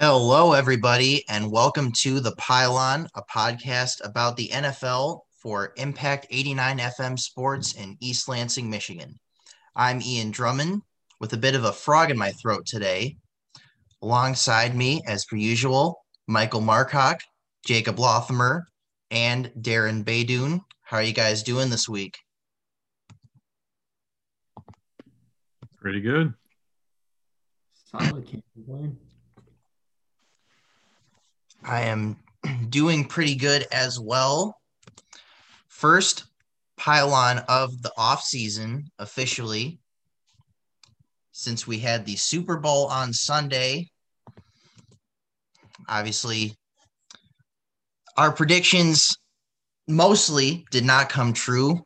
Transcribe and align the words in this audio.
Hello, 0.00 0.52
everybody, 0.52 1.24
and 1.28 1.50
welcome 1.50 1.90
to 1.90 2.20
The 2.20 2.30
Pylon, 2.36 3.08
a 3.16 3.22
podcast 3.22 3.96
about 4.06 4.36
the 4.36 4.46
NFL 4.46 5.22
for 5.42 5.72
Impact 5.76 6.28
89 6.30 6.78
FM 6.78 7.18
Sports 7.18 7.72
in 7.72 7.96
East 7.98 8.28
Lansing, 8.28 8.70
Michigan. 8.70 9.18
I'm 9.74 10.00
Ian 10.00 10.30
Drummond 10.30 10.82
with 11.18 11.32
a 11.32 11.36
bit 11.36 11.56
of 11.56 11.64
a 11.64 11.72
frog 11.72 12.12
in 12.12 12.16
my 12.16 12.30
throat 12.30 12.64
today. 12.64 13.16
Alongside 14.00 14.76
me, 14.76 15.02
as 15.04 15.24
per 15.24 15.34
usual, 15.34 16.04
Michael 16.28 16.60
Markoch, 16.60 17.18
Jacob 17.66 17.96
Lothamer, 17.96 18.66
and 19.10 19.50
Darin 19.60 20.04
Baydoun. 20.04 20.60
How 20.82 20.98
are 20.98 21.02
you 21.02 21.12
guys 21.12 21.42
doing 21.42 21.70
this 21.70 21.88
week? 21.88 22.18
Pretty 25.80 26.00
good. 26.00 26.34
Solid, 27.90 28.28
can't 28.28 28.44
complain. 28.54 28.96
I 31.64 31.82
am 31.82 32.16
doing 32.68 33.04
pretty 33.04 33.34
good 33.34 33.66
as 33.72 33.98
well. 33.98 34.56
First 35.68 36.24
pylon 36.76 37.38
of 37.48 37.82
the 37.82 37.92
off 37.96 38.22
season 38.22 38.90
officially 38.98 39.78
since 41.32 41.66
we 41.66 41.78
had 41.78 42.04
the 42.04 42.16
Super 42.16 42.56
Bowl 42.56 42.86
on 42.86 43.12
Sunday. 43.12 43.90
Obviously, 45.88 46.56
our 48.16 48.32
predictions 48.32 49.16
mostly 49.86 50.66
did 50.70 50.84
not 50.84 51.08
come 51.08 51.32
true. 51.32 51.84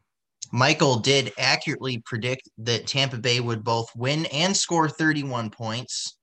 Michael 0.52 0.96
did 0.96 1.32
accurately 1.38 2.02
predict 2.04 2.48
that 2.58 2.86
Tampa 2.86 3.18
Bay 3.18 3.40
would 3.40 3.62
both 3.62 3.88
win 3.94 4.26
and 4.26 4.56
score 4.56 4.88
31 4.88 5.50
points. 5.50 6.16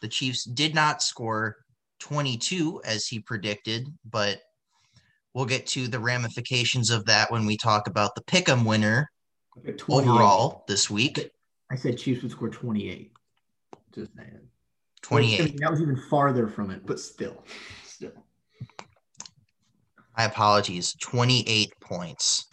The 0.00 0.08
Chiefs 0.08 0.44
did 0.44 0.74
not 0.74 1.02
score 1.02 1.56
22 2.00 2.82
as 2.84 3.06
he 3.06 3.20
predicted, 3.20 3.86
but 4.08 4.40
we'll 5.34 5.46
get 5.46 5.66
to 5.68 5.88
the 5.88 6.00
ramifications 6.00 6.90
of 6.90 7.04
that 7.06 7.30
when 7.30 7.46
we 7.46 7.56
talk 7.56 7.86
about 7.86 8.14
the 8.14 8.22
pick'em 8.22 8.64
winner 8.64 9.10
overall 9.88 10.64
this 10.68 10.90
week. 10.90 11.30
I 11.70 11.76
said 11.76 11.98
Chiefs 11.98 12.22
would 12.22 12.32
score 12.32 12.48
28. 12.48 13.12
Just 13.94 14.14
saying. 14.16 14.38
28. 15.02 15.60
That 15.60 15.70
was 15.70 15.80
even 15.80 15.96
farther 15.96 16.48
from 16.48 16.70
it, 16.70 16.84
but 16.84 16.98
still. 16.98 17.44
Still. 17.84 18.12
My 20.16 20.24
apologies. 20.24 20.94
28 21.00 21.72
points. 21.80 22.46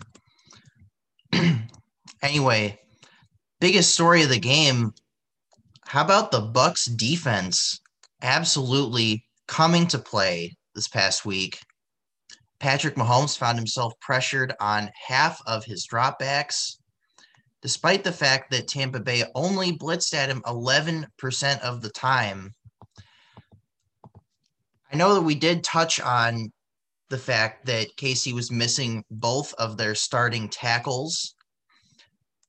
anyway, 2.22 2.80
biggest 3.60 3.94
story 3.94 4.24
of 4.24 4.30
the 4.30 4.40
game. 4.40 4.94
How 5.88 6.04
about 6.04 6.32
the 6.32 6.42
Bucks 6.42 6.86
defense 6.86 7.80
absolutely 8.22 9.25
coming 9.48 9.88
to 9.88 10.00
play 10.00 10.56
this 10.74 10.88
past 10.88 11.26
week? 11.26 11.60
Patrick 12.60 12.96
Mahomes 12.96 13.38
found 13.38 13.58
himself 13.58 13.94
pressured 14.00 14.54
on 14.60 14.90
half 15.08 15.40
of 15.46 15.66
his 15.66 15.88
dropbacks, 15.88 16.78
despite 17.62 18.04
the 18.04 18.12
fact 18.12 18.52
that 18.52 18.68
Tampa 18.68 19.00
Bay 19.00 19.24
only 19.36 19.78
blitzed 19.78 20.14
at 20.14 20.30
him 20.30 20.42
11% 20.46 21.60
of 21.62 21.82
the 21.82 21.90
time. 21.90 22.54
I 24.92 24.96
know 24.96 25.14
that 25.16 25.22
we 25.22 25.36
did 25.36 25.64
touch 25.64 26.00
on 26.00 26.52
the 27.10 27.18
fact 27.18 27.66
that 27.66 27.96
KC 27.98 28.34
was 28.34 28.52
missing 28.52 29.04
both 29.12 29.54
of 29.56 29.78
their 29.78 29.96
starting 29.96 30.50
tackles. 30.50 31.36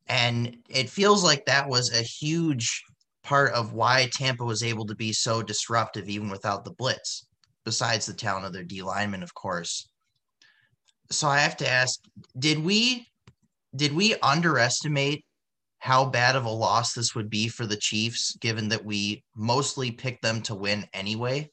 And 0.07 0.59
it 0.69 0.89
feels 0.89 1.25
like 1.25 1.45
that 1.47 1.69
was 1.69 1.93
a 1.93 2.03
huge 2.03 2.83
part 3.27 3.53
of 3.55 3.73
why 3.73 4.09
Tampa 4.13 4.45
was 4.45 4.63
able 4.63 4.87
to 4.87 4.95
be 4.95 5.13
so 5.13 5.43
disruptive 5.43 6.09
even 6.09 6.31
without 6.31 6.65
the 6.65 6.71
blitz, 6.71 7.27
besides 7.65 8.07
the 8.07 8.15
talent 8.15 8.47
of 8.47 8.53
their 8.53 8.63
D 8.63 8.83
linemen, 8.83 9.23
of 9.23 9.35
course. 9.35 9.89
So 11.11 11.27
I 11.27 11.39
have 11.39 11.57
to 11.59 11.69
ask, 11.69 12.01
did 12.39 12.59
we 12.65 13.09
did 13.75 13.93
we 13.93 14.15
underestimate 14.23 15.25
how 15.79 16.05
bad 16.05 16.37
of 16.37 16.45
a 16.45 16.51
loss 16.51 16.95
this 16.95 17.15
would 17.15 17.29
be 17.29 17.49
for 17.49 17.67
the 17.67 17.77
Chiefs, 17.77 18.37
given 18.37 18.69
that 18.69 18.85
we 18.85 19.25
mostly 19.35 19.91
picked 19.91 20.23
them 20.23 20.41
to 20.43 20.55
win 20.55 20.87
anyway? 20.95 21.51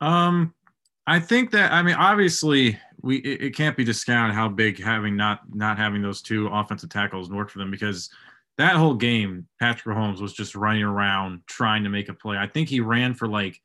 Um, 0.00 0.54
I 1.06 1.20
think 1.20 1.52
that 1.52 1.72
I 1.72 1.82
mean 1.84 1.94
obviously 1.94 2.78
we 3.00 3.18
it, 3.18 3.42
it, 3.42 3.56
can't 3.56 3.76
be 3.76 3.84
discounted 3.84 4.34
how 4.34 4.48
big 4.48 4.82
having 4.82 5.16
not 5.16 5.40
not 5.54 5.78
having 5.78 6.02
those 6.02 6.20
two 6.20 6.48
offensive 6.48 6.90
tackles 6.90 7.30
worked 7.30 7.52
for 7.52 7.60
them 7.60 7.70
because 7.70 8.10
that 8.58 8.76
whole 8.76 8.94
game 8.94 9.48
Patrick 9.60 9.96
Mahomes 9.96 10.20
was 10.20 10.32
just 10.32 10.54
running 10.54 10.82
around 10.82 11.42
trying 11.46 11.84
to 11.84 11.90
make 11.90 12.08
a 12.08 12.14
play. 12.14 12.36
I 12.36 12.46
think 12.46 12.68
he 12.68 12.80
ran 12.80 13.14
for 13.14 13.26
like 13.26 13.58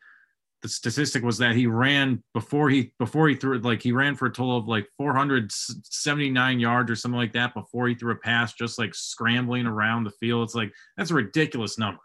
the 0.64 0.70
statistic 0.70 1.24
was 1.24 1.38
that 1.38 1.56
he 1.56 1.68
ran 1.68 2.24
before 2.34 2.70
he 2.70 2.92
before 2.98 3.30
he 3.30 3.36
threw 3.36 3.58
it 3.58 3.64
like 3.64 3.82
he 3.82 3.92
ran 3.92 4.16
for 4.16 4.26
a 4.26 4.32
total 4.32 4.58
of 4.58 4.68
like 4.68 4.88
479 4.98 6.60
yards 6.60 6.90
or 6.90 6.96
something 6.96 7.20
like 7.20 7.34
that 7.34 7.54
before 7.54 7.88
he 7.88 7.96
threw 7.96 8.12
a 8.12 8.16
pass 8.16 8.54
just 8.54 8.80
like 8.80 8.96
scrambling 8.96 9.68
around 9.68 10.04
the 10.04 10.12
field. 10.12 10.44
It's 10.44 10.56
like 10.56 10.74
that's 10.98 11.12
a 11.12 11.16
ridiculous 11.16 11.78
number. 11.78 12.00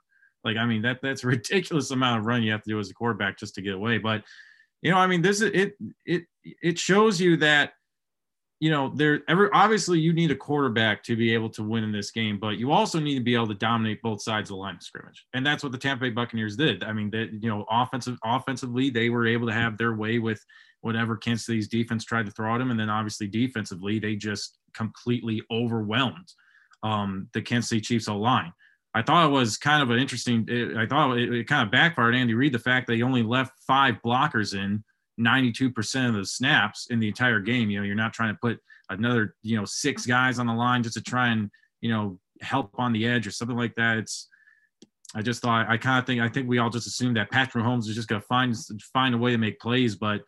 Like, 0.45 0.57
I 0.57 0.67
mean, 0.67 0.83
that 0.83 1.01
that's 1.03 1.25
a 1.25 1.27
ridiculous 1.29 1.91
amount 1.91 2.21
of 2.21 2.27
run 2.27 2.43
you 2.43 2.53
have 2.53 2.63
to 2.63 2.71
do 2.71 2.79
as 2.79 2.91
a 2.91 2.95
quarterback 2.95 3.39
just 3.39 3.55
to 3.57 3.63
get 3.63 3.75
away. 3.75 3.99
But, 3.99 4.25
you 4.83 4.91
know, 4.91 4.99
I 4.99 5.07
mean, 5.07 5.23
this 5.23 5.41
is 5.41 5.51
it 5.55 5.75
it 6.05 6.25
it 6.45 6.79
shows 6.79 7.21
you 7.21 7.37
that, 7.39 7.73
you 8.63 8.71
know, 8.71 8.93
there 8.95 9.23
ever 9.27 9.53
obviously 9.53 9.99
you 9.99 10.13
need 10.13 10.31
a 10.31 10.37
quarterback 10.37 11.03
to 11.03 11.17
be 11.17 11.35
able 11.35 11.51
to 11.51 11.65
win 11.65 11.83
in 11.83 11.91
this 11.91 12.13
game, 12.13 12.39
but 12.39 12.59
you 12.59 12.71
also 12.71 13.01
need 13.01 13.17
to 13.17 13.21
be 13.21 13.35
able 13.35 13.49
to 13.49 13.55
dominate 13.55 14.01
both 14.03 14.23
sides 14.23 14.51
of 14.51 14.55
the 14.55 14.61
line 14.61 14.77
of 14.77 14.83
scrimmage. 14.85 15.27
And 15.35 15.45
that's 15.45 15.65
what 15.65 15.73
the 15.73 15.79
Tampa 15.79 16.03
Bay 16.03 16.11
Buccaneers 16.11 16.57
did. 16.57 16.85
I 16.85 16.93
mean, 16.93 17.11
that 17.11 17.31
you 17.43 17.51
know, 17.51 17.67
offensive 17.69 18.19
offensively, 18.23 18.89
they 18.89 19.11
were 19.11 19.27
able 19.27 19.49
to 19.49 19.53
have 19.53 19.77
their 19.79 19.95
way 19.95 20.21
with 20.21 20.41
whatever 20.81 21.17
Kansas 21.17 21.47
City's 21.47 21.67
defense 21.67 22.05
tried 22.05 22.27
to 22.27 22.31
throw 22.31 22.55
at 22.55 22.59
them. 22.59 22.71
And 22.71 22.79
then 22.79 22.89
obviously 22.89 23.27
defensively, 23.27 23.99
they 23.99 24.15
just 24.15 24.59
completely 24.75 25.43
overwhelmed 25.51 26.33
um, 26.85 27.29
the 27.35 27.43
Kansas 27.43 27.69
City 27.69 27.81
Chiefs 27.81 28.07
O 28.07 28.17
line. 28.17 28.53
I 28.95 29.03
thought 29.03 29.27
it 29.27 29.33
was 29.33 29.59
kind 29.59 29.83
of 29.83 29.91
an 29.91 29.99
interesting. 29.99 30.47
It, 30.49 30.77
I 30.77 30.87
thought 30.87 31.19
it, 31.19 31.35
it, 31.35 31.49
kind 31.49 31.67
of 31.67 31.73
backfired 31.73 32.15
Andy 32.15 32.35
Reid 32.35 32.53
the 32.53 32.61
fact 32.61 32.87
that 32.87 32.95
he 32.95 33.03
only 33.03 33.25
left 33.25 33.59
five 33.67 33.97
blockers 34.07 34.55
in 34.55 34.85
92% 35.23 36.09
of 36.09 36.15
the 36.15 36.25
snaps 36.25 36.89
in 36.91 36.99
the 36.99 37.09
entire 37.09 37.41
game. 37.41 37.71
You 37.71 37.81
know, 37.81 37.87
you're 37.87 37.95
not 37.95 38.13
trying 38.13 38.35
to 38.35 38.39
put 38.41 38.59
another 38.91 39.35
you 39.43 39.57
know 39.57 39.65
six 39.65 40.07
guys 40.07 40.39
on 40.39 40.47
the 40.47 40.53
line 40.53 40.83
just 40.83 40.97
to 40.97 41.03
try 41.03 41.29
and 41.29 41.51
you 41.81 41.91
know 41.91 42.19
help 42.41 42.71
on 42.79 42.93
the 42.93 43.07
edge 43.07 43.27
or 43.27 43.31
something 43.31 43.57
like 43.57 43.75
that. 43.77 43.99
It's 43.99 44.29
I 45.15 45.23
just 45.23 45.43
thought 45.43 45.69
I 45.69 45.77
kind 45.77 45.99
of 45.99 46.07
think 46.07 46.21
I 46.21 46.29
think 46.29 46.49
we 46.49 46.59
all 46.59 46.71
just 46.71 46.87
assumed 46.87 47.17
that 47.17 47.31
Patrick 47.31 47.65
Mahomes 47.65 47.89
is 47.89 47.95
just 47.95 48.09
going 48.09 48.21
to 48.21 48.27
find 48.27 48.57
find 48.93 49.15
a 49.15 49.19
way 49.19 49.31
to 49.31 49.39
make 49.39 49.61
plays, 49.61 49.97
but 49.97 50.23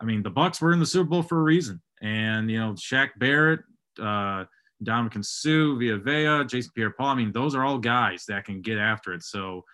I 0.00 0.04
mean 0.04 0.22
the 0.22 0.30
Bucks 0.30 0.60
were 0.60 0.72
in 0.72 0.80
the 0.80 0.86
Super 0.86 1.10
Bowl 1.10 1.22
for 1.22 1.38
a 1.38 1.42
reason, 1.42 1.80
and 2.02 2.50
you 2.50 2.58
know 2.58 2.72
Shaq 2.72 3.10
Barrett. 3.18 3.60
Uh, 4.00 4.44
Ndamukong 4.84 5.24
Suh, 5.24 5.74
Vita 5.78 5.96
Vea, 5.98 6.44
Jason 6.46 6.70
Pierre-Paul. 6.74 7.06
I 7.06 7.14
mean, 7.14 7.32
those 7.32 7.54
are 7.54 7.64
all 7.64 7.78
guys 7.78 8.24
that 8.28 8.44
can 8.44 8.60
get 8.60 8.76
after 8.76 9.14
it. 9.14 9.22
So, 9.22 9.64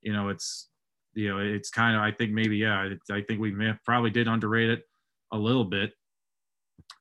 you 0.00 0.14
know, 0.14 0.30
it's 0.30 0.68
you 1.16 1.30
know, 1.30 1.38
it's 1.38 1.70
kind 1.70 1.96
of 1.96 2.02
I 2.02 2.12
think 2.12 2.32
maybe 2.32 2.58
yeah, 2.58 2.88
I 3.10 3.20
think 3.22 3.40
we 3.40 3.50
may, 3.50 3.72
probably 3.84 4.10
did 4.10 4.28
underrate 4.28 4.70
it 4.70 4.82
a 5.32 5.38
little 5.38 5.64
bit. 5.64 5.92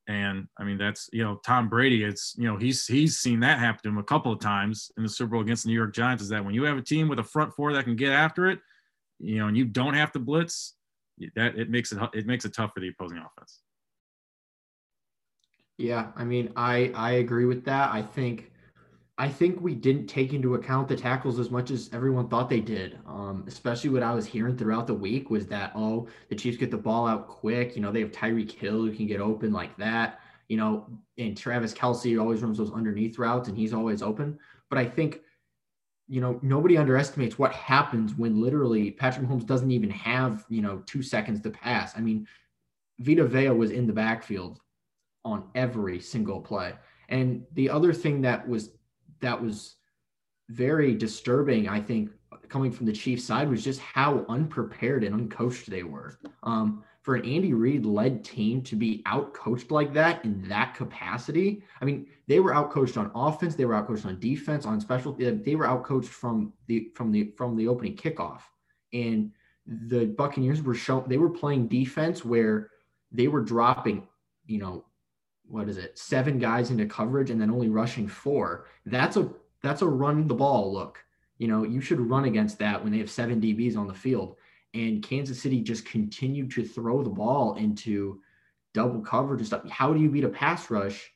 And 0.08 0.48
I 0.58 0.64
mean, 0.64 0.78
that's 0.78 1.10
you 1.12 1.24
know, 1.24 1.40
Tom 1.46 1.68
Brady. 1.68 2.04
It's 2.04 2.34
you 2.38 2.48
know, 2.48 2.58
he's 2.58 2.86
he's 2.86 3.18
seen 3.18 3.40
that 3.42 3.60
happen 3.60 3.82
to 3.84 3.90
him 3.90 3.98
a 3.98 4.04
couple 4.04 4.32
of 4.32 4.40
times 4.40 4.92
in 4.98 5.04
the 5.04 5.10
Super 5.10 5.32
Bowl 5.32 5.42
against 5.42 5.64
the 5.64 5.70
New 5.70 5.76
York 5.76 5.94
Giants. 5.94 6.24
Is 6.24 6.30
that 6.30 6.44
when 6.44 6.56
you 6.56 6.64
have 6.64 6.78
a 6.78 6.82
team 6.82 7.08
with 7.08 7.20
a 7.20 7.24
front 7.24 7.54
four 7.54 7.74
that 7.74 7.84
can 7.84 7.96
get 7.96 8.12
after 8.12 8.48
it, 8.48 8.60
you 9.20 9.40
know, 9.40 9.48
and 9.48 9.58
you 9.58 9.66
don't 9.66 9.96
have 9.96 10.12
to 10.14 10.20
blitz, 10.20 10.76
that 11.36 11.58
it 11.58 11.70
makes 11.70 11.92
it 11.92 12.00
it 12.14 12.26
makes 12.26 12.46
it 12.46 12.54
tough 12.54 12.72
for 12.74 12.80
the 12.80 12.88
opposing 12.88 13.18
offense. 13.18 13.62
Yeah, 15.78 16.12
I 16.16 16.24
mean, 16.24 16.54
I 16.56 16.92
I 16.96 17.12
agree 17.14 17.46
with 17.46 17.66
that. 17.66 17.92
I 17.92 18.02
think 18.02 18.52
I 19.18 19.30
think 19.30 19.62
we 19.62 19.76
didn't 19.76 20.08
take 20.08 20.34
into 20.34 20.56
account 20.56 20.90
the 20.90 20.96
tackles 20.96 21.40
as 21.40 21.50
much 21.50 21.72
as 21.72 21.90
everyone 21.94 22.28
thought 22.28 22.50
they 22.50 22.60
did. 22.60 23.00
Um, 23.08 23.46
especially 23.48 23.90
what 23.90 24.04
I 24.04 24.14
was 24.14 24.26
hearing 24.26 24.58
throughout 24.58 24.88
the 24.88 24.94
week 24.94 25.30
was 25.30 25.48
that 25.48 25.72
oh, 25.74 26.08
the 26.30 26.36
Chiefs 26.36 26.58
get 26.58 26.70
the 26.70 26.78
ball 26.78 27.08
out 27.08 27.28
quick. 27.28 27.76
You 27.76 27.82
know, 27.82 27.92
they 27.92 28.02
have 28.02 28.12
Tyreek 28.12 28.52
Hill 28.52 28.82
who 28.82 28.94
can 28.94 29.08
get 29.08 29.22
open 29.22 29.54
like 29.54 29.76
that. 29.78 30.20
You 30.50 30.58
know, 30.58 30.88
and 31.18 31.36
Travis 31.36 31.74
Kelce 31.74 32.20
always 32.20 32.42
runs 32.42 32.58
those 32.58 32.74
underneath 32.74 33.18
routes 33.18 33.48
and 33.48 33.58
he's 33.58 33.74
always 33.74 34.02
open. 34.02 34.38
But 34.70 34.80
I 34.80 34.86
think, 34.86 35.22
you 36.08 36.20
know, 36.20 36.38
nobody 36.44 36.78
underestimates 36.78 37.40
what 37.40 37.54
happens 37.54 38.16
when 38.16 38.42
literally 38.42 38.92
Patrick 38.92 39.28
Mahomes 39.28 39.46
doesn't 39.48 39.72
even 39.72 39.90
have 39.92 40.46
you 40.50 40.62
know 40.62 40.84
two 40.86 41.02
seconds 41.02 41.40
to 41.42 41.50
pass. 41.50 41.94
I 41.98 42.02
mean, 42.02 42.28
Vita 43.00 43.26
Vea 43.26 43.50
was 43.50 43.72
in 43.72 43.88
the 43.88 43.94
backfield 43.94 44.60
on 45.24 45.46
every 45.56 46.02
single 46.02 46.42
play. 46.42 46.74
And 47.10 47.46
the 47.54 47.70
other 47.70 47.94
thing 47.94 48.22
that 48.22 48.48
was 48.48 48.72
that 49.22 49.42
was 49.42 49.76
very 50.50 50.94
disturbing, 50.94 51.68
I 51.68 51.82
think, 51.82 52.12
coming 52.50 52.72
from 52.72 52.86
the 52.86 52.94
Chiefs 52.94 53.24
side 53.24 53.50
was 53.50 53.64
just 53.64 53.80
how 53.80 54.26
unprepared 54.30 55.04
and 55.04 55.30
uncoached 55.30 55.66
they 55.66 55.84
were. 55.84 56.18
Um, 56.44 56.84
for 57.02 57.16
an 57.16 57.24
Andy 57.24 57.54
Reid 57.54 57.86
led 57.86 58.24
team 58.24 58.64
to 58.64 58.76
be 58.76 59.04
outcoached 59.06 59.70
like 59.70 59.94
that 59.94 60.26
in 60.26 60.48
that 60.50 60.74
capacity. 60.74 61.62
I 61.80 61.86
mean, 61.86 62.08
they 62.28 62.40
were 62.40 62.52
outcoached 62.52 62.98
on 62.98 63.12
offense, 63.14 63.54
they 63.54 63.66
were 63.66 63.76
outcoached 63.76 64.08
on 64.08 64.20
defense, 64.20 64.66
on 64.66 64.82
special. 64.82 65.14
They 65.14 65.56
were 65.56 65.66
outcoached 65.66 66.06
from 66.06 66.54
the 66.66 66.90
from 66.96 67.12
the 67.12 67.32
from 67.38 67.56
the 67.56 67.68
opening 67.68 67.96
kickoff, 67.96 68.42
and 68.92 69.32
the 69.68 70.06
Buccaneers 70.06 70.64
were 70.64 70.74
shown 70.74 71.06
they 71.08 71.18
were 71.18 71.30
playing 71.30 71.68
defense 71.68 72.26
where 72.26 72.72
they 73.12 73.28
were 73.28 73.42
dropping, 73.42 74.08
you 74.48 74.58
know, 74.58 74.86
what 75.48 75.70
is 75.70 75.78
it, 75.78 75.98
seven 75.98 76.40
guys 76.40 76.72
into 76.72 76.86
coverage 76.86 77.30
and 77.30 77.40
then 77.40 77.52
only 77.52 77.70
rushing 77.70 78.08
four. 78.08 78.66
That's 78.86 79.18
a 79.18 79.30
that's 79.62 79.82
a 79.82 79.88
run 79.88 80.28
the 80.28 80.36
ball 80.36 80.72
look. 80.72 81.04
You 81.38 81.48
know, 81.48 81.64
you 81.64 81.82
should 81.82 82.00
run 82.00 82.26
against 82.26 82.60
that 82.60 82.82
when 82.82 82.92
they 82.92 83.00
have 83.00 83.10
seven 83.10 83.42
DBs 83.42 83.78
on 83.78 83.88
the 83.88 83.94
field. 83.94 84.38
And 84.74 85.04
Kansas 85.04 85.42
City 85.42 85.62
just 85.62 85.86
continued 85.86 86.52
to 86.52 86.64
throw 86.64 87.02
the 87.04 87.10
ball 87.10 87.56
into 87.56 88.22
double 88.74 89.02
coverage 89.02 89.40
and 89.40 89.48
stuff. 89.48 89.70
How 89.70 89.94
do 89.94 90.00
you 90.00 90.10
beat 90.10 90.24
a 90.24 90.30
pass 90.30 90.70
rush? 90.70 91.12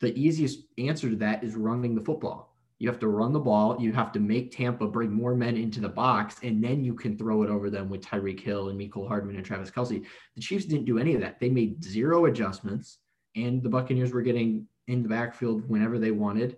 The 0.00 0.18
easiest 0.18 0.64
answer 0.78 1.10
to 1.10 1.16
that 1.16 1.44
is 1.44 1.54
running 1.54 1.94
the 1.94 2.00
football. 2.00 2.56
You 2.78 2.88
have 2.88 2.98
to 2.98 3.08
run 3.08 3.32
the 3.32 3.38
ball. 3.38 3.80
You 3.80 3.92
have 3.92 4.10
to 4.10 4.18
make 4.18 4.50
Tampa 4.50 4.88
bring 4.88 5.12
more 5.12 5.36
men 5.36 5.56
into 5.56 5.80
the 5.80 5.88
box, 5.88 6.38
and 6.42 6.64
then 6.64 6.82
you 6.82 6.94
can 6.94 7.16
throw 7.16 7.44
it 7.44 7.48
over 7.48 7.70
them 7.70 7.88
with 7.88 8.04
Tyreek 8.04 8.40
Hill 8.40 8.70
and 8.70 8.80
Mecole 8.80 9.06
Hardman 9.06 9.36
and 9.36 9.44
Travis 9.44 9.70
Kelce 9.70 10.04
The 10.34 10.40
Chiefs 10.40 10.64
didn't 10.64 10.86
do 10.86 10.98
any 10.98 11.14
of 11.14 11.20
that. 11.20 11.38
They 11.38 11.48
made 11.48 11.84
zero 11.84 12.24
adjustments, 12.24 12.98
and 13.34 13.62
the 13.62 13.68
Buccaneers 13.68 14.12
were 14.12 14.22
getting 14.22 14.66
in 14.88 15.02
the 15.02 15.08
backfield 15.08 15.68
whenever 15.68 15.98
they 15.98 16.10
wanted. 16.10 16.56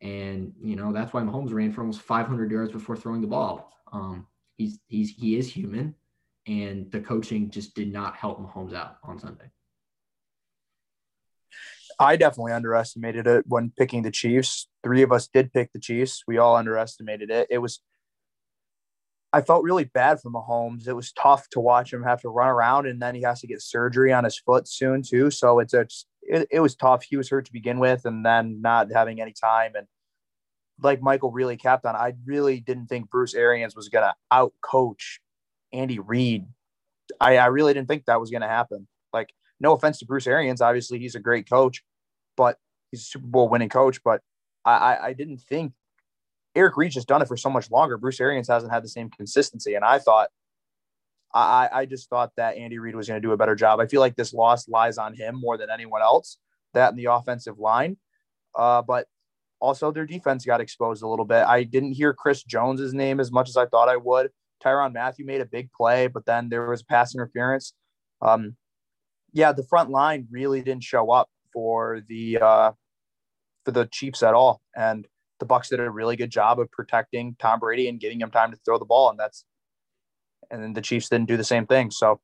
And 0.00 0.52
you 0.62 0.76
know 0.76 0.92
that's 0.92 1.12
why 1.12 1.22
Mahomes 1.22 1.52
ran 1.52 1.72
for 1.72 1.80
almost 1.80 2.02
500 2.02 2.50
yards 2.50 2.72
before 2.72 2.96
throwing 2.96 3.20
the 3.20 3.26
ball. 3.26 3.72
Um, 3.92 4.26
he's 4.56 4.78
he's 4.86 5.10
he 5.10 5.36
is 5.36 5.52
human, 5.52 5.94
and 6.46 6.90
the 6.92 7.00
coaching 7.00 7.50
just 7.50 7.74
did 7.74 7.92
not 7.92 8.14
help 8.14 8.38
Mahomes 8.40 8.74
out 8.74 8.98
on 9.02 9.18
Sunday. 9.18 9.50
I 11.98 12.14
definitely 12.14 12.52
underestimated 12.52 13.26
it 13.26 13.44
when 13.48 13.72
picking 13.76 14.02
the 14.02 14.12
Chiefs. 14.12 14.68
Three 14.84 15.02
of 15.02 15.10
us 15.10 15.26
did 15.26 15.52
pick 15.52 15.72
the 15.72 15.80
Chiefs. 15.80 16.22
We 16.28 16.38
all 16.38 16.54
underestimated 16.54 17.30
it. 17.30 17.48
It 17.50 17.58
was 17.58 17.80
I 19.32 19.42
felt 19.42 19.62
really 19.62 19.84
bad 19.84 20.20
for 20.20 20.30
Mahomes. 20.30 20.88
It 20.88 20.94
was 20.94 21.12
tough 21.12 21.48
to 21.50 21.60
watch 21.60 21.92
him 21.92 22.02
have 22.02 22.22
to 22.22 22.28
run 22.28 22.48
around, 22.48 22.86
and 22.86 23.00
then 23.00 23.14
he 23.14 23.22
has 23.22 23.40
to 23.40 23.46
get 23.46 23.60
surgery 23.60 24.12
on 24.12 24.24
his 24.24 24.38
foot 24.38 24.66
soon 24.68 25.02
too. 25.02 25.30
So 25.30 25.58
it's 25.58 25.74
a 25.74 25.86
it, 26.22 26.48
it 26.50 26.60
was 26.60 26.76
tough. 26.76 27.02
He 27.02 27.16
was 27.16 27.28
hurt 27.28 27.46
to 27.46 27.52
begin 27.52 27.78
with, 27.78 28.04
and 28.04 28.24
then 28.24 28.60
not 28.60 28.92
having 28.92 29.20
any 29.20 29.32
time. 29.32 29.72
And 29.74 29.86
like 30.80 31.02
Michael 31.02 31.32
really 31.32 31.56
capped 31.56 31.84
on, 31.84 31.96
I 31.96 32.14
really 32.24 32.60
didn't 32.60 32.86
think 32.86 33.10
Bruce 33.10 33.34
Arians 33.34 33.74
was 33.74 33.88
going 33.88 34.04
to 34.04 34.14
out 34.30 34.52
coach 34.60 35.20
Andy 35.72 35.98
Reid. 35.98 36.46
I, 37.20 37.38
I 37.38 37.46
really 37.46 37.74
didn't 37.74 37.88
think 37.88 38.04
that 38.04 38.20
was 38.20 38.30
going 38.30 38.42
to 38.42 38.48
happen. 38.48 38.86
Like, 39.12 39.32
no 39.60 39.72
offense 39.72 39.98
to 39.98 40.06
Bruce 40.06 40.26
Arians, 40.26 40.60
obviously 40.60 40.98
he's 40.98 41.14
a 41.14 41.20
great 41.20 41.48
coach, 41.48 41.82
but 42.36 42.58
he's 42.90 43.00
a 43.00 43.04
Super 43.04 43.26
Bowl 43.26 43.48
winning 43.48 43.68
coach. 43.68 44.02
But 44.04 44.20
I, 44.64 44.72
I, 44.72 45.06
I 45.06 45.12
didn't 45.14 45.38
think 45.38 45.72
Eric 46.54 46.76
Reid 46.76 46.92
just 46.92 47.08
done 47.08 47.22
it 47.22 47.28
for 47.28 47.36
so 47.36 47.50
much 47.50 47.70
longer. 47.70 47.96
Bruce 47.96 48.20
Arians 48.20 48.48
hasn't 48.48 48.72
had 48.72 48.84
the 48.84 48.88
same 48.88 49.10
consistency, 49.10 49.74
and 49.74 49.84
I 49.84 49.98
thought 49.98 50.28
I, 51.34 51.68
I 51.72 51.86
just 51.86 52.08
thought 52.08 52.32
that 52.36 52.56
Andy 52.56 52.78
Reid 52.78 52.96
was 52.96 53.08
going 53.08 53.20
to 53.20 53.26
do 53.26 53.32
a 53.32 53.36
better 53.36 53.54
job. 53.54 53.80
I 53.80 53.86
feel 53.86 54.00
like 54.00 54.16
this 54.16 54.32
loss 54.32 54.68
lies 54.68 54.98
on 54.98 55.14
him 55.14 55.38
more 55.38 55.58
than 55.58 55.70
anyone 55.70 56.02
else, 56.02 56.38
that 56.74 56.90
and 56.90 56.98
the 56.98 57.06
offensive 57.06 57.58
line. 57.58 57.96
Uh, 58.54 58.82
but 58.82 59.06
also 59.60 59.90
their 59.90 60.06
defense 60.06 60.44
got 60.44 60.60
exposed 60.60 61.02
a 61.02 61.08
little 61.08 61.24
bit. 61.24 61.44
I 61.44 61.64
didn't 61.64 61.92
hear 61.92 62.14
Chris 62.14 62.42
Jones's 62.42 62.94
name 62.94 63.20
as 63.20 63.30
much 63.30 63.48
as 63.48 63.56
I 63.56 63.66
thought 63.66 63.88
I 63.88 63.96
would. 63.96 64.30
Tyrann 64.64 64.92
Mathieu 64.92 65.24
made 65.24 65.40
a 65.40 65.46
big 65.46 65.70
play, 65.72 66.06
but 66.06 66.26
then 66.26 66.48
there 66.48 66.68
was 66.68 66.82
pass 66.82 67.14
interference. 67.14 67.74
Um, 68.20 68.56
yeah, 69.32 69.52
the 69.52 69.62
front 69.62 69.90
line 69.90 70.26
really 70.30 70.62
didn't 70.62 70.82
show 70.82 71.10
up 71.10 71.28
for 71.52 72.02
the 72.08 72.38
uh, 72.38 72.72
for 73.64 73.70
the 73.70 73.86
Chiefs 73.86 74.22
at 74.22 74.34
all, 74.34 74.60
and 74.74 75.06
the 75.38 75.46
Bucks 75.46 75.68
did 75.68 75.80
a 75.80 75.90
really 75.90 76.16
good 76.16 76.30
job 76.30 76.58
of 76.58 76.70
protecting 76.70 77.36
Tom 77.38 77.60
Brady 77.60 77.88
and 77.88 78.00
giving 78.00 78.20
him 78.20 78.30
time 78.30 78.50
to 78.50 78.58
throw 78.64 78.78
the 78.78 78.84
ball, 78.84 79.10
and 79.10 79.18
that's 79.18 79.44
and 80.50 80.62
then 80.62 80.72
the 80.72 80.82
Chiefs 80.82 81.08
didn't 81.08 81.28
do 81.28 81.36
the 81.36 81.44
same 81.44 81.66
thing. 81.66 81.90
So 81.90 82.20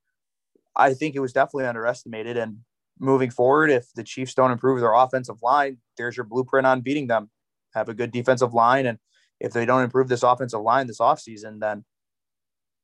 I 0.76 0.94
think 0.94 1.14
it 1.14 1.20
was 1.20 1.32
definitely 1.32 1.66
underestimated. 1.66 2.36
And 2.36 2.58
moving 2.98 3.30
forward, 3.30 3.70
if 3.70 3.92
the 3.94 4.04
Chiefs 4.04 4.34
don't 4.34 4.50
improve 4.50 4.80
their 4.80 4.94
offensive 4.94 5.42
line, 5.42 5.78
there's 5.96 6.16
your 6.16 6.24
blueprint 6.24 6.66
on 6.66 6.80
beating 6.80 7.06
them. 7.06 7.30
Have 7.74 7.88
a 7.88 7.94
good 7.94 8.12
defensive 8.12 8.54
line. 8.54 8.86
And 8.86 8.98
if 9.40 9.52
they 9.52 9.66
don't 9.66 9.82
improve 9.82 10.08
this 10.08 10.22
offensive 10.22 10.60
line 10.60 10.86
this 10.86 11.00
offseason, 11.00 11.60
then 11.60 11.84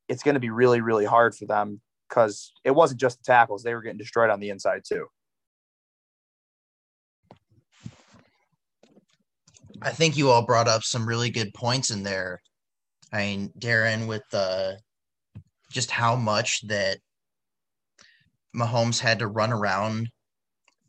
it's 0.09 0.23
going 0.23 0.35
to 0.35 0.41
be 0.41 0.51
really, 0.51 0.81
really 0.81 1.05
hard 1.05 1.35
for 1.35 1.47
them 1.47 1.81
because 2.09 2.53
it 2.65 2.73
wasn't 2.73 3.01
just 3.01 3.19
the 3.19 3.25
tackles, 3.25 3.63
they 3.63 3.75
were 3.75 3.83
getting 3.83 3.99
destroyed 3.99 4.31
on 4.31 4.41
the 4.41 4.51
inside 4.51 4.83
too. 4.85 5.07
I 9.81 9.91
think 9.91 10.17
you 10.17 10.29
all 10.29 10.45
brought 10.45 10.69
up 10.69 10.83
some 10.83 11.07
really 11.07 11.31
good 11.31 11.55
points 11.55 11.91
in 11.91 12.03
there. 12.03 12.43
I 13.13 13.19
mean, 13.19 13.53
Darin, 13.59 14.07
with 14.07 14.23
the 14.31 14.79
just 15.71 15.91
how 15.91 16.17
much 16.17 16.67
that 16.67 16.99
Mahomes 18.55 18.99
had 18.99 19.21
to 19.21 19.29
run 19.29 19.53
around 19.53 20.11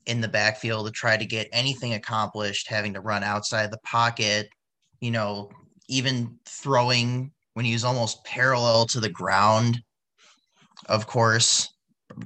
in 0.06 0.22
the 0.22 0.28
backfield 0.28 0.88
to 0.88 0.92
try 0.92 1.16
to 1.16 1.26
get 1.26 1.48
anything 1.52 1.94
accomplished, 1.94 2.68
having 2.68 2.94
to 2.94 3.02
run 3.02 3.24
outside 3.24 3.72
the 3.72 3.78
pocket, 3.80 4.50
you 5.00 5.12
know, 5.12 5.50
even 5.88 6.38
throwing 6.46 7.32
when 7.54 7.66
he 7.66 7.74
was 7.74 7.84
almost 7.84 8.24
parallel 8.26 8.86
to 8.88 9.00
the 9.00 9.10
ground. 9.10 9.80
Of 10.88 11.06
course, 11.06 11.72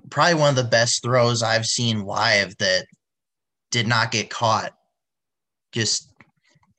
probably 0.09 0.35
one 0.35 0.49
of 0.49 0.55
the 0.55 0.63
best 0.63 1.03
throws 1.03 1.43
I've 1.43 1.65
seen 1.65 2.05
live 2.05 2.55
that 2.57 2.85
did 3.71 3.87
not 3.87 4.11
get 4.11 4.29
caught. 4.29 4.71
Just 5.73 6.13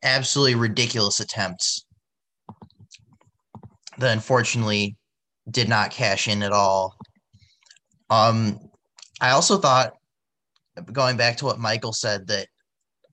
absolutely 0.03 0.55
ridiculous 0.55 1.21
attempts 1.21 1.85
that 3.99 4.13
unfortunately 4.13 4.97
did 5.51 5.69
not 5.69 5.91
cash 5.91 6.29
in 6.29 6.43
at 6.43 6.53
all. 6.53 6.97
Um, 8.11 8.59
I 9.21 9.31
also 9.31 9.59
thought, 9.59 9.93
going 10.93 11.17
back 11.17 11.37
to 11.39 11.45
what 11.45 11.59
Michael 11.59 11.93
said, 11.93 12.27
that 12.29 12.49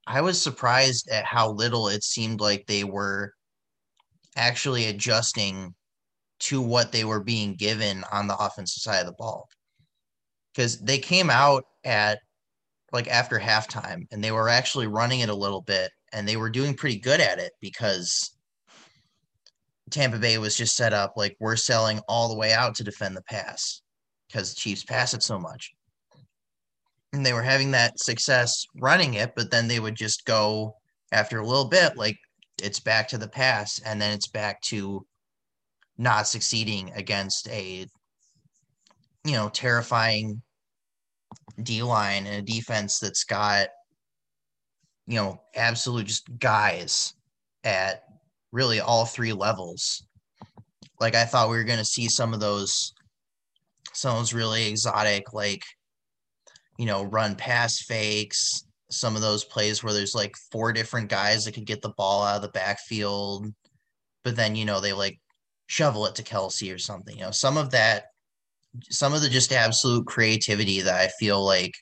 I 0.05 0.21
was 0.21 0.41
surprised 0.41 1.09
at 1.09 1.25
how 1.25 1.51
little 1.51 1.87
it 1.87 2.03
seemed 2.03 2.41
like 2.41 2.65
they 2.65 2.83
were 2.83 3.33
actually 4.35 4.85
adjusting 4.85 5.73
to 6.39 6.61
what 6.61 6.91
they 6.91 7.05
were 7.05 7.23
being 7.23 7.55
given 7.55 8.03
on 8.11 8.27
the 8.27 8.37
offensive 8.37 8.81
side 8.81 8.99
of 8.99 9.05
the 9.05 9.13
ball. 9.13 9.47
Because 10.53 10.79
they 10.79 10.97
came 10.97 11.29
out 11.29 11.63
at 11.83 12.19
like 12.91 13.07
after 13.07 13.39
halftime 13.39 14.05
and 14.11 14.23
they 14.23 14.31
were 14.31 14.49
actually 14.49 14.87
running 14.87 15.21
it 15.21 15.29
a 15.29 15.35
little 15.35 15.61
bit 15.61 15.91
and 16.11 16.27
they 16.27 16.37
were 16.37 16.49
doing 16.49 16.75
pretty 16.75 16.99
good 16.99 17.19
at 17.19 17.39
it 17.39 17.53
because 17.59 18.32
Tampa 19.89 20.17
Bay 20.17 20.37
was 20.37 20.57
just 20.57 20.75
set 20.75 20.93
up 20.93 21.13
like 21.15 21.35
we're 21.39 21.55
selling 21.55 21.99
all 22.07 22.29
the 22.29 22.37
way 22.37 22.53
out 22.53 22.75
to 22.75 22.83
defend 22.83 23.15
the 23.15 23.23
pass 23.23 23.81
because 24.27 24.55
Chiefs 24.55 24.83
pass 24.83 25.13
it 25.13 25.23
so 25.23 25.37
much. 25.37 25.71
And 27.11 27.25
they 27.25 27.33
were 27.33 27.43
having 27.43 27.71
that 27.71 27.99
success 27.99 28.65
running 28.75 29.15
it, 29.15 29.33
but 29.35 29.51
then 29.51 29.67
they 29.67 29.79
would 29.79 29.95
just 29.95 30.25
go 30.25 30.77
after 31.11 31.39
a 31.39 31.45
little 31.45 31.65
bit, 31.65 31.95
like 31.95 32.17
it's 32.61 32.79
back 32.79 33.07
to 33.09 33.17
the 33.17 33.27
pass, 33.27 33.79
and 33.85 34.01
then 34.01 34.11
it's 34.11 34.27
back 34.27 34.61
to 34.61 35.05
not 35.97 36.27
succeeding 36.27 36.91
against 36.95 37.47
a 37.49 37.85
you 39.23 39.31
know 39.31 39.49
terrifying 39.49 40.41
D 41.61 41.83
line 41.83 42.25
and 42.25 42.35
a 42.37 42.41
defense 42.41 42.99
that's 42.99 43.23
got 43.23 43.67
you 45.05 45.15
know 45.15 45.39
absolute 45.55 46.07
just 46.07 46.27
guys 46.39 47.13
at 47.63 48.03
really 48.53 48.79
all 48.79 49.03
three 49.03 49.33
levels. 49.33 50.05
Like 51.01 51.15
I 51.15 51.25
thought 51.25 51.49
we 51.49 51.57
were 51.57 51.65
gonna 51.65 51.83
see 51.83 52.07
some 52.07 52.33
of 52.33 52.39
those 52.39 52.93
some 53.93 54.13
of 54.13 54.21
those 54.21 54.33
really 54.33 54.67
exotic, 54.67 55.33
like, 55.33 55.63
you 56.77 56.85
know, 56.85 57.03
run 57.03 57.35
pass 57.35 57.81
fakes, 57.81 58.65
some 58.89 59.15
of 59.15 59.21
those 59.21 59.43
plays 59.43 59.83
where 59.83 59.93
there's 59.93 60.15
like 60.15 60.33
four 60.51 60.71
different 60.73 61.09
guys 61.09 61.45
that 61.45 61.53
could 61.53 61.65
get 61.65 61.81
the 61.81 61.93
ball 61.97 62.23
out 62.23 62.37
of 62.37 62.41
the 62.41 62.49
backfield, 62.49 63.47
but 64.23 64.35
then 64.35 64.55
you 64.55 64.65
know 64.65 64.79
they 64.79 64.93
like 64.93 65.19
shovel 65.67 66.05
it 66.05 66.15
to 66.15 66.23
Kelce 66.23 66.73
or 66.73 66.77
something. 66.77 67.15
You 67.17 67.23
know, 67.23 67.31
some 67.31 67.57
of 67.57 67.71
that 67.71 68.05
some 68.89 69.13
of 69.13 69.21
the 69.21 69.29
just 69.29 69.51
absolute 69.51 70.05
creativity 70.07 70.81
that 70.81 70.99
I 70.99 71.09
feel 71.19 71.43
like 71.43 71.73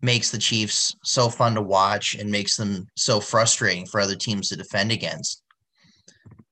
makes 0.00 0.30
the 0.30 0.38
Chiefs 0.38 0.94
so 1.04 1.28
fun 1.28 1.54
to 1.54 1.62
watch 1.62 2.14
and 2.14 2.30
makes 2.30 2.56
them 2.56 2.86
so 2.96 3.20
frustrating 3.20 3.86
for 3.86 4.00
other 4.00 4.16
teams 4.16 4.48
to 4.48 4.56
defend 4.56 4.90
against 4.90 5.41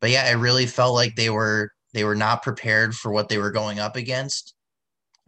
but 0.01 0.11
yeah, 0.11 0.25
I 0.27 0.33
really 0.33 0.67
felt 0.67 0.95
like 0.95 1.17
they 1.17 1.31
were 1.31 1.71
they 1.93 2.05
were 2.05 2.15
not 2.15 2.43
prepared 2.43 2.95
for 2.95 3.13
what 3.13 3.29
they 3.29 3.39
were 3.39 3.51
going 3.51 3.79
up 3.79 3.97
against. 3.97 4.55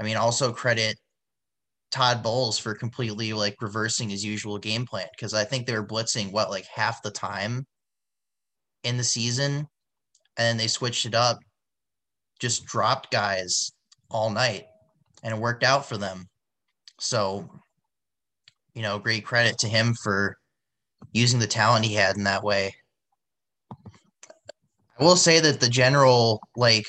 I 0.01 0.05
mean, 0.05 0.17
also 0.17 0.53
credit 0.53 0.97
Todd 1.91 2.23
Bowles 2.23 2.59
for 2.59 2.75
completely 2.75 3.33
like 3.33 3.57
reversing 3.61 4.09
his 4.09 4.25
usual 4.25 4.59
game 4.59 4.87
plan 4.87 5.07
because 5.15 5.35
I 5.35 5.45
think 5.45 5.67
they 5.67 5.75
were 5.75 5.87
blitzing 5.87 6.33
what 6.33 6.51
like 6.51 6.67
half 6.67 7.03
the 7.03 7.11
time 7.11 7.67
in 8.83 8.97
the 8.97 9.05
season, 9.05 9.69
and 10.37 10.47
then 10.47 10.57
they 10.57 10.69
switched 10.69 11.07
it 11.07 11.15
up, 11.15 11.39
just 12.41 12.65
dropped 12.65 13.11
guys 13.13 13.71
all 14.11 14.31
night, 14.31 14.65
and 15.23 15.35
it 15.35 15.41
worked 15.41 15.63
out 15.63 15.87
for 15.87 15.99
them. 15.99 16.27
So, 16.99 17.49
you 18.75 18.83
know, 18.83 18.99
great 18.99 19.25
credit 19.25 19.59
to 19.59 19.69
him 19.69 19.95
for 20.03 20.37
using 21.13 21.41
the 21.41 21.47
talent 21.47 21.85
he 21.85 21.95
had 21.95 22.17
in 22.17 22.25
that 22.25 22.43
way. 22.43 22.75
I 24.99 25.05
will 25.05 25.17
say 25.17 25.41
that 25.41 25.61
the 25.61 25.69
general, 25.69 26.41
like, 26.57 26.87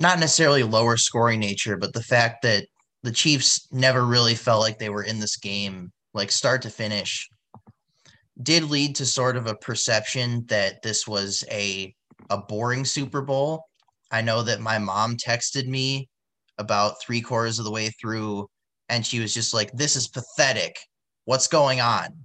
not 0.00 0.18
necessarily 0.18 0.62
lower 0.62 0.96
scoring 0.96 1.40
nature, 1.40 1.76
but 1.76 1.92
the 1.92 2.02
fact 2.02 2.42
that 2.42 2.66
the 3.02 3.12
Chiefs 3.12 3.68
never 3.70 4.04
really 4.04 4.34
felt 4.34 4.60
like 4.60 4.78
they 4.78 4.90
were 4.90 5.02
in 5.02 5.20
this 5.20 5.36
game, 5.36 5.92
like 6.12 6.30
start 6.30 6.62
to 6.62 6.70
finish, 6.70 7.28
did 8.42 8.64
lead 8.64 8.96
to 8.96 9.06
sort 9.06 9.36
of 9.36 9.46
a 9.46 9.54
perception 9.56 10.44
that 10.46 10.82
this 10.82 11.06
was 11.06 11.44
a 11.50 11.94
a 12.30 12.38
boring 12.38 12.84
Super 12.84 13.20
Bowl. 13.20 13.64
I 14.10 14.22
know 14.22 14.42
that 14.42 14.60
my 14.60 14.78
mom 14.78 15.16
texted 15.16 15.66
me 15.66 16.08
about 16.58 17.02
three 17.02 17.20
quarters 17.20 17.58
of 17.58 17.64
the 17.64 17.70
way 17.70 17.90
through, 18.00 18.48
and 18.88 19.04
she 19.04 19.20
was 19.20 19.34
just 19.34 19.52
like, 19.52 19.70
"This 19.72 19.96
is 19.96 20.08
pathetic. 20.08 20.76
What's 21.26 21.48
going 21.48 21.80
on?" 21.80 22.23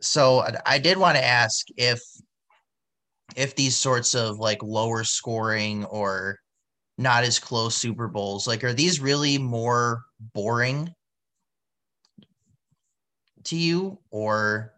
So 0.00 0.44
I 0.64 0.78
did 0.78 0.96
want 0.96 1.16
to 1.16 1.24
ask 1.24 1.66
if 1.76 2.00
if 3.36 3.54
these 3.54 3.76
sorts 3.76 4.14
of 4.14 4.38
like 4.38 4.62
lower 4.62 5.04
scoring 5.04 5.84
or 5.86 6.38
not 6.96 7.24
as 7.24 7.38
close 7.38 7.76
Super 7.76 8.08
Bowls, 8.08 8.46
like 8.46 8.64
are 8.64 8.72
these 8.72 9.00
really 9.00 9.38
more 9.38 10.02
boring 10.34 10.92
to 13.44 13.56
you 13.56 13.98
or 14.10 14.74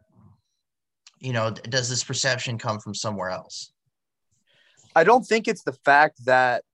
you 1.18 1.32
know 1.32 1.50
does 1.50 1.88
this 1.88 2.04
perception 2.04 2.58
come 2.58 2.78
from 2.80 2.94
somewhere 2.94 3.30
else? 3.30 3.72
I 4.94 5.04
don't 5.04 5.24
think 5.24 5.48
it's 5.48 5.62
the 5.62 5.72
fact 5.84 6.24
that 6.24 6.64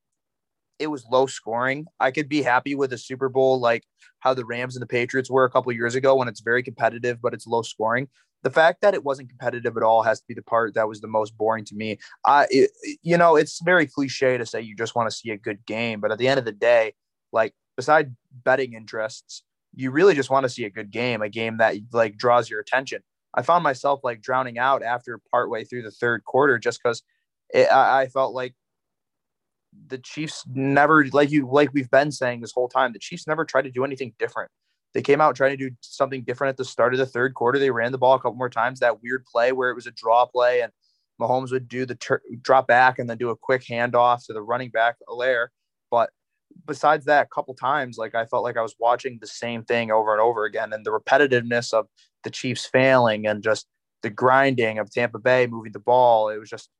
it 0.78 0.86
was 0.88 1.04
low 1.10 1.26
scoring. 1.26 1.86
I 2.00 2.10
could 2.10 2.28
be 2.28 2.42
happy 2.42 2.74
with 2.74 2.92
a 2.92 2.98
Super 2.98 3.28
Bowl 3.28 3.60
like 3.60 3.84
how 4.20 4.34
the 4.34 4.44
Rams 4.44 4.76
and 4.76 4.82
the 4.82 4.86
Patriots 4.86 5.30
were 5.30 5.44
a 5.44 5.50
couple 5.50 5.72
years 5.72 5.94
ago 5.94 6.16
when 6.16 6.28
it's 6.28 6.40
very 6.40 6.62
competitive, 6.62 7.20
but 7.20 7.34
it's 7.34 7.46
low 7.46 7.62
scoring. 7.62 8.08
The 8.46 8.52
fact 8.52 8.80
that 8.82 8.94
it 8.94 9.02
wasn't 9.02 9.28
competitive 9.28 9.76
at 9.76 9.82
all 9.82 10.04
has 10.04 10.20
to 10.20 10.26
be 10.28 10.34
the 10.34 10.40
part 10.40 10.74
that 10.74 10.86
was 10.86 11.00
the 11.00 11.08
most 11.08 11.36
boring 11.36 11.64
to 11.64 11.74
me. 11.74 11.98
I, 12.24 12.46
it, 12.48 12.70
you 13.02 13.16
know, 13.16 13.34
it's 13.34 13.60
very 13.60 13.88
cliche 13.88 14.38
to 14.38 14.46
say 14.46 14.60
you 14.60 14.76
just 14.76 14.94
want 14.94 15.10
to 15.10 15.16
see 15.16 15.30
a 15.30 15.36
good 15.36 15.66
game, 15.66 16.00
but 16.00 16.12
at 16.12 16.18
the 16.18 16.28
end 16.28 16.38
of 16.38 16.44
the 16.44 16.52
day, 16.52 16.94
like 17.32 17.54
beside 17.76 18.14
betting 18.44 18.74
interests, 18.74 19.42
you 19.74 19.90
really 19.90 20.14
just 20.14 20.30
want 20.30 20.44
to 20.44 20.48
see 20.48 20.62
a 20.64 20.70
good 20.70 20.92
game, 20.92 21.22
a 21.22 21.28
game 21.28 21.56
that 21.56 21.74
like 21.92 22.18
draws 22.18 22.48
your 22.48 22.60
attention. 22.60 23.02
I 23.34 23.42
found 23.42 23.64
myself 23.64 24.04
like 24.04 24.22
drowning 24.22 24.60
out 24.60 24.84
after 24.84 25.20
partway 25.32 25.64
through 25.64 25.82
the 25.82 25.90
third 25.90 26.22
quarter 26.22 26.56
just 26.56 26.80
because 26.80 27.02
I, 27.52 28.02
I 28.02 28.06
felt 28.06 28.32
like 28.32 28.54
the 29.88 29.98
Chiefs 29.98 30.44
never, 30.54 31.04
like 31.08 31.32
you, 31.32 31.48
like 31.50 31.74
we've 31.74 31.90
been 31.90 32.12
saying 32.12 32.42
this 32.42 32.52
whole 32.52 32.68
time, 32.68 32.92
the 32.92 33.00
Chiefs 33.00 33.26
never 33.26 33.44
tried 33.44 33.62
to 33.62 33.72
do 33.72 33.84
anything 33.84 34.14
different. 34.20 34.52
They 34.96 35.02
came 35.02 35.20
out 35.20 35.36
trying 35.36 35.50
to 35.50 35.68
do 35.68 35.76
something 35.82 36.22
different 36.22 36.48
at 36.48 36.56
the 36.56 36.64
start 36.64 36.94
of 36.94 36.98
the 36.98 37.04
third 37.04 37.34
quarter. 37.34 37.58
They 37.58 37.70
ran 37.70 37.92
the 37.92 37.98
ball 37.98 38.14
a 38.14 38.18
couple 38.18 38.36
more 38.36 38.48
times. 38.48 38.80
That 38.80 39.02
weird 39.02 39.26
play 39.26 39.52
where 39.52 39.68
it 39.68 39.74
was 39.74 39.86
a 39.86 39.90
draw 39.90 40.24
play 40.24 40.62
and 40.62 40.72
Mahomes 41.20 41.50
would 41.50 41.68
do 41.68 41.84
the 41.84 41.96
ter- 41.96 42.22
drop 42.40 42.66
back 42.66 42.98
and 42.98 43.08
then 43.08 43.18
do 43.18 43.28
a 43.28 43.36
quick 43.36 43.62
handoff 43.62 44.24
to 44.24 44.32
the 44.32 44.40
running 44.40 44.70
back 44.70 44.96
Helaire. 45.06 45.48
But 45.90 46.08
besides 46.64 47.04
that, 47.04 47.26
a 47.26 47.28
couple 47.28 47.52
times, 47.52 47.98
like 47.98 48.14
I 48.14 48.24
felt 48.24 48.42
like 48.42 48.56
I 48.56 48.62
was 48.62 48.74
watching 48.78 49.18
the 49.20 49.26
same 49.26 49.64
thing 49.64 49.90
over 49.90 50.12
and 50.12 50.20
over 50.22 50.46
again. 50.46 50.72
And 50.72 50.82
the 50.82 50.98
repetitiveness 50.98 51.74
of 51.74 51.88
the 52.24 52.30
Chiefs 52.30 52.64
failing 52.64 53.26
and 53.26 53.42
just 53.42 53.66
the 54.02 54.08
grinding 54.08 54.78
of 54.78 54.90
Tampa 54.90 55.18
Bay 55.18 55.46
moving 55.46 55.72
the 55.72 55.78
ball, 55.78 56.30
it 56.30 56.38
was 56.38 56.48
just 56.48 56.70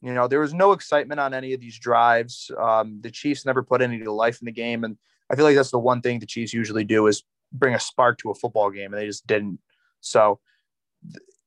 you 0.00 0.12
know, 0.12 0.26
there 0.26 0.40
was 0.40 0.52
no 0.52 0.72
excitement 0.72 1.20
on 1.20 1.32
any 1.32 1.52
of 1.52 1.60
these 1.60 1.78
drives. 1.78 2.50
Um, 2.58 2.98
the 3.02 3.10
Chiefs 3.12 3.46
never 3.46 3.62
put 3.62 3.82
any 3.82 4.02
life 4.02 4.40
in 4.42 4.46
the 4.46 4.50
game, 4.52 4.82
and 4.82 4.96
I 5.30 5.36
feel 5.36 5.44
like 5.44 5.54
that's 5.54 5.70
the 5.70 5.78
one 5.78 6.00
thing 6.00 6.18
the 6.18 6.26
Chiefs 6.26 6.52
usually 6.52 6.82
do 6.82 7.06
is 7.06 7.22
bring 7.52 7.74
a 7.74 7.80
spark 7.80 8.18
to 8.18 8.30
a 8.30 8.34
football 8.34 8.70
game, 8.70 8.92
and 8.92 9.00
they 9.00 9.06
just 9.06 9.26
didn't. 9.26 9.58
So 10.00 10.40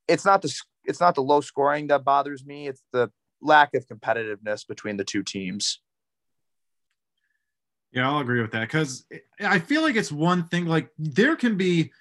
it's 0.07 0.25
not 0.25 0.41
the 0.41 0.53
it's 0.85 1.00
not 1.00 1.15
the 1.15 1.24
low 1.24 1.41
scoring 1.41 1.88
that 1.88 2.03
bothers 2.03 2.45
me; 2.45 2.67
it's 2.67 2.83
the 2.91 3.12
lack 3.41 3.74
of 3.74 3.88
competitiveness 3.88 4.67
between 4.67 4.97
the 4.97 5.03
two 5.03 5.24
teams. 5.24 5.79
Yeah, 7.91 8.09
I'll 8.09 8.19
agree 8.19 8.41
with 8.41 8.51
that 8.51 8.62
because 8.62 9.05
I 9.39 9.59
feel 9.59 9.81
like 9.81 9.95
it's 9.95 10.12
one 10.12 10.43
thing. 10.43 10.65
Like 10.65 10.89
there 10.97 11.35
can 11.35 11.55
be 11.55 11.91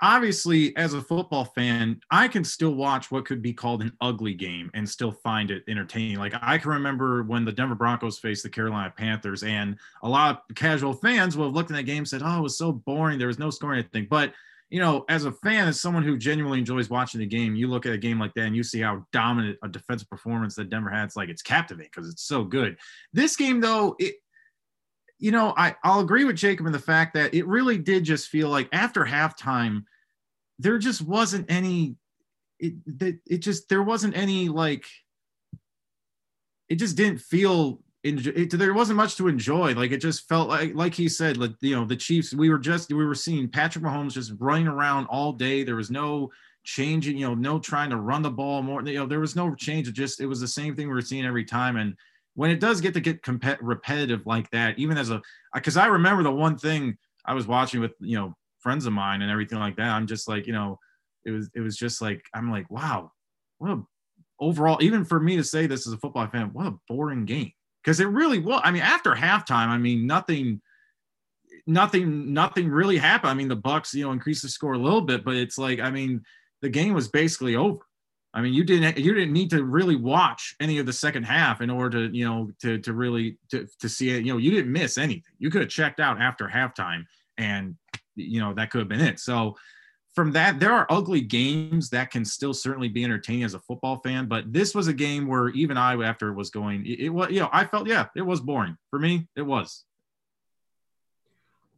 obviously 0.00 0.76
as 0.76 0.94
a 0.94 1.00
football 1.00 1.44
fan 1.44 2.00
i 2.10 2.28
can 2.28 2.44
still 2.44 2.74
watch 2.74 3.10
what 3.10 3.24
could 3.24 3.42
be 3.42 3.52
called 3.52 3.82
an 3.82 3.92
ugly 4.00 4.34
game 4.34 4.70
and 4.74 4.88
still 4.88 5.12
find 5.12 5.50
it 5.50 5.62
entertaining. 5.68 6.18
Like 6.18 6.34
i 6.42 6.58
can 6.58 6.70
remember 6.70 7.22
when 7.22 7.44
the 7.44 7.52
denver 7.52 7.74
broncos 7.74 8.18
faced 8.18 8.42
the 8.42 8.50
carolina 8.50 8.92
panthers 8.96 9.42
and 9.42 9.76
a 10.02 10.08
lot 10.08 10.44
of 10.48 10.56
casual 10.56 10.92
fans 10.92 11.36
will 11.36 11.46
have 11.46 11.54
looked 11.54 11.70
at 11.70 11.76
that 11.76 11.84
game 11.84 11.98
and 11.98 12.08
said 12.08 12.22
oh 12.24 12.38
it 12.38 12.42
was 12.42 12.58
so 12.58 12.72
boring. 12.72 13.18
There 13.18 13.28
was 13.28 13.38
no 13.38 13.50
scoring 13.50 13.80
anything. 13.80 14.06
But 14.08 14.32
you 14.70 14.80
know 14.80 15.04
as 15.08 15.24
a 15.24 15.32
fan 15.32 15.68
as 15.68 15.80
someone 15.80 16.02
who 16.02 16.18
genuinely 16.18 16.58
enjoys 16.58 16.90
watching 16.90 17.20
the 17.20 17.26
game 17.26 17.54
you 17.54 17.68
look 17.68 17.86
at 17.86 17.92
a 17.92 17.98
game 17.98 18.18
like 18.18 18.34
that 18.34 18.46
and 18.46 18.56
you 18.56 18.64
see 18.64 18.80
how 18.80 19.06
dominant 19.12 19.56
a 19.62 19.68
defensive 19.68 20.10
performance 20.10 20.56
that 20.56 20.70
denver 20.70 20.90
had 20.90 21.04
it's 21.04 21.16
like 21.16 21.28
it's 21.28 21.42
captivating 21.42 21.90
because 21.94 22.10
it's 22.10 22.24
so 22.24 22.42
good. 22.42 22.76
This 23.12 23.36
game 23.36 23.60
though 23.60 23.94
it 23.98 24.16
you 25.18 25.30
know, 25.30 25.54
I, 25.56 25.74
I'll 25.82 26.00
agree 26.00 26.24
with 26.24 26.36
Jacob 26.36 26.66
in 26.66 26.72
the 26.72 26.78
fact 26.78 27.14
that 27.14 27.34
it 27.34 27.46
really 27.46 27.78
did 27.78 28.04
just 28.04 28.28
feel 28.28 28.48
like 28.48 28.68
after 28.72 29.04
halftime, 29.04 29.84
there 30.58 30.78
just 30.78 31.02
wasn't 31.02 31.50
any, 31.50 31.96
it, 32.58 32.74
it, 33.26 33.38
just, 33.38 33.68
there 33.68 33.82
wasn't 33.82 34.16
any 34.16 34.48
like, 34.48 34.86
it 36.68 36.76
just 36.76 36.96
didn't 36.96 37.20
feel, 37.20 37.80
it, 38.02 38.50
there 38.50 38.74
wasn't 38.74 38.96
much 38.96 39.16
to 39.16 39.28
enjoy. 39.28 39.74
Like 39.74 39.90
it 39.90 39.98
just 39.98 40.28
felt 40.28 40.48
like, 40.48 40.74
like 40.74 40.94
he 40.94 41.08
said, 41.08 41.36
like, 41.36 41.52
you 41.60 41.74
know, 41.74 41.84
the 41.84 41.96
Chiefs, 41.96 42.34
we 42.34 42.50
were 42.50 42.58
just, 42.58 42.92
we 42.92 43.04
were 43.04 43.14
seeing 43.14 43.48
Patrick 43.48 43.84
Mahomes 43.84 44.12
just 44.12 44.32
running 44.38 44.68
around 44.68 45.06
all 45.06 45.32
day. 45.32 45.64
There 45.64 45.76
was 45.76 45.90
no, 45.90 46.30
changing, 46.66 47.16
you 47.16 47.26
know, 47.26 47.34
no 47.34 47.58
trying 47.60 47.90
to 47.90 47.96
run 47.96 48.22
the 48.22 48.30
ball 48.30 48.60
more. 48.60 48.82
You 48.82 48.98
know, 48.98 49.06
there 49.06 49.20
was 49.20 49.36
no 49.36 49.54
change. 49.54 49.86
It 49.88 49.92
just 49.92 50.20
it 50.20 50.26
was 50.26 50.40
the 50.40 50.48
same 50.48 50.74
thing 50.74 50.88
we 50.88 50.94
were 50.94 51.00
seeing 51.00 51.24
every 51.24 51.44
time. 51.44 51.76
And 51.76 51.94
when 52.36 52.50
it 52.50 52.60
does 52.60 52.80
get 52.80 52.94
to 52.94 53.00
get 53.00 53.26
repetitive 53.60 54.26
like 54.26 54.48
that, 54.50 54.78
even 54.78 54.96
as 54.96 55.10
a, 55.10 55.20
because 55.54 55.76
I 55.76 55.86
remember 55.86 56.22
the 56.22 56.30
one 56.30 56.56
thing 56.56 56.96
I 57.24 57.34
was 57.34 57.46
watching 57.46 57.80
with 57.80 57.92
you 57.98 58.16
know 58.16 58.34
friends 58.60 58.86
of 58.86 58.92
mine 58.92 59.22
and 59.22 59.30
everything 59.30 59.58
like 59.58 59.76
that. 59.76 59.90
I'm 59.90 60.06
just 60.06 60.28
like 60.28 60.46
you 60.46 60.52
know, 60.52 60.78
it 61.24 61.32
was 61.32 61.50
it 61.54 61.60
was 61.60 61.76
just 61.76 62.00
like 62.00 62.22
I'm 62.34 62.50
like 62.50 62.70
wow, 62.70 63.10
what 63.58 63.72
a 63.72 63.82
overall 64.38 64.82
even 64.82 65.04
for 65.04 65.18
me 65.18 65.36
to 65.36 65.44
say 65.44 65.66
this 65.66 65.86
as 65.86 65.92
a 65.92 65.98
football 65.98 66.28
fan, 66.28 66.50
what 66.52 66.66
a 66.66 66.74
boring 66.88 67.24
game 67.24 67.52
because 67.82 68.00
it 68.00 68.08
really 68.08 68.38
was. 68.38 68.60
I 68.64 68.70
mean, 68.70 68.82
after 68.82 69.14
halftime, 69.14 69.68
I 69.68 69.78
mean 69.78 70.06
nothing 70.06 70.60
nothing 71.66 72.34
nothing 72.34 72.68
really 72.68 72.96
happened. 72.98 73.30
I 73.30 73.34
mean, 73.34 73.48
the 73.48 73.56
Bucks, 73.56 73.94
you 73.94 74.04
know, 74.04 74.12
increased 74.12 74.42
the 74.42 74.48
score 74.48 74.74
a 74.74 74.78
little 74.78 75.00
bit, 75.00 75.24
but 75.24 75.36
it's 75.36 75.56
like, 75.56 75.80
I 75.80 75.90
mean, 75.90 76.22
the 76.62 76.68
game 76.68 76.94
was 76.94 77.08
basically 77.08 77.56
over. 77.56 77.78
I 78.36 78.42
mean, 78.42 78.52
you 78.52 78.64
didn't 78.64 78.98
you 78.98 79.14
didn't 79.14 79.32
need 79.32 79.48
to 79.50 79.64
really 79.64 79.96
watch 79.96 80.54
any 80.60 80.78
of 80.78 80.84
the 80.84 80.92
second 80.92 81.22
half 81.22 81.62
in 81.62 81.70
order 81.70 82.06
to 82.06 82.16
you 82.16 82.26
know 82.26 82.50
to 82.60 82.78
to 82.78 82.92
really 82.92 83.38
to 83.50 83.66
to 83.80 83.88
see 83.88 84.10
it. 84.10 84.26
You 84.26 84.34
know, 84.34 84.38
you 84.38 84.50
didn't 84.50 84.70
miss 84.70 84.98
anything. 84.98 85.32
You 85.38 85.50
could 85.50 85.62
have 85.62 85.70
checked 85.70 86.00
out 86.00 86.20
after 86.20 86.46
halftime, 86.46 87.06
and 87.38 87.76
you 88.14 88.38
know 88.40 88.52
that 88.52 88.70
could 88.70 88.80
have 88.80 88.88
been 88.88 89.00
it. 89.00 89.20
So 89.20 89.56
from 90.14 90.32
that, 90.32 90.60
there 90.60 90.72
are 90.72 90.86
ugly 90.90 91.22
games 91.22 91.88
that 91.90 92.10
can 92.10 92.26
still 92.26 92.52
certainly 92.52 92.90
be 92.90 93.04
entertaining 93.04 93.44
as 93.44 93.54
a 93.54 93.60
football 93.60 94.00
fan. 94.04 94.26
But 94.26 94.52
this 94.52 94.74
was 94.74 94.86
a 94.86 94.92
game 94.92 95.26
where 95.26 95.48
even 95.50 95.78
I, 95.78 95.94
after 96.04 96.28
it 96.28 96.34
was 96.34 96.50
going, 96.50 96.84
it, 96.84 97.00
it 97.00 97.08
was 97.08 97.30
you 97.30 97.40
know 97.40 97.48
I 97.54 97.64
felt 97.64 97.88
yeah 97.88 98.08
it 98.14 98.22
was 98.22 98.42
boring 98.42 98.76
for 98.90 98.98
me. 98.98 99.26
It 99.34 99.42
was. 99.42 99.84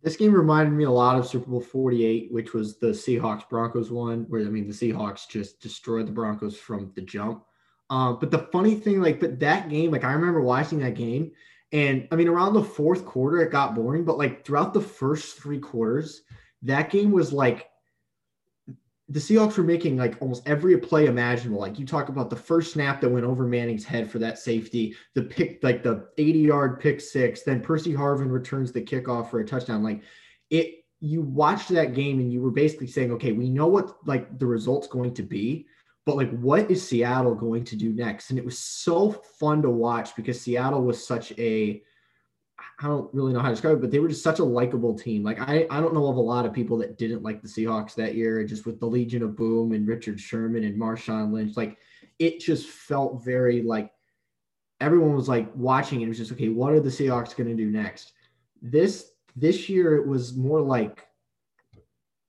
This 0.03 0.17
game 0.17 0.33
reminded 0.33 0.75
me 0.75 0.85
a 0.85 0.91
lot 0.91 1.19
of 1.19 1.27
Super 1.27 1.51
Bowl 1.51 1.61
48, 1.61 2.33
which 2.33 2.53
was 2.53 2.79
the 2.79 2.89
Seahawks 2.89 3.49
Broncos 3.49 3.91
one, 3.91 4.27
where 4.29 4.43
I 4.43 4.45
mean 4.45 4.69
the 4.69 4.73
Seahawks 4.73 5.29
just 5.29 5.61
destroyed 5.61 6.07
the 6.07 6.13
Broncos 6.13 6.57
from 6.57 6.93
the 6.95 7.03
jump. 7.03 7.45
Um, 7.91 8.19
but 8.21 8.31
the 8.31 8.49
funny 8.53 8.75
thing, 8.75 9.01
like, 9.01 9.19
but 9.19 9.41
that 9.41 9.69
game, 9.69 9.91
like 9.91 10.05
I 10.05 10.13
remember 10.13 10.41
watching 10.41 10.79
that 10.81 10.95
game, 10.95 11.33
and 11.73 12.07
I 12.13 12.17
mean 12.17 12.29
around 12.29 12.55
the 12.55 12.63
fourth 12.63 13.05
quarter 13.05 13.41
it 13.41 13.51
got 13.51 13.75
boring, 13.75 14.05
but 14.05 14.19
like 14.19 14.45
throughout 14.45 14.73
the 14.73 14.81
first 14.81 15.39
three 15.39 15.59
quarters, 15.59 16.23
that 16.63 16.91
game 16.91 17.11
was 17.11 17.33
like 17.33 17.69
the 19.11 19.21
Seahawks 19.21 19.57
were 19.57 19.65
making 19.65 19.97
like 19.97 20.17
almost 20.21 20.43
every 20.47 20.77
play 20.77 21.07
imaginable. 21.07 21.61
Like 21.61 21.79
you 21.79 21.87
talk 21.87 22.11
about 22.11 22.29
the 22.29 22.37
first 22.37 22.75
snap 22.75 23.01
that 23.01 23.09
went 23.09 23.25
over 23.25 23.47
Manning's 23.47 23.85
head 23.85 24.11
for 24.11 24.19
that 24.19 24.39
safety, 24.39 24.95
the 25.15 25.23
pick, 25.23 25.61
like 25.63 25.83
the 25.83 26.09
80 26.19 26.39
yard 26.39 26.81
pick 26.81 27.01
six, 27.01 27.43
then 27.43 27.63
Percy 27.63 27.95
Harvin 27.95 28.31
returns 28.31 28.71
the 28.71 28.83
kickoff 28.83 29.31
for 29.31 29.41
a 29.41 29.47
touchdown. 29.47 29.83
Like 29.83 30.03
it, 30.51 30.85
you 31.01 31.23
watched 31.23 31.71
that 31.71 31.95
game 31.95 32.19
and 32.19 32.31
you 32.31 32.43
were 32.43 32.51
basically 32.51 32.89
saying, 32.89 33.13
okay, 33.13 33.33
we 33.33 33.49
know 33.49 33.67
what 33.67 33.97
like 34.07 34.39
the 34.39 34.47
result's 34.47 34.89
going 34.89 35.15
to 35.15 35.23
be, 35.23 35.67
but 36.05 36.17
like 36.17 36.31
what 36.41 36.71
is 36.71 36.87
Seattle 36.87 37.35
going 37.35 37.65
to 37.65 37.77
do 37.77 37.93
next? 37.93 38.29
And 38.29 38.39
it 38.39 38.45
was 38.45 38.59
so 38.59 39.13
fun 39.39 39.63
to 39.63 39.71
watch 39.71 40.17
because 40.17 40.39
Seattle 40.39 40.83
was 40.83 41.07
such 41.07 41.33
a, 41.39 41.83
I 42.81 42.87
don't 42.87 43.13
really 43.13 43.33
know 43.33 43.41
how 43.41 43.49
to 43.49 43.55
describe 43.55 43.77
it, 43.77 43.81
but 43.81 43.91
they 43.91 43.99
were 43.99 44.09
just 44.09 44.23
such 44.23 44.39
a 44.39 44.45
likable 44.45 44.97
team. 44.97 45.25
Like 45.25 45.41
I, 45.41 45.67
I 45.69 45.81
don't 45.81 45.95
know 45.95 46.07
of 46.07 46.17
a 46.17 46.21
lot 46.21 46.47
of 46.47 46.53
people 46.53 46.79
that 46.79 46.97
didn't 46.97 47.25
like 47.25 47.43
the 47.43 47.49
Seahawks 47.49 47.95
that 47.97 48.15
year, 48.15 48.45
just 48.45 48.67
with 48.67 48.79
the 48.79 48.87
Legion 48.87 49.23
of 49.25 49.37
Boom 49.37 49.73
and 49.73 49.87
Richard 49.87 50.21
Sherman 50.21 50.63
and 50.63 50.81
Marshawn 50.81 51.33
Lynch. 51.33 51.57
Like 51.57 51.77
it 52.21 52.39
just 52.39 52.69
felt 52.69 53.25
very 53.25 53.63
like 53.63 53.91
everyone 54.81 55.17
was 55.17 55.29
like 55.29 55.51
watching 55.57 56.01
it. 56.01 56.05
It 56.05 56.09
was 56.09 56.19
just 56.19 56.33
okay. 56.33 56.51
What 56.51 56.73
are 56.73 56.81
the 56.81 56.89
Seahawks 56.89 57.37
going 57.37 57.49
to 57.49 57.57
do 57.57 57.69
next? 57.69 58.13
This 58.63 59.11
this 59.35 59.69
year 59.69 59.97
it 59.97 60.07
was 60.07 60.37
more 60.37 60.61
like, 60.61 61.05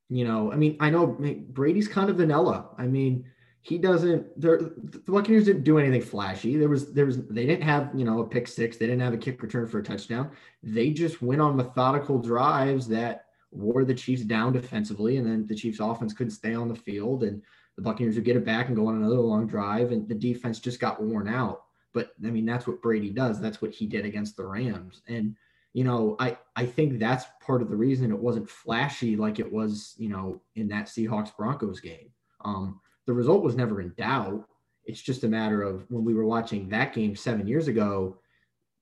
you 0.09 0.25
know, 0.25 0.51
I 0.51 0.55
mean, 0.55 0.77
I 0.79 0.89
know 0.89 1.05
Brady's 1.07 1.87
kind 1.87 2.09
of 2.09 2.17
vanilla. 2.17 2.69
I 2.77 2.87
mean, 2.87 3.25
he 3.61 3.77
doesn't. 3.77 4.39
The 4.39 4.73
Buccaneers 5.05 5.45
didn't 5.45 5.63
do 5.63 5.77
anything 5.77 6.01
flashy. 6.01 6.55
There 6.57 6.69
was 6.69 6.93
there 6.93 7.05
was 7.05 7.25
they 7.27 7.45
didn't 7.45 7.63
have 7.63 7.91
you 7.93 8.05
know 8.05 8.21
a 8.21 8.27
pick 8.27 8.47
six. 8.47 8.77
They 8.77 8.87
didn't 8.87 9.01
have 9.01 9.13
a 9.13 9.17
kick 9.17 9.41
return 9.41 9.67
for 9.67 9.79
a 9.79 9.83
touchdown. 9.83 10.31
They 10.63 10.91
just 10.91 11.21
went 11.21 11.41
on 11.41 11.57
methodical 11.57 12.19
drives 12.19 12.87
that 12.87 13.25
wore 13.51 13.83
the 13.83 13.93
Chiefs 13.93 14.23
down 14.23 14.53
defensively, 14.53 15.17
and 15.17 15.27
then 15.27 15.45
the 15.45 15.55
Chiefs 15.55 15.79
offense 15.79 16.13
couldn't 16.13 16.31
stay 16.31 16.53
on 16.53 16.67
the 16.67 16.75
field, 16.75 17.23
and 17.23 17.41
the 17.75 17.81
Buccaneers 17.81 18.15
would 18.15 18.25
get 18.25 18.37
it 18.37 18.45
back 18.45 18.67
and 18.67 18.75
go 18.75 18.87
on 18.87 18.95
another 18.95 19.19
long 19.19 19.45
drive, 19.45 19.91
and 19.91 20.07
the 20.07 20.15
defense 20.15 20.59
just 20.59 20.79
got 20.79 21.01
worn 21.01 21.27
out. 21.27 21.63
But 21.93 22.11
I 22.23 22.27
mean, 22.27 22.45
that's 22.45 22.67
what 22.67 22.81
Brady 22.81 23.09
does. 23.09 23.41
That's 23.41 23.61
what 23.61 23.71
he 23.71 23.87
did 23.87 24.05
against 24.05 24.37
the 24.37 24.45
Rams, 24.45 25.01
and 25.07 25.35
you 25.73 25.83
know, 25.83 26.15
I 26.19 26.37
I 26.55 26.65
think 26.65 26.97
that's 26.97 27.25
part 27.45 27.61
of 27.61 27.69
the 27.69 27.75
reason 27.75 28.11
it 28.11 28.17
wasn't 28.17 28.49
flashy 28.49 29.15
like 29.17 29.39
it 29.39 29.51
was, 29.51 29.95
you 29.97 30.09
know, 30.09 30.41
in 30.55 30.69
that 30.69 30.87
Seahawks 30.87 31.35
Broncos 31.35 31.79
game. 31.81 32.09
Um, 32.45 32.79
the 33.09 33.15
result 33.15 33.41
was 33.41 33.55
never 33.55 33.81
in 33.81 33.91
doubt. 33.97 34.47
It's 34.85 35.01
just 35.01 35.23
a 35.23 35.27
matter 35.27 35.63
of 35.63 35.83
when 35.89 36.05
we 36.05 36.13
were 36.13 36.27
watching 36.27 36.69
that 36.69 36.93
game 36.93 37.15
seven 37.15 37.47
years 37.47 37.67
ago, 37.67 38.19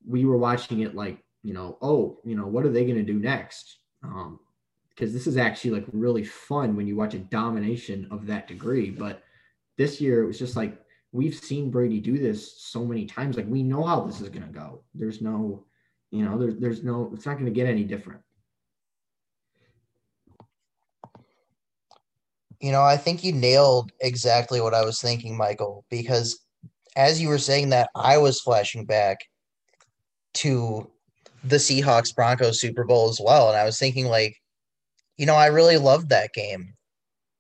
we 0.06 0.26
were 0.26 0.38
watching 0.38 0.82
it 0.82 0.96
like, 0.96 1.24
you 1.44 1.54
know, 1.54 1.78
oh, 1.82 2.20
you 2.26 2.36
know, 2.36 2.46
what 2.46 2.66
are 2.66 2.70
they 2.70 2.84
going 2.84 2.98
to 2.98 3.04
do 3.04 3.20
next? 3.20 3.78
Um, 4.04 4.38
because 4.90 5.14
this 5.14 5.28
is 5.28 5.38
actually 5.38 5.72
like 5.72 5.86
really 5.94 6.26
fun 6.26 6.76
when 6.76 6.88
you 6.88 6.98
watch 6.98 7.14
a 7.14 7.20
domination 7.20 8.06
of 8.12 8.28
that 8.28 8.50
degree. 8.50 8.90
But 8.90 9.24
this 9.78 10.02
year 10.02 10.24
it 10.24 10.28
was 10.28 10.38
just 10.38 10.58
like 10.58 10.78
we've 11.14 11.36
seen 11.36 11.72
Brady 11.72 12.02
do 12.02 12.18
this 12.18 12.62
so 12.62 12.84
many 12.84 13.06
times. 13.06 13.38
Like 13.38 13.48
we 13.48 13.64
know 13.64 13.86
how 13.86 14.02
this 14.02 14.20
is 14.20 14.28
gonna 14.28 14.48
go. 14.48 14.82
There's 14.94 15.22
no, 15.22 15.64
you 16.12 16.26
know, 16.26 16.38
there's 16.38 16.58
there's 16.58 16.84
no, 16.84 17.12
it's 17.14 17.26
not 17.26 17.38
gonna 17.38 17.50
get 17.50 17.70
any 17.70 17.86
different. 17.86 18.20
You 22.60 22.72
know, 22.72 22.82
I 22.82 22.98
think 22.98 23.24
you 23.24 23.34
nailed 23.34 23.92
exactly 24.02 24.62
what 24.62 24.74
I 24.74 24.84
was 24.84 25.00
thinking, 25.00 25.38
Michael, 25.38 25.86
because 25.90 26.40
as 26.96 27.22
you 27.22 27.30
were 27.30 27.38
saying 27.38 27.70
that, 27.70 27.90
I 27.96 28.18
was 28.18 28.42
flashing 28.42 28.86
back 28.86 29.20
to 30.36 30.90
the 31.44 31.58
Seahawks 31.58 32.14
Broncos 32.14 32.60
Super 32.60 32.84
Bowl 32.84 33.10
as 33.10 33.22
well. 33.24 33.50
And 33.50 33.58
I 33.58 33.64
was 33.64 33.78
thinking, 33.78 34.08
like, 34.08 34.36
you 35.18 35.26
know, 35.26 35.36
I 35.36 35.48
really 35.48 35.78
loved 35.78 36.10
that 36.10 36.34
game. 36.34 36.74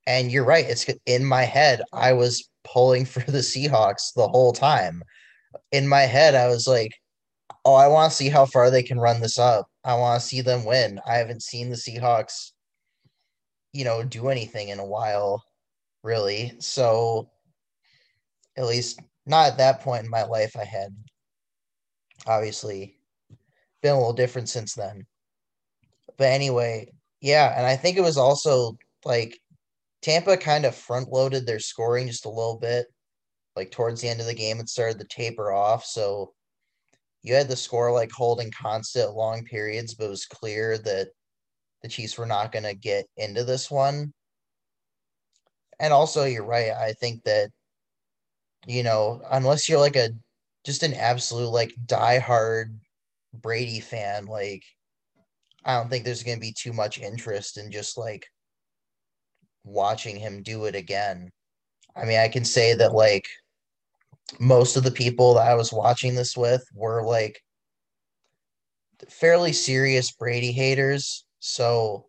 And 0.05 0.31
you're 0.31 0.45
right. 0.45 0.65
It's 0.65 0.86
in 1.05 1.25
my 1.25 1.43
head. 1.43 1.81
I 1.91 2.13
was 2.13 2.47
pulling 2.63 3.05
for 3.05 3.19
the 3.21 3.39
Seahawks 3.39 4.13
the 4.15 4.27
whole 4.27 4.53
time. 4.53 5.03
In 5.71 5.88
my 5.88 6.01
head, 6.01 6.36
I 6.36 6.47
was 6.47 6.67
like, 6.67 6.91
oh, 7.65 7.75
I 7.75 7.88
want 7.88 8.12
to 8.12 8.15
see 8.15 8.29
how 8.29 8.45
far 8.45 8.69
they 8.69 8.83
can 8.83 9.00
run 9.00 9.19
this 9.19 9.39
up. 9.39 9.67
I 9.83 9.95
want 9.95 10.21
to 10.21 10.27
see 10.27 10.41
them 10.41 10.65
win. 10.65 11.00
I 11.07 11.15
haven't 11.15 11.43
seen 11.43 11.69
the 11.69 11.75
Seahawks, 11.75 12.51
you 13.77 13.84
know, 13.84 14.01
do 14.01 14.29
anything 14.29 14.69
in 14.69 14.79
a 14.79 14.86
while, 14.86 15.43
really. 16.01 16.53
So, 16.60 17.29
at 18.57 18.65
least 18.65 19.00
not 19.27 19.50
at 19.50 19.57
that 19.60 19.81
point 19.81 20.03
in 20.03 20.10
my 20.10 20.24
life, 20.24 20.55
I 20.57 20.63
had 20.63 20.96
obviously 22.25 22.98
been 23.84 23.93
a 23.93 23.98
little 23.98 24.13
different 24.13 24.50
since 24.50 24.74
then. 24.74 25.05
But 26.17 26.29
anyway, 26.29 26.91
yeah, 27.22 27.53
and 27.55 27.67
I 27.67 27.75
think 27.75 27.98
it 27.98 28.01
was 28.01 28.17
also 28.17 28.79
like 29.05 29.39
Tampa 30.01 30.38
kind 30.38 30.65
of 30.65 30.74
front 30.74 31.10
loaded 31.10 31.46
their 31.46 31.60
scoring 31.60 32.07
just 32.07 32.25
a 32.25 32.29
little 32.29 32.57
bit. 32.57 32.88
Like 33.55 33.69
towards 33.69 34.01
the 34.01 34.10
end 34.10 34.22
of 34.22 34.25
the 34.25 34.34
game, 34.34 34.60
it 34.60 34.69
started 34.69 34.98
to 34.98 35.05
taper 35.05 35.51
off. 35.51 35.86
So 35.86 36.34
you 37.22 37.36
had 37.36 37.48
the 37.48 37.55
score 37.55 37.91
like 37.91 38.12
holding 38.12 38.50
constant 38.50 39.13
long 39.13 39.46
periods, 39.46 39.93
but 39.93 40.05
it 40.05 40.10
was 40.10 40.25
clear 40.25 40.79
that 40.79 41.10
the 41.81 41.88
Chiefs 41.88 42.17
were 42.17 42.25
not 42.25 42.51
going 42.51 42.63
to 42.63 42.74
get 42.74 43.05
into 43.17 43.43
this 43.43 43.69
one. 43.69 44.13
And 45.79 45.93
also, 45.93 46.24
you're 46.25 46.46
right. 46.46 46.72
I 46.72 46.93
think 46.93 47.24
that, 47.24 47.51
you 48.65 48.84
know, 48.84 49.22
unless 49.31 49.69
you're 49.69 49.79
like 49.79 49.96
a 49.96 50.10
just 50.65 50.84
an 50.84 50.93
absolute 50.93 51.50
like 51.50 51.74
diehard 51.86 52.77
Brady 53.34 53.80
fan, 53.80 54.25
like 54.25 54.63
I 55.63 55.75
don't 55.75 55.89
think 55.89 56.04
there's 56.04 56.23
going 56.23 56.38
to 56.38 56.41
be 56.41 56.54
too 56.54 56.73
much 56.73 56.99
interest 56.99 57.58
in 57.58 57.71
just 57.71 57.97
like 57.97 58.25
watching 59.63 60.15
him 60.17 60.41
do 60.41 60.65
it 60.65 60.75
again. 60.75 61.30
I 61.95 62.06
mean, 62.06 62.19
I 62.19 62.28
can 62.28 62.45
say 62.45 62.73
that 62.73 62.93
like 62.93 63.28
most 64.39 64.78
of 64.78 64.84
the 64.84 64.91
people 64.91 65.36
that 65.36 65.47
I 65.47 65.56
was 65.56 65.71
watching 65.71 66.15
this 66.15 66.36
with 66.36 66.65
were 66.73 67.04
like 67.04 67.41
fairly 69.10 69.54
serious 69.54 70.12
Brady 70.12 70.52
haters. 70.52 71.25
So, 71.39 72.06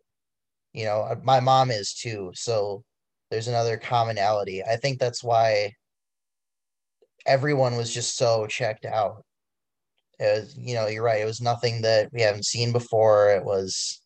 you 0.73 0.85
know, 0.85 1.15
my 1.23 1.39
mom 1.39 1.71
is 1.71 1.93
too. 1.93 2.31
So 2.35 2.83
there's 3.31 3.47
another 3.47 3.77
commonality. 3.77 4.63
I 4.63 4.75
think 4.75 4.99
that's 4.99 5.23
why 5.23 5.73
everyone 7.25 7.77
was 7.77 7.93
just 7.93 8.17
so 8.17 8.47
checked 8.47 8.85
out 8.85 9.23
it 10.19 10.41
was, 10.41 10.57
you 10.57 10.75
know, 10.75 10.87
you're 10.87 11.03
right. 11.03 11.21
It 11.21 11.25
was 11.25 11.41
nothing 11.41 11.81
that 11.83 12.11
we 12.11 12.21
haven't 12.21 12.45
seen 12.45 12.73
before. 12.73 13.31
It 13.31 13.43
was 13.43 14.01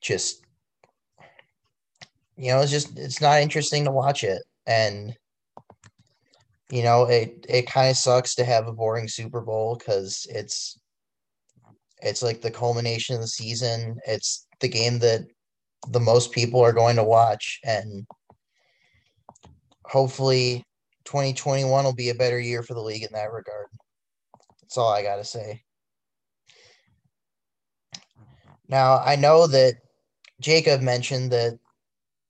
just, 0.00 0.44
you 2.36 2.52
know, 2.52 2.60
it's 2.60 2.70
just, 2.70 2.96
it's 2.96 3.20
not 3.20 3.40
interesting 3.40 3.84
to 3.84 3.90
watch 3.90 4.22
it. 4.22 4.40
And, 4.66 5.16
you 6.70 6.84
know, 6.84 7.06
it, 7.06 7.44
it 7.48 7.66
kind 7.66 7.90
of 7.90 7.96
sucks 7.96 8.36
to 8.36 8.44
have 8.44 8.68
a 8.68 8.72
boring 8.72 9.08
Super 9.08 9.40
Bowl 9.40 9.76
because 9.76 10.26
it's, 10.30 10.78
it's 12.04 12.22
like 12.22 12.42
the 12.42 12.50
culmination 12.50 13.16
of 13.16 13.22
the 13.22 13.26
season. 13.26 13.96
It's 14.06 14.46
the 14.60 14.68
game 14.68 14.98
that 15.00 15.22
the 15.88 16.00
most 16.00 16.32
people 16.32 16.60
are 16.60 16.72
going 16.72 16.96
to 16.96 17.02
watch. 17.02 17.60
And 17.64 18.06
hopefully 19.86 20.64
2021 21.06 21.84
will 21.84 21.94
be 21.94 22.10
a 22.10 22.14
better 22.14 22.38
year 22.38 22.62
for 22.62 22.74
the 22.74 22.82
league 22.82 23.02
in 23.02 23.12
that 23.12 23.32
regard. 23.32 23.68
That's 24.60 24.76
all 24.76 24.92
I 24.92 25.02
got 25.02 25.16
to 25.16 25.24
say. 25.24 25.62
Now, 28.68 28.98
I 28.98 29.16
know 29.16 29.46
that 29.46 29.74
Jacob 30.40 30.82
mentioned 30.82 31.32
that 31.32 31.58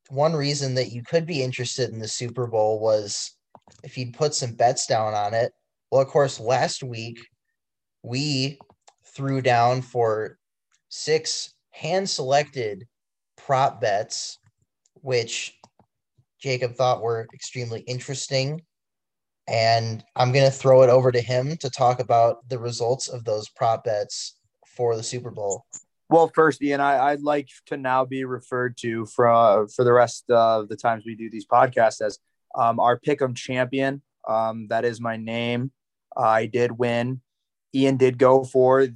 one 0.08 0.34
reason 0.34 0.74
that 0.76 0.92
you 0.92 1.02
could 1.02 1.26
be 1.26 1.42
interested 1.42 1.90
in 1.90 1.98
the 1.98 2.08
Super 2.08 2.46
Bowl 2.46 2.78
was 2.78 3.32
if 3.82 3.98
you'd 3.98 4.14
put 4.14 4.34
some 4.34 4.54
bets 4.54 4.86
down 4.86 5.14
on 5.14 5.34
it. 5.34 5.52
Well, 5.90 6.02
of 6.02 6.08
course, 6.08 6.38
last 6.38 6.82
week 6.82 7.18
we 8.02 8.58
threw 9.14 9.40
down 9.40 9.82
for 9.82 10.38
six 10.88 11.54
hand 11.70 12.08
selected 12.08 12.86
prop 13.36 13.80
bets, 13.80 14.38
which 15.02 15.58
Jacob 16.40 16.74
thought 16.74 17.02
were 17.02 17.26
extremely 17.34 17.80
interesting 17.80 18.62
and 19.46 20.02
I'm 20.16 20.32
going 20.32 20.50
to 20.50 20.56
throw 20.56 20.82
it 20.82 20.90
over 20.90 21.12
to 21.12 21.20
him 21.20 21.56
to 21.58 21.70
talk 21.70 22.00
about 22.00 22.48
the 22.48 22.58
results 22.58 23.08
of 23.08 23.24
those 23.24 23.48
prop 23.48 23.84
bets 23.84 24.36
for 24.66 24.96
the 24.96 25.02
Super 25.02 25.30
Bowl. 25.30 25.64
Well, 26.08 26.30
first, 26.34 26.62
Ian, 26.62 26.80
I, 26.80 27.12
would 27.12 27.22
like 27.22 27.48
to 27.66 27.76
now 27.76 28.04
be 28.04 28.24
referred 28.24 28.76
to 28.78 29.06
for 29.06 29.28
uh, 29.28 29.66
for 29.74 29.84
the 29.84 29.92
rest 29.92 30.30
of 30.30 30.68
the 30.68 30.76
times 30.76 31.04
we 31.04 31.14
do 31.14 31.30
these 31.30 31.46
podcasts 31.46 32.00
as 32.00 32.18
um, 32.54 32.78
our 32.78 32.98
pick'em 32.98 33.34
champion. 33.34 34.02
Um, 34.28 34.68
that 34.68 34.84
is 34.84 35.00
my 35.00 35.16
name. 35.16 35.72
I 36.16 36.46
did 36.46 36.72
win. 36.72 37.20
Ian 37.74 37.96
did 37.96 38.18
go 38.18 38.44
for 38.44 38.86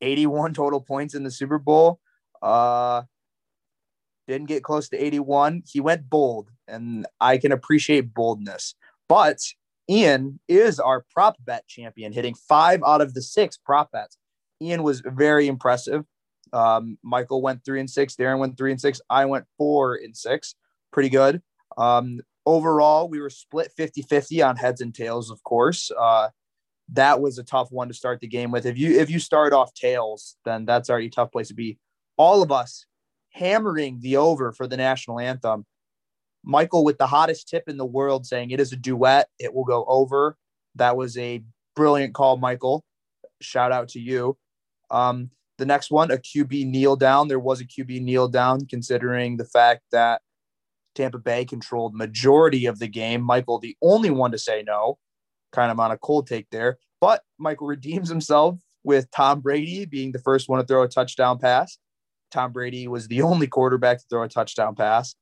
81 0.00 0.54
total 0.54 0.80
points 0.80 1.14
in 1.14 1.22
the 1.22 1.30
Super 1.30 1.58
Bowl. 1.58 2.00
Uh, 2.42 3.02
didn't 4.28 4.48
get 4.48 4.62
close 4.62 4.88
to 4.90 5.02
81. 5.02 5.62
He 5.66 5.80
went 5.80 6.08
bold, 6.08 6.50
and 6.68 7.06
I 7.20 7.38
can 7.38 7.52
appreciate 7.52 8.14
boldness. 8.14 8.74
But 9.08 9.38
Ian 9.90 10.40
is 10.48 10.78
our 10.78 11.04
prop 11.12 11.36
bet 11.40 11.66
champion, 11.66 12.12
hitting 12.12 12.34
five 12.34 12.82
out 12.86 13.00
of 13.00 13.14
the 13.14 13.22
six 13.22 13.56
prop 13.56 13.90
bets. 13.92 14.16
Ian 14.60 14.82
was 14.82 15.02
very 15.04 15.48
impressive. 15.48 16.04
Um, 16.52 16.98
Michael 17.02 17.42
went 17.42 17.64
three 17.64 17.80
and 17.80 17.90
six. 17.90 18.14
Darin 18.14 18.38
went 18.38 18.56
three 18.56 18.70
and 18.70 18.80
six. 18.80 19.00
I 19.10 19.24
went 19.24 19.46
four 19.58 19.96
and 19.96 20.16
six. 20.16 20.54
Pretty 20.92 21.08
good. 21.08 21.42
Um, 21.76 22.20
overall, 22.46 23.08
we 23.08 23.20
were 23.20 23.30
split 23.30 23.72
50 23.76 24.02
50 24.02 24.42
on 24.42 24.56
heads 24.56 24.80
and 24.80 24.94
tails, 24.94 25.30
of 25.30 25.42
course. 25.42 25.90
Uh, 25.98 26.28
that 26.90 27.20
was 27.20 27.38
a 27.38 27.44
tough 27.44 27.70
one 27.70 27.88
to 27.88 27.94
start 27.94 28.20
the 28.20 28.26
game 28.26 28.50
with. 28.50 28.66
If 28.66 28.78
you 28.78 28.98
if 28.98 29.10
you 29.10 29.18
start 29.18 29.52
off 29.52 29.74
tails, 29.74 30.36
then 30.44 30.64
that's 30.64 30.90
already 30.90 31.06
a 31.06 31.10
tough 31.10 31.32
place 31.32 31.48
to 31.48 31.54
be. 31.54 31.78
All 32.16 32.42
of 32.42 32.52
us 32.52 32.86
hammering 33.30 34.00
the 34.00 34.16
over 34.16 34.52
for 34.52 34.66
the 34.66 34.76
national 34.76 35.18
anthem. 35.18 35.64
Michael 36.44 36.84
with 36.84 36.98
the 36.98 37.06
hottest 37.06 37.48
tip 37.48 37.68
in 37.68 37.76
the 37.76 37.86
world 37.86 38.26
saying 38.26 38.50
it 38.50 38.60
is 38.60 38.72
a 38.72 38.76
duet. 38.76 39.28
It 39.38 39.54
will 39.54 39.64
go 39.64 39.84
over. 39.86 40.36
That 40.74 40.96
was 40.96 41.16
a 41.16 41.42
brilliant 41.76 42.14
call, 42.14 42.36
Michael. 42.36 42.84
Shout 43.40 43.72
out 43.72 43.88
to 43.90 44.00
you. 44.00 44.36
Um, 44.90 45.30
the 45.58 45.66
next 45.66 45.90
one, 45.90 46.10
a 46.10 46.16
QB 46.16 46.66
kneel 46.66 46.96
down. 46.96 47.28
There 47.28 47.38
was 47.38 47.60
a 47.60 47.64
QB 47.64 48.02
kneel 48.02 48.28
down, 48.28 48.66
considering 48.66 49.36
the 49.36 49.44
fact 49.44 49.82
that 49.92 50.20
Tampa 50.94 51.18
Bay 51.18 51.44
controlled 51.44 51.94
majority 51.94 52.66
of 52.66 52.78
the 52.78 52.88
game. 52.88 53.22
Michael, 53.22 53.58
the 53.58 53.76
only 53.80 54.10
one 54.10 54.32
to 54.32 54.38
say 54.38 54.62
no, 54.66 54.98
kind 55.52 55.70
of 55.70 55.78
on 55.78 55.90
a 55.90 55.98
cold 55.98 56.26
take 56.26 56.48
there. 56.50 56.78
But 57.00 57.22
Michael 57.38 57.66
redeems 57.66 58.08
himself 58.08 58.58
with 58.84 59.10
Tom 59.10 59.40
Brady 59.40 59.84
being 59.84 60.12
the 60.12 60.18
first 60.18 60.48
one 60.48 60.60
to 60.60 60.66
throw 60.66 60.82
a 60.82 60.88
touchdown 60.88 61.38
pass. 61.38 61.78
Tom 62.30 62.52
Brady 62.52 62.88
was 62.88 63.08
the 63.08 63.22
only 63.22 63.46
quarterback 63.46 63.98
to 63.98 64.04
throw 64.08 64.22
a 64.22 64.28
touchdown 64.28 64.74
pass. 64.74 65.14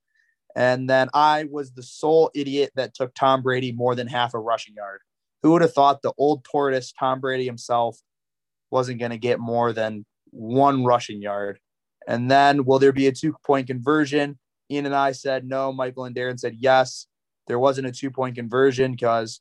And 0.56 0.88
then 0.88 1.08
I 1.14 1.46
was 1.50 1.72
the 1.72 1.82
sole 1.82 2.30
idiot 2.34 2.72
that 2.74 2.94
took 2.94 3.14
Tom 3.14 3.42
Brady 3.42 3.72
more 3.72 3.94
than 3.94 4.06
half 4.06 4.34
a 4.34 4.38
rushing 4.38 4.74
yard. 4.74 5.00
Who 5.42 5.52
would 5.52 5.62
have 5.62 5.72
thought 5.72 6.02
the 6.02 6.12
old 6.18 6.44
tortoise, 6.44 6.92
Tom 6.92 7.20
Brady 7.20 7.44
himself, 7.44 7.98
wasn't 8.70 9.00
going 9.00 9.10
to 9.10 9.18
get 9.18 9.40
more 9.40 9.72
than 9.72 10.04
one 10.30 10.84
rushing 10.84 11.22
yard? 11.22 11.60
And 12.06 12.30
then, 12.30 12.64
will 12.64 12.78
there 12.78 12.92
be 12.92 13.06
a 13.06 13.12
two 13.12 13.34
point 13.44 13.66
conversion? 13.66 14.38
Ian 14.70 14.86
and 14.86 14.94
I 14.94 15.12
said 15.12 15.44
no. 15.44 15.72
Michael 15.72 16.04
and 16.04 16.14
Darin 16.14 16.38
said 16.38 16.56
yes. 16.58 17.06
There 17.46 17.58
wasn't 17.58 17.86
a 17.88 17.92
two 17.92 18.10
point 18.10 18.36
conversion 18.36 18.92
because 18.92 19.40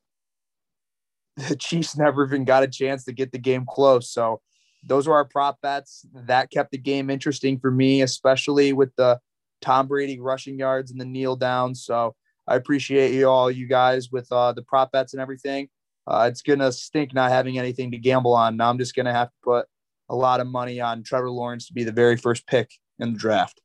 the 1.47 1.55
Chiefs 1.59 1.97
never 1.97 2.25
even 2.25 2.45
got 2.45 2.63
a 2.63 2.67
chance 2.67 3.05
to 3.05 3.13
get 3.13 3.31
the 3.31 3.37
game 3.37 3.65
close. 3.67 4.11
So, 4.11 4.41
those 4.83 5.07
were 5.07 5.15
our 5.15 5.25
prop 5.25 5.59
bets. 5.61 6.05
That 6.13 6.51
kept 6.51 6.71
the 6.71 6.77
game 6.77 7.09
interesting 7.09 7.59
for 7.59 7.69
me, 7.69 8.01
especially 8.01 8.73
with 8.73 8.95
the 8.95 9.19
Tom 9.61 9.87
Brady 9.87 10.19
rushing 10.19 10.57
yards 10.57 10.91
and 10.91 10.99
the 10.99 11.05
kneel 11.05 11.35
down. 11.35 11.75
So 11.75 12.15
I 12.47 12.55
appreciate 12.55 13.13
you 13.13 13.27
all, 13.27 13.51
you 13.51 13.67
guys, 13.67 14.11
with 14.11 14.31
uh, 14.31 14.53
the 14.53 14.61
prop 14.61 14.91
bets 14.91 15.13
and 15.13 15.21
everything. 15.21 15.69
Uh, 16.07 16.27
it's 16.31 16.41
gonna 16.41 16.71
stink 16.71 17.13
not 17.13 17.31
having 17.31 17.59
anything 17.59 17.91
to 17.91 17.97
gamble 17.97 18.33
on. 18.33 18.57
Now 18.57 18.69
I'm 18.69 18.79
just 18.79 18.95
gonna 18.95 19.13
have 19.13 19.27
to 19.27 19.35
put 19.43 19.67
a 20.09 20.15
lot 20.15 20.39
of 20.39 20.47
money 20.47 20.81
on 20.81 21.03
Trevor 21.03 21.29
Lawrence 21.29 21.67
to 21.67 21.73
be 21.73 21.83
the 21.83 21.91
very 21.91 22.17
first 22.17 22.47
pick 22.47 22.71
in 22.97 23.13
the 23.13 23.19
draft. 23.19 23.61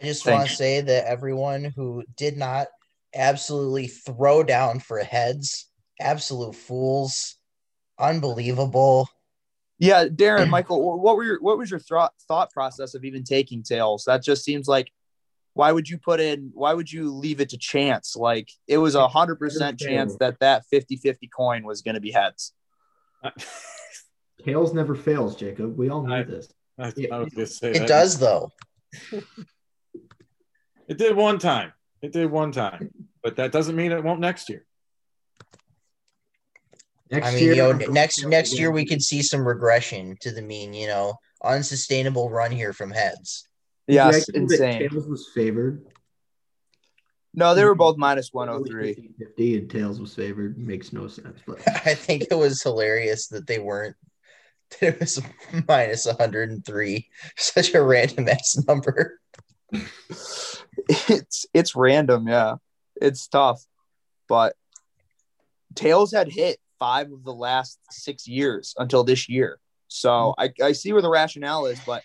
I 0.00 0.06
just 0.06 0.26
want 0.26 0.48
to 0.48 0.54
say 0.56 0.80
that 0.80 1.06
everyone 1.06 1.72
who 1.76 2.02
did 2.16 2.36
not 2.36 2.66
absolutely 3.14 3.86
throw 3.86 4.42
down 4.42 4.80
for 4.80 4.98
heads, 4.98 5.68
absolute 6.00 6.54
fools, 6.54 7.36
unbelievable. 7.98 9.08
Yeah, 9.78 10.06
Darin, 10.14 10.50
Michael, 10.50 11.00
what 11.00 11.16
were 11.16 11.24
your 11.24 11.40
what 11.40 11.58
was 11.58 11.70
your 11.70 11.80
thought 11.80 12.12
thought 12.28 12.50
process 12.52 12.94
of 12.94 13.04
even 13.04 13.24
taking 13.24 13.62
tails? 13.62 14.04
That 14.06 14.22
just 14.22 14.44
seems 14.44 14.68
like 14.68 14.90
why 15.54 15.70
would 15.70 15.88
you 15.88 15.98
put 15.98 16.20
in 16.20 16.50
why 16.54 16.72
would 16.72 16.90
you 16.90 17.12
leave 17.12 17.40
it 17.40 17.50
to 17.50 17.58
chance? 17.58 18.16
Like 18.16 18.50
it 18.66 18.78
was 18.78 18.94
a 18.94 19.08
hundred 19.08 19.36
percent 19.38 19.78
chance 19.78 20.16
that 20.20 20.38
that 20.40 20.64
50 20.70 20.96
50 20.96 21.28
coin 21.28 21.64
was 21.64 21.82
going 21.82 21.94
to 21.94 22.00
be 22.00 22.10
heads. 22.10 22.52
Tails 24.44 24.74
never 24.74 24.94
fails 24.94 25.36
jacob. 25.36 25.76
We 25.76 25.88
all 25.88 26.02
know 26.02 26.14
I, 26.14 26.22
this. 26.24 26.52
I, 26.78 26.92
I 27.12 27.18
was 27.18 27.32
gonna 27.32 27.46
say 27.46 27.70
it 27.70 27.78
that. 27.80 27.88
does 27.88 28.18
though. 28.18 28.50
It 30.88 30.98
did 30.98 31.16
one 31.16 31.38
time. 31.38 31.72
It 32.02 32.12
did 32.12 32.30
one 32.30 32.52
time 32.52 32.90
but 33.22 33.36
that 33.36 33.52
doesn't 33.52 33.76
mean 33.76 33.92
it 33.92 34.02
won't 34.02 34.20
next 34.20 34.48
year 34.48 34.66
next 37.12 37.28
i 37.28 37.30
mean 37.32 37.44
year, 37.44 37.54
you 37.54 37.62
know 37.62 37.72
next 37.72 38.26
next 38.26 38.58
year 38.58 38.72
we 38.72 38.84
could 38.84 39.02
see 39.02 39.22
some 39.22 39.46
regression 39.46 40.16
to 40.20 40.32
the 40.32 40.42
mean 40.42 40.74
you 40.74 40.88
know 40.88 41.14
unsustainable 41.44 42.30
run 42.30 42.50
here 42.50 42.72
from 42.72 42.90
heads 42.90 43.46
Yes, 43.86 44.28
insane. 44.28 44.88
Tails 44.88 45.06
was 45.06 45.28
favored. 45.34 45.84
No, 47.34 47.54
they 47.54 47.64
were 47.64 47.74
both 47.74 47.96
minus 47.96 48.32
103. 48.32 49.14
50 49.18 49.56
and 49.56 49.64
oh 49.64 49.78
Tails 49.78 50.00
was 50.00 50.14
favored. 50.14 50.58
Makes 50.58 50.92
no 50.92 51.08
sense. 51.08 51.40
But 51.46 51.60
I 51.86 51.94
think 51.94 52.26
it 52.30 52.34
was 52.34 52.62
hilarious 52.62 53.28
that 53.28 53.46
they 53.46 53.58
weren't. 53.58 53.96
That 54.80 54.94
it 54.94 55.00
was 55.00 55.20
minus 55.68 56.06
103. 56.06 57.08
Such 57.36 57.74
a 57.74 57.82
random 57.82 58.26
ass 58.26 58.56
number. 58.66 59.20
It's 60.88 61.44
it's 61.52 61.76
random, 61.76 62.26
yeah. 62.26 62.54
It's 62.96 63.28
tough. 63.28 63.62
But 64.30 64.54
Tails 65.74 66.12
had 66.12 66.32
hit 66.32 66.58
five 66.82 67.12
of 67.12 67.22
the 67.22 67.32
last 67.32 67.78
six 67.90 68.26
years 68.26 68.74
until 68.76 69.04
this 69.04 69.28
year. 69.28 69.60
So 69.86 70.34
mm-hmm. 70.36 70.64
I, 70.64 70.66
I 70.66 70.72
see 70.72 70.92
where 70.92 71.00
the 71.00 71.08
rationale 71.08 71.66
is, 71.66 71.78
but 71.86 72.02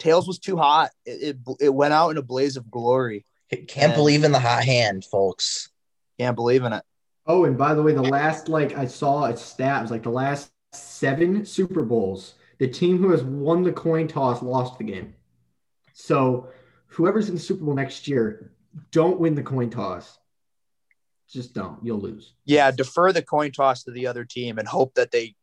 Tails 0.00 0.26
was 0.26 0.40
too 0.40 0.56
hot. 0.56 0.90
It, 1.06 1.36
it, 1.46 1.56
it 1.60 1.68
went 1.68 1.94
out 1.94 2.10
in 2.10 2.16
a 2.16 2.22
blaze 2.22 2.56
of 2.56 2.68
glory. 2.68 3.24
Can't 3.68 3.94
believe 3.94 4.24
in 4.24 4.32
the 4.32 4.40
hot 4.40 4.64
hand, 4.64 5.04
folks. 5.04 5.70
Can't 6.18 6.34
believe 6.34 6.64
in 6.64 6.72
it. 6.72 6.82
Oh, 7.28 7.44
and 7.44 7.56
by 7.56 7.74
the 7.74 7.82
way, 7.82 7.92
the 7.92 8.02
last 8.02 8.48
like 8.48 8.76
I 8.76 8.86
saw 8.86 9.26
a 9.26 9.36
stat 9.36 9.82
was 9.82 9.92
like 9.92 10.02
the 10.02 10.10
last 10.10 10.50
seven 10.72 11.44
Super 11.44 11.84
Bowls, 11.84 12.34
the 12.58 12.66
team 12.66 12.98
who 12.98 13.12
has 13.12 13.22
won 13.22 13.62
the 13.62 13.72
coin 13.72 14.08
toss 14.08 14.42
lost 14.42 14.78
the 14.78 14.84
game. 14.84 15.14
So 15.92 16.48
whoever's 16.88 17.28
in 17.28 17.36
the 17.36 17.40
Super 17.40 17.64
Bowl 17.64 17.74
next 17.74 18.08
year, 18.08 18.50
don't 18.90 19.20
win 19.20 19.36
the 19.36 19.42
coin 19.44 19.70
toss. 19.70 20.17
Just 21.30 21.54
don't. 21.54 21.78
You'll 21.84 22.00
lose. 22.00 22.32
Yeah, 22.44 22.70
defer 22.70 23.12
the 23.12 23.22
coin 23.22 23.52
toss 23.52 23.84
to 23.84 23.90
the 23.90 24.06
other 24.06 24.24
team 24.24 24.58
and 24.58 24.66
hope 24.66 24.94
that 24.94 25.10
they 25.10 25.34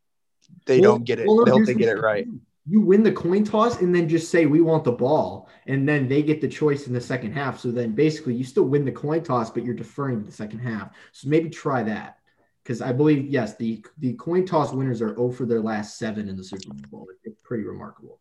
they 0.66 0.80
well, 0.80 0.94
don't 0.94 1.04
get 1.04 1.20
it. 1.20 1.28
Well, 1.28 1.46
they 1.46 1.52
hope 1.52 1.66
they 1.66 1.74
get 1.76 1.90
it 1.90 2.02
right 2.02 2.28
you 2.68 2.82
win 2.82 3.04
the 3.04 3.12
coin 3.12 3.44
toss 3.44 3.82
and 3.82 3.94
then 3.94 4.10
just 4.10 4.32
say 4.32 4.46
we 4.46 4.62
want 4.62 4.84
the 4.84 4.92
ball 4.92 5.48
and 5.68 5.88
then 5.88 6.08
they 6.08 6.24
get 6.24 6.42
the 6.42 6.48
choice 6.48 6.88
in 6.88 6.94
the 6.94 7.02
second 7.02 7.32
half 7.32 7.60
so 7.60 7.72
then 7.72 7.92
basically 7.92 8.34
you 8.34 8.44
still 8.44 8.64
win 8.64 8.86
the 8.86 8.92
coin 8.92 9.24
toss 9.24 9.52
but 9.52 9.64
you're 9.64 9.76
deferring 9.76 10.20
to 10.20 10.26
the 10.26 10.32
second 10.32 10.60
half 10.60 10.90
so 11.12 11.30
maybe 11.30 11.50
try 11.50 11.84
that 11.84 12.18
because 12.64 12.82
i 12.82 12.92
believe 12.92 13.28
yes 13.28 13.56
the 13.58 13.84
the 14.00 14.14
coin 14.14 14.46
toss 14.46 14.74
winners 14.74 15.02
are 15.02 15.16
0 15.16 15.32
for 15.32 15.46
their 15.46 15.62
last 15.62 15.98
seven 15.98 16.28
in 16.28 16.36
the 16.36 16.44
super 16.44 16.74
bowl 16.90 17.08
it's 17.24 17.38
pretty 17.44 17.64
remarkable 17.64 18.20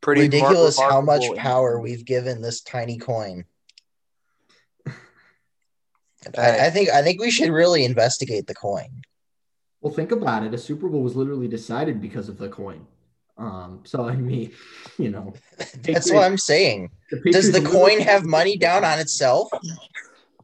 pretty 0.00 0.22
ridiculous 0.22 0.78
remarkable. 0.78 1.00
how 1.00 1.18
much 1.18 1.36
power 1.38 1.80
we've 1.80 2.04
given 2.04 2.42
this 2.42 2.60
tiny 2.60 2.98
coin 2.98 3.44
I, 6.38 6.66
I 6.66 6.70
think 6.70 6.90
i 6.90 7.02
think 7.02 7.20
we 7.20 7.30
should 7.30 7.50
really 7.50 7.84
investigate 7.84 8.46
the 8.46 8.54
coin 8.54 9.02
well, 9.84 9.92
think 9.92 10.12
about 10.12 10.44
it. 10.44 10.54
A 10.54 10.58
Super 10.58 10.88
Bowl 10.88 11.02
was 11.02 11.14
literally 11.14 11.46
decided 11.46 12.00
because 12.00 12.30
of 12.30 12.38
the 12.38 12.48
coin. 12.48 12.86
Um, 13.36 13.82
so 13.84 14.08
I 14.08 14.16
mean, 14.16 14.50
you 14.98 15.10
know, 15.10 15.34
that's 15.82 16.10
what 16.10 16.24
I'm 16.24 16.38
saying. 16.38 16.90
The 17.10 17.30
does 17.30 17.52
the 17.52 17.60
coin 17.60 18.00
have 18.00 18.24
money 18.24 18.56
down 18.56 18.82
on 18.82 18.98
itself? 18.98 19.50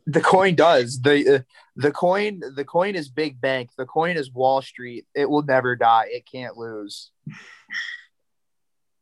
The 0.07 0.21
coin 0.21 0.57
does. 0.57 1.01
the 1.01 1.37
uh, 1.37 1.39
The 1.77 1.91
coin, 1.91 2.43
the 2.55 2.67
coin 2.67 2.95
is 2.95 3.09
big 3.09 3.41
bank. 3.41 3.71
The 3.79 3.87
coin 3.87 4.19
is 4.19 4.31
Wall 4.31 4.61
Street. 4.61 5.07
It 5.15 5.31
will 5.31 5.43
never 5.43 5.75
die. 5.75 6.09
It 6.09 6.27
can't 6.31 6.59
lose. 6.59 7.11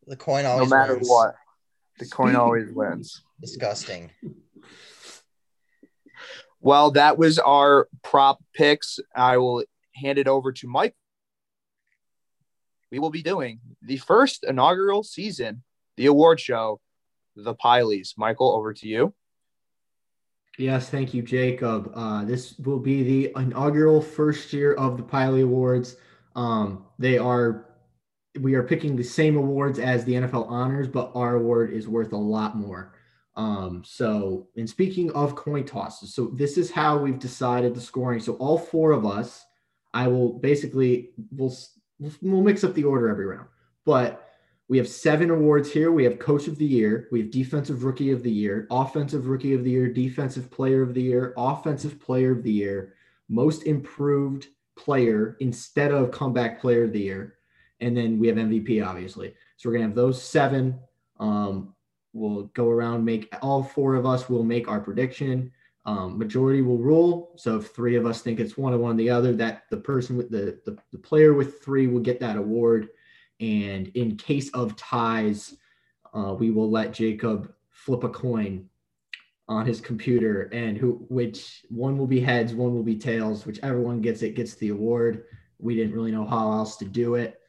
The 0.06 0.16
coin 0.16 0.46
always, 0.46 0.70
no 0.70 0.76
matter 0.76 0.94
wins. 0.94 1.08
what. 1.08 1.34
The 1.98 2.06
coin 2.06 2.36
always 2.36 2.70
wins. 2.72 3.22
Disgusting. 3.40 4.12
Well, 6.68 6.90
that 6.90 7.16
was 7.16 7.38
our 7.38 7.88
prop 8.02 8.44
picks. 8.54 9.00
I 9.16 9.38
will 9.38 9.64
hand 9.94 10.18
it 10.18 10.28
over 10.28 10.52
to 10.52 10.68
Mike. 10.68 10.94
We 12.90 12.98
will 12.98 13.08
be 13.08 13.22
doing 13.22 13.60
the 13.80 13.96
first 13.96 14.44
inaugural 14.44 15.02
season, 15.02 15.62
the 15.96 16.04
award 16.04 16.40
show, 16.40 16.82
the 17.34 17.54
Pylies. 17.54 18.18
Michael, 18.18 18.54
over 18.54 18.74
to 18.74 18.86
you. 18.86 19.14
Yes, 20.58 20.90
thank 20.90 21.14
you, 21.14 21.22
Jacob. 21.22 21.90
Uh, 21.94 22.26
this 22.26 22.58
will 22.58 22.80
be 22.80 23.02
the 23.02 23.40
inaugural 23.40 24.02
first 24.02 24.52
year 24.52 24.74
of 24.74 24.98
the 24.98 25.02
Pylie 25.02 25.44
Awards. 25.44 25.96
Um, 26.36 26.84
they 26.98 27.16
are 27.16 27.64
we 28.38 28.56
are 28.56 28.62
picking 28.62 28.94
the 28.94 29.04
same 29.04 29.38
awards 29.38 29.78
as 29.78 30.04
the 30.04 30.12
NFL 30.12 30.50
honors, 30.50 30.86
but 30.86 31.12
our 31.14 31.36
award 31.36 31.72
is 31.72 31.88
worth 31.88 32.12
a 32.12 32.18
lot 32.18 32.58
more. 32.58 32.92
Um, 33.38 33.82
so, 33.86 34.48
in 34.56 34.66
speaking 34.66 35.10
of 35.12 35.34
coin 35.34 35.64
tosses, 35.64 36.12
so 36.12 36.26
this 36.34 36.58
is 36.58 36.70
how 36.70 36.98
we've 36.98 37.18
decided 37.18 37.74
the 37.74 37.80
scoring. 37.80 38.20
So, 38.20 38.34
all 38.34 38.58
four 38.58 38.92
of 38.92 39.06
us 39.06 39.46
I 39.94 40.08
will 40.08 40.34
basically 40.34 41.10
we'll 41.32 41.54
we'll 41.98 42.42
mix 42.42 42.64
up 42.64 42.74
the 42.74 42.84
order 42.84 43.08
every 43.08 43.26
round. 43.26 43.48
But 43.84 44.24
we 44.68 44.76
have 44.76 44.88
seven 44.88 45.30
awards 45.30 45.72
here. 45.72 45.90
We 45.92 46.04
have 46.04 46.18
Coach 46.18 46.46
of 46.46 46.58
the 46.58 46.66
Year, 46.66 47.08
we 47.10 47.20
have 47.20 47.30
Defensive 47.30 47.84
Rookie 47.84 48.10
of 48.10 48.22
the 48.22 48.30
Year, 48.30 48.66
Offensive 48.70 49.26
Rookie 49.26 49.54
of 49.54 49.64
the 49.64 49.70
Year, 49.70 49.92
Defensive 49.92 50.50
Player 50.50 50.82
of 50.82 50.94
the 50.94 51.02
Year, 51.02 51.32
Offensive 51.36 52.00
Player 52.00 52.32
of 52.32 52.42
the 52.42 52.52
Year, 52.52 52.94
Most 53.28 53.64
Improved 53.64 54.48
Player 54.76 55.36
instead 55.40 55.90
of 55.90 56.10
Comeback 56.10 56.60
Player 56.60 56.84
of 56.84 56.92
the 56.92 57.00
Year, 57.00 57.36
and 57.80 57.96
then 57.96 58.18
we 58.18 58.28
have 58.28 58.36
MVP, 58.36 58.86
obviously. 58.86 59.34
So 59.56 59.68
we're 59.68 59.74
gonna 59.74 59.86
have 59.86 59.96
those 59.96 60.22
seven. 60.22 60.78
Um, 61.18 61.74
we'll 62.12 62.44
go 62.54 62.68
around, 62.68 63.04
make 63.04 63.34
all 63.42 63.62
four 63.62 63.94
of 63.94 64.06
us 64.06 64.28
will 64.28 64.44
make 64.44 64.68
our 64.68 64.80
prediction. 64.80 65.52
Um, 65.84 66.18
majority 66.18 66.60
will 66.60 66.78
rule. 66.78 67.32
So 67.36 67.58
if 67.58 67.68
three 67.68 67.96
of 67.96 68.04
us 68.04 68.20
think 68.20 68.40
it's 68.40 68.58
one 68.58 68.74
or 68.74 68.78
one 68.78 68.94
or 68.94 68.98
the 68.98 69.10
other, 69.10 69.34
that 69.36 69.64
the 69.70 69.78
person 69.78 70.16
with 70.16 70.30
the, 70.30 70.60
the, 70.66 70.76
the 70.92 70.98
player 70.98 71.32
with 71.32 71.62
three 71.62 71.86
will 71.86 72.00
get 72.00 72.20
that 72.20 72.36
award. 72.36 72.88
And 73.40 73.88
in 73.88 74.16
case 74.16 74.50
of 74.50 74.76
ties, 74.76 75.56
uh, 76.12 76.34
we 76.38 76.50
will 76.50 76.70
let 76.70 76.92
Jacob 76.92 77.52
flip 77.70 78.04
a 78.04 78.08
coin 78.08 78.68
on 79.48 79.64
his 79.64 79.80
computer 79.80 80.50
and 80.52 80.76
who 80.76 81.06
which 81.08 81.64
one 81.70 81.96
will 81.96 82.06
be 82.06 82.20
heads, 82.20 82.54
one 82.54 82.74
will 82.74 82.82
be 82.82 82.96
tails, 82.96 83.46
whichever 83.46 83.80
one 83.80 84.00
gets 84.00 84.22
it 84.22 84.34
gets 84.34 84.54
the 84.56 84.68
award. 84.68 85.24
We 85.58 85.74
didn't 85.74 85.94
really 85.94 86.12
know 86.12 86.26
how 86.26 86.52
else 86.52 86.76
to 86.76 86.84
do 86.84 87.14
it. 87.14 87.40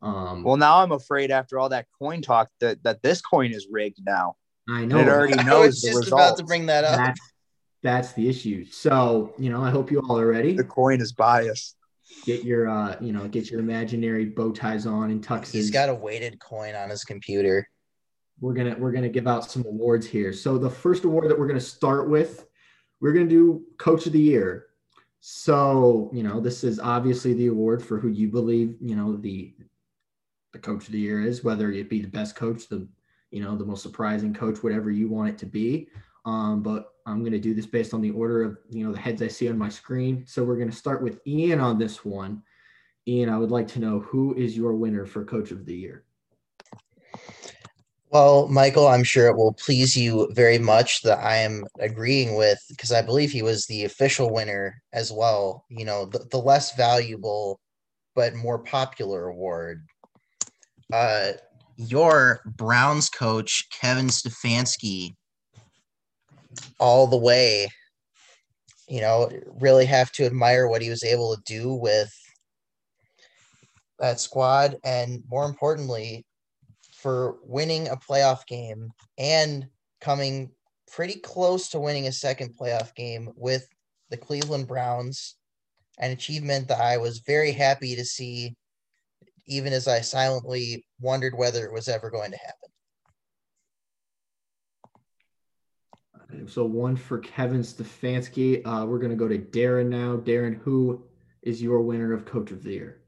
Um, 0.00 0.44
well, 0.44 0.56
now 0.56 0.78
I'm 0.78 0.92
afraid 0.92 1.30
after 1.30 1.58
all 1.58 1.70
that 1.70 1.86
coin 1.98 2.22
talk 2.22 2.50
that 2.60 2.82
that 2.84 3.02
this 3.02 3.20
coin 3.20 3.52
is 3.52 3.66
rigged 3.70 3.98
now. 4.04 4.36
I 4.68 4.84
know. 4.84 4.98
It 4.98 5.08
already 5.08 5.34
knows 5.44 5.48
I 5.48 5.66
was 5.66 5.82
just 5.82 5.96
results. 5.96 6.12
about 6.12 6.38
to 6.38 6.44
bring 6.44 6.66
that 6.66 6.84
up. 6.84 6.96
That's, 6.96 7.20
that's 7.82 8.12
the 8.12 8.28
issue. 8.28 8.64
So, 8.64 9.34
you 9.38 9.50
know, 9.50 9.62
I 9.62 9.70
hope 9.70 9.90
you 9.90 10.00
all 10.00 10.18
are 10.18 10.26
ready. 10.26 10.56
The 10.56 10.64
coin 10.64 11.00
is 11.00 11.12
biased. 11.12 11.76
get 12.24 12.44
your 12.44 12.68
uh, 12.68 12.96
you 13.00 13.12
know, 13.12 13.26
get 13.28 13.50
your 13.50 13.60
imaginary 13.60 14.26
bow 14.26 14.52
ties 14.52 14.86
on 14.86 15.10
and 15.10 15.26
tuxes. 15.26 15.52
He's 15.52 15.70
got 15.70 15.88
a 15.88 15.94
weighted 15.94 16.38
coin 16.38 16.74
on 16.74 16.90
his 16.90 17.04
computer. 17.04 17.68
We're 18.40 18.54
gonna 18.54 18.76
we're 18.78 18.92
gonna 18.92 19.08
give 19.08 19.26
out 19.26 19.50
some 19.50 19.64
awards 19.66 20.06
here. 20.06 20.32
So 20.32 20.58
the 20.58 20.70
first 20.70 21.04
award 21.04 21.28
that 21.28 21.38
we're 21.38 21.48
gonna 21.48 21.60
start 21.60 22.08
with, 22.08 22.46
we're 23.00 23.12
gonna 23.12 23.26
do 23.26 23.64
Coach 23.78 24.06
of 24.06 24.12
the 24.12 24.20
Year. 24.20 24.66
So 25.20 26.10
you 26.12 26.22
know, 26.22 26.40
this 26.40 26.62
is 26.62 26.78
obviously 26.78 27.34
the 27.34 27.48
award 27.48 27.82
for 27.82 27.98
who 27.98 28.08
you 28.08 28.28
believe 28.28 28.76
you 28.80 28.94
know 28.94 29.16
the 29.16 29.54
the 30.52 30.58
Coach 30.58 30.86
of 30.86 30.92
the 30.92 30.98
Year 30.98 31.20
is, 31.20 31.44
whether 31.44 31.70
it 31.70 31.90
be 31.90 32.00
the 32.00 32.08
best 32.08 32.36
coach, 32.36 32.68
the 32.68 32.86
you 33.30 33.42
know 33.42 33.56
the 33.56 33.64
most 33.64 33.82
surprising 33.82 34.32
coach, 34.32 34.62
whatever 34.62 34.90
you 34.90 35.08
want 35.08 35.28
it 35.28 35.38
to 35.38 35.46
be. 35.46 35.88
Um, 36.24 36.62
but 36.62 36.94
I'm 37.06 37.20
going 37.20 37.32
to 37.32 37.38
do 37.38 37.54
this 37.54 37.66
based 37.66 37.94
on 37.94 38.00
the 38.00 38.10
order 38.10 38.42
of 38.42 38.58
you 38.70 38.84
know 38.84 38.92
the 38.92 38.98
heads 38.98 39.22
I 39.22 39.28
see 39.28 39.48
on 39.48 39.58
my 39.58 39.68
screen. 39.68 40.24
So 40.26 40.44
we're 40.44 40.56
going 40.56 40.70
to 40.70 40.76
start 40.76 41.02
with 41.02 41.20
Ian 41.26 41.60
on 41.60 41.78
this 41.78 42.04
one. 42.04 42.42
Ian, 43.06 43.30
I 43.30 43.38
would 43.38 43.50
like 43.50 43.68
to 43.68 43.80
know 43.80 44.00
who 44.00 44.34
is 44.34 44.56
your 44.56 44.74
winner 44.74 45.06
for 45.06 45.24
Coach 45.24 45.50
of 45.50 45.64
the 45.64 45.74
Year. 45.74 46.04
Well, 48.10 48.48
Michael, 48.48 48.88
I'm 48.88 49.04
sure 49.04 49.26
it 49.26 49.36
will 49.36 49.52
please 49.52 49.94
you 49.94 50.30
very 50.32 50.58
much 50.58 51.02
that 51.02 51.18
I 51.18 51.36
am 51.36 51.64
agreeing 51.78 52.36
with 52.36 52.58
because 52.70 52.90
I 52.90 53.02
believe 53.02 53.30
he 53.30 53.42
was 53.42 53.66
the 53.66 53.84
official 53.84 54.32
winner 54.32 54.82
as 54.94 55.12
well. 55.12 55.66
You 55.68 55.84
know, 55.84 56.06
the, 56.06 56.20
the 56.30 56.38
less 56.38 56.74
valuable 56.74 57.60
but 58.14 58.34
more 58.34 58.58
popular 58.58 59.28
award. 59.28 59.86
Uh, 60.92 61.32
your 61.76 62.40
Browns 62.44 63.08
coach, 63.08 63.68
Kevin 63.70 64.08
Stefanski, 64.08 65.14
all 66.80 67.06
the 67.06 67.16
way. 67.16 67.68
You 68.88 69.02
know, 69.02 69.30
really 69.60 69.84
have 69.84 70.10
to 70.12 70.24
admire 70.24 70.66
what 70.66 70.80
he 70.80 70.88
was 70.88 71.04
able 71.04 71.36
to 71.36 71.42
do 71.44 71.74
with 71.74 72.10
that 73.98 74.18
squad. 74.18 74.76
And 74.82 75.22
more 75.28 75.44
importantly, 75.44 76.24
for 76.94 77.36
winning 77.44 77.88
a 77.88 77.96
playoff 77.96 78.46
game 78.46 78.90
and 79.18 79.66
coming 80.00 80.50
pretty 80.90 81.20
close 81.20 81.68
to 81.68 81.78
winning 81.78 82.06
a 82.06 82.12
second 82.12 82.56
playoff 82.58 82.94
game 82.94 83.30
with 83.36 83.68
the 84.10 84.16
Cleveland 84.16 84.66
Browns, 84.66 85.36
an 85.98 86.10
achievement 86.10 86.68
that 86.68 86.80
I 86.80 86.96
was 86.96 87.18
very 87.20 87.52
happy 87.52 87.94
to 87.94 88.04
see, 88.04 88.56
even 89.48 89.72
as 89.72 89.88
I 89.88 90.00
silently 90.02 90.84
wondered 91.00 91.34
whether 91.36 91.64
it 91.64 91.72
was 91.72 91.88
ever 91.88 92.10
going 92.10 92.30
to 92.30 92.38
happen. 92.38 92.70
So 96.46 96.64
one 96.64 96.94
for 96.94 97.18
Kevin 97.18 97.62
Stefanski. 97.62 98.62
Uh, 98.64 98.86
we're 98.86 98.98
going 98.98 99.10
to 99.10 99.16
go 99.16 99.28
to 99.28 99.38
Darin 99.38 99.88
now. 99.88 100.16
Darin, 100.16 100.54
who 100.54 101.02
is 101.42 101.62
your 101.62 101.80
winner 101.80 102.12
of 102.12 102.26
Coach 102.26 102.50
of 102.52 102.62
the 102.62 102.72
Year? 102.72 103.00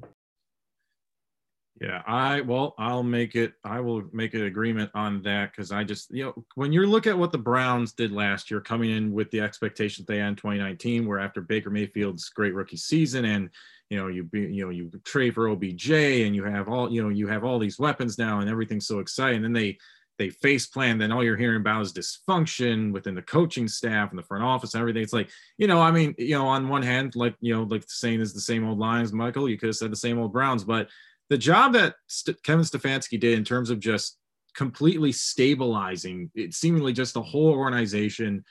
Yeah, 1.80 2.02
I 2.06 2.42
well, 2.42 2.74
I'll 2.78 3.02
make 3.02 3.34
it. 3.34 3.54
I 3.64 3.80
will 3.80 4.02
make 4.12 4.34
an 4.34 4.44
agreement 4.44 4.90
on 4.94 5.22
that 5.22 5.50
because 5.50 5.72
I 5.72 5.82
just, 5.82 6.10
you 6.14 6.24
know, 6.24 6.44
when 6.54 6.74
you 6.74 6.84
look 6.86 7.06
at 7.06 7.16
what 7.16 7.32
the 7.32 7.38
Browns 7.38 7.94
did 7.94 8.12
last 8.12 8.50
year, 8.50 8.60
coming 8.60 8.90
in 8.90 9.12
with 9.12 9.30
the 9.30 9.40
expectations 9.40 10.06
they 10.06 10.18
had 10.18 10.28
in 10.28 10.36
2019, 10.36 11.06
where 11.06 11.18
after 11.18 11.40
Baker 11.40 11.70
Mayfield's 11.70 12.28
great 12.28 12.54
rookie 12.54 12.76
season, 12.76 13.24
and 13.24 13.48
you 13.88 13.96
know, 13.96 14.08
you 14.08 14.24
be, 14.24 14.40
you 14.40 14.64
know, 14.64 14.70
you 14.70 14.90
trade 15.04 15.34
for 15.34 15.48
OBJ, 15.48 15.90
and 15.90 16.36
you 16.36 16.44
have 16.44 16.68
all, 16.68 16.92
you 16.92 17.02
know, 17.02 17.08
you 17.08 17.26
have 17.28 17.44
all 17.44 17.58
these 17.58 17.78
weapons 17.78 18.18
now, 18.18 18.40
and 18.40 18.50
everything's 18.50 18.86
so 18.86 18.98
exciting. 18.98 19.40
Then 19.40 19.54
they 19.54 19.78
they 20.18 20.28
face 20.28 20.66
plan, 20.66 20.98
then 20.98 21.10
all 21.12 21.24
you're 21.24 21.34
hearing 21.34 21.62
about 21.62 21.80
is 21.80 21.94
dysfunction 21.94 22.92
within 22.92 23.14
the 23.14 23.22
coaching 23.22 23.66
staff 23.66 24.10
and 24.10 24.18
the 24.18 24.22
front 24.22 24.44
office 24.44 24.74
and 24.74 24.82
everything. 24.82 25.02
It's 25.02 25.14
like, 25.14 25.30
you 25.56 25.66
know, 25.66 25.80
I 25.80 25.90
mean, 25.90 26.14
you 26.18 26.36
know, 26.36 26.46
on 26.46 26.68
one 26.68 26.82
hand, 26.82 27.16
like, 27.16 27.36
you 27.40 27.54
know, 27.54 27.62
like 27.62 27.80
the 27.80 27.86
saying 27.88 28.20
is 28.20 28.34
the 28.34 28.40
same 28.40 28.68
old 28.68 28.78
lines, 28.78 29.14
Michael, 29.14 29.48
you 29.48 29.56
could 29.56 29.68
have 29.68 29.76
said 29.76 29.90
the 29.90 29.96
same 29.96 30.18
old 30.18 30.30
Browns, 30.30 30.62
but 30.62 30.90
the 31.30 31.38
job 31.38 31.72
that 31.72 31.94
St- 32.06 32.42
Kevin 32.42 32.64
Stefanski 32.64 33.18
did 33.18 33.38
in 33.38 33.44
terms 33.44 33.70
of 33.70 33.80
just 33.80 34.18
completely 34.54 35.12
stabilizing 35.12 36.30
it 36.34 36.52
seemingly 36.52 36.92
just 36.92 37.14
the 37.14 37.22
whole 37.22 37.52
organization 37.52 38.44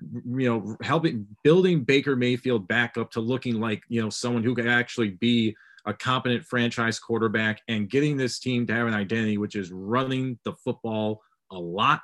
you 0.00 0.46
know 0.46 0.76
helping 0.82 1.26
building 1.42 1.82
baker 1.82 2.14
mayfield 2.14 2.68
back 2.68 2.98
up 2.98 3.10
to 3.10 3.18
looking 3.18 3.58
like 3.58 3.82
you 3.88 4.00
know 4.00 4.10
someone 4.10 4.44
who 4.44 4.54
could 4.54 4.68
actually 4.68 5.08
be 5.08 5.56
a 5.88 5.94
competent 5.94 6.44
franchise 6.44 6.98
quarterback 6.98 7.62
and 7.66 7.88
getting 7.88 8.16
this 8.16 8.38
team 8.38 8.66
to 8.66 8.74
have 8.74 8.86
an 8.86 8.94
identity, 8.94 9.38
which 9.38 9.56
is 9.56 9.72
running 9.72 10.38
the 10.44 10.52
football 10.64 11.22
a 11.50 11.58
lot 11.58 12.02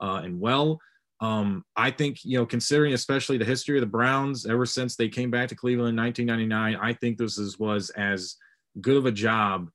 uh, 0.00 0.20
and 0.22 0.38
well. 0.38 0.78
Um, 1.20 1.64
I 1.74 1.90
think, 1.90 2.24
you 2.24 2.36
know, 2.36 2.44
considering 2.44 2.92
especially 2.92 3.38
the 3.38 3.44
history 3.44 3.78
of 3.78 3.80
the 3.80 3.86
Browns 3.86 4.44
ever 4.44 4.66
since 4.66 4.96
they 4.96 5.08
came 5.08 5.30
back 5.30 5.48
to 5.48 5.54
Cleveland 5.54 5.98
in 5.98 6.04
1999, 6.04 6.76
I 6.76 6.92
think 6.94 7.16
this 7.16 7.38
is, 7.38 7.58
was 7.58 7.88
as 7.90 8.36
good 8.80 8.96
of 8.96 9.06
a 9.06 9.12
job 9.12 9.70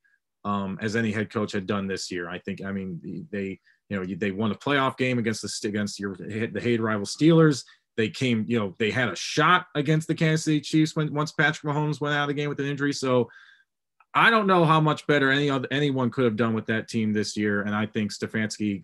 um, 0.46 0.78
as 0.82 0.96
any 0.96 1.12
head 1.12 1.32
coach 1.32 1.52
had 1.52 1.68
done 1.68 1.88
this 1.88 2.12
year. 2.12 2.30
I 2.30 2.40
think, 2.40 2.64
I 2.64 2.72
mean, 2.72 3.28
they, 3.32 3.60
you 3.90 3.98
know, 3.98 4.06
they 4.06 4.32
won 4.32 4.52
a 4.52 4.56
playoff 4.56 4.98
game 4.98 5.20
against 5.20 5.42
the 5.42 5.68
against 5.68 6.00
your 6.00 6.16
the 6.16 6.60
Hated 6.62 6.82
rival 6.82 7.06
Steelers. 7.06 7.64
They 7.96 8.10
came, 8.10 8.46
you 8.48 8.60
know, 8.60 8.76
they 8.78 8.92
had 8.92 9.10
a 9.10 9.16
shot 9.16 9.66
against 9.76 10.08
the 10.08 10.16
Kansas 10.16 10.46
City 10.46 10.62
Chiefs 10.62 10.96
when 10.96 11.14
once 11.14 11.32
Patrick 11.32 11.74
Mahomes 11.74 12.00
went 12.00 12.16
out 12.16 12.24
of 12.24 12.28
the 12.28 12.34
game 12.34 12.50
with 12.50 12.60
an 12.60 12.68
injury. 12.68 12.94
So 12.94 13.30
I 14.14 14.30
don't 14.30 14.48
know 14.48 14.66
how 14.66 14.80
much 14.80 15.06
better 15.06 15.32
any 15.32 15.50
other 15.50 15.68
anyone 15.70 16.10
could 16.10 16.26
have 16.26 16.36
done 16.36 16.54
with 16.56 16.66
that 16.68 16.88
team 16.88 17.14
this 17.14 17.38
year, 17.38 17.62
and 17.62 17.76
I 17.76 17.86
think 17.86 18.12
Stefanski 18.12 18.84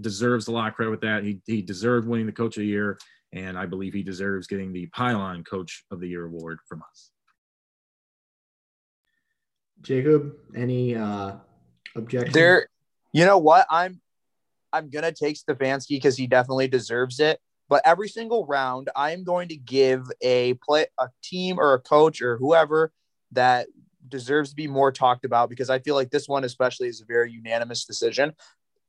deserves 0.00 0.48
a 0.48 0.52
lot 0.52 0.68
of 0.68 0.74
credit 0.74 0.90
with 0.90 1.00
that. 1.02 1.24
He 1.24 1.40
he 1.46 1.62
deserved 1.62 2.06
winning 2.06 2.26
the 2.26 2.32
Coach 2.32 2.58
of 2.58 2.60
the 2.60 2.66
Year, 2.66 2.98
and 3.32 3.56
I 3.56 3.64
believe 3.64 3.94
he 3.94 4.02
deserves 4.02 4.46
getting 4.46 4.72
the 4.72 4.86
Pylon 4.86 5.42
Coach 5.44 5.84
of 5.90 6.00
the 6.00 6.08
Year 6.08 6.26
award 6.26 6.58
from 6.68 6.82
us. 6.90 7.11
Jacob, 9.82 10.34
any 10.56 10.94
uh, 10.94 11.32
objections? 11.96 12.34
There, 12.34 12.68
you 13.12 13.24
know 13.24 13.38
what? 13.38 13.66
I'm 13.70 14.00
I'm 14.72 14.88
gonna 14.88 15.12
take 15.12 15.36
Stefanski 15.36 15.90
because 15.90 16.16
he 16.16 16.26
definitely 16.26 16.68
deserves 16.68 17.20
it. 17.20 17.40
But 17.68 17.82
every 17.86 18.08
single 18.08 18.44
round, 18.46 18.90
I'm 18.94 19.24
going 19.24 19.48
to 19.48 19.56
give 19.56 20.04
a 20.20 20.54
play 20.54 20.86
a 21.00 21.08
team 21.22 21.58
or 21.58 21.72
a 21.72 21.78
coach 21.78 22.20
or 22.20 22.36
whoever 22.36 22.92
that 23.32 23.66
deserves 24.08 24.50
to 24.50 24.56
be 24.56 24.66
more 24.66 24.92
talked 24.92 25.24
about 25.24 25.48
because 25.48 25.70
I 25.70 25.78
feel 25.78 25.94
like 25.94 26.10
this 26.10 26.28
one 26.28 26.44
especially 26.44 26.88
is 26.88 27.00
a 27.00 27.06
very 27.06 27.32
unanimous 27.32 27.84
decision. 27.86 28.34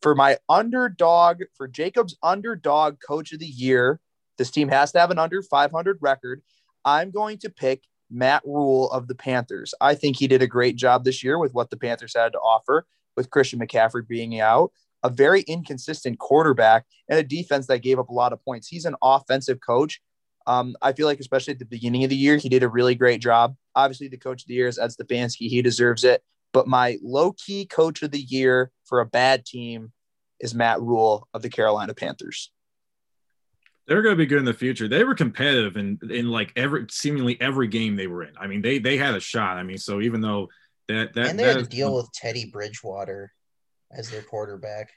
For 0.01 0.15
my 0.15 0.37
underdog, 0.49 1.43
for 1.55 1.67
Jacob's 1.67 2.17
underdog 2.21 2.97
coach 2.99 3.31
of 3.31 3.39
the 3.39 3.45
year, 3.45 4.01
this 4.37 4.51
team 4.51 4.67
has 4.67 4.91
to 4.91 4.99
have 4.99 5.11
an 5.11 5.19
under 5.19 5.41
500 5.41 5.99
record. 6.01 6.41
I'm 6.83 7.11
going 7.11 7.37
to 7.37 7.49
pick 7.49 7.83
Matt 8.13 8.43
Rhule 8.45 8.91
of 8.91 9.07
the 9.07 9.15
Panthers. 9.15 9.73
I 9.81 9.95
think 9.95 10.17
he 10.17 10.27
did 10.27 10.41
a 10.41 10.47
great 10.47 10.75
job 10.75 11.03
this 11.03 11.23
year 11.23 11.37
with 11.39 11.53
what 11.53 11.69
the 11.69 11.77
Panthers 11.77 12.15
had 12.15 12.33
to 12.33 12.39
offer, 12.39 12.85
with 13.17 13.29
Christian 13.29 13.59
McCaffrey 13.59 14.07
being 14.07 14.39
out 14.39 14.71
a 15.03 15.09
very 15.09 15.41
inconsistent 15.41 16.17
quarterback 16.17 16.85
and 17.09 17.19
a 17.19 17.23
defense 17.23 17.67
that 17.67 17.79
gave 17.79 17.99
up 17.99 18.09
a 18.09 18.13
lot 18.13 18.33
of 18.33 18.43
points. 18.43 18.67
He's 18.67 18.85
an 18.85 18.95
offensive 19.03 19.59
coach. 19.59 20.01
Um, 20.47 20.75
I 20.81 20.93
feel 20.93 21.07
like, 21.07 21.19
especially 21.19 21.53
at 21.53 21.59
the 21.59 21.65
beginning 21.65 22.03
of 22.03 22.09
the 22.09 22.15
year, 22.15 22.37
he 22.37 22.49
did 22.49 22.63
a 22.63 22.69
really 22.69 22.95
great 22.95 23.21
job. 23.21 23.55
Obviously, 23.75 24.07
the 24.07 24.17
coach 24.17 24.43
of 24.43 24.47
the 24.47 24.55
year 24.55 24.67
is 24.67 24.79
Ed 24.79 24.91
Stefanski. 24.91 25.49
He 25.49 25.61
deserves 25.61 26.03
it. 26.03 26.23
But 26.53 26.67
my 26.67 26.97
low 27.01 27.33
key 27.33 27.65
coach 27.65 28.01
of 28.01 28.11
the 28.11 28.21
year 28.21 28.71
for 28.85 28.99
a 28.99 29.05
bad 29.05 29.45
team 29.45 29.91
is 30.39 30.53
Matt 30.53 30.81
Rhule 30.81 31.27
of 31.33 31.41
the 31.41 31.49
Carolina 31.49 31.93
Panthers. 31.93 32.51
They're 33.87 34.01
going 34.01 34.13
to 34.13 34.17
be 34.17 34.25
good 34.25 34.39
in 34.39 34.45
the 34.45 34.53
future. 34.53 34.87
They 34.87 35.03
were 35.03 35.15
competitive 35.15 35.75
in 35.77 35.99
in 36.09 36.29
like 36.29 36.53
every 36.55 36.85
seemingly 36.89 37.39
every 37.41 37.67
game 37.67 37.95
they 37.95 38.07
were 38.07 38.23
in. 38.23 38.33
I 38.39 38.47
mean, 38.47 38.61
they 38.61 38.79
they 38.79 38.97
had 38.97 39.15
a 39.15 39.19
shot. 39.19 39.57
I 39.57 39.63
mean, 39.63 39.77
so 39.77 39.99
even 40.01 40.21
though 40.21 40.49
that 40.87 41.13
that 41.13 41.27
and 41.27 41.39
they 41.39 41.43
that 41.43 41.55
had 41.57 41.65
to 41.65 41.69
deal 41.69 41.95
with 41.95 42.11
Teddy 42.13 42.49
Bridgewater 42.51 43.33
as 43.91 44.09
their 44.09 44.21
quarterback. 44.21 44.91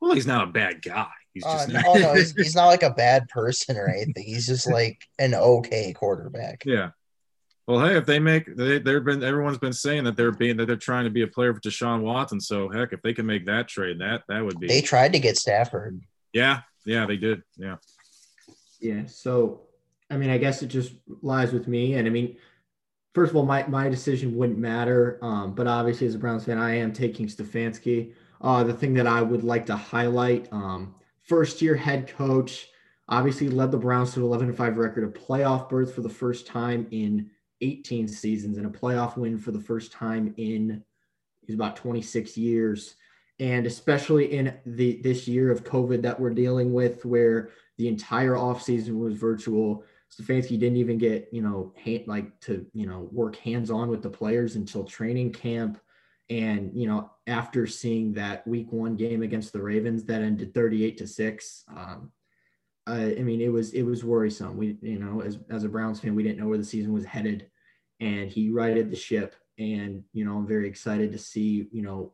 well, 0.00 0.12
he's 0.14 0.26
not 0.26 0.48
a 0.48 0.50
bad 0.50 0.82
guy. 0.82 1.06
He's 1.32 1.44
Uh, 1.44 1.56
just 1.56 1.68
no, 1.70 1.80
oh, 1.86 1.94
no, 1.94 2.14
he's, 2.16 2.32
he's 2.32 2.54
not 2.54 2.66
like 2.66 2.82
a 2.82 2.90
bad 2.90 3.28
person 3.28 3.76
or 3.76 3.88
anything. 3.88 4.24
He's 4.24 4.46
just 4.46 4.68
like 4.70 5.00
an 5.18 5.34
okay 5.34 5.92
quarterback. 5.92 6.62
Yeah. 6.64 6.90
Well, 7.66 7.86
hey, 7.86 7.96
if 7.96 8.04
they 8.06 8.18
make 8.18 8.54
they 8.56 8.78
they've 8.78 9.04
been 9.04 9.22
everyone's 9.24 9.58
been 9.58 9.72
saying 9.72 10.04
that 10.04 10.16
they're 10.16 10.32
being 10.32 10.56
that 10.58 10.66
they're 10.66 10.76
trying 10.76 11.04
to 11.04 11.10
be 11.10 11.22
a 11.22 11.26
player 11.26 11.54
for 11.54 11.60
Deshaun 11.60 12.02
Watson. 12.02 12.40
So 12.40 12.68
heck, 12.68 12.92
if 12.92 13.00
they 13.02 13.14
can 13.14 13.24
make 13.24 13.46
that 13.46 13.68
trade, 13.68 14.00
that 14.00 14.22
that 14.28 14.44
would 14.44 14.60
be 14.60 14.66
They 14.66 14.82
tried 14.82 15.12
to 15.14 15.18
get 15.18 15.38
Stafford. 15.38 16.00
yeah, 16.34 16.60
yeah, 16.84 17.06
they 17.06 17.16
did. 17.16 17.42
Yeah. 17.56 17.76
Yeah. 18.80 19.06
So, 19.06 19.62
I 20.10 20.16
mean, 20.16 20.30
I 20.30 20.38
guess 20.38 20.62
it 20.62 20.66
just 20.66 20.92
lies 21.22 21.52
with 21.52 21.68
me. 21.68 21.94
And 21.94 22.06
I 22.06 22.10
mean, 22.10 22.36
first 23.14 23.30
of 23.30 23.36
all, 23.36 23.46
my, 23.46 23.66
my 23.66 23.88
decision 23.88 24.36
wouldn't 24.36 24.58
matter. 24.58 25.18
Um, 25.22 25.54
but 25.54 25.66
obviously, 25.66 26.06
as 26.06 26.14
a 26.14 26.18
Browns 26.18 26.44
fan, 26.44 26.58
I 26.58 26.76
am 26.76 26.92
taking 26.92 27.26
Stefanski. 27.26 28.12
Uh, 28.40 28.62
the 28.64 28.74
thing 28.74 28.94
that 28.94 29.06
I 29.06 29.22
would 29.22 29.42
like 29.42 29.66
to 29.66 29.76
highlight 29.76 30.52
um, 30.52 30.94
first 31.22 31.62
year 31.62 31.74
head 31.74 32.08
coach, 32.08 32.68
obviously 33.08 33.48
led 33.48 33.70
the 33.70 33.78
Browns 33.78 34.12
to 34.14 34.20
an 34.20 34.26
11 34.26 34.52
5 34.52 34.76
record, 34.76 35.04
a 35.04 35.18
playoff 35.18 35.68
berth 35.68 35.94
for 35.94 36.02
the 36.02 36.08
first 36.08 36.46
time 36.46 36.86
in 36.90 37.30
18 37.60 38.06
seasons, 38.08 38.58
and 38.58 38.66
a 38.66 38.70
playoff 38.70 39.16
win 39.16 39.38
for 39.38 39.50
the 39.50 39.60
first 39.60 39.92
time 39.92 40.34
in 40.36 40.84
is 41.46 41.54
about 41.54 41.76
26 41.76 42.36
years. 42.36 42.96
And 43.40 43.66
especially 43.66 44.32
in 44.32 44.54
the 44.64 45.00
this 45.02 45.26
year 45.26 45.50
of 45.50 45.64
COVID 45.64 46.02
that 46.02 46.18
we're 46.18 46.30
dealing 46.30 46.72
with, 46.72 47.04
where 47.04 47.50
the 47.78 47.88
entire 47.88 48.32
offseason 48.32 48.98
was 48.98 49.14
virtual. 49.14 49.84
Stefanski 50.12 50.58
didn't 50.58 50.76
even 50.76 50.98
get, 50.98 51.28
you 51.32 51.42
know, 51.42 51.72
like 52.06 52.38
to, 52.40 52.66
you 52.72 52.86
know, 52.86 53.08
work 53.10 53.36
hands 53.36 53.70
on 53.70 53.88
with 53.88 54.02
the 54.02 54.10
players 54.10 54.54
until 54.54 54.84
training 54.84 55.32
camp. 55.32 55.80
And, 56.30 56.70
you 56.74 56.86
know, 56.86 57.10
after 57.26 57.66
seeing 57.66 58.12
that 58.14 58.46
week 58.46 58.72
one 58.72 58.96
game 58.96 59.22
against 59.22 59.52
the 59.52 59.60
Ravens 59.60 60.04
that 60.04 60.22
ended 60.22 60.54
38 60.54 60.98
to 60.98 61.06
six, 61.06 61.64
um, 61.68 62.12
I, 62.86 63.16
I 63.16 63.22
mean, 63.22 63.40
it 63.40 63.52
was, 63.52 63.72
it 63.72 63.82
was 63.82 64.04
worrisome. 64.04 64.56
We, 64.56 64.78
you 64.80 64.98
know, 64.98 65.20
as, 65.20 65.38
as 65.50 65.64
a 65.64 65.68
Browns 65.68 66.00
fan, 66.00 66.14
we 66.14 66.22
didn't 66.22 66.38
know 66.38 66.46
where 66.46 66.58
the 66.58 66.64
season 66.64 66.92
was 66.92 67.04
headed 67.04 67.50
and 68.00 68.30
he 68.30 68.50
righted 68.50 68.90
the 68.90 68.96
ship. 68.96 69.34
And, 69.58 70.04
you 70.12 70.24
know, 70.24 70.36
I'm 70.36 70.46
very 70.46 70.68
excited 70.68 71.12
to 71.12 71.18
see, 71.18 71.68
you 71.72 71.82
know, 71.82 72.12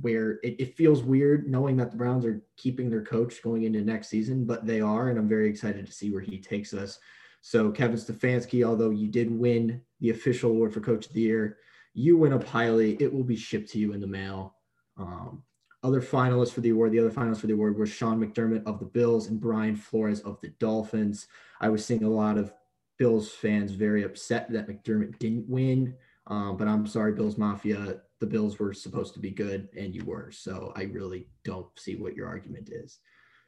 where 0.00 0.32
it, 0.42 0.56
it, 0.58 0.76
feels 0.76 1.02
weird 1.02 1.48
knowing 1.48 1.76
that 1.76 1.90
the 1.90 1.96
Browns 1.96 2.24
are 2.24 2.42
keeping 2.56 2.90
their 2.90 3.02
coach 3.02 3.42
going 3.42 3.64
into 3.64 3.80
next 3.80 4.08
season, 4.08 4.44
but 4.44 4.66
they 4.66 4.80
are, 4.80 5.08
and 5.08 5.18
I'm 5.18 5.28
very 5.28 5.48
excited 5.48 5.86
to 5.86 5.92
see 5.92 6.10
where 6.10 6.20
he 6.20 6.38
takes 6.38 6.74
us. 6.74 6.98
So 7.40 7.70
Kevin 7.70 7.96
Stefanski, 7.96 8.64
although 8.64 8.90
you 8.90 9.08
did 9.08 9.30
win 9.30 9.80
the 10.00 10.10
official 10.10 10.50
award 10.50 10.74
for 10.74 10.80
Coach 10.80 11.06
of 11.06 11.12
the 11.12 11.20
Year, 11.20 11.58
you 11.94 12.16
win 12.16 12.32
a 12.32 12.38
Pylie. 12.38 13.00
It 13.00 13.12
will 13.12 13.24
be 13.24 13.36
shipped 13.36 13.70
to 13.70 13.78
you 13.78 13.92
in 13.92 14.00
the 14.00 14.06
mail. 14.06 14.56
Um, 14.98 15.42
other 15.82 16.02
finalists 16.02 16.52
for 16.52 16.60
the 16.60 16.70
award, 16.70 16.92
the 16.92 16.98
other 16.98 17.10
finalists 17.10 17.40
for 17.40 17.46
the 17.46 17.52
award 17.52 17.78
were 17.78 17.86
Sean 17.86 18.18
McDermott 18.18 18.66
of 18.66 18.80
the 18.80 18.86
Bills 18.86 19.28
and 19.28 19.40
Brian 19.40 19.76
Flores 19.76 20.20
of 20.20 20.40
the 20.40 20.48
Dolphins. 20.58 21.28
I 21.60 21.68
was 21.68 21.84
seeing 21.84 22.02
a 22.02 22.10
lot 22.10 22.38
of 22.38 22.52
Bills 22.98 23.30
fans 23.30 23.72
very 23.72 24.02
upset 24.02 24.50
that 24.50 24.68
McDermott 24.68 25.18
didn't 25.18 25.48
win, 25.48 25.94
um, 26.26 26.56
but 26.56 26.68
I'm 26.68 26.86
sorry, 26.86 27.12
Bills 27.12 27.38
Mafia 27.38 28.00
the 28.20 28.26
Bills 28.26 28.58
were 28.58 28.72
supposed 28.72 29.14
to 29.14 29.20
be 29.20 29.30
good 29.30 29.68
and 29.76 29.94
you 29.94 30.04
were. 30.04 30.30
So 30.30 30.72
I 30.74 30.84
really 30.84 31.28
don't 31.44 31.66
see 31.78 31.96
what 31.96 32.14
your 32.14 32.26
argument 32.26 32.70
is. 32.72 32.98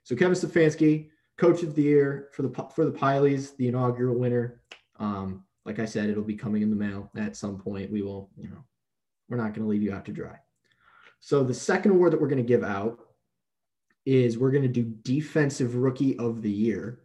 So 0.02 0.14
Kevin 0.14 0.34
Stefanski, 0.34 1.08
coach 1.36 1.62
of 1.62 1.74
the 1.74 1.82
year 1.82 2.28
for 2.32 2.42
the 2.42 2.66
for 2.74 2.84
the 2.84 2.92
Pylies, 2.92 3.56
the 3.56 3.68
inaugural 3.68 4.18
winner. 4.18 4.62
Um, 4.98 5.44
like 5.64 5.78
I 5.78 5.84
said, 5.84 6.08
it'll 6.08 6.22
be 6.22 6.36
coming 6.36 6.62
in 6.62 6.70
the 6.70 6.76
mail 6.76 7.10
at 7.16 7.36
some 7.36 7.58
point. 7.58 7.90
We 7.90 8.02
will, 8.02 8.30
you 8.36 8.48
know, 8.48 8.64
we're 9.28 9.36
not 9.36 9.54
going 9.54 9.62
to 9.62 9.68
leave 9.68 9.82
you 9.82 9.92
out 9.92 10.04
to 10.06 10.12
dry. 10.12 10.36
So 11.20 11.42
the 11.42 11.54
second 11.54 11.92
award 11.92 12.12
that 12.12 12.20
we're 12.20 12.28
going 12.28 12.42
to 12.42 12.48
give 12.48 12.64
out 12.64 13.00
is 14.06 14.38
we're 14.38 14.50
going 14.50 14.62
to 14.62 14.68
do 14.68 14.84
defensive 15.02 15.74
rookie 15.76 16.18
of 16.18 16.42
the 16.42 16.50
year. 16.50 17.00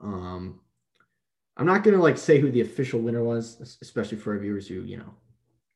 Um, 0.00 0.60
I'm 1.62 1.68
not 1.68 1.84
going 1.84 1.96
to 1.96 2.02
like 2.02 2.18
say 2.18 2.40
who 2.40 2.50
the 2.50 2.62
official 2.62 2.98
winner 2.98 3.22
was, 3.22 3.78
especially 3.80 4.18
for 4.18 4.32
our 4.32 4.38
viewers 4.40 4.66
who, 4.66 4.82
you 4.82 4.96
know, 4.96 5.14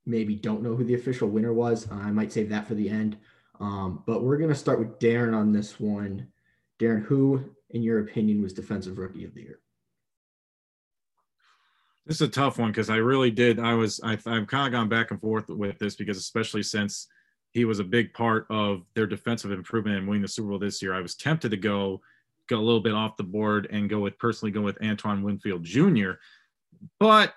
maybe 0.05 0.35
don't 0.35 0.61
know 0.61 0.75
who 0.75 0.83
the 0.83 0.97
official 0.97 1.29
winner 1.29 1.53
was. 1.53 1.87
I 1.93 2.11
might 2.11 2.33
save 2.33 2.49
that 2.49 2.67
for 2.67 2.75
the 2.75 2.91
end. 2.91 3.17
Um, 3.61 4.03
but 4.05 4.25
we're 4.25 4.37
going 4.37 4.51
to 4.51 4.57
start 4.57 4.81
with 4.81 4.99
Darin 4.99 5.33
on 5.33 5.53
this 5.53 5.79
one. 5.79 6.27
Darin, 6.81 7.03
who, 7.03 7.41
in 7.71 7.85
your 7.85 8.01
opinion, 8.01 8.43
was 8.43 8.53
Defensive 8.53 8.99
Rookie 8.99 9.25
of 9.25 9.33
the 9.33 9.43
Year? 9.43 9.61
This 12.05 12.17
is 12.17 12.23
a 12.23 12.33
tough 12.33 12.59
one 12.59 12.73
because 12.73 12.91
I 12.91 12.97
really 12.97 13.31
did. 13.31 13.61
I 13.61 13.75
was, 13.75 14.01
I, 14.03 14.15
I've 14.15 14.49
kind 14.49 14.67
of 14.67 14.73
gone 14.73 14.89
back 14.89 15.13
and 15.13 15.21
forth 15.21 15.49
with 15.49 15.79
this 15.79 15.95
because, 15.95 16.19
especially 16.19 16.65
since 16.65 17.07
he 17.53 17.65
was 17.65 17.79
a 17.79 17.85
big 17.85 18.13
part 18.13 18.49
of 18.51 18.83
their 18.97 19.07
defensive 19.07 19.53
improvement 19.53 19.99
and 19.99 20.09
winning 20.09 20.23
the 20.23 20.29
Super 20.29 20.49
Bowl 20.49 20.59
this 20.59 20.83
year, 20.83 20.95
I 20.95 21.01
was 21.01 21.15
tempted 21.15 21.53
to 21.53 21.57
go, 21.57 22.01
go 22.49 22.59
a 22.59 22.61
little 22.61 22.81
bit 22.81 22.95
off 22.95 23.17
the 23.17 23.23
board 23.23 23.69
and 23.71 23.89
go 23.89 24.01
with 24.01 24.19
personally 24.19 24.53
go 24.53 24.61
with 24.61 24.83
Antoine 24.83 25.23
Winfield 25.23 25.65
Jr. 25.65 26.13
But 27.01 27.35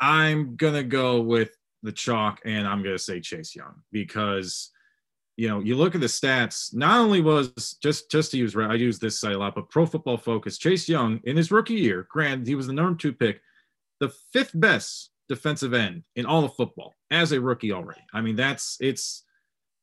I'm 0.00 0.56
gonna 0.56 0.82
go 0.82 1.20
with 1.20 1.50
the 1.82 1.92
chalk, 1.92 2.40
and 2.44 2.66
I'm 2.66 2.82
to 2.84 2.98
say 2.98 3.20
Chase 3.20 3.54
Young 3.54 3.82
because 3.92 4.70
you 5.36 5.48
know 5.48 5.60
you 5.60 5.76
look 5.76 5.94
at 5.94 6.00
the 6.00 6.06
stats. 6.06 6.74
Not 6.74 6.98
only 6.98 7.20
was 7.20 7.76
just 7.82 8.10
just 8.10 8.32
to 8.32 8.38
use 8.38 8.56
I 8.56 8.74
use 8.74 8.98
this 8.98 9.20
site 9.20 9.34
a 9.34 9.38
lot, 9.38 9.54
but 9.54 9.70
Pro 9.70 9.86
Football 9.86 10.18
Focus, 10.18 10.58
Chase 10.58 10.88
Young 10.88 11.20
in 11.24 11.36
his 11.36 11.50
rookie 11.50 11.74
year, 11.74 12.06
granted 12.10 12.46
he 12.46 12.54
was 12.54 12.66
the 12.66 12.72
number 12.72 12.96
two 12.96 13.12
pick, 13.12 13.40
the 14.00 14.12
fifth 14.32 14.52
best 14.54 15.10
defensive 15.28 15.74
end 15.74 16.04
in 16.14 16.24
all 16.26 16.44
of 16.44 16.54
football 16.54 16.94
as 17.10 17.32
a 17.32 17.40
rookie 17.40 17.72
already. 17.72 18.02
I 18.12 18.20
mean 18.20 18.36
that's 18.36 18.76
it's 18.80 19.24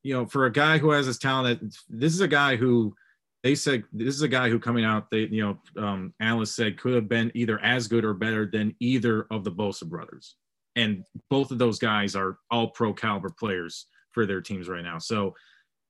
you 0.04 0.14
know 0.14 0.26
for 0.26 0.46
a 0.46 0.52
guy 0.52 0.78
who 0.78 0.92
has 0.92 1.08
this 1.08 1.18
talent. 1.18 1.76
This 1.90 2.14
is 2.14 2.22
a 2.22 2.28
guy 2.28 2.56
who 2.56 2.96
they 3.44 3.56
said 3.56 3.84
this 3.92 4.16
is 4.16 4.22
a 4.22 4.28
guy 4.28 4.50
who 4.50 4.58
coming 4.58 4.86
out 4.86 5.12
they 5.12 5.28
you 5.28 5.44
know 5.76 5.84
um, 5.84 6.14
analysts 6.20 6.56
said 6.56 6.80
could 6.80 6.94
have 6.94 7.10
been 7.10 7.32
either 7.36 7.60
as 7.60 7.88
good 7.88 8.06
or 8.06 8.14
better 8.14 8.46
than 8.46 8.76
either 8.80 9.28
of 9.30 9.44
the 9.44 9.52
Bosa 9.52 9.86
brothers 9.86 10.36
and 10.76 11.04
both 11.30 11.52
of 11.52 11.58
those 11.58 11.80
guys 11.80 12.16
are 12.16 12.38
all 12.50 12.70
pro 12.70 12.94
caliber 12.94 13.30
players 13.30 13.88
for 14.12 14.26
their 14.26 14.42
teams 14.42 14.68
right 14.68 14.84
now. 14.84 14.98
So 14.98 15.36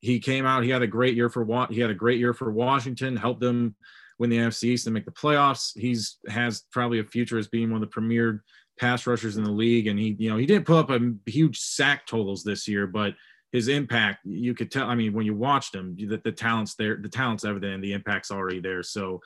he 0.02 0.20
came 0.20 0.46
out. 0.46 0.64
He 0.64 0.70
had 0.70 0.82
a 0.82 0.88
great 0.88 1.16
year 1.16 1.30
for 1.30 1.46
he 1.70 1.80
had 1.80 1.90
a 1.90 1.96
great 1.96 2.20
year 2.20 2.34
for 2.34 2.52
Washington. 2.52 3.16
Helped 3.16 3.40
them 3.40 3.76
win 4.20 4.30
the 4.30 4.38
NFC 4.38 4.66
East 4.66 4.88
and 4.88 4.94
make 4.94 5.06
the 5.06 5.12
playoffs. 5.12 5.78
He's 5.78 6.18
has 6.28 6.64
probably 6.72 7.00
a 7.00 7.04
future 7.04 7.38
as 7.38 7.48
being 7.48 7.70
one 7.70 7.82
of 7.82 7.90
the 7.90 7.94
premier 7.94 8.44
pass 8.80 9.08
rushers 9.08 9.38
in 9.38 9.44
the 9.44 9.52
league. 9.52 9.88
And 9.88 9.98
he, 9.98 10.16
you 10.20 10.30
know, 10.30 10.38
he 10.38 10.46
didn't 10.46 10.66
put 10.66 10.80
up 10.80 10.90
a 10.90 11.14
huge 11.30 11.60
sack 11.60 12.06
totals 12.06 12.44
this 12.44 12.68
year, 12.68 12.88
but 12.88 13.14
his 13.54 13.68
impact, 13.68 14.26
you 14.26 14.54
could 14.56 14.72
tell. 14.72 14.90
I 14.90 14.96
mean, 14.96 15.14
when 15.14 15.26
you 15.26 15.36
watched 15.36 15.74
him, 15.74 15.96
the, 15.96 16.20
the 16.24 16.32
talent's 16.32 16.76
there. 16.76 16.98
The 16.98 17.08
talent's 17.08 17.46
evident, 17.46 17.76
and 17.76 17.84
the 17.84 17.94
impact's 17.94 18.32
already 18.32 18.60
there. 18.60 18.84
So 18.84 19.22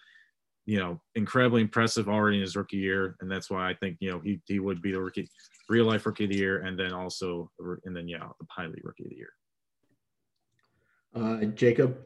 you 0.68 0.78
know, 0.78 1.00
incredibly 1.16 1.62
impressive 1.62 2.10
already 2.10 2.38
in 2.38 2.42
his 2.42 2.58
rookie 2.58 2.76
year, 2.76 3.16
and 3.22 3.32
that's 3.32 3.50
why 3.50 3.70
I 3.70 3.74
think 3.74 3.98
you 4.02 4.12
know 4.12 4.20
he 4.20 4.42
he 4.46 4.60
would 4.60 4.82
be 4.82 4.92
the 4.92 5.00
rookie, 5.00 5.30
real 5.70 5.86
life 5.86 6.06
rookie 6.06 6.26
of 6.26 6.30
the 6.30 6.36
year, 6.36 6.62
and 6.64 6.78
then 6.78 6.92
also 6.92 7.50
and 7.86 7.96
then 7.96 8.08
yeah, 8.10 8.28
the 8.40 8.46
Pylie 8.46 8.82
rookie 8.84 9.06
of 9.06 9.10
the 9.10 9.16
year. 9.16 9.30
Uh, 11.16 11.46
Jacob, 11.46 11.98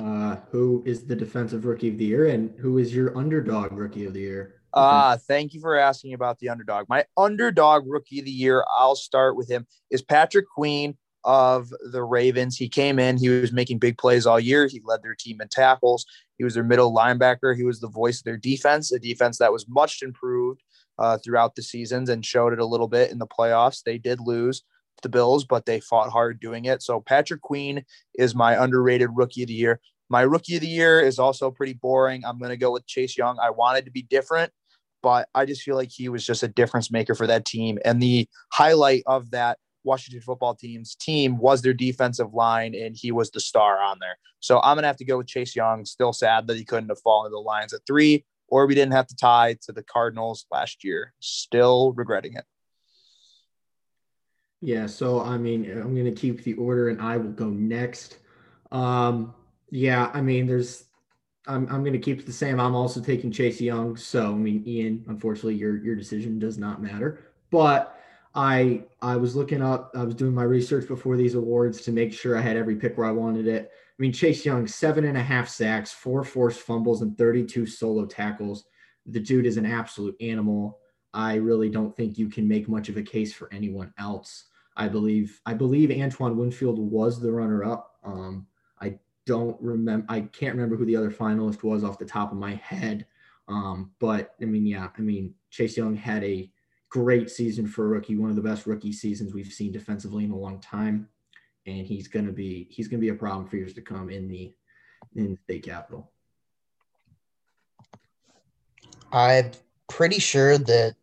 uh, 0.00 0.36
who 0.52 0.84
is 0.86 1.04
the 1.04 1.16
defensive 1.16 1.64
rookie 1.64 1.88
of 1.88 1.98
the 1.98 2.04
year, 2.04 2.28
and 2.28 2.54
who 2.60 2.78
is 2.78 2.94
your 2.94 3.18
underdog 3.18 3.72
rookie 3.72 4.06
of 4.06 4.14
the 4.14 4.20
year? 4.20 4.54
Uh, 4.72 5.16
thank 5.16 5.52
you 5.52 5.60
for 5.60 5.76
asking 5.76 6.14
about 6.14 6.38
the 6.38 6.48
underdog. 6.48 6.88
My 6.88 7.04
underdog 7.16 7.88
rookie 7.88 8.20
of 8.20 8.24
the 8.24 8.30
year, 8.30 8.64
I'll 8.70 8.94
start 8.94 9.34
with 9.34 9.50
him, 9.50 9.66
is 9.90 10.00
Patrick 10.00 10.46
Queen 10.48 10.96
of 11.24 11.72
the 11.92 12.02
Ravens. 12.02 12.56
He 12.56 12.68
came 12.68 12.98
in, 12.98 13.18
he 13.18 13.28
was 13.28 13.52
making 13.52 13.78
big 13.78 13.98
plays 13.98 14.26
all 14.26 14.40
year. 14.40 14.66
He 14.66 14.80
led 14.84 15.02
their 15.02 15.14
team 15.14 15.40
in 15.40 15.48
tackles. 15.48 16.06
He 16.38 16.44
was 16.44 16.54
their 16.54 16.64
middle 16.64 16.94
linebacker. 16.94 17.56
He 17.56 17.64
was 17.64 17.80
the 17.80 17.88
voice 17.88 18.18
of 18.18 18.24
their 18.24 18.36
defense, 18.36 18.92
a 18.92 18.98
defense 18.98 19.38
that 19.38 19.52
was 19.52 19.68
much 19.68 20.02
improved 20.02 20.62
uh, 20.98 21.18
throughout 21.18 21.54
the 21.54 21.62
seasons 21.62 22.08
and 22.08 22.24
showed 22.24 22.52
it 22.52 22.58
a 22.58 22.66
little 22.66 22.88
bit 22.88 23.10
in 23.10 23.18
the 23.18 23.26
playoffs. 23.26 23.82
They 23.82 23.98
did 23.98 24.20
lose 24.20 24.62
the 25.02 25.08
Bills, 25.08 25.44
but 25.44 25.66
they 25.66 25.80
fought 25.80 26.10
hard 26.10 26.40
doing 26.40 26.66
it. 26.66 26.82
So 26.82 27.00
Patrick 27.00 27.40
Queen 27.40 27.84
is 28.14 28.34
my 28.34 28.62
underrated 28.62 29.10
rookie 29.14 29.42
of 29.42 29.48
the 29.48 29.54
year. 29.54 29.80
My 30.08 30.22
rookie 30.22 30.56
of 30.56 30.60
the 30.60 30.66
year 30.66 31.00
is 31.00 31.18
also 31.18 31.50
pretty 31.50 31.74
boring. 31.74 32.24
I'm 32.24 32.38
going 32.38 32.50
to 32.50 32.56
go 32.56 32.72
with 32.72 32.86
Chase 32.86 33.16
Young. 33.16 33.38
I 33.38 33.50
wanted 33.50 33.84
to 33.84 33.90
be 33.90 34.02
different, 34.02 34.52
but 35.02 35.28
I 35.34 35.44
just 35.44 35.62
feel 35.62 35.76
like 35.76 35.90
he 35.90 36.08
was 36.08 36.26
just 36.26 36.42
a 36.42 36.48
difference 36.48 36.90
maker 36.90 37.14
for 37.14 37.26
that 37.26 37.44
team. 37.44 37.78
And 37.84 38.02
the 38.02 38.28
highlight 38.52 39.04
of 39.06 39.30
that 39.30 39.58
Washington 39.84 40.20
football 40.20 40.54
team's 40.54 40.94
team 40.94 41.38
was 41.38 41.62
their 41.62 41.74
defensive 41.74 42.34
line, 42.34 42.74
and 42.74 42.96
he 42.96 43.12
was 43.12 43.30
the 43.30 43.40
star 43.40 43.80
on 43.80 43.98
there. 44.00 44.16
So 44.40 44.60
I'm 44.60 44.76
gonna 44.76 44.86
have 44.86 44.96
to 44.98 45.04
go 45.04 45.18
with 45.18 45.26
Chase 45.26 45.56
Young. 45.56 45.84
Still 45.84 46.12
sad 46.12 46.46
that 46.46 46.56
he 46.56 46.64
couldn't 46.64 46.88
have 46.88 47.00
fallen 47.00 47.30
to 47.30 47.34
the 47.34 47.40
Lions 47.40 47.72
at 47.72 47.80
three, 47.86 48.24
or 48.48 48.66
we 48.66 48.74
didn't 48.74 48.92
have 48.92 49.06
to 49.08 49.16
tie 49.16 49.56
to 49.62 49.72
the 49.72 49.82
Cardinals 49.82 50.46
last 50.50 50.84
year. 50.84 51.12
Still 51.20 51.92
regretting 51.92 52.34
it. 52.34 52.44
Yeah, 54.60 54.86
so 54.86 55.20
I 55.20 55.38
mean, 55.38 55.70
I'm 55.70 55.96
gonna 55.96 56.12
keep 56.12 56.42
the 56.44 56.54
order, 56.54 56.88
and 56.88 57.00
I 57.00 57.16
will 57.16 57.32
go 57.32 57.48
next. 57.48 58.18
Um, 58.72 59.34
yeah, 59.70 60.10
I 60.12 60.20
mean, 60.20 60.46
there's 60.46 60.84
I'm, 61.46 61.66
I'm 61.68 61.82
going 61.82 61.94
to 61.94 61.98
keep 61.98 62.26
the 62.26 62.32
same. 62.32 62.60
I'm 62.60 62.74
also 62.74 63.00
taking 63.00 63.32
Chase 63.32 63.60
Young. 63.60 63.96
So, 63.96 64.26
I 64.26 64.36
mean, 64.36 64.62
Ian, 64.66 65.04
unfortunately, 65.08 65.56
your, 65.56 65.82
your 65.82 65.96
decision 65.96 66.38
does 66.38 66.58
not 66.58 66.82
matter. 66.82 67.24
But 67.50 67.99
I 68.34 68.84
I 69.02 69.16
was 69.16 69.34
looking 69.34 69.62
up, 69.62 69.90
I 69.94 70.04
was 70.04 70.14
doing 70.14 70.34
my 70.34 70.44
research 70.44 70.86
before 70.86 71.16
these 71.16 71.34
awards 71.34 71.80
to 71.82 71.92
make 71.92 72.12
sure 72.12 72.36
I 72.36 72.42
had 72.42 72.56
every 72.56 72.76
pick 72.76 72.96
where 72.96 73.06
I 73.06 73.12
wanted 73.12 73.46
it. 73.46 73.70
I 73.72 74.02
mean, 74.02 74.12
Chase 74.12 74.44
Young, 74.44 74.66
seven 74.66 75.04
and 75.04 75.18
a 75.18 75.22
half 75.22 75.48
sacks, 75.48 75.92
four 75.92 76.22
forced 76.24 76.60
fumbles, 76.60 77.02
and 77.02 77.18
32 77.18 77.66
solo 77.66 78.06
tackles. 78.06 78.64
The 79.06 79.20
dude 79.20 79.46
is 79.46 79.56
an 79.56 79.66
absolute 79.66 80.16
animal. 80.20 80.78
I 81.12 81.34
really 81.34 81.68
don't 81.68 81.96
think 81.96 82.18
you 82.18 82.28
can 82.28 82.46
make 82.46 82.68
much 82.68 82.88
of 82.88 82.96
a 82.96 83.02
case 83.02 83.32
for 83.32 83.52
anyone 83.52 83.92
else. 83.98 84.44
I 84.76 84.88
believe 84.88 85.40
I 85.44 85.54
believe 85.54 85.90
Antoine 85.90 86.36
Winfield 86.36 86.78
was 86.78 87.20
the 87.20 87.32
runner-up. 87.32 87.96
Um, 88.04 88.46
I 88.80 88.98
don't 89.26 89.60
remember. 89.60 90.06
I 90.08 90.20
can't 90.20 90.54
remember 90.54 90.76
who 90.76 90.86
the 90.86 90.96
other 90.96 91.10
finalist 91.10 91.64
was 91.64 91.82
off 91.82 91.98
the 91.98 92.04
top 92.04 92.30
of 92.30 92.38
my 92.38 92.54
head. 92.54 93.06
Um, 93.48 93.90
but 93.98 94.34
I 94.40 94.44
mean, 94.44 94.64
yeah, 94.64 94.88
I 94.96 95.00
mean 95.00 95.34
Chase 95.50 95.76
Young 95.76 95.96
had 95.96 96.22
a 96.22 96.48
great 96.90 97.30
season 97.30 97.66
for 97.66 97.86
a 97.86 97.88
rookie, 97.88 98.16
one 98.16 98.30
of 98.30 98.36
the 98.36 98.42
best 98.42 98.66
rookie 98.66 98.92
seasons 98.92 99.32
we've 99.32 99.52
seen 99.52 99.72
defensively 99.72 100.24
in 100.24 100.30
a 100.30 100.36
long 100.36 100.60
time. 100.60 101.08
And 101.66 101.86
he's 101.86 102.08
gonna 102.08 102.32
be 102.32 102.66
he's 102.70 102.88
gonna 102.88 103.00
be 103.00 103.08
a 103.08 103.14
problem 103.14 103.46
for 103.46 103.56
years 103.56 103.74
to 103.74 103.82
come 103.82 104.10
in 104.10 104.28
the 104.28 104.52
in 105.14 105.30
the 105.32 105.36
state 105.36 105.64
capital. 105.64 106.10
I'm 109.12 109.52
pretty 109.88 110.18
sure 110.18 110.58
that 110.58 110.94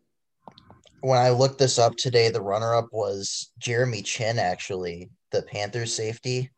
when 1.00 1.18
I 1.18 1.30
looked 1.30 1.58
this 1.58 1.78
up 1.78 1.96
today, 1.96 2.30
the 2.30 2.40
runner 2.40 2.74
up 2.74 2.88
was 2.92 3.52
Jeremy 3.58 4.02
Chinn, 4.02 4.38
actually, 4.38 5.10
the 5.30 5.42
Panthers 5.42 5.94
safety. 5.94 6.50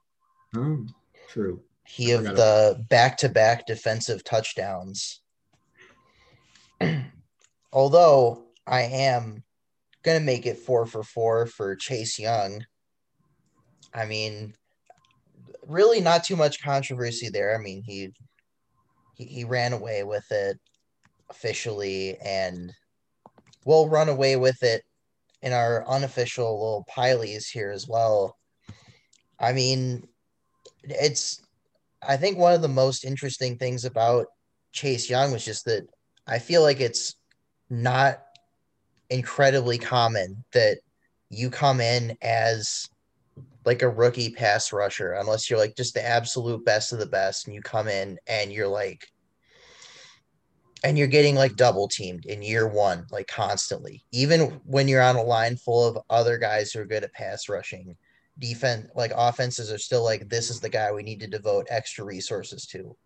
Oh, 0.56 0.86
true. 1.28 1.60
He 1.84 2.12
of 2.12 2.24
the 2.24 2.84
back 2.88 3.18
to 3.18 3.28
back 3.28 3.66
defensive 3.66 4.24
touchdowns. 4.24 5.20
although 7.72 8.44
I 8.70 8.82
am 8.82 9.42
gonna 10.04 10.20
make 10.20 10.46
it 10.46 10.58
four 10.58 10.86
for 10.86 11.02
four 11.02 11.46
for 11.46 11.74
Chase 11.74 12.20
Young. 12.20 12.64
I 13.92 14.06
mean, 14.06 14.54
really 15.66 16.00
not 16.00 16.22
too 16.22 16.36
much 16.36 16.62
controversy 16.62 17.28
there. 17.28 17.52
I 17.52 17.58
mean, 17.60 17.82
he 17.82 18.12
he, 19.14 19.24
he 19.24 19.44
ran 19.44 19.72
away 19.72 20.04
with 20.04 20.24
it 20.30 20.58
officially 21.28 22.16
and 22.18 22.72
we'll 23.64 23.88
run 23.88 24.08
away 24.08 24.36
with 24.36 24.62
it 24.62 24.84
in 25.42 25.52
our 25.52 25.86
unofficial 25.88 26.52
little 26.52 26.86
Pylies 26.88 27.50
here 27.50 27.72
as 27.72 27.88
well. 27.88 28.36
I 29.40 29.52
mean, 29.52 30.06
it's 30.84 31.42
I 32.06 32.16
think 32.16 32.38
one 32.38 32.54
of 32.54 32.62
the 32.62 32.68
most 32.68 33.04
interesting 33.04 33.58
things 33.58 33.84
about 33.84 34.26
Chase 34.70 35.10
Young 35.10 35.32
was 35.32 35.44
just 35.44 35.64
that 35.64 35.88
I 36.24 36.38
feel 36.38 36.62
like 36.62 36.78
it's 36.78 37.16
not 37.68 38.22
incredibly 39.10 39.78
common 39.78 40.44
that 40.52 40.78
you 41.28 41.50
come 41.50 41.80
in 41.80 42.16
as 42.22 42.88
like 43.64 43.82
a 43.82 43.88
rookie 43.88 44.30
pass 44.30 44.72
rusher 44.72 45.12
unless 45.12 45.50
you're 45.50 45.58
like 45.58 45.76
just 45.76 45.94
the 45.94 46.06
absolute 46.06 46.64
best 46.64 46.92
of 46.92 46.98
the 46.98 47.06
best 47.06 47.46
and 47.46 47.54
you 47.54 47.60
come 47.60 47.88
in 47.88 48.18
and 48.26 48.52
you're 48.52 48.68
like 48.68 49.06
and 50.82 50.96
you're 50.96 51.06
getting 51.06 51.34
like 51.34 51.56
double 51.56 51.88
teamed 51.88 52.24
in 52.24 52.42
year 52.42 52.66
one 52.66 53.06
like 53.10 53.26
constantly. 53.26 54.02
Even 54.12 54.60
when 54.64 54.88
you're 54.88 55.02
on 55.02 55.16
a 55.16 55.22
line 55.22 55.56
full 55.56 55.86
of 55.86 56.02
other 56.08 56.38
guys 56.38 56.72
who 56.72 56.80
are 56.80 56.86
good 56.86 57.04
at 57.04 57.12
pass 57.12 57.48
rushing 57.48 57.96
defense 58.38 58.88
like 58.94 59.12
offenses 59.14 59.70
are 59.70 59.78
still 59.78 60.02
like 60.02 60.26
this 60.30 60.48
is 60.48 60.60
the 60.60 60.68
guy 60.68 60.90
we 60.90 61.02
need 61.02 61.20
to 61.20 61.26
devote 61.26 61.66
extra 61.68 62.04
resources 62.04 62.66
to. 62.66 62.96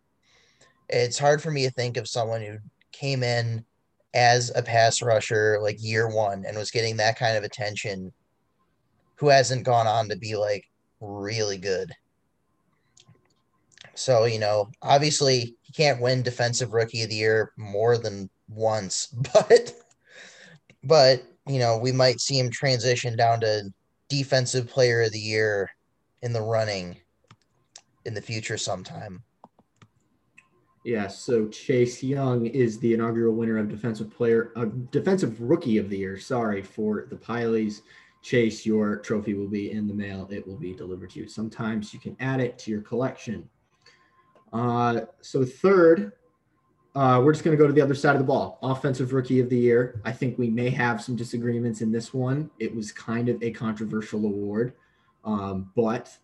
It's 0.89 1.19
hard 1.19 1.43
for 1.43 1.51
me 1.51 1.65
to 1.65 1.71
think 1.71 1.97
of 1.97 2.09
someone 2.09 2.43
who 2.43 2.59
came 2.93 3.23
in 3.23 3.65
as 4.15 4.53
a 4.55 4.63
pass 4.63 5.03
rusher 5.03 5.59
like 5.61 5.77
year 5.83 6.09
one 6.09 6.45
and 6.47 6.57
was 6.57 6.71
getting 6.71 6.97
that 6.97 7.19
kind 7.19 7.37
of 7.37 7.43
attention 7.43 8.13
who 9.17 9.29
hasn't 9.29 9.65
gone 9.65 9.87
on 9.87 10.09
to 10.09 10.17
be 10.17 10.37
like 10.37 10.65
really 11.01 11.59
good. 11.59 11.93
So, 13.95 14.25
you 14.25 14.39
know, 14.39 14.71
obviously 14.83 15.57
he 15.63 15.73
can't 15.73 16.01
win 16.01 16.23
defensive 16.23 16.73
rookie 16.73 17.03
of 17.03 17.11
the 17.11 17.17
year 17.17 17.53
more 17.57 17.99
than 17.99 18.31
once, 18.49 19.07
but 19.35 19.75
but 20.83 21.23
you 21.47 21.59
know, 21.59 21.77
we 21.77 21.93
might 21.93 22.21
see 22.21 22.39
him 22.39 22.51
transition 22.51 23.17
down 23.17 23.41
to 23.41 23.71
defensive 24.09 24.69
player 24.69 25.03
of 25.03 25.13
the 25.13 25.19
year 25.19 25.71
in 26.23 26.33
the 26.33 26.43
running 26.43 26.97
in 28.05 28.15
the 28.15 28.23
future 28.23 28.57
sometime. 28.57 29.23
Yeah, 30.85 31.07
so 31.07 31.49
Chase 31.49 32.03
Young 32.03 32.45
is 32.45 32.79
the 32.79 32.93
inaugural 32.93 33.35
winner 33.35 33.57
of 33.57 33.71
defensive 33.71 34.11
player, 34.11 34.53
uh, 34.55 34.67
defensive 34.91 35.41
rookie 35.41 35.79
of 35.79 35.89
the 35.89 35.97
year. 35.97 36.19
Sorry 36.19 36.61
for 36.61 37.07
the 37.09 37.17
Pylies. 37.17 37.81
Chase, 38.21 38.67
your 38.67 38.99
trophy 38.99 39.33
will 39.33 39.49
be 39.49 39.71
in 39.71 39.87
the 39.87 39.95
mail. 39.95 40.29
It 40.31 40.47
will 40.47 40.59
be 40.59 40.75
delivered 40.75 41.11
to 41.11 41.21
you. 41.21 41.29
Sometimes 41.29 41.95
you 41.95 42.01
can 42.01 42.17
add 42.21 42.41
it 42.41 42.59
to 42.61 42.71
your 42.71 42.83
collection. 42.83 43.49
Uh, 44.53 45.01
so 45.23 45.43
third, 45.43 46.13
uh, 46.95 47.21
we're 47.25 47.33
just 47.33 47.45
going 47.45 47.57
to 47.57 47.63
go 47.63 47.67
to 47.67 47.73
the 47.73 47.81
other 47.81 47.95
side 47.95 48.15
of 48.15 48.19
the 48.19 48.27
ball. 48.27 48.59
Offensive 48.63 49.15
rookie 49.15 49.41
of 49.41 49.49
the 49.49 49.59
year. 49.59 50.03
I 50.05 50.13
think 50.13 50.39
we 50.39 50.51
may 50.51 50.69
have 50.69 51.03
some 51.03 51.17
disagreements 51.17 51.81
in 51.81 51.93
this 51.93 52.13
one. 52.13 52.51
It 52.59 52.75
was 52.75 52.93
kind 52.93 53.31
of 53.31 53.43
a 53.43 53.51
controversial 53.51 54.27
award, 54.27 54.75
um, 55.25 55.71
but 55.75 56.17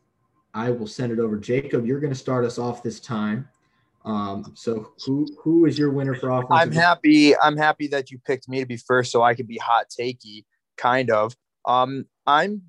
I 0.52 0.70
will 0.70 0.86
send 0.86 1.12
it 1.12 1.18
over. 1.18 1.38
Jacob, 1.38 1.86
you're 1.86 2.00
going 2.00 2.12
to 2.12 2.18
start 2.18 2.44
us 2.44 2.58
off 2.58 2.82
this 2.82 3.00
time. 3.00 3.48
Um, 4.04 4.52
so 4.56 4.92
who 5.04 5.26
who 5.42 5.66
is 5.66 5.78
your 5.78 5.90
winner 5.90 6.14
for 6.14 6.30
offensive? 6.30 6.50
I'm 6.50 6.72
happy. 6.72 7.36
I'm 7.36 7.56
happy 7.56 7.86
that 7.88 8.10
you 8.10 8.18
picked 8.18 8.48
me 8.48 8.60
to 8.60 8.66
be 8.66 8.76
first, 8.76 9.12
so 9.12 9.22
I 9.22 9.34
could 9.34 9.46
be 9.46 9.58
hot 9.58 9.86
takey, 9.90 10.44
kind 10.76 11.10
of. 11.10 11.36
Um, 11.66 12.06
I'm 12.26 12.62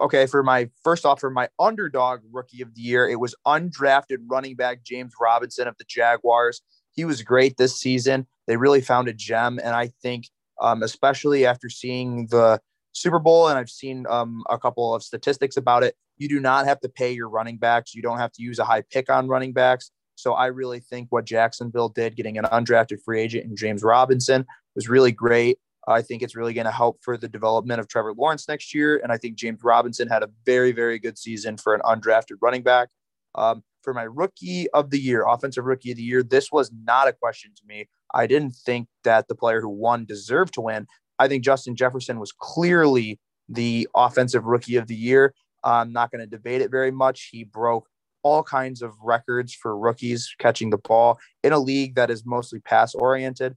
okay 0.00 0.26
for 0.26 0.42
my 0.42 0.68
first 0.82 1.06
off 1.06 1.20
for 1.20 1.30
my 1.30 1.48
underdog 1.58 2.20
rookie 2.30 2.62
of 2.62 2.74
the 2.74 2.82
year. 2.82 3.08
It 3.08 3.20
was 3.20 3.34
undrafted 3.46 4.18
running 4.26 4.56
back 4.56 4.82
James 4.82 5.12
Robinson 5.20 5.68
of 5.68 5.76
the 5.78 5.84
Jaguars. 5.88 6.60
He 6.92 7.04
was 7.04 7.22
great 7.22 7.56
this 7.56 7.78
season. 7.80 8.26
They 8.46 8.56
really 8.56 8.80
found 8.80 9.08
a 9.08 9.12
gem, 9.12 9.58
and 9.62 9.74
I 9.74 9.92
think, 10.02 10.28
um, 10.60 10.82
especially 10.82 11.46
after 11.46 11.70
seeing 11.70 12.26
the 12.26 12.60
Super 12.92 13.18
Bowl, 13.18 13.48
and 13.48 13.58
I've 13.58 13.70
seen 13.70 14.04
um, 14.10 14.42
a 14.50 14.58
couple 14.58 14.94
of 14.94 15.02
statistics 15.02 15.56
about 15.56 15.84
it. 15.84 15.94
You 16.16 16.28
do 16.28 16.40
not 16.40 16.66
have 16.66 16.80
to 16.80 16.88
pay 16.88 17.12
your 17.12 17.28
running 17.28 17.58
backs. 17.58 17.94
You 17.94 18.02
don't 18.02 18.18
have 18.18 18.32
to 18.32 18.42
use 18.42 18.58
a 18.58 18.64
high 18.64 18.82
pick 18.90 19.08
on 19.08 19.28
running 19.28 19.52
backs. 19.52 19.90
So 20.18 20.34
I 20.34 20.46
really 20.46 20.80
think 20.80 21.06
what 21.10 21.26
Jacksonville 21.26 21.90
did, 21.90 22.16
getting 22.16 22.38
an 22.38 22.44
undrafted 22.46 23.02
free 23.04 23.20
agent 23.20 23.44
in 23.44 23.54
James 23.54 23.84
Robinson, 23.84 24.44
was 24.74 24.88
really 24.88 25.12
great. 25.12 25.58
I 25.86 26.02
think 26.02 26.22
it's 26.22 26.34
really 26.34 26.52
going 26.52 26.66
to 26.66 26.72
help 26.72 26.98
for 27.02 27.16
the 27.16 27.28
development 27.28 27.78
of 27.78 27.86
Trevor 27.86 28.12
Lawrence 28.12 28.48
next 28.48 28.74
year. 28.74 29.00
And 29.00 29.12
I 29.12 29.16
think 29.16 29.36
James 29.36 29.60
Robinson 29.62 30.08
had 30.08 30.24
a 30.24 30.28
very, 30.44 30.72
very 30.72 30.98
good 30.98 31.16
season 31.16 31.56
for 31.56 31.72
an 31.72 31.80
undrafted 31.84 32.36
running 32.42 32.62
back. 32.62 32.88
Um, 33.36 33.62
for 33.84 33.94
my 33.94 34.02
rookie 34.02 34.68
of 34.70 34.90
the 34.90 34.98
year, 34.98 35.24
offensive 35.24 35.64
rookie 35.64 35.92
of 35.92 35.96
the 35.96 36.02
year, 36.02 36.24
this 36.24 36.50
was 36.50 36.72
not 36.84 37.06
a 37.06 37.12
question 37.12 37.52
to 37.56 37.62
me. 37.64 37.88
I 38.12 38.26
didn't 38.26 38.56
think 38.66 38.88
that 39.04 39.28
the 39.28 39.36
player 39.36 39.60
who 39.60 39.68
won 39.68 40.04
deserved 40.04 40.52
to 40.54 40.60
win. 40.62 40.88
I 41.20 41.28
think 41.28 41.44
Justin 41.44 41.76
Jefferson 41.76 42.18
was 42.18 42.32
clearly 42.32 43.20
the 43.48 43.88
offensive 43.94 44.44
rookie 44.44 44.76
of 44.76 44.88
the 44.88 44.96
year. 44.96 45.32
I'm 45.62 45.92
not 45.92 46.10
going 46.10 46.20
to 46.20 46.26
debate 46.26 46.60
it 46.60 46.72
very 46.72 46.90
much. 46.90 47.28
He 47.30 47.44
broke 47.44 47.88
all 48.22 48.42
kinds 48.42 48.82
of 48.82 48.94
records 49.02 49.54
for 49.54 49.76
rookies 49.76 50.34
catching 50.38 50.70
the 50.70 50.78
ball 50.78 51.18
in 51.42 51.52
a 51.52 51.58
league 51.58 51.94
that 51.94 52.10
is 52.10 52.26
mostly 52.26 52.60
pass 52.60 52.94
oriented. 52.94 53.56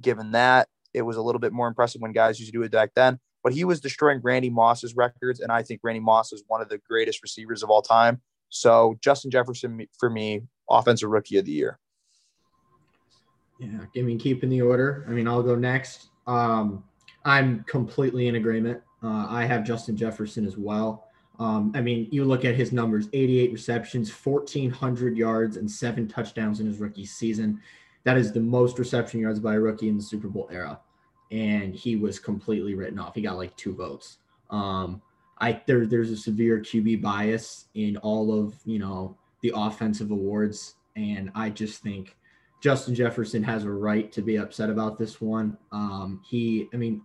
Given 0.00 0.32
that, 0.32 0.68
it 0.94 1.02
was 1.02 1.16
a 1.16 1.22
little 1.22 1.40
bit 1.40 1.52
more 1.52 1.68
impressive 1.68 2.00
when 2.00 2.12
guys 2.12 2.38
used 2.38 2.52
to 2.52 2.58
do 2.58 2.62
it 2.62 2.72
back 2.72 2.90
then. 2.94 3.18
But 3.42 3.52
he 3.52 3.64
was 3.64 3.80
destroying 3.80 4.20
Randy 4.22 4.50
Moss's 4.50 4.96
records, 4.96 5.40
and 5.40 5.52
I 5.52 5.62
think 5.62 5.80
Randy 5.82 6.00
Moss 6.00 6.32
is 6.32 6.42
one 6.48 6.60
of 6.60 6.68
the 6.68 6.78
greatest 6.78 7.22
receivers 7.22 7.62
of 7.62 7.70
all 7.70 7.82
time. 7.82 8.20
So 8.48 8.96
Justin 9.00 9.30
Jefferson 9.30 9.86
for 9.98 10.10
me, 10.10 10.42
offensive 10.68 11.10
rookie 11.10 11.38
of 11.38 11.44
the 11.44 11.52
year. 11.52 11.78
Yeah, 13.58 13.80
give 13.92 14.06
me 14.06 14.16
keeping 14.16 14.50
the 14.50 14.62
order. 14.62 15.04
I 15.08 15.12
mean, 15.12 15.26
I'll 15.26 15.42
go 15.42 15.54
next. 15.54 16.08
Um, 16.26 16.84
I'm 17.24 17.64
completely 17.64 18.28
in 18.28 18.36
agreement. 18.36 18.80
Uh, 19.02 19.26
I 19.28 19.44
have 19.44 19.64
Justin 19.64 19.96
Jefferson 19.96 20.46
as 20.46 20.56
well. 20.56 21.07
Um, 21.38 21.72
I 21.74 21.80
mean, 21.80 22.08
you 22.10 22.24
look 22.24 22.44
at 22.44 22.56
his 22.56 22.72
numbers 22.72 23.08
88 23.12 23.52
receptions, 23.52 24.10
1,400 24.10 25.16
yards, 25.16 25.56
and 25.56 25.70
seven 25.70 26.08
touchdowns 26.08 26.60
in 26.60 26.66
his 26.66 26.78
rookie 26.78 27.04
season. 27.06 27.60
That 28.04 28.18
is 28.18 28.32
the 28.32 28.40
most 28.40 28.78
reception 28.78 29.20
yards 29.20 29.38
by 29.38 29.54
a 29.54 29.60
rookie 29.60 29.88
in 29.88 29.96
the 29.96 30.02
Super 30.02 30.28
Bowl 30.28 30.48
era. 30.50 30.80
And 31.30 31.74
he 31.74 31.96
was 31.96 32.18
completely 32.18 32.74
written 32.74 32.98
off. 32.98 33.14
He 33.14 33.22
got 33.22 33.36
like 33.36 33.56
two 33.56 33.74
votes. 33.74 34.18
Um, 34.50 35.02
I 35.40 35.62
there, 35.66 35.86
there's 35.86 36.10
a 36.10 36.16
severe 36.16 36.58
QB 36.58 37.02
bias 37.02 37.66
in 37.74 37.96
all 37.98 38.36
of 38.36 38.54
you 38.64 38.78
know 38.78 39.16
the 39.42 39.52
offensive 39.54 40.10
awards, 40.10 40.74
and 40.96 41.30
I 41.34 41.50
just 41.50 41.82
think 41.82 42.16
Justin 42.60 42.94
Jefferson 42.94 43.42
has 43.44 43.64
a 43.64 43.70
right 43.70 44.10
to 44.12 44.22
be 44.22 44.36
upset 44.36 44.70
about 44.70 44.98
this 44.98 45.20
one. 45.20 45.56
Um, 45.70 46.20
he, 46.28 46.68
I 46.74 46.76
mean, 46.76 47.02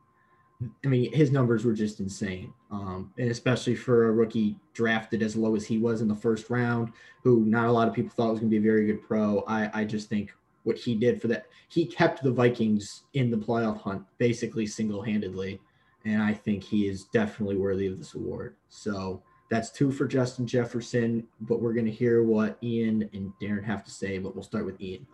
I 0.84 0.88
mean, 0.88 1.12
his 1.14 1.32
numbers 1.32 1.66
were 1.66 1.74
just 1.74 2.00
insane. 2.00 2.54
Um, 2.72 3.12
and 3.18 3.30
especially 3.30 3.76
for 3.76 4.08
a 4.08 4.12
rookie 4.12 4.58
drafted 4.74 5.22
as 5.22 5.36
low 5.36 5.56
as 5.56 5.66
he 5.66 5.78
was 5.78 6.02
in 6.02 6.08
the 6.08 6.16
first 6.16 6.50
round, 6.50 6.92
who 7.24 7.46
not 7.46 7.68
a 7.68 7.72
lot 7.72 7.88
of 7.88 7.94
people 7.94 8.12
thought 8.12 8.32
was 8.32 8.40
going 8.40 8.52
to 8.52 8.60
be 8.60 8.66
a 8.66 8.72
very 8.72 8.86
good 8.86 9.02
pro. 9.02 9.44
I, 9.48 9.82
I 9.82 9.86
just 9.86 10.10
think 10.10 10.34
what 10.64 10.78
he 10.78 10.96
did 10.96 11.22
for 11.22 11.28
that, 11.28 11.48
he 11.70 11.86
kept 11.86 12.24
the 12.24 12.32
Vikings 12.32 13.04
in 13.14 13.30
the 13.30 13.38
playoff 13.38 13.82
hunt 13.82 14.04
basically 14.18 14.66
single 14.66 15.02
handedly. 15.02 15.60
And 16.06 16.22
I 16.22 16.34
think 16.34 16.64
he 16.64 16.88
is 16.88 17.06
definitely 17.06 17.56
worthy 17.56 17.88
of 17.88 17.98
this 17.98 18.16
award. 18.16 18.56
So 18.70 19.22
that's 19.50 19.72
two 19.72 19.92
for 19.92 20.06
Justin 20.06 20.48
Jefferson, 20.48 21.28
but 21.42 21.62
we're 21.62 21.74
going 21.74 21.86
to 21.86 21.92
hear 21.92 22.24
what 22.24 22.58
Ian 22.64 23.10
and 23.14 23.32
Darin 23.40 23.64
have 23.64 23.84
to 23.86 23.92
say, 23.92 24.18
but 24.18 24.36
we'll 24.36 24.44
start 24.44 24.66
with 24.66 24.82
Ian 24.82 25.06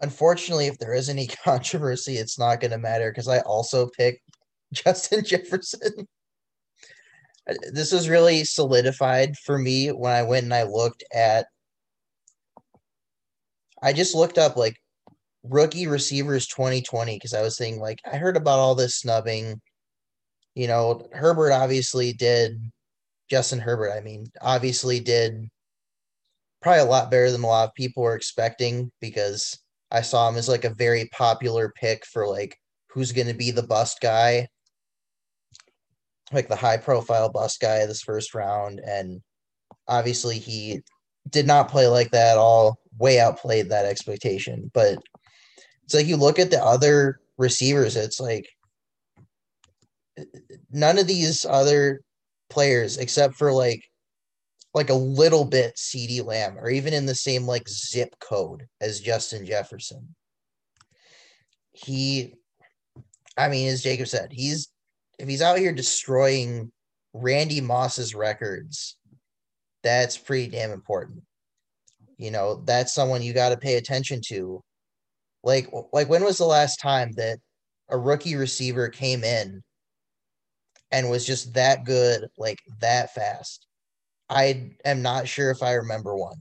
unfortunately, 0.00 0.66
if 0.66 0.78
there 0.78 0.94
is 0.94 1.08
any 1.08 1.26
controversy, 1.44 2.16
it's 2.16 2.38
not 2.38 2.60
going 2.60 2.70
to 2.70 2.78
matter 2.78 3.10
because 3.10 3.28
I 3.28 3.40
also 3.40 3.88
picked 3.96 4.22
Justin 4.72 5.24
Jefferson. 5.24 6.06
Uh, 7.48 7.54
this 7.72 7.92
was 7.92 8.08
really 8.08 8.44
solidified 8.44 9.36
for 9.36 9.58
me 9.58 9.88
when 9.88 10.12
I 10.12 10.22
went 10.22 10.44
and 10.44 10.54
I 10.54 10.64
looked 10.64 11.04
at. 11.12 11.46
I 13.82 13.92
just 13.92 14.14
looked 14.14 14.38
up 14.38 14.56
like 14.56 14.76
rookie 15.42 15.86
receivers 15.86 16.46
2020 16.46 17.16
because 17.16 17.34
I 17.34 17.42
was 17.42 17.58
thinking 17.58 17.80
like 17.80 18.00
I 18.10 18.16
heard 18.16 18.36
about 18.36 18.58
all 18.58 18.74
this 18.74 18.96
snubbing. 18.96 19.60
You 20.54 20.68
know, 20.68 21.06
Herbert 21.12 21.52
obviously 21.52 22.12
did. 22.12 22.60
Justin 23.30 23.58
Herbert, 23.58 23.90
I 23.90 24.00
mean, 24.00 24.26
obviously 24.42 25.00
did 25.00 25.48
probably 26.60 26.80
a 26.80 26.84
lot 26.84 27.10
better 27.10 27.30
than 27.30 27.42
a 27.42 27.46
lot 27.46 27.68
of 27.68 27.74
people 27.74 28.02
were 28.02 28.14
expecting 28.14 28.92
because 29.00 29.58
I 29.94 30.02
saw 30.02 30.28
him 30.28 30.36
as 30.36 30.48
like 30.48 30.64
a 30.64 30.74
very 30.74 31.08
popular 31.12 31.72
pick 31.76 32.04
for 32.04 32.26
like 32.26 32.58
who's 32.88 33.12
going 33.12 33.28
to 33.28 33.34
be 33.34 33.52
the 33.52 33.62
bust 33.62 34.00
guy, 34.02 34.48
like 36.32 36.48
the 36.48 36.56
high 36.56 36.78
profile 36.78 37.30
bust 37.30 37.60
guy 37.60 37.86
this 37.86 38.02
first 38.02 38.34
round. 38.34 38.80
And 38.80 39.22
obviously, 39.86 40.38
he 40.38 40.82
did 41.30 41.46
not 41.46 41.68
play 41.68 41.86
like 41.86 42.10
that 42.10 42.32
at 42.32 42.38
all, 42.38 42.76
way 42.98 43.20
outplayed 43.20 43.70
that 43.70 43.86
expectation. 43.86 44.68
But 44.74 44.98
It's 45.84 45.94
like 45.94 46.06
you 46.06 46.16
look 46.16 46.40
at 46.40 46.50
the 46.50 46.62
other 46.62 47.20
receivers, 47.38 47.94
it's 47.94 48.18
like 48.18 48.48
none 50.72 50.98
of 50.98 51.06
these 51.06 51.44
other 51.44 52.00
players, 52.50 52.98
except 52.98 53.36
for 53.36 53.52
like 53.52 53.84
like 54.74 54.90
a 54.90 54.94
little 54.94 55.44
bit 55.44 55.76
CeeDee 55.76 56.24
Lamb, 56.24 56.58
or 56.58 56.68
even 56.68 56.92
in 56.92 57.06
the 57.06 57.14
same 57.14 57.46
like 57.46 57.68
zip 57.68 58.14
code 58.18 58.66
as 58.80 59.00
Justin 59.00 59.46
Jefferson. 59.46 60.14
He, 61.72 62.34
I 63.36 63.48
mean, 63.48 63.68
as 63.68 63.82
Jacob 63.82 64.08
said, 64.08 64.32
he's 64.32 64.68
if 65.18 65.28
he's 65.28 65.42
out 65.42 65.58
here 65.58 65.72
destroying 65.72 66.72
Randy 67.12 67.60
Moss's 67.60 68.14
records, 68.14 68.96
that's 69.84 70.18
pretty 70.18 70.48
damn 70.48 70.72
important. 70.72 71.22
You 72.16 72.32
know, 72.32 72.62
that's 72.64 72.92
someone 72.92 73.22
you 73.22 73.32
got 73.32 73.50
to 73.50 73.56
pay 73.56 73.76
attention 73.76 74.20
to. 74.28 74.62
Like, 75.42 75.68
like 75.92 76.08
when 76.08 76.24
was 76.24 76.38
the 76.38 76.46
last 76.46 76.80
time 76.80 77.12
that 77.12 77.38
a 77.90 77.98
rookie 77.98 78.34
receiver 78.34 78.88
came 78.88 79.22
in 79.22 79.62
and 80.90 81.10
was 81.10 81.26
just 81.26 81.54
that 81.54 81.84
good, 81.84 82.28
like 82.38 82.58
that 82.80 83.14
fast? 83.14 83.66
I 84.28 84.72
am 84.84 85.02
not 85.02 85.28
sure 85.28 85.50
if 85.50 85.62
I 85.62 85.74
remember 85.74 86.16
one. 86.16 86.40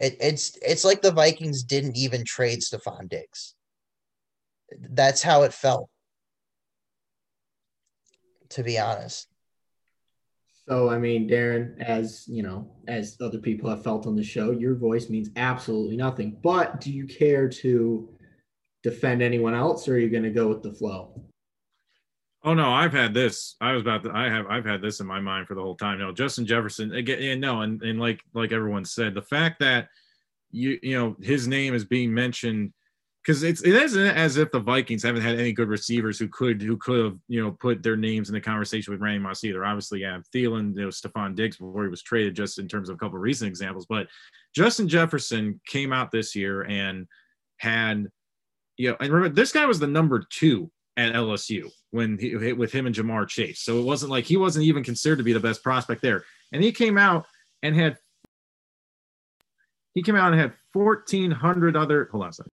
It, 0.00 0.16
it's 0.20 0.58
it's 0.62 0.84
like 0.84 1.02
the 1.02 1.12
Vikings 1.12 1.62
didn't 1.62 1.96
even 1.96 2.24
trade 2.24 2.60
Stefon 2.60 3.08
Diggs. 3.08 3.54
That's 4.90 5.22
how 5.22 5.42
it 5.42 5.52
felt. 5.52 5.88
To 8.50 8.62
be 8.62 8.78
honest. 8.78 9.28
So 10.68 10.88
I 10.88 10.98
mean, 10.98 11.26
Darin, 11.26 11.76
as 11.80 12.24
you 12.28 12.42
know, 12.42 12.70
as 12.88 13.16
other 13.20 13.38
people 13.38 13.68
have 13.70 13.82
felt 13.82 14.06
on 14.06 14.16
the 14.16 14.24
show, 14.24 14.50
your 14.50 14.74
voice 14.74 15.08
means 15.08 15.30
absolutely 15.36 15.96
nothing. 15.96 16.38
But 16.42 16.80
do 16.80 16.92
you 16.92 17.06
care 17.06 17.48
to 17.48 18.08
defend 18.82 19.22
anyone 19.22 19.54
else, 19.54 19.88
or 19.88 19.94
are 19.94 19.98
you 19.98 20.08
going 20.08 20.22
to 20.22 20.30
go 20.30 20.48
with 20.48 20.62
the 20.62 20.72
flow? 20.72 21.22
Oh 22.44 22.54
no, 22.54 22.72
I've 22.72 22.92
had 22.92 23.14
this. 23.14 23.54
I 23.60 23.72
was 23.72 23.82
about 23.82 24.02
to. 24.02 24.10
I 24.10 24.28
have. 24.28 24.46
I've 24.48 24.64
had 24.64 24.82
this 24.82 24.98
in 24.98 25.06
my 25.06 25.20
mind 25.20 25.46
for 25.46 25.54
the 25.54 25.62
whole 25.62 25.76
time. 25.76 25.98
No, 25.98 26.12
Justin 26.12 26.44
Jefferson 26.44 26.92
again. 26.92 27.22
And 27.22 27.40
no, 27.40 27.60
and, 27.60 27.80
and 27.82 28.00
like 28.00 28.20
like 28.34 28.50
everyone 28.50 28.84
said, 28.84 29.14
the 29.14 29.22
fact 29.22 29.60
that 29.60 29.88
you 30.50 30.78
you 30.82 30.98
know 30.98 31.16
his 31.20 31.46
name 31.46 31.72
is 31.72 31.84
being 31.84 32.12
mentioned 32.12 32.72
because 33.22 33.44
it's 33.44 33.62
it 33.62 33.74
isn't 33.74 34.08
as 34.08 34.38
if 34.38 34.50
the 34.50 34.58
Vikings 34.58 35.04
haven't 35.04 35.22
had 35.22 35.38
any 35.38 35.52
good 35.52 35.68
receivers 35.68 36.18
who 36.18 36.26
could 36.26 36.60
who 36.60 36.76
could 36.76 37.04
have 37.04 37.18
you 37.28 37.40
know 37.40 37.52
put 37.52 37.80
their 37.80 37.96
names 37.96 38.28
in 38.28 38.34
the 38.34 38.40
conversation 38.40 38.92
with 38.92 39.00
Randy 39.00 39.20
Moss 39.20 39.44
either. 39.44 39.64
Obviously, 39.64 40.00
yeah, 40.00 40.18
Thielen, 40.34 40.74
you 40.74 40.82
know, 40.82 40.88
Stefon 40.88 41.36
Diggs 41.36 41.58
before 41.58 41.84
he 41.84 41.90
was 41.90 42.02
traded, 42.02 42.34
just 42.34 42.58
in 42.58 42.66
terms 42.66 42.88
of 42.88 42.96
a 42.96 42.98
couple 42.98 43.18
of 43.18 43.22
recent 43.22 43.48
examples. 43.48 43.86
But 43.88 44.08
Justin 44.52 44.88
Jefferson 44.88 45.60
came 45.68 45.92
out 45.92 46.10
this 46.10 46.34
year 46.34 46.62
and 46.62 47.06
had 47.58 48.08
you 48.76 48.90
know, 48.90 48.96
and 48.98 49.12
remember 49.12 49.32
this 49.32 49.52
guy 49.52 49.64
was 49.64 49.78
the 49.78 49.86
number 49.86 50.24
two 50.28 50.72
at 50.96 51.14
LSU 51.14 51.70
when 51.92 52.18
he 52.18 52.30
hit 52.30 52.56
with 52.56 52.72
him 52.72 52.86
and 52.86 52.94
Ja'Marr 52.94 53.28
Chase. 53.28 53.60
So 53.60 53.78
it 53.78 53.84
wasn't 53.84 54.10
like 54.10 54.24
he 54.24 54.36
wasn't 54.36 54.64
even 54.64 54.82
considered 54.82 55.18
to 55.18 55.22
be 55.22 55.34
the 55.34 55.40
best 55.40 55.62
prospect 55.62 56.02
there. 56.02 56.24
And 56.50 56.62
he 56.62 56.72
came 56.72 56.98
out 56.98 57.26
and 57.62 57.76
had 57.76 57.98
he 59.94 60.02
came 60.02 60.16
out 60.16 60.32
and 60.32 60.40
had 60.40 60.54
1400 60.72 61.76
other 61.76 62.08
hold 62.10 62.24
on 62.24 62.30
a 62.30 62.32
second. 62.32 62.50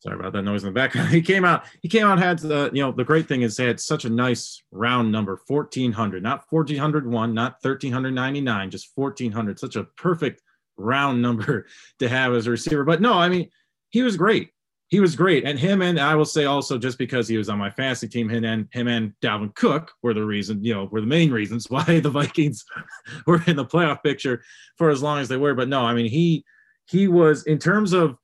Sorry 0.00 0.16
about 0.16 0.34
that 0.34 0.42
noise 0.42 0.62
in 0.62 0.68
the 0.68 0.74
background. 0.74 1.08
He 1.12 1.22
came 1.22 1.46
out. 1.46 1.64
He 1.80 1.88
came 1.88 2.06
out. 2.06 2.18
Had 2.18 2.38
the 2.38 2.70
you 2.74 2.82
know 2.82 2.92
the 2.92 3.04
great 3.04 3.26
thing 3.26 3.40
is 3.40 3.56
they 3.56 3.66
had 3.66 3.80
such 3.80 4.04
a 4.04 4.10
nice 4.10 4.62
round 4.70 5.10
number, 5.10 5.38
fourteen 5.48 5.92
hundred, 5.92 6.22
not 6.22 6.46
fourteen 6.48 6.76
hundred 6.76 7.06
one, 7.06 7.32
not 7.32 7.62
thirteen 7.62 7.90
hundred 7.90 8.12
ninety 8.12 8.42
nine, 8.42 8.70
just 8.70 8.94
fourteen 8.94 9.32
hundred. 9.32 9.58
Such 9.58 9.76
a 9.76 9.84
perfect 9.84 10.42
round 10.76 11.22
number 11.22 11.66
to 11.98 12.08
have 12.08 12.34
as 12.34 12.46
a 12.46 12.50
receiver. 12.50 12.84
But 12.84 13.00
no, 13.00 13.14
I 13.14 13.28
mean 13.28 13.48
he 13.90 14.02
was 14.02 14.16
great. 14.16 14.50
He 14.88 15.00
was 15.00 15.16
great, 15.16 15.44
and 15.44 15.58
him 15.58 15.82
and 15.82 15.98
I 15.98 16.14
will 16.14 16.24
say 16.24 16.44
also 16.44 16.78
just 16.78 16.98
because 16.98 17.26
he 17.26 17.36
was 17.36 17.48
on 17.48 17.58
my 17.58 17.70
fantasy 17.70 18.06
team, 18.06 18.28
him 18.28 18.44
and 18.44 18.68
him 18.70 18.86
and 18.86 19.12
Dalvin 19.22 19.54
Cook 19.54 19.90
were 20.02 20.14
the 20.14 20.24
reason, 20.24 20.62
you 20.62 20.74
know, 20.74 20.84
were 20.84 21.00
the 21.00 21.06
main 21.06 21.30
reasons 21.30 21.66
why 21.70 22.00
the 22.00 22.10
Vikings 22.10 22.64
were 23.26 23.42
in 23.46 23.56
the 23.56 23.64
playoff 23.64 24.02
picture 24.02 24.42
for 24.76 24.90
as 24.90 25.02
long 25.02 25.18
as 25.18 25.28
they 25.28 25.36
were. 25.36 25.54
But 25.54 25.68
no, 25.68 25.82
I 25.82 25.94
mean 25.94 26.06
he 26.06 26.44
he 26.86 27.08
was 27.08 27.44
in 27.44 27.58
terms 27.58 27.92
of 27.92 28.16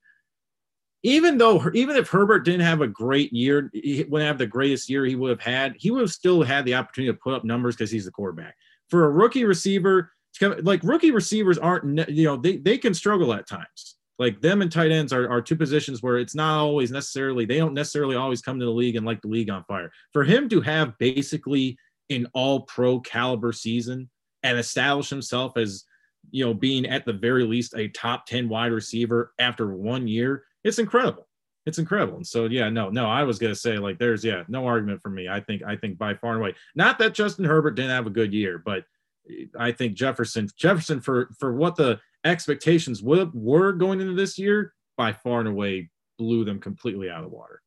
even 1.03 1.39
though 1.39 1.71
even 1.75 1.97
if 1.97 2.09
Herbert 2.09 2.41
didn't 2.41 2.61
have 2.61 2.83
a 2.83 2.87
great 2.87 3.33
year, 3.33 3.71
he 3.73 4.05
wouldn't 4.09 4.29
have 4.29 4.39
the 4.39 4.47
greatest 4.47 4.91
year 4.91 5.05
he 5.07 5.17
would 5.17 5.31
have 5.31 5.41
had, 5.41 5.75
he 5.79 5.91
would 5.91 6.03
have 6.03 6.11
still 6.11 6.43
had 6.43 6.65
the 6.65 6.75
opportunity 6.75 7.13
to 7.13 7.19
put 7.19 7.35
up 7.35 7.45
numbers 7.45 7.75
because 7.75 7.91
he's 7.91 8.05
the 8.05 8.11
quarterback. 8.11 8.55
For 8.89 9.07
a 9.07 9.11
rookie 9.11 9.45
receiver, 9.45 10.13
like 10.63 10.83
rookie 10.83 11.11
receivers 11.11 11.59
aren't, 11.59 12.09
you 12.09 12.25
know, 12.25 12.37
they, 12.37 12.57
they 12.57 12.79
can 12.79 12.95
struggle 12.95 13.33
at 13.33 13.49
times. 13.49 13.97
Like 14.19 14.41
them 14.41 14.61
and 14.61 14.71
tight 14.71 14.91
ends 14.91 15.13
are, 15.13 15.31
are 15.31 15.41
two 15.41 15.57
positions 15.57 16.03
where 16.03 16.19
it's 16.19 16.35
not 16.35 16.59
always 16.59 16.91
necessarily, 16.91 17.47
they 17.47 17.59
don't 17.59 17.75
necessarily 17.75 18.17
always 18.17 18.43
come 18.43 18.59
to 18.59 18.67
the 18.67 18.71
league 18.71 18.97
and 18.97 19.07
like 19.07 19.23
the 19.23 19.29
league 19.29 19.51
on 19.51 19.65
fire. 19.65 19.91
For 20.13 20.25
him 20.25 20.49
to 20.51 20.61
have 20.61 20.97
basically 20.99 21.79
an 22.11 22.27
all 22.35 22.63
pro 22.63 23.01
caliber 23.01 23.53
season 23.53 24.11
and 24.43 24.59
establish 24.59 25.09
himself 25.09 25.57
as, 25.57 25.85
you 26.31 26.45
know, 26.45 26.53
being 26.53 26.87
at 26.87 27.07
the 27.07 27.15
very 27.15 27.45
least 27.45 27.75
a 27.77 27.89
top 27.89 28.27
10 28.27 28.49
wide 28.49 28.73
receiver 28.73 29.33
after 29.39 29.75
one 29.75 30.07
year 30.07 30.45
it's 30.65 30.79
incredible. 30.79 31.27
It's 31.67 31.79
incredible. 31.79 32.17
And 32.17 32.27
so 32.27 32.47
yeah, 32.47 32.69
no, 32.69 32.89
no, 32.89 33.07
I 33.07 33.23
was 33.23 33.39
gonna 33.39 33.55
say 33.55 33.79
like 33.79 33.99
there's 33.99 34.25
yeah, 34.25 34.45
no 34.49 34.67
argument 34.67 35.03
for 35.03 35.11
me. 35.11 35.29
I 35.29 35.41
think 35.41 35.63
I 35.63 35.77
think 35.77 35.99
by 35.99 36.15
far 36.15 36.33
and 36.33 36.41
away, 36.41 36.55
not 36.75 36.99
that 36.99 37.15
Justin 37.15 37.45
Herbert 37.45 37.73
didn't 37.73 37.91
have 37.91 38.07
a 38.07 38.11
good 38.11 38.33
year, 38.33 38.59
but 38.59 38.85
I 39.59 39.73
think 39.73 39.95
Jefferson 39.95 40.49
Jefferson 40.57 41.01
for 41.01 41.31
for 41.39 41.55
what 41.55 41.77
the 41.77 42.01
expectations 42.25 43.03
would 43.03 43.33
were 43.35 43.73
going 43.73 44.01
into 44.01 44.15
this 44.15 44.39
year, 44.39 44.75
by 44.97 45.13
far 45.13 45.41
and 45.41 45.49
away 45.49 45.91
blew 46.19 46.45
them 46.45 46.61
completely 46.61 47.09
out 47.09 47.25
of 47.25 47.31
the 47.31 47.37
water. 47.37 47.63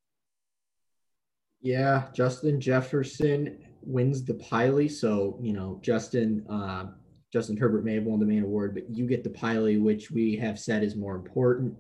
Yeah, 1.61 2.09
Justin 2.14 2.61
Jefferson 2.61 3.57
wins 3.82 4.24
the 4.24 4.36
Pylie. 4.36 4.91
So, 4.91 5.39
you 5.41 5.53
know, 5.53 5.80
Justin 5.82 6.45
uh, 6.49 6.88
Justin 7.32 7.57
Herbert 7.57 7.84
may 7.84 7.95
have 7.95 8.03
won 8.03 8.20
the 8.20 8.26
main 8.26 8.43
award, 8.43 8.76
but 8.76 8.89
you 8.95 9.07
get 9.07 9.24
the 9.24 9.30
Pylie, 9.32 9.82
which 9.82 10.11
we 10.11 10.36
have 10.36 10.59
said 10.59 10.84
is 10.84 10.95
more 10.95 11.16
important. 11.16 11.76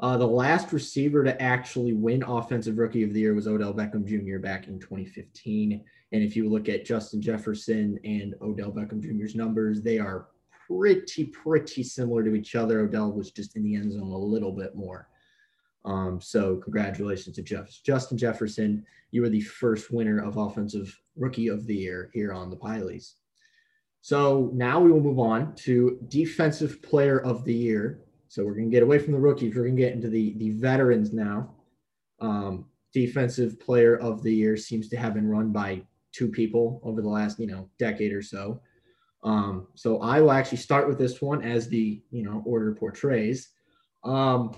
Uh, 0.00 0.16
the 0.16 0.26
last 0.26 0.72
receiver 0.72 1.22
to 1.22 1.40
actually 1.40 1.92
win 1.92 2.22
Offensive 2.24 2.76
Rookie 2.76 3.04
of 3.04 3.14
the 3.14 3.20
Year 3.20 3.34
was 3.34 3.46
Odell 3.46 3.72
Beckham 3.72 4.04
Jr. 4.04 4.38
back 4.38 4.66
in 4.66 4.80
2015. 4.80 5.84
And 6.12 6.22
if 6.22 6.36
you 6.36 6.48
look 6.48 6.68
at 6.68 6.84
Justin 6.84 7.20
Jefferson 7.20 7.98
and 8.04 8.34
Odell 8.40 8.72
Beckham 8.72 9.00
Jr.'s 9.00 9.34
numbers, 9.34 9.82
they 9.82 9.98
are 9.98 10.28
pretty, 10.68 11.24
pretty 11.24 11.82
similar 11.82 12.22
to 12.24 12.34
each 12.34 12.54
other. 12.54 12.80
Odell 12.80 13.12
was 13.12 13.30
just 13.30 13.56
in 13.56 13.64
the 13.64 13.74
end 13.74 13.92
zone 13.92 14.12
a 14.12 14.18
little 14.18 14.52
bit 14.52 14.74
more. 14.74 15.08
Um, 15.84 16.20
so 16.20 16.56
congratulations 16.56 17.36
to 17.36 17.42
Jeff. 17.42 17.70
Justin 17.84 18.18
Jefferson. 18.18 18.84
You 19.12 19.22
were 19.22 19.28
the 19.28 19.40
first 19.40 19.92
winner 19.92 20.22
of 20.22 20.36
Offensive 20.36 21.00
Rookie 21.16 21.48
of 21.48 21.66
the 21.66 21.76
Year 21.76 22.10
here 22.12 22.32
on 22.32 22.50
the 22.50 22.56
Pylies. 22.56 23.14
So 24.00 24.50
now 24.52 24.80
we 24.80 24.90
will 24.90 25.00
move 25.00 25.18
on 25.18 25.54
to 25.56 25.98
Defensive 26.08 26.82
Player 26.82 27.20
of 27.20 27.44
the 27.44 27.54
Year. 27.54 28.00
So 28.28 28.44
we're 28.44 28.54
going 28.54 28.70
to 28.70 28.74
get 28.74 28.82
away 28.82 28.98
from 28.98 29.12
the 29.12 29.18
rookies. 29.18 29.54
We're 29.54 29.64
going 29.64 29.76
to 29.76 29.82
get 29.82 29.94
into 29.94 30.08
the 30.08 30.34
the 30.38 30.50
veterans 30.50 31.12
now. 31.12 31.54
Um, 32.20 32.66
defensive 32.92 33.60
player 33.60 33.96
of 33.96 34.22
the 34.22 34.34
year 34.34 34.56
seems 34.56 34.88
to 34.88 34.96
have 34.96 35.12
been 35.14 35.28
run 35.28 35.52
by 35.52 35.82
two 36.16 36.28
people 36.28 36.80
over 36.82 37.02
the 37.02 37.08
last 37.08 37.38
you 37.38 37.46
know 37.46 37.68
decade 37.78 38.12
or 38.12 38.22
so. 38.22 38.60
Um, 39.22 39.66
so 39.74 40.00
I 40.00 40.20
will 40.20 40.32
actually 40.32 40.58
start 40.58 40.88
with 40.88 40.98
this 40.98 41.20
one 41.20 41.42
as 41.42 41.68
the 41.68 42.00
you 42.10 42.22
know 42.22 42.42
order 42.46 42.74
portrays. 42.74 43.48
Um, 44.04 44.56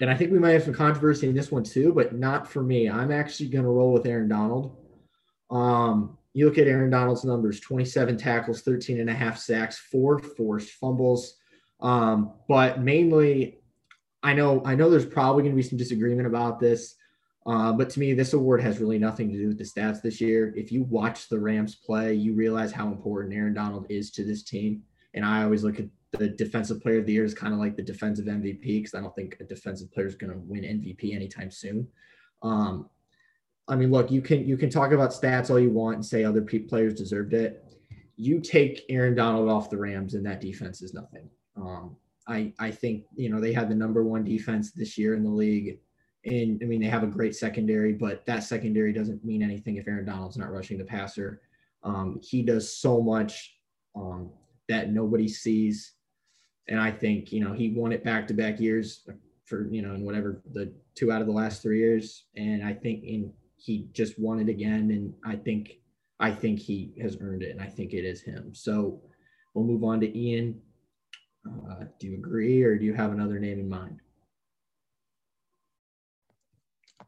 and 0.00 0.10
I 0.10 0.16
think 0.16 0.32
we 0.32 0.38
might 0.38 0.52
have 0.52 0.64
some 0.64 0.74
controversy 0.74 1.28
in 1.28 1.34
this 1.34 1.52
one 1.52 1.62
too, 1.62 1.92
but 1.92 2.14
not 2.14 2.48
for 2.48 2.62
me. 2.62 2.88
I'm 2.88 3.12
actually 3.12 3.50
going 3.50 3.64
to 3.64 3.70
roll 3.70 3.92
with 3.92 4.06
Aaron 4.06 4.28
Donald. 4.28 4.76
Um, 5.50 6.16
you 6.32 6.46
look 6.46 6.58
at 6.58 6.66
Aaron 6.66 6.90
Donald's 6.90 7.24
numbers 7.24 7.60
27 7.60 8.16
tackles, 8.16 8.62
13 8.62 9.00
and 9.00 9.10
a 9.10 9.14
half 9.14 9.38
sacks, 9.38 9.78
four 9.78 10.18
forced 10.18 10.70
fumbles, 10.72 11.36
um, 11.80 12.32
but 12.48 12.80
mainly, 12.80 13.58
I 14.22 14.34
know 14.34 14.62
I 14.64 14.74
know 14.74 14.90
there's 14.90 15.06
probably 15.06 15.42
going 15.42 15.54
to 15.54 15.62
be 15.62 15.68
some 15.68 15.78
disagreement 15.78 16.26
about 16.26 16.60
this. 16.60 16.94
Uh, 17.46 17.72
but 17.72 17.88
to 17.90 18.00
me, 18.00 18.12
this 18.12 18.34
award 18.34 18.60
has 18.60 18.80
really 18.80 18.98
nothing 18.98 19.30
to 19.32 19.38
do 19.38 19.48
with 19.48 19.58
the 19.58 19.64
stats 19.64 20.02
this 20.02 20.20
year. 20.20 20.52
If 20.56 20.70
you 20.70 20.84
watch 20.84 21.28
the 21.28 21.38
Rams 21.38 21.74
play, 21.74 22.14
you 22.14 22.34
realize 22.34 22.70
how 22.70 22.88
important 22.88 23.34
Aaron 23.34 23.54
Donald 23.54 23.86
is 23.88 24.10
to 24.12 24.24
this 24.24 24.42
team. 24.42 24.82
And 25.14 25.24
I 25.24 25.42
always 25.42 25.64
look 25.64 25.80
at 25.80 25.86
the 26.12 26.28
defensive 26.28 26.82
player 26.82 26.98
of 26.98 27.06
the 27.06 27.12
year 27.12 27.24
as 27.24 27.34
kind 27.34 27.54
of 27.54 27.58
like 27.58 27.76
the 27.76 27.82
defensive 27.82 28.26
MVP 28.26 28.62
because 28.62 28.94
I 28.94 29.00
don't 29.00 29.14
think 29.14 29.36
a 29.40 29.44
defensive 29.44 29.92
player 29.92 30.06
is 30.06 30.16
going 30.16 30.32
to 30.32 30.38
win 30.38 30.62
MVP 30.62 31.14
anytime 31.14 31.50
soon. 31.50 31.88
Um, 32.42 32.88
I 33.68 33.76
mean, 33.76 33.90
look, 33.90 34.10
you 34.10 34.20
can 34.20 34.46
you 34.46 34.56
can 34.56 34.68
talk 34.68 34.92
about 34.92 35.10
stats 35.10 35.50
all 35.50 35.58
you 35.60 35.70
want 35.70 35.96
and 35.96 36.04
say 36.04 36.24
other 36.24 36.42
players 36.42 36.94
deserved 36.94 37.34
it. 37.34 37.64
You 38.16 38.40
take 38.40 38.84
Aaron 38.88 39.14
Donald 39.14 39.48
off 39.48 39.70
the 39.70 39.78
Rams, 39.78 40.14
and 40.14 40.26
that 40.26 40.40
defense 40.40 40.82
is 40.82 40.92
nothing. 40.92 41.30
Um, 41.56 41.96
I 42.26 42.52
I 42.58 42.72
think 42.72 43.04
you 43.14 43.30
know 43.30 43.40
they 43.40 43.52
had 43.52 43.68
the 43.68 43.74
number 43.74 44.02
one 44.02 44.24
defense 44.24 44.72
this 44.72 44.98
year 44.98 45.14
in 45.14 45.22
the 45.22 45.30
league, 45.30 45.78
and 46.24 46.60
I 46.62 46.66
mean 46.66 46.80
they 46.80 46.88
have 46.88 47.02
a 47.02 47.08
great 47.08 47.34
secondary, 47.34 47.92
but 47.92 48.24
that 48.26 48.44
secondary 48.44 48.92
doesn't 48.92 49.24
mean 49.24 49.42
anything 49.42 49.76
if 49.76 49.88
Aaron 49.88 50.04
Donald's 50.04 50.36
not 50.36 50.52
rushing 50.52 50.78
the 50.78 50.84
passer. 50.84 51.40
Um, 51.82 52.20
he 52.22 52.42
does 52.42 52.76
so 52.76 53.00
much 53.00 53.56
um, 53.96 54.30
that 54.68 54.90
nobody 54.90 55.28
sees. 55.28 55.94
And 56.68 56.78
I 56.78 56.90
think, 56.90 57.32
you 57.32 57.42
know, 57.42 57.52
he 57.52 57.70
won 57.70 57.92
it 57.92 58.04
back 58.04 58.28
to 58.28 58.34
back 58.34 58.60
years 58.60 59.08
for, 59.44 59.68
you 59.70 59.82
know, 59.82 59.94
in 59.94 60.04
whatever 60.04 60.42
the 60.52 60.72
two 60.94 61.10
out 61.10 61.20
of 61.20 61.26
the 61.26 61.32
last 61.32 61.62
three 61.62 61.80
years. 61.80 62.26
And 62.36 62.62
I 62.62 62.72
think 62.72 63.02
in, 63.02 63.32
he 63.56 63.88
just 63.92 64.18
won 64.18 64.38
it 64.38 64.48
again. 64.48 64.90
And 64.90 65.14
I 65.24 65.36
think, 65.36 65.72
I 66.20 66.30
think 66.30 66.60
he 66.60 66.92
has 67.02 67.16
earned 67.20 67.42
it. 67.42 67.50
And 67.50 67.60
I 67.60 67.66
think 67.66 67.92
it 67.92 68.04
is 68.04 68.22
him. 68.22 68.54
So 68.54 69.00
we'll 69.54 69.64
move 69.64 69.82
on 69.82 70.00
to 70.00 70.18
Ian. 70.18 70.60
Uh, 71.46 71.84
do 71.98 72.08
you 72.08 72.14
agree 72.14 72.62
or 72.62 72.76
do 72.78 72.84
you 72.84 72.94
have 72.94 73.12
another 73.12 73.38
name 73.38 73.58
in 73.58 73.68
mind? 73.68 74.00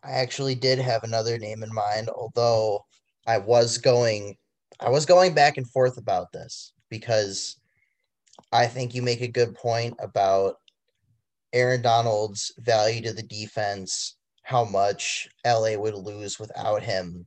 I 0.04 0.12
actually 0.12 0.54
did 0.54 0.78
have 0.78 1.04
another 1.04 1.38
name 1.38 1.62
in 1.62 1.72
mind, 1.72 2.08
although 2.08 2.84
I 3.26 3.38
was 3.38 3.78
going 3.78 4.36
I 4.80 4.90
was 4.90 5.06
going 5.06 5.34
back 5.34 5.58
and 5.58 5.70
forth 5.70 5.96
about 5.96 6.32
this 6.32 6.72
because 6.88 7.56
I 8.50 8.66
think 8.66 8.94
you 8.94 9.02
make 9.02 9.20
a 9.20 9.28
good 9.28 9.54
point 9.54 9.94
about 10.00 10.56
Aaron 11.52 11.82
Donald's 11.82 12.52
value 12.58 13.00
to 13.02 13.12
the 13.12 13.22
defense, 13.22 14.16
how 14.42 14.64
much 14.64 15.28
LA 15.46 15.76
would 15.76 15.94
lose 15.94 16.40
without 16.40 16.82
him. 16.82 17.26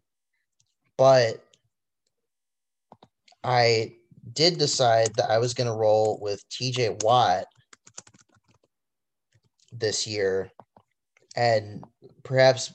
But 0.97 1.43
I 3.43 3.95
did 4.33 4.57
decide 4.57 5.13
that 5.15 5.29
I 5.29 5.37
was 5.37 5.53
going 5.53 5.67
to 5.67 5.75
roll 5.75 6.19
with 6.21 6.43
TJ 6.49 7.03
Watt 7.03 7.45
this 9.71 10.07
year. 10.07 10.51
And 11.35 11.83
perhaps 12.23 12.73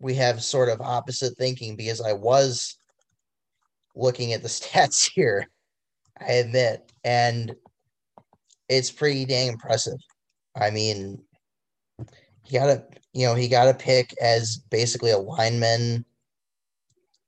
we 0.00 0.14
have 0.14 0.42
sort 0.42 0.68
of 0.68 0.80
opposite 0.80 1.36
thinking 1.36 1.76
because 1.76 2.00
I 2.00 2.12
was 2.12 2.76
looking 3.94 4.32
at 4.32 4.42
the 4.42 4.48
stats 4.48 5.10
here, 5.12 5.48
I 6.20 6.32
admit, 6.32 6.90
and 7.04 7.54
it's 8.68 8.90
pretty 8.90 9.24
dang 9.24 9.48
impressive. 9.48 9.98
I 10.56 10.70
mean, 10.70 11.22
he 12.44 12.58
got 12.58 12.68
a 12.68 12.84
you 13.12 13.26
know 13.26 13.34
he 13.34 13.48
got 13.48 13.68
a 13.68 13.74
pick 13.74 14.14
as 14.20 14.58
basically 14.70 15.10
a 15.10 15.18
lineman, 15.18 16.04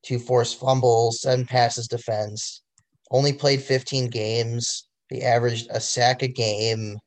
two 0.03 0.19
forced 0.19 0.59
fumbles, 0.59 1.23
seven 1.23 1.47
passes 1.47 1.89
defense. 1.89 2.63
Only 3.11 3.33
played 3.33 3.63
15 3.63 4.09
games. 4.09 4.89
He 5.11 5.23
averaged 5.23 5.69
a 5.71 5.81
sack 5.81 6.23
a 6.23 6.29
game. 6.29 6.99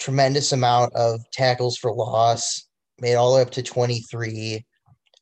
Tremendous 0.00 0.52
amount 0.52 0.94
of 0.94 1.20
tackles 1.32 1.76
for 1.76 1.92
loss. 1.92 2.66
Made 3.00 3.14
all 3.14 3.30
the 3.30 3.36
way 3.36 3.42
up 3.42 3.50
to 3.50 3.62
23. 3.62 4.64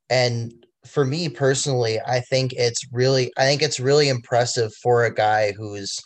And 0.08 0.66
for 0.86 1.04
me 1.04 1.28
personally, 1.28 2.00
I 2.06 2.20
think 2.20 2.52
it's 2.54 2.80
really 2.92 3.30
I 3.36 3.42
think 3.42 3.62
it's 3.62 3.80
really 3.80 4.08
impressive 4.08 4.72
for 4.82 5.04
a 5.04 5.14
guy 5.14 5.52
who's 5.52 6.00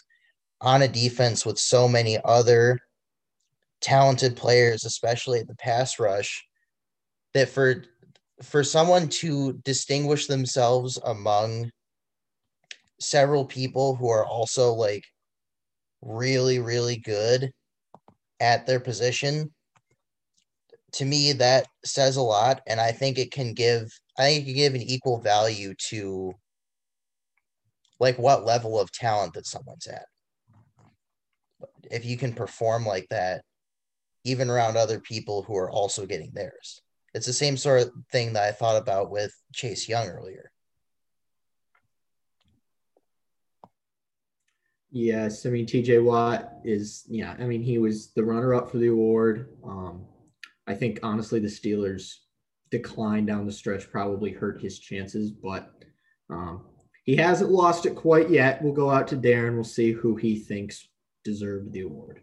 on 0.60 0.82
a 0.82 0.88
defense 0.88 1.46
with 1.46 1.58
so 1.58 1.86
many 1.86 2.18
other 2.24 2.78
talented 3.80 4.36
players, 4.36 4.84
especially 4.84 5.40
at 5.40 5.48
the 5.48 5.56
pass 5.56 5.98
rush, 5.98 6.44
that 7.34 7.48
for 7.48 7.84
for 8.42 8.64
someone 8.64 9.08
to 9.08 9.52
distinguish 9.64 10.26
themselves 10.26 10.98
among 11.04 11.70
several 13.00 13.44
people 13.44 13.94
who 13.96 14.08
are 14.08 14.26
also 14.26 14.72
like 14.72 15.04
really 16.00 16.58
really 16.58 16.96
good 16.96 17.52
at 18.42 18.66
their 18.66 18.80
position 18.80 19.50
to 20.92 21.04
me 21.06 21.32
that 21.32 21.66
says 21.84 22.16
a 22.16 22.22
lot. 22.22 22.60
And 22.66 22.78
i 22.80 22.92
think 22.92 23.16
it 23.16 23.30
can 23.30 23.54
give 23.54 23.90
i 24.18 24.24
think 24.24 24.42
it 24.42 24.44
can 24.46 24.54
give 24.54 24.74
an 24.74 24.82
equal 24.82 25.18
value 25.20 25.74
to 25.88 26.34
like 28.00 28.18
what 28.18 28.44
level 28.44 28.78
of 28.78 28.90
talent 28.90 29.34
that 29.34 29.46
someone's 29.46 29.86
at. 29.86 30.06
If 31.88 32.04
you 32.04 32.16
can 32.16 32.32
perform 32.32 32.84
like 32.84 33.06
that 33.10 33.44
even 34.24 34.50
around 34.50 34.76
other 34.76 35.00
people 35.00 35.42
who 35.42 35.56
are 35.56 35.70
also 35.70 36.06
getting 36.06 36.30
theirs. 36.32 36.82
It's 37.14 37.26
the 37.26 37.32
same 37.32 37.56
sort 37.56 37.82
of 37.82 37.92
thing 38.10 38.32
that 38.32 38.44
i 38.44 38.52
thought 38.52 38.76
about 38.76 39.10
with 39.10 39.32
chase 39.52 39.88
young 39.88 40.08
earlier 40.08 40.50
Yes, 44.92 45.46
I 45.46 45.50
mean 45.50 45.66
TJ 45.66 46.04
Watt 46.04 46.52
is 46.64 47.04
yeah, 47.08 47.34
I 47.38 47.44
mean 47.44 47.62
he 47.62 47.78
was 47.78 48.12
the 48.12 48.22
runner 48.22 48.54
up 48.54 48.70
for 48.70 48.78
the 48.78 48.88
award. 48.88 49.48
Um 49.64 50.04
I 50.66 50.74
think 50.74 51.00
honestly 51.02 51.40
the 51.40 51.48
Steelers 51.48 52.18
decline 52.70 53.26
down 53.26 53.46
the 53.46 53.52
stretch 53.52 53.90
probably 53.90 54.32
hurt 54.32 54.60
his 54.60 54.78
chances, 54.78 55.30
but 55.30 55.70
um, 56.30 56.64
he 57.04 57.16
hasn't 57.16 57.50
lost 57.50 57.86
it 57.86 57.94
quite 57.94 58.30
yet. 58.30 58.62
We'll 58.62 58.72
go 58.72 58.90
out 58.90 59.08
to 59.08 59.16
Darin. 59.16 59.54
We'll 59.54 59.64
see 59.64 59.92
who 59.92 60.16
he 60.16 60.38
thinks 60.38 60.88
deserved 61.24 61.72
the 61.72 61.82
award. 61.82 62.20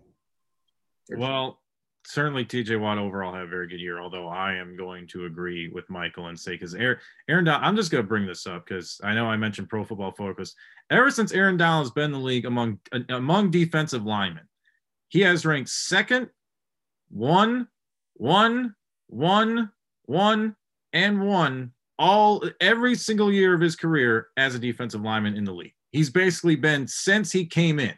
Well, 1.09 1.58
certainly 2.05 2.45
TJ 2.45 2.79
Watt 2.79 2.97
overall 2.97 3.33
had 3.33 3.43
a 3.43 3.47
very 3.47 3.67
good 3.67 3.79
year, 3.79 3.99
although 3.99 4.27
I 4.27 4.55
am 4.55 4.75
going 4.75 5.07
to 5.07 5.25
agree 5.25 5.69
with 5.69 5.89
Michael 5.89 6.27
and 6.27 6.39
say 6.39 6.51
because 6.53 6.75
Aaron, 6.75 6.97
Aaron 7.27 7.45
Donald, 7.45 7.63
I'm 7.63 7.75
just 7.75 7.91
going 7.91 8.03
to 8.03 8.07
bring 8.07 8.25
this 8.25 8.47
up 8.47 8.65
because 8.65 8.99
I 9.03 9.13
know 9.13 9.25
I 9.25 9.37
mentioned 9.37 9.69
Pro 9.69 9.83
Football 9.83 10.11
Focus. 10.11 10.55
Ever 10.89 11.11
since 11.11 11.31
Aaron 11.31 11.57
Donald 11.57 11.85
has 11.85 11.91
been 11.91 12.05
in 12.05 12.11
the 12.11 12.19
league 12.19 12.45
among 12.45 12.79
among 13.09 13.51
defensive 13.51 14.05
linemen, 14.05 14.47
he 15.09 15.21
has 15.21 15.45
ranked 15.45 15.69
second, 15.69 16.29
one, 17.09 17.67
one, 18.15 18.75
one, 19.07 19.71
one, 20.05 20.55
and 20.93 21.25
one 21.25 21.73
all 21.99 22.41
every 22.61 22.95
single 22.95 23.31
year 23.31 23.53
of 23.53 23.59
his 23.61 23.75
career 23.75 24.29
as 24.37 24.55
a 24.55 24.59
defensive 24.59 25.01
lineman 25.01 25.35
in 25.35 25.43
the 25.43 25.51
league. 25.51 25.73
He's 25.91 26.09
basically 26.09 26.55
been 26.55 26.87
since 26.87 27.31
he 27.31 27.45
came 27.45 27.77
in 27.77 27.93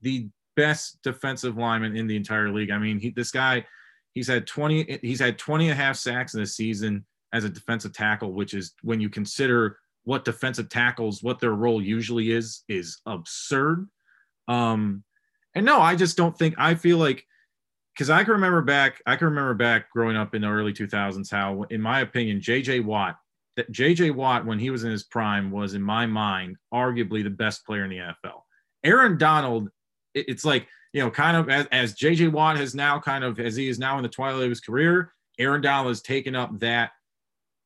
the 0.00 0.28
best 0.56 1.02
defensive 1.02 1.56
lineman 1.56 1.96
in 1.96 2.06
the 2.06 2.16
entire 2.16 2.50
league. 2.52 2.70
I 2.70 2.78
mean, 2.78 2.98
he, 2.98 3.10
this 3.10 3.30
guy, 3.30 3.64
he's 4.12 4.28
had 4.28 4.46
20, 4.46 4.98
he's 5.02 5.20
had 5.20 5.38
20 5.38 5.70
and 5.70 5.72
a 5.72 5.82
half 5.82 5.96
sacks 5.96 6.34
in 6.34 6.42
a 6.42 6.46
season 6.46 7.04
as 7.32 7.44
a 7.44 7.48
defensive 7.48 7.92
tackle, 7.92 8.32
which 8.32 8.54
is 8.54 8.74
when 8.82 9.00
you 9.00 9.08
consider 9.08 9.78
what 10.04 10.24
defensive 10.24 10.68
tackles, 10.68 11.22
what 11.22 11.40
their 11.40 11.54
role 11.54 11.82
usually 11.82 12.30
is, 12.30 12.62
is 12.68 13.00
absurd. 13.06 13.88
Um, 14.48 15.02
and 15.54 15.64
no, 15.64 15.80
I 15.80 15.96
just 15.96 16.16
don't 16.16 16.36
think, 16.36 16.54
I 16.58 16.74
feel 16.74 16.98
like 16.98 17.26
because 17.94 18.10
I 18.10 18.24
can 18.24 18.32
remember 18.32 18.60
back, 18.60 19.00
I 19.06 19.16
can 19.16 19.28
remember 19.28 19.54
back 19.54 19.90
growing 19.90 20.16
up 20.16 20.34
in 20.34 20.42
the 20.42 20.48
early 20.48 20.72
2000s 20.72 21.30
how, 21.30 21.62
in 21.70 21.80
my 21.80 22.00
opinion, 22.00 22.40
J.J. 22.40 22.80
Watt, 22.80 23.16
that 23.56 23.70
J.J. 23.70 24.10
Watt 24.10 24.44
when 24.44 24.58
he 24.58 24.70
was 24.70 24.82
in 24.82 24.90
his 24.90 25.04
prime 25.04 25.50
was, 25.50 25.74
in 25.74 25.82
my 25.82 26.04
mind, 26.04 26.56
arguably 26.72 27.22
the 27.22 27.30
best 27.30 27.64
player 27.64 27.84
in 27.84 27.90
the 27.90 27.98
NFL. 27.98 28.42
Aaron 28.82 29.16
Donald, 29.16 29.70
it's 30.14 30.44
like 30.44 30.66
you 30.92 31.00
know, 31.00 31.10
kind 31.10 31.36
of 31.36 31.48
as, 31.48 31.66
as 31.72 31.94
J.J. 31.94 32.28
Watt 32.28 32.56
has 32.56 32.74
now 32.74 33.00
kind 33.00 33.24
of 33.24 33.40
as 33.40 33.56
he 33.56 33.68
is 33.68 33.78
now 33.78 33.96
in 33.96 34.02
the 34.02 34.08
twilight 34.08 34.44
of 34.44 34.50
his 34.50 34.60
career, 34.60 35.12
Aaron 35.38 35.60
Donald 35.60 35.88
has 35.88 36.00
taken 36.00 36.36
up 36.36 36.58
that 36.60 36.92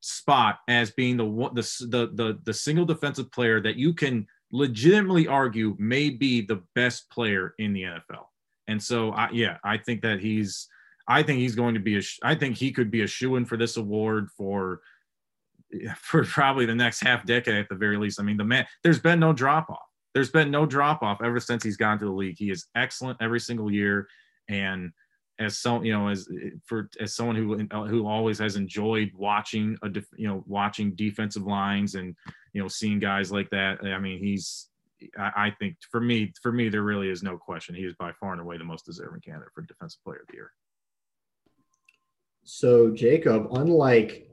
spot 0.01 0.59
as 0.67 0.91
being 0.91 1.17
the 1.17 1.25
the 1.53 1.87
the 1.87 2.09
the, 2.13 2.39
the 2.43 2.53
single 2.53 2.85
defensive 2.85 3.31
player 3.31 3.61
that 3.61 3.75
you 3.75 3.93
can 3.93 4.25
legitimately 4.51 5.27
argue 5.27 5.75
may 5.79 6.09
be 6.09 6.41
the 6.41 6.61
best 6.75 7.09
player 7.09 7.53
in 7.59 7.73
the 7.73 7.83
NFL. 7.83 8.25
And 8.67 8.81
so, 8.81 9.11
I, 9.11 9.29
yeah, 9.31 9.57
I 9.63 9.77
think 9.77 10.01
that 10.01 10.19
he's, 10.19 10.67
I 11.07 11.23
think 11.23 11.39
he's 11.39 11.55
going 11.55 11.73
to 11.73 11.79
be 11.79 11.97
a, 11.97 12.01
I 12.23 12.35
think 12.35 12.55
he 12.55 12.71
could 12.71 12.91
be 12.91 13.01
a 13.01 13.07
shoe 13.07 13.35
in 13.35 13.45
for 13.45 13.57
this 13.57 13.77
award 13.77 14.29
for, 14.37 14.81
for 15.97 16.23
probably 16.23 16.65
the 16.65 16.75
next 16.75 17.01
half 17.01 17.25
decade 17.25 17.55
at 17.55 17.69
the 17.69 17.75
very 17.75 17.97
least. 17.97 18.19
I 18.19 18.23
mean, 18.23 18.37
the 18.37 18.43
man, 18.43 18.67
there's 18.83 18.99
been 18.99 19.19
no 19.19 19.33
drop 19.33 19.69
off. 19.69 19.88
There's 20.19 20.31
been 20.31 20.51
no 20.51 20.65
drop 20.65 21.01
off 21.01 21.21
ever 21.23 21.39
since 21.39 21.63
he's 21.63 21.77
gone 21.77 21.97
to 21.99 22.03
the 22.03 22.11
league. 22.11 22.35
He 22.37 22.51
is 22.51 22.65
excellent 22.75 23.21
every 23.21 23.39
single 23.39 23.71
year, 23.71 24.05
and 24.49 24.91
as 25.39 25.59
so 25.59 25.81
you 25.81 25.93
know, 25.93 26.09
as 26.09 26.27
for 26.65 26.89
as 26.99 27.15
someone 27.15 27.37
who 27.37 27.55
who 27.87 28.05
always 28.05 28.37
has 28.39 28.57
enjoyed 28.57 29.11
watching 29.15 29.77
a 29.81 29.87
def, 29.87 30.05
you 30.17 30.27
know 30.27 30.43
watching 30.45 30.93
defensive 30.95 31.43
lines 31.43 31.95
and 31.95 32.17
you 32.51 32.61
know 32.61 32.67
seeing 32.67 32.99
guys 32.99 33.31
like 33.31 33.49
that. 33.51 33.77
I 33.81 33.97
mean, 33.97 34.19
he's 34.19 34.67
I, 35.17 35.55
think 35.57 35.77
for 35.89 36.01
me, 36.01 36.33
for 36.43 36.51
me, 36.51 36.67
there 36.67 36.81
really 36.81 37.09
is 37.09 37.23
no 37.23 37.37
question. 37.37 37.73
He 37.73 37.83
is 37.83 37.93
by 37.93 38.11
far 38.19 38.33
and 38.33 38.41
away 38.41 38.57
the 38.57 38.65
most 38.65 38.85
deserving 38.85 39.21
candidate 39.21 39.53
for 39.55 39.61
Defensive 39.61 40.03
Player 40.03 40.19
of 40.19 40.27
the 40.27 40.33
Year. 40.33 40.51
So, 42.43 42.91
Jacob, 42.91 43.47
unlike 43.53 44.28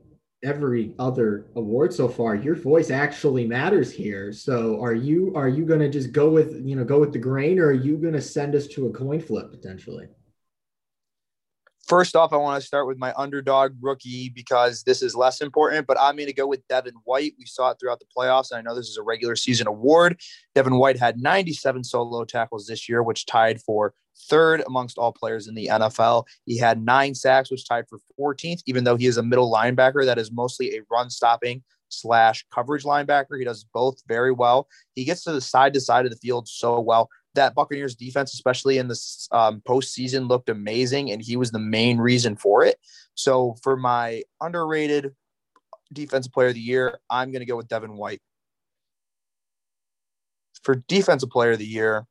every 0.46 0.94
other 0.98 1.46
award 1.56 1.92
so 1.92 2.08
far, 2.08 2.36
your 2.36 2.54
voice 2.54 2.90
actually 2.90 3.46
matters 3.46 3.92
here. 3.92 4.32
So, 4.32 4.80
are 4.80 4.94
you 4.94 5.32
are 5.34 5.48
you 5.48 5.66
going 5.66 5.80
to 5.80 5.90
just 5.90 6.12
go 6.12 6.30
with 6.30 6.62
you 6.64 6.76
know 6.76 6.84
go 6.84 7.00
with 7.00 7.12
the 7.12 7.18
grain, 7.18 7.58
or 7.58 7.66
are 7.66 7.72
you 7.72 7.96
going 7.98 8.14
to 8.14 8.22
send 8.22 8.54
us 8.54 8.66
to 8.68 8.86
a 8.86 8.92
coin 8.92 9.20
flip 9.20 9.50
potentially? 9.50 10.06
First 11.86 12.16
off, 12.16 12.32
I 12.32 12.36
want 12.36 12.60
to 12.60 12.66
start 12.66 12.88
with 12.88 12.98
my 12.98 13.14
underdog 13.16 13.76
rookie 13.80 14.28
because 14.28 14.82
this 14.82 15.02
is 15.02 15.14
less 15.14 15.40
important, 15.40 15.86
but 15.86 15.96
I'm 16.00 16.16
going 16.16 16.26
to 16.26 16.32
go 16.32 16.46
with 16.46 16.66
Devin 16.66 16.94
White. 17.04 17.34
We 17.38 17.46
saw 17.46 17.70
it 17.70 17.76
throughout 17.78 18.00
the 18.00 18.06
playoffs, 18.16 18.50
and 18.50 18.58
I 18.58 18.62
know 18.62 18.74
this 18.74 18.88
is 18.88 18.96
a 18.96 19.02
regular 19.02 19.36
season 19.36 19.68
award. 19.68 20.20
Devin 20.56 20.78
White 20.78 20.98
had 20.98 21.20
97 21.20 21.84
solo 21.84 22.24
tackles 22.24 22.66
this 22.66 22.88
year, 22.88 23.04
which 23.04 23.24
tied 23.26 23.60
for 23.60 23.94
third 24.28 24.64
amongst 24.66 24.98
all 24.98 25.12
players 25.12 25.46
in 25.46 25.54
the 25.54 25.68
NFL. 25.70 26.24
He 26.44 26.58
had 26.58 26.84
nine 26.84 27.14
sacks, 27.14 27.52
which 27.52 27.68
tied 27.68 27.84
for 27.88 28.00
14th, 28.18 28.62
even 28.66 28.82
though 28.82 28.96
he 28.96 29.06
is 29.06 29.16
a 29.16 29.22
middle 29.22 29.52
linebacker 29.52 30.04
that 30.06 30.18
is 30.18 30.32
mostly 30.32 30.74
a 30.74 30.80
run 30.90 31.08
stopping 31.08 31.62
slash 31.88 32.44
coverage 32.52 32.82
linebacker. 32.82 33.38
He 33.38 33.44
does 33.44 33.64
both 33.72 34.02
very 34.08 34.32
well. 34.32 34.66
He 34.96 35.04
gets 35.04 35.22
to 35.24 35.32
the 35.32 35.40
side 35.40 35.72
to 35.74 35.80
side 35.80 36.04
of 36.04 36.10
the 36.10 36.18
field 36.18 36.48
so 36.48 36.80
well. 36.80 37.08
That 37.36 37.54
Buccaneers 37.54 37.94
defense, 37.94 38.34
especially 38.34 38.78
in 38.78 38.88
this 38.88 39.28
um, 39.32 39.62
postseason, 39.66 40.28
looked 40.28 40.48
amazing, 40.48 41.10
and 41.10 41.22
he 41.22 41.36
was 41.36 41.52
the 41.52 41.58
main 41.58 41.98
reason 41.98 42.36
for 42.36 42.64
it. 42.64 42.76
So 43.14 43.56
for 43.62 43.76
my 43.76 44.22
underrated 44.40 45.14
defensive 45.92 46.32
player 46.32 46.48
of 46.48 46.54
the 46.54 46.60
year, 46.60 46.98
I'm 47.08 47.30
going 47.30 47.40
to 47.40 47.46
go 47.46 47.56
with 47.56 47.68
Devin 47.68 47.96
White. 47.96 48.20
For 50.62 50.76
defensive 50.88 51.30
player 51.30 51.52
of 51.52 51.58
the 51.58 51.66
year, 51.66 52.06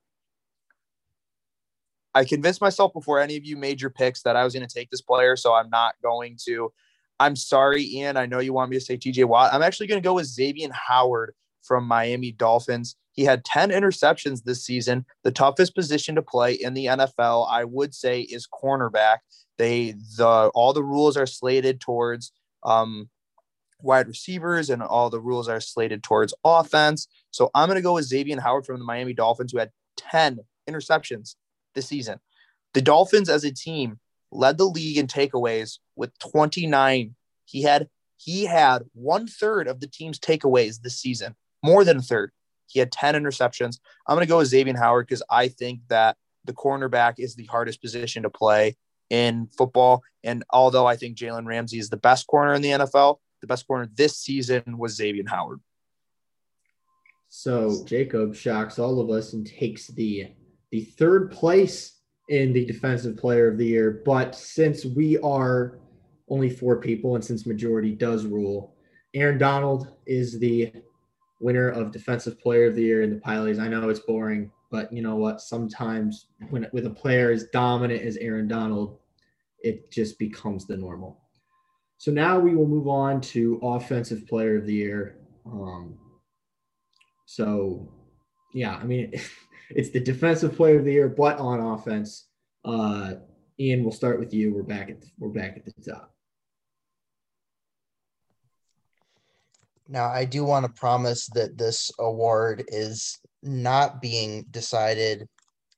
I 2.14 2.24
convinced 2.24 2.62
myself 2.62 2.94
before 2.94 3.20
any 3.20 3.36
of 3.36 3.44
you 3.44 3.58
made 3.58 3.82
your 3.82 3.90
picks 3.90 4.22
that 4.22 4.38
I 4.38 4.46
was 4.46 4.54
going 4.54 4.66
to 4.66 4.74
take 4.74 4.90
this 4.90 5.02
player, 5.02 5.36
so 5.36 5.54
I'm 5.54 5.70
not 5.70 5.96
going 6.02 6.38
to. 6.46 6.72
I'm 7.20 7.36
sorry, 7.36 7.84
Ian. 7.84 8.16
I 8.16 8.26
know 8.26 8.40
you 8.40 8.54
want 8.54 8.72
me 8.72 8.78
to 8.78 8.84
say 8.84 8.98
TJ 8.98 9.26
Watt. 9.26 9.54
I'm 9.54 9.62
actually 9.62 9.88
going 9.88 10.02
to 10.02 10.06
go 10.06 10.14
with 10.14 10.26
Xavier 10.26 10.70
Howard 10.72 11.34
from 11.62 11.86
Miami 11.86 12.32
Dolphins. 12.32 12.96
He 13.16 13.24
had 13.24 13.46
10 13.46 13.70
interceptions 13.70 14.44
this 14.44 14.64
season. 14.64 15.06
The 15.24 15.32
toughest 15.32 15.74
position 15.74 16.16
to 16.16 16.22
play 16.22 16.54
in 16.54 16.74
the 16.74 16.86
NFL, 16.86 17.48
I 17.50 17.64
would 17.64 17.96
say, 17.96 18.22
is 18.22 18.48
cornerback. 18.48 19.20
They 19.58 19.96
the 20.18 20.52
all 20.54 20.74
the 20.74 20.84
rules 20.84 21.16
are 21.16 21.26
slated 21.26 21.80
towards 21.80 22.34
um, 22.64 23.10
wide 23.82 24.08
receivers, 24.08 24.70
and 24.70 24.84
all 24.84 25.10
the 25.10 25.22
rules 25.22 25.48
are 25.48 25.62
slated 25.62 26.04
towards 26.04 26.34
offense. 26.44 27.08
So 27.32 27.52
I'm 27.56 27.68
going 27.70 27.78
to 27.78 27.82
go 27.82 27.94
with 27.94 28.06
Xavier 28.06 28.40
Howard 28.42 28.66
from 28.66 28.80
the 28.80 28.86
Miami 28.86 29.14
Dolphins, 29.14 29.54
who 29.54 29.60
had 29.60 29.72
10 29.98 30.40
interceptions 30.70 31.36
this 31.74 31.88
season. 31.88 32.20
The 32.74 32.82
Dolphins 32.82 33.30
as 33.30 33.46
a 33.46 33.54
team 33.54 34.00
led 34.32 34.58
the 34.58 34.66
league 34.66 34.98
in 34.98 35.08
takeaways 35.08 35.80
with 35.96 36.18
29. 36.20 37.16
He 37.46 37.62
had 37.62 37.88
he 38.18 38.46
had 38.46 38.84
one 38.94 39.28
third 39.28 39.68
of 39.68 39.80
the 39.80 39.88
team's 39.88 40.20
takeaways 40.20 40.82
this 40.82 41.00
season, 41.00 41.36
more 41.64 41.86
than 41.86 41.98
a 41.98 42.02
third. 42.02 42.32
He 42.68 42.80
had 42.80 42.92
10 42.92 43.16
interceptions. 43.16 43.80
I'm 44.08 44.16
going 44.16 44.26
to 44.26 44.30
go 44.30 44.38
with 44.38 44.48
Xavier 44.48 44.78
Howard 44.78 45.08
because 45.08 45.24
I 45.30 45.48
think 45.48 45.82
that 45.90 46.18
the 46.46 46.54
cornerback 46.54 47.16
is 47.18 47.36
the 47.36 47.46
hardest 47.46 47.82
position 47.82 48.24
to 48.24 48.30
play 48.30 48.78
in 49.10 49.48
football. 49.58 50.04
And 50.24 50.44
although 50.52 50.86
I 50.86 50.96
think 50.96 51.18
Jalen 51.18 51.46
Ramsey 51.46 51.80
is 51.80 51.90
the 51.90 51.98
best 51.98 52.28
corner 52.28 52.54
in 52.54 52.62
the 52.62 52.70
NFL, 52.70 53.18
the 53.42 53.48
best 53.48 53.68
corner 53.68 53.88
this 53.94 54.18
season 54.18 54.78
was 54.78 54.96
Xavier 54.96 55.24
Howard. 55.28 55.60
So 57.30 57.84
Jacob 57.86 58.36
shocks 58.36 58.80
all 58.80 59.00
of 59.00 59.10
us 59.10 59.34
and 59.34 59.46
takes 59.46 59.88
the 59.88 60.32
the 60.72 60.86
third 60.86 61.32
place 61.32 62.00
in 62.30 62.54
the 62.54 62.66
defensive 62.66 63.18
player 63.18 63.48
of 63.48 63.58
the 63.58 63.66
year. 63.66 64.02
But 64.06 64.36
since 64.36 64.86
we 64.86 65.18
are 65.20 65.80
only 66.28 66.50
four 66.50 66.80
people 66.80 67.16
and 67.16 67.24
since 67.24 67.46
majority 67.46 67.92
does 67.92 68.26
rule, 68.26 68.76
Aaron 69.14 69.38
Donald 69.38 69.88
is 70.06 70.40
the 70.40 70.72
winner 71.40 71.70
of 71.70 71.92
defensive 71.92 72.40
player 72.40 72.68
of 72.68 72.76
the 72.76 72.84
year 72.84 73.02
in 73.02 73.10
the 73.10 73.20
Pylies. 73.20 73.60
I 73.60 73.68
know 73.68 73.90
it's 73.90 74.00
boring, 74.00 74.52
but 74.72 74.92
you 74.92 75.02
know 75.02 75.16
what? 75.16 75.42
Sometimes 75.42 76.28
when 76.50 76.68
with 76.74 76.86
a 76.86 76.90
player 76.90 77.32
as 77.32 77.46
dominant 77.46 78.02
as 78.02 78.18
Aaron 78.18 78.48
Donald, 78.48 79.00
it 79.60 79.92
just 79.92 80.18
becomes 80.20 80.66
the 80.66 80.78
normal. 80.78 81.22
So 81.98 82.12
now 82.12 82.40
we 82.40 82.56
will 82.56 82.68
move 82.68 82.88
on 82.88 83.22
to 83.22 83.60
offensive 83.62 84.28
player 84.28 84.58
of 84.58 84.66
the 84.66 84.74
year. 84.74 85.18
Um, 85.46 85.98
so 87.26 87.92
yeah, 88.54 88.76
I 88.76 88.84
mean 88.84 89.14
it's 89.70 89.90
the 89.90 90.00
defensive 90.00 90.56
player 90.56 90.80
of 90.80 90.86
the 90.86 90.94
year, 90.94 91.10
but 91.10 91.38
on 91.40 91.60
offense. 91.60 92.28
Uh, 92.64 93.16
Ian, 93.60 93.84
we'll 93.84 93.94
start 93.94 94.20
with 94.20 94.34
you. 94.34 94.54
We're 94.54 94.64
back 94.64 94.90
at 94.90 95.02
the, 95.02 95.08
we're 95.20 95.30
back 95.30 95.56
at 95.56 95.66
the 95.66 95.72
top. 95.82 96.15
Now, 99.88 100.08
I 100.08 100.26
do 100.26 100.44
want 100.44 100.66
to 100.66 100.80
promise 100.80 101.28
that 101.34 101.58
this 101.58 101.92
award 102.00 102.64
is 102.68 103.18
not 103.44 104.02
being 104.02 104.46
decided 104.50 105.28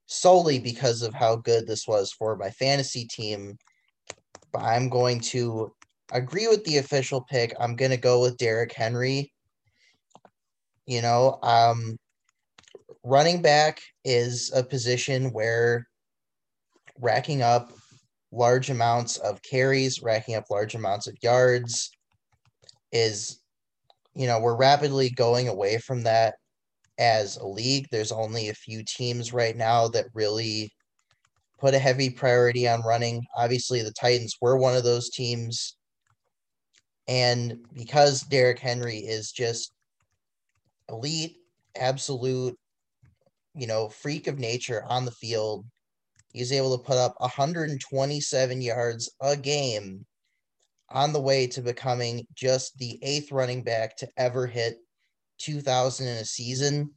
solely 0.06 0.60
because 0.60 1.02
of 1.02 1.14
how 1.14 1.36
good 1.36 1.68
this 1.68 1.88
was 1.88 2.12
for 2.12 2.38
my 2.38 2.50
fantasy 2.52 3.06
team. 3.06 3.58
But 4.54 4.64
I'm 4.64 4.88
going 4.88 5.20
to 5.32 5.74
agree 6.14 6.48
with 6.48 6.64
the 6.64 6.78
official 6.78 7.22
pick. 7.30 7.54
I'm 7.60 7.76
going 7.76 7.92
to 7.92 7.98
go 7.98 8.22
with 8.22 8.38
Derrick 8.38 8.74
Henry. 8.74 9.34
You 10.86 11.02
know, 11.02 11.40
um, 11.44 11.98
running 13.04 13.42
back 13.42 13.82
is 14.06 14.52
a 14.56 14.64
position 14.64 15.34
where 15.34 15.86
racking 17.00 17.42
up 17.42 17.74
large 18.32 18.70
amounts 18.70 19.18
of 19.18 19.42
carries, 19.42 20.02
racking 20.02 20.36
up 20.36 20.46
large 20.50 20.76
amounts 20.76 21.08
of 21.08 21.18
yards 21.22 21.92
is, 22.94 23.42
you 24.18 24.28
know, 24.28 24.40
we're 24.40 24.56
rapidly 24.56 25.10
going 25.10 25.48
away 25.48 25.78
from 25.78 26.04
that 26.04 26.36
as 27.00 27.38
a 27.38 27.48
league. 27.48 27.88
There's 27.92 28.12
only 28.12 28.50
a 28.50 28.54
few 28.56 28.84
teams 28.84 29.32
right 29.34 29.56
now 29.56 29.88
that 29.90 30.06
really 30.14 30.74
put 31.60 31.74
a 31.74 31.80
heavy 31.80 32.10
priority 32.10 32.68
on 32.68 32.82
running. 32.84 33.26
Obviously, 33.36 33.82
the 33.82 33.92
Titans 33.92 34.36
were 34.42 34.58
one 34.58 34.76
of 34.76 34.84
those 34.84 35.10
teams. 35.10 35.76
And 37.08 37.60
because 37.74 38.22
Derrick 38.22 38.60
Henry 38.60 38.98
is 38.98 39.32
just 39.32 39.72
elite, 40.90 41.38
absolute 41.80 42.58
you 43.58 43.66
know, 43.66 43.90
freak 43.90 44.28
of 44.28 44.40
nature 44.40 44.84
on 44.88 45.04
the 45.04 45.12
field. 45.12 45.66
He's 46.32 46.52
able 46.52 46.78
to 46.78 46.84
put 46.84 46.98
up 46.98 47.16
127 47.18 48.62
yards 48.62 49.10
a 49.20 49.36
game 49.36 50.06
on 50.90 51.14
the 51.14 51.20
way 51.20 51.48
to 51.48 51.62
becoming 51.62 52.26
just 52.34 52.78
the 52.78 53.00
eighth 53.02 53.32
running 53.32 53.64
back 53.64 53.98
to 53.98 54.08
ever 54.18 54.48
hit 54.48 54.78
2000 55.40 56.08
in 56.08 56.18
a 56.18 56.26
season. 56.26 56.92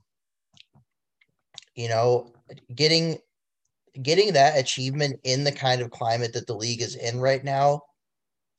You 1.75 1.89
know, 1.89 2.33
getting 2.75 3.19
getting 4.03 4.33
that 4.33 4.59
achievement 4.59 5.19
in 5.25 5.45
the 5.45 5.53
kind 5.53 5.81
of 5.81 5.91
climate 5.91 6.33
that 6.33 6.47
the 6.47 6.55
league 6.55 6.83
is 6.83 6.95
in 6.95 7.21
right 7.21 7.43
now, 7.43 7.83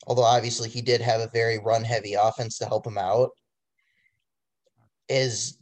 although 0.07 0.23
obviously 0.23 0.69
he 0.69 0.81
did 0.81 1.01
have 1.01 1.21
a 1.21 1.29
very 1.33 1.59
run 1.59 1.83
heavy 1.83 2.13
offense 2.13 2.57
to 2.57 2.65
help 2.65 2.85
him 2.85 2.97
out, 2.97 3.29
is 5.07 5.57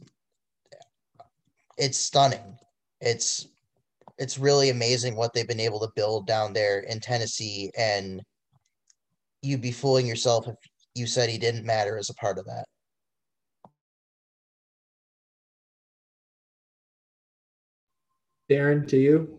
it's 1.76 1.98
stunning. 1.98 2.58
It's 3.00 3.48
it's 4.18 4.38
really 4.38 4.68
amazing 4.68 5.16
what 5.16 5.32
they've 5.32 5.48
been 5.48 5.60
able 5.60 5.80
to 5.80 5.92
build 5.96 6.26
down 6.26 6.52
there 6.52 6.80
in 6.80 7.00
Tennessee 7.00 7.70
and 7.76 8.22
you'd 9.42 9.60
be 9.60 9.72
fooling 9.72 10.06
yourself 10.06 10.48
if 10.48 10.56
you 10.94 11.06
said 11.06 11.28
he 11.28 11.38
didn't 11.38 11.64
matter 11.64 11.96
as 11.96 12.10
a 12.10 12.14
part 12.14 12.38
of 12.38 12.44
that. 12.46 12.64
Darin, 18.48 18.86
to 18.86 18.96
you. 18.96 19.38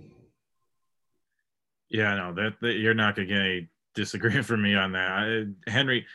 Yeah, 1.90 2.16
no, 2.16 2.34
that, 2.36 2.54
that 2.62 2.76
you're 2.76 2.94
not 2.94 3.16
gonna 3.16 3.28
get 3.28 3.42
any 3.42 3.70
disagreement 3.94 4.46
from 4.46 4.62
me 4.62 4.76
on 4.76 4.94
that. 4.94 5.12
I, 5.12 5.70
Henry, 5.70 6.06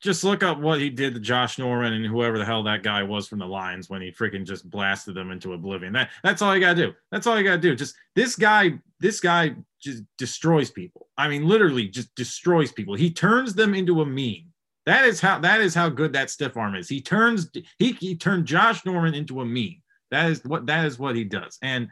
just 0.00 0.22
look 0.22 0.42
up 0.44 0.58
what 0.58 0.80
he 0.80 0.88
did 0.88 1.14
to 1.14 1.20
Josh 1.20 1.58
Norman 1.58 1.92
and 1.92 2.06
whoever 2.06 2.38
the 2.38 2.44
hell 2.44 2.62
that 2.62 2.84
guy 2.84 3.02
was 3.02 3.26
from 3.26 3.40
the 3.40 3.46
Lions 3.46 3.90
when 3.90 4.00
he 4.00 4.12
freaking 4.12 4.46
just 4.46 4.70
blasted 4.70 5.14
them 5.14 5.30
into 5.32 5.52
oblivion. 5.52 5.92
That 5.92 6.10
that's 6.22 6.40
all 6.40 6.54
you 6.54 6.60
gotta 6.60 6.80
do. 6.80 6.92
That's 7.10 7.26
all 7.26 7.36
you 7.36 7.44
gotta 7.44 7.60
do. 7.60 7.74
Just 7.74 7.96
this 8.14 8.36
guy, 8.36 8.78
this 9.00 9.20
guy 9.20 9.56
just 9.80 10.02
destroys 10.16 10.70
people. 10.70 11.08
I 11.16 11.28
mean, 11.28 11.46
literally 11.46 11.88
just 11.88 12.14
destroys 12.14 12.72
people. 12.72 12.94
He 12.94 13.10
turns 13.10 13.54
them 13.54 13.74
into 13.74 14.00
a 14.02 14.06
meme. 14.06 14.52
That 14.86 15.04
is 15.04 15.20
how 15.20 15.38
that 15.40 15.60
is 15.60 15.74
how 15.74 15.88
good 15.88 16.12
that 16.14 16.30
stiff 16.30 16.56
arm 16.56 16.74
is. 16.74 16.88
He 16.88 17.00
turns 17.00 17.50
he 17.78 17.92
he 17.92 18.16
turned 18.16 18.46
Josh 18.46 18.84
Norman 18.86 19.14
into 19.14 19.40
a 19.40 19.44
meme. 19.44 19.82
That 20.10 20.30
is 20.30 20.42
what 20.44 20.66
that 20.66 20.86
is 20.86 20.98
what 20.98 21.14
he 21.14 21.24
does. 21.24 21.58
And 21.62 21.88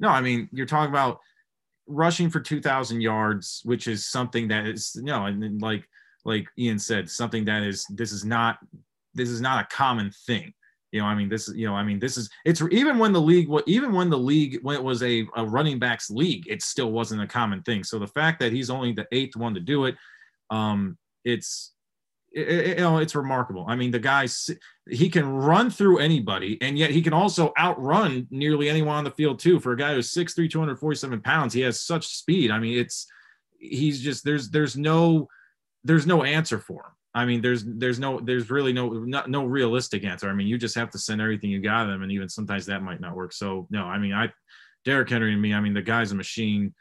no, 0.00 0.08
I 0.08 0.20
mean, 0.20 0.48
you're 0.52 0.66
talking 0.66 0.90
about 0.90 1.18
rushing 1.86 2.30
for 2.30 2.40
2000 2.40 3.00
yards, 3.00 3.62
which 3.64 3.86
is 3.86 4.06
something 4.06 4.48
that 4.48 4.66
is 4.66 4.92
you 4.96 5.02
know, 5.02 5.26
and 5.26 5.60
like 5.60 5.84
like 6.24 6.46
Ian 6.58 6.78
said, 6.78 7.10
something 7.10 7.44
that 7.46 7.62
is 7.62 7.84
this 7.90 8.12
is 8.12 8.24
not 8.24 8.58
this 9.14 9.28
is 9.28 9.40
not 9.40 9.64
a 9.64 9.74
common 9.74 10.10
thing. 10.26 10.52
You 10.92 11.00
know, 11.00 11.06
I 11.06 11.14
mean, 11.14 11.28
this 11.28 11.48
is 11.48 11.56
you 11.56 11.66
know, 11.66 11.74
I 11.74 11.82
mean, 11.82 11.98
this 11.98 12.16
is 12.16 12.30
it's 12.44 12.62
even 12.70 12.98
when 12.98 13.12
the 13.12 13.20
league 13.20 13.48
even 13.66 13.92
when 13.92 14.08
the 14.08 14.18
league 14.18 14.58
when 14.62 14.76
it 14.76 14.82
was 14.82 15.02
a, 15.02 15.26
a 15.36 15.44
running 15.44 15.78
backs 15.78 16.10
league, 16.10 16.48
it 16.48 16.62
still 16.62 16.92
wasn't 16.92 17.22
a 17.22 17.26
common 17.26 17.62
thing. 17.62 17.84
So 17.84 17.98
the 17.98 18.06
fact 18.06 18.40
that 18.40 18.52
he's 18.52 18.70
only 18.70 18.92
the 18.92 19.06
eighth 19.12 19.36
one 19.36 19.54
to 19.54 19.60
do 19.60 19.84
it, 19.84 19.96
um, 20.50 20.96
it's 21.24 21.72
it, 22.32 22.48
it, 22.48 22.78
you 22.78 22.84
know, 22.84 22.98
it's 22.98 23.14
remarkable. 23.14 23.66
I 23.68 23.76
mean, 23.76 23.90
the 23.90 23.98
guy 23.98 24.28
he 24.88 25.08
can 25.08 25.28
run 25.28 25.70
through 25.70 25.98
anybody, 25.98 26.58
and 26.60 26.78
yet 26.78 26.90
he 26.90 27.02
can 27.02 27.12
also 27.12 27.52
outrun 27.58 28.26
nearly 28.30 28.68
anyone 28.68 28.96
on 28.96 29.04
the 29.04 29.10
field 29.10 29.38
too. 29.38 29.60
For 29.60 29.72
a 29.72 29.76
guy 29.76 29.94
who's 29.94 30.12
6'3", 30.12 30.50
247 30.50 31.20
pounds, 31.20 31.52
he 31.52 31.60
has 31.62 31.80
such 31.80 32.06
speed. 32.06 32.50
I 32.50 32.58
mean, 32.58 32.78
it's 32.78 33.06
he's 33.58 34.00
just 34.00 34.24
there's 34.24 34.50
there's 34.50 34.76
no 34.76 35.28
there's 35.84 36.06
no 36.06 36.22
answer 36.22 36.58
for 36.58 36.80
him. 36.80 36.92
I 37.18 37.24
mean, 37.24 37.40
there's 37.40 37.64
there's 37.66 37.98
no 37.98 38.20
there's 38.20 38.50
really 38.50 38.72
no 38.72 38.90
not, 38.90 39.28
no 39.28 39.44
realistic 39.44 40.04
answer. 40.04 40.28
I 40.28 40.34
mean, 40.34 40.46
you 40.46 40.56
just 40.56 40.76
have 40.76 40.90
to 40.90 40.98
send 40.98 41.20
everything 41.20 41.50
you 41.50 41.60
got 41.60 41.86
them, 41.86 42.02
and 42.02 42.12
even 42.12 42.28
sometimes 42.28 42.66
that 42.66 42.82
might 42.82 43.00
not 43.00 43.16
work. 43.16 43.32
So 43.32 43.66
no, 43.70 43.84
I 43.84 43.98
mean, 43.98 44.12
I 44.12 44.32
Derrick 44.84 45.10
Henry 45.10 45.32
and 45.32 45.42
me, 45.42 45.52
I 45.52 45.60
mean, 45.60 45.74
the 45.74 45.82
guy's 45.82 46.12
a 46.12 46.14
machine. 46.14 46.74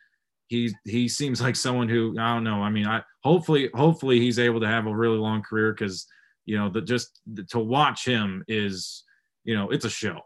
He 0.47 0.73
he 0.85 1.07
seems 1.07 1.41
like 1.41 1.55
someone 1.55 1.89
who 1.89 2.15
I 2.19 2.33
don't 2.33 2.43
know. 2.43 2.61
I 2.61 2.69
mean, 2.69 2.85
I 2.85 3.01
hopefully 3.23 3.69
hopefully 3.73 4.19
he's 4.19 4.39
able 4.39 4.59
to 4.61 4.67
have 4.67 4.85
a 4.85 4.95
really 4.95 5.17
long 5.17 5.41
career 5.41 5.73
because 5.73 6.07
you 6.45 6.57
know, 6.57 6.69
the 6.69 6.81
just 6.81 7.19
the, 7.31 7.43
to 7.45 7.59
watch 7.59 8.05
him 8.05 8.43
is, 8.47 9.03
you 9.43 9.55
know, 9.55 9.69
it's 9.69 9.85
a 9.85 9.89
show 9.89 10.21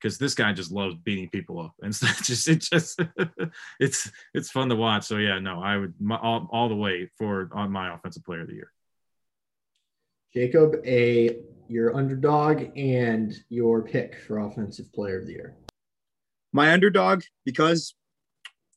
because 0.00 0.16
this 0.16 0.34
guy 0.34 0.52
just 0.52 0.72
loves 0.72 0.94
beating 1.04 1.28
people 1.28 1.60
up 1.60 1.74
and 1.82 1.90
it's 2.02 2.26
just 2.26 2.48
it 2.48 2.60
just 2.60 3.00
it's 3.80 4.10
it's 4.34 4.50
fun 4.50 4.68
to 4.70 4.76
watch. 4.76 5.04
So 5.04 5.18
yeah, 5.18 5.38
no, 5.38 5.60
I 5.62 5.76
would 5.76 5.94
my, 6.00 6.16
all, 6.16 6.48
all 6.50 6.68
the 6.68 6.74
way 6.74 7.10
for 7.18 7.50
on 7.52 7.70
my 7.70 7.94
offensive 7.94 8.24
player 8.24 8.42
of 8.42 8.48
the 8.48 8.54
year. 8.54 8.72
Jacob, 10.34 10.76
a 10.84 11.38
your 11.68 11.94
underdog 11.94 12.64
and 12.76 13.34
your 13.48 13.82
pick 13.82 14.18
for 14.26 14.38
offensive 14.38 14.92
player 14.92 15.18
of 15.18 15.26
the 15.26 15.32
year. 15.32 15.56
My 16.52 16.72
underdog 16.72 17.22
because 17.44 17.94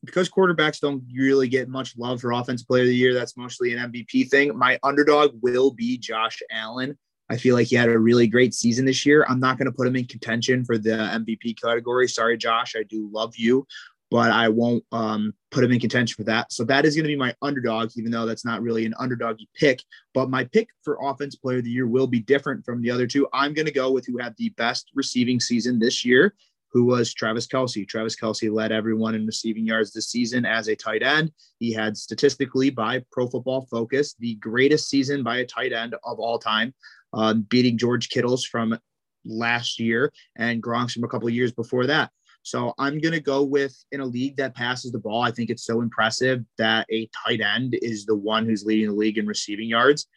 because 0.04 0.30
quarterbacks 0.30 0.80
don't 0.80 1.04
really 1.16 1.48
get 1.48 1.70
much 1.70 1.96
love 1.98 2.22
for 2.22 2.32
offensive 2.32 2.68
player 2.68 2.84
of 2.84 2.88
the 2.88 2.96
year. 2.96 3.14
That's 3.14 3.38
mostly 3.38 3.74
an 3.74 3.92
MVP 3.92 4.30
thing. 4.30 4.58
My 4.58 4.80
underdog 4.84 5.32
will 5.42 5.72
be 5.72 5.98
Josh 5.98 6.42
Allen. 6.52 6.98
I 7.30 7.38
feel 7.38 7.56
like 7.56 7.68
he 7.68 7.76
had 7.76 7.88
a 7.88 7.98
really 7.98 8.28
great 8.28 8.54
season 8.54 8.84
this 8.84 9.06
year. 9.06 9.26
I'm 9.30 9.40
not 9.40 9.58
going 9.58 9.68
to 9.68 9.72
put 9.72 9.88
him 9.88 9.96
in 9.96 10.06
contention 10.06 10.66
for 10.66 10.78
the 10.78 10.90
MVP 10.90 11.62
category. 11.62 12.10
Sorry, 12.10 12.38
Josh. 12.38 12.76
I 12.76 12.84
do 12.84 13.10
love 13.12 13.38
you, 13.38 13.66
but 14.12 14.30
I 14.30 14.50
won't 14.50 14.84
um, 14.92 15.34
put 15.52 15.64
him 15.64 15.72
in 15.72 15.80
contention 15.80 16.16
for 16.16 16.26
that. 16.26 16.52
So 16.52 16.66
that 16.66 16.86
is 16.86 16.96
going 16.96 17.06
to 17.06 17.08
be 17.08 17.16
my 17.16 17.34
underdog, 17.42 17.92
even 17.96 18.12
though 18.12 18.26
that's 18.26 18.44
not 18.44 18.62
really 18.62 18.86
an 18.86 18.94
underdog 19.00 19.40
pick. 19.56 19.82
But 20.14 20.30
my 20.30 20.44
pick 20.44 20.68
for 20.84 21.00
offense 21.02 21.36
player 21.36 21.60
of 21.60 21.64
the 21.64 21.72
year 21.72 21.88
will 21.88 22.08
be 22.08 22.20
different 22.20 22.66
from 22.66 22.82
the 22.82 22.92
other 22.92 23.08
two. 23.08 23.28
I'm 23.34 23.54
going 23.54 23.66
to 23.66 23.72
go 23.72 23.90
with 23.90 24.06
who 24.06 24.18
had 24.18 24.36
the 24.38 24.50
best 24.50 24.92
receiving 24.94 25.40
season 25.40 25.80
this 25.80 26.04
year, 26.04 26.36
who 26.74 26.84
was 26.84 27.14
Travis 27.14 27.48
Kelce. 27.48 27.88
Travis 27.88 28.18
Kelce 28.18 28.54
led 28.54 28.74
everyone 28.74 29.16
in 29.16 29.26
receiving 29.26 29.66
yards 29.66 29.94
this 29.94 30.10
season 30.10 30.46
as 30.46 30.68
a 30.68 30.76
tight 30.76 31.04
end. 31.04 31.32
He 31.60 31.72
had 31.72 31.96
statistically 31.96 32.70
by 32.70 33.04
Pro 33.14 33.28
Football 33.28 33.66
Focus 33.72 34.16
the 34.20 34.36
greatest 34.36 34.90
season 34.90 35.24
by 35.24 35.38
a 35.38 35.46
tight 35.46 35.72
end 35.72 35.96
of 36.04 36.20
all 36.20 36.38
time 36.38 36.74
um, 37.14 37.44
beating 37.44 37.78
George 37.78 38.10
Kittle's 38.10 38.46
from 38.46 38.78
last 39.26 39.80
year 39.80 40.12
and 40.36 40.62
Gronk's 40.62 40.94
from 40.94 41.04
a 41.04 41.08
couple 41.08 41.28
of 41.28 41.34
years 41.34 41.52
before 41.52 41.86
that. 41.88 42.12
So 42.44 42.74
I'm 42.80 43.00
going 43.00 43.14
to 43.14 43.20
go 43.20 43.44
with 43.44 43.76
in 43.92 44.00
a 44.00 44.06
league 44.06 44.38
that 44.38 44.56
passes 44.56 44.92
the 44.92 45.00
ball. 45.00 45.22
I 45.22 45.32
think 45.32 45.50
it's 45.50 45.66
so 45.66 45.82
impressive 45.82 46.44
that 46.58 46.88
a 46.92 47.10
tight 47.26 47.42
end 47.42 47.78
is 47.82 48.06
the 48.06 48.16
one 48.16 48.46
who's 48.46 48.66
leading 48.66 48.88
the 48.88 48.96
league 48.96 49.18
in 49.18 49.28
receiving 49.28 49.70
yards 49.70 50.08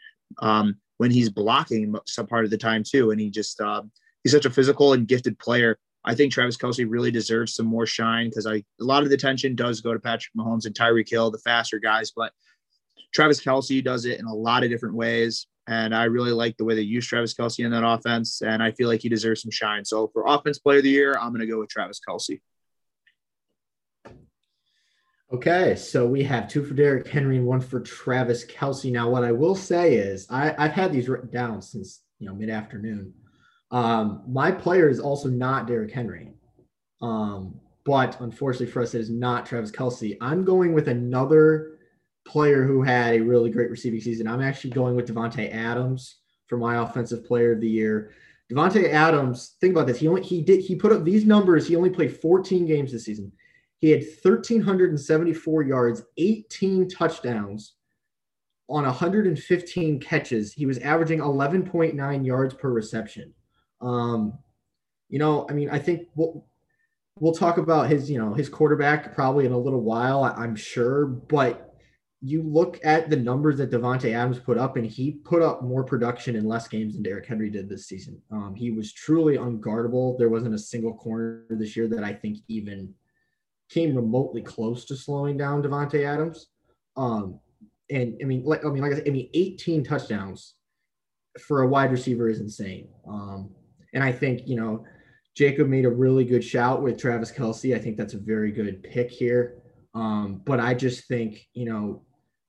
um, 0.41 0.77
when 0.97 1.11
he's 1.11 1.29
blocking 1.29 1.95
some 2.07 2.27
part 2.27 2.45
of 2.45 2.51
the 2.51 2.59
time 2.59 2.83
too. 2.83 3.11
And 3.11 3.20
he 3.20 3.31
just 3.31 3.61
uh, 3.61 3.83
he's 4.22 4.33
such 4.33 4.47
a 4.47 4.51
physical 4.51 4.95
and 4.95 5.07
gifted 5.07 5.39
player. 5.39 5.79
I 6.07 6.14
think 6.14 6.33
Travis 6.33 6.57
Kelce 6.57 6.87
really 6.89 7.11
deserves 7.11 7.55
some 7.55 7.66
more 7.66 7.87
shine 7.87 8.29
because 8.29 8.47
I 8.47 8.57
a 8.57 8.64
lot 8.81 9.03
of 9.03 9.09
the 9.09 9.14
attention 9.14 9.55
does 9.55 9.81
go 9.81 9.93
to 9.93 10.01
Patrick 10.01 10.35
Mahomes 10.37 10.66
and 10.66 10.75
Tyreek 10.75 11.09
Hill, 11.09 11.31
the 11.31 11.39
faster 11.39 11.79
guys, 11.79 12.12
but 12.14 12.33
Travis 13.14 13.43
Kelce 13.43 13.83
does 13.83 14.05
it 14.05 14.18
in 14.18 14.27
a 14.27 14.35
lot 14.35 14.64
of 14.64 14.70
different 14.70 14.97
ways. 14.97 15.47
And 15.67 15.95
I 15.95 16.05
really 16.05 16.33
like 16.33 16.57
the 16.57 16.65
way 16.65 16.75
they 16.75 16.83
use 16.83 17.07
Travis 17.07 17.35
Kelce 17.35 17.65
in 17.65 17.71
that 17.71 17.87
offense. 17.87 18.43
And 18.43 18.62
I 18.62 18.73
feel 18.73 18.89
like 18.89 19.01
he 19.01 19.09
deserves 19.09 19.43
some 19.43 19.51
shine. 19.51 19.85
So 19.85 20.09
for 20.09 20.25
offense 20.27 20.59
player 20.59 20.79
of 20.79 20.85
the 20.85 20.91
year, 20.91 21.17
I'm 21.19 21.31
going 21.31 21.41
to 21.41 21.47
go 21.47 21.59
with 21.61 21.71
Travis 21.71 22.01
Kelce. 22.07 22.41
Okay, 25.33 25.75
so 25.75 26.07
we 26.07 26.23
have 26.23 26.49
two 26.49 26.62
for 26.62 26.75
Derrick 26.75 27.09
Henry 27.09 27.39
and 27.39 27.47
one 27.47 27.61
for 27.61 27.81
Travis 27.81 28.45
Kelce. 28.45 28.93
Now, 28.93 29.09
what 29.09 29.25
I 29.25 29.33
will 29.33 29.57
say 29.57 29.95
is 29.95 30.27
I, 30.31 30.55
I've 30.57 30.73
had 30.73 30.93
these 30.93 31.09
written 31.09 31.31
down 31.31 31.61
since 31.61 32.03
you 32.19 32.29
know 32.29 32.35
mid-afternoon. 32.35 33.12
Um, 33.71 34.23
my 34.29 34.53
player 34.53 34.89
is 34.89 35.01
also 35.01 35.29
not 35.29 35.67
Derrick 35.67 35.91
Henry. 35.91 36.35
Um, 37.03 37.61
but 37.85 38.21
unfortunately 38.21 38.67
for 38.67 38.83
us, 38.83 38.95
it 38.95 39.01
is 39.01 39.11
not 39.11 39.47
Travis 39.47 39.71
Kelce. 39.71 40.17
I'm 40.21 40.45
going 40.45 40.73
with 40.73 40.89
another 40.89 41.74
player 42.27 42.64
who 42.64 42.83
had 42.83 43.14
a 43.14 43.20
really 43.20 43.51
great 43.51 43.70
receiving 43.70 44.01
season. 44.01 44.27
I'm 44.27 44.43
actually 44.43 44.70
going 44.70 44.97
with 44.97 45.09
Davante 45.09 45.53
Adams 45.53 46.16
for 46.47 46.57
my 46.57 46.83
offensive 46.83 47.25
player 47.25 47.53
of 47.53 47.61
the 47.61 47.68
year. 47.68 48.12
Davante 48.51 48.93
Adams, 48.93 49.57
think 49.61 49.72
about 49.72 49.87
this. 49.87 49.99
He 49.99 50.09
only 50.09 50.22
he 50.22 50.43
did 50.43 50.61
he 50.61 50.75
put 50.75 50.93
up 50.93 51.05
these 51.05 51.25
numbers. 51.25 51.66
He 51.66 51.77
only 51.77 51.91
played 51.91 52.20
14 52.20 52.66
games 52.66 52.93
this 52.93 53.05
season. 53.05 53.33
He 53.79 53.91
had 53.91 54.01
1374 54.01 55.62
yards, 55.62 56.03
18 56.16 56.89
touchdowns 56.89 57.75
on 58.68 58.85
115 58.85 60.01
catches. 60.01 60.53
He 60.53 60.66
was 60.66 60.79
averaging 60.79 61.18
11.9 61.18 62.27
yards 62.27 62.55
per 62.55 62.70
reception. 62.70 63.35
Um, 63.81 64.39
you 65.11 65.18
know, 65.18 65.47
I 65.51 65.53
mean, 65.53 65.68
I 65.68 65.79
think 65.79 66.09
we'll, 66.14 66.47
we'll 67.20 67.35
talk 67.35 67.59
about 67.59 67.89
his, 67.89 68.11
you 68.11 68.18
know, 68.18 68.33
his 68.33 68.49
quarterback 68.49 69.14
probably 69.14 69.45
in 69.45 69.53
a 69.53 69.59
little 69.59 69.83
while, 69.83 70.25
I'm 70.25 70.57
sure, 70.57 71.07
but 71.07 71.74
you 72.27 72.43
look 72.43 72.81
at 72.83 73.11
the 73.11 73.16
numbers 73.16 73.59
that 73.59 73.70
Davante 73.70 74.14
Adams 74.14 74.39
put 74.39 74.57
up, 74.57 74.77
and 74.77 74.87
he 74.87 75.12
put 75.12 75.43
up 75.43 75.62
more 75.62 75.85
production 75.85 76.37
in 76.37 76.49
less 76.49 76.66
games 76.66 76.95
than 76.95 77.03
Derrick 77.03 77.27
Henry 77.27 77.51
did 77.51 77.68
this 77.68 77.87
season. 77.87 78.18
Um, 78.33 78.55
he 78.55 78.70
was 78.70 78.95
truly 78.95 79.37
unguardable. 79.37 80.16
There 80.16 80.31
wasn't 80.31 80.55
a 80.55 80.59
single 80.59 80.95
corner 80.95 81.45
this 81.51 81.77
year 81.77 81.87
that 81.89 82.03
I 82.03 82.14
think 82.14 82.39
even 82.49 82.95
came 83.68 83.95
remotely 83.95 84.41
close 84.41 84.87
to 84.87 84.97
slowing 84.97 85.37
down 85.37 85.62
Davante 85.62 86.03
Adams. 86.03 86.47
Um, 86.97 87.41
and 87.91 88.16
I 88.22 88.25
mean, 88.25 88.43
like 88.43 88.64
I 88.64 88.70
mean, 88.70 88.83
like 88.83 88.93
I 88.93 88.95
said, 88.95 89.09
I 89.09 89.11
mean, 89.11 89.29
18 89.35 89.85
touchdowns 89.85 90.55
for 91.39 91.61
a 91.61 91.68
wide 91.68 91.93
receiver 91.93 92.31
is 92.31 92.41
insane. 92.41 92.89
Um, 93.07 93.51
and 93.93 94.03
I 94.03 94.12
think 94.12 94.49
you 94.49 94.57
know, 94.57 94.87
Jacob 95.37 95.68
made 95.68 95.85
a 95.85 95.91
really 95.91 96.25
good 96.25 96.43
shout 96.43 96.83
with 96.83 96.99
Travis 96.99 97.31
Kelce. 97.31 97.77
I 97.77 97.79
think 97.79 97.99
that's 97.99 98.14
a 98.14 98.18
very 98.18 98.51
good 98.51 98.83
pick 98.83 99.11
here. 99.11 99.59
Um, 99.95 100.43
but 100.45 100.59
I 100.59 100.75
just 100.75 101.07
think, 101.07 101.47
you 101.53 101.66
know, 101.66 102.03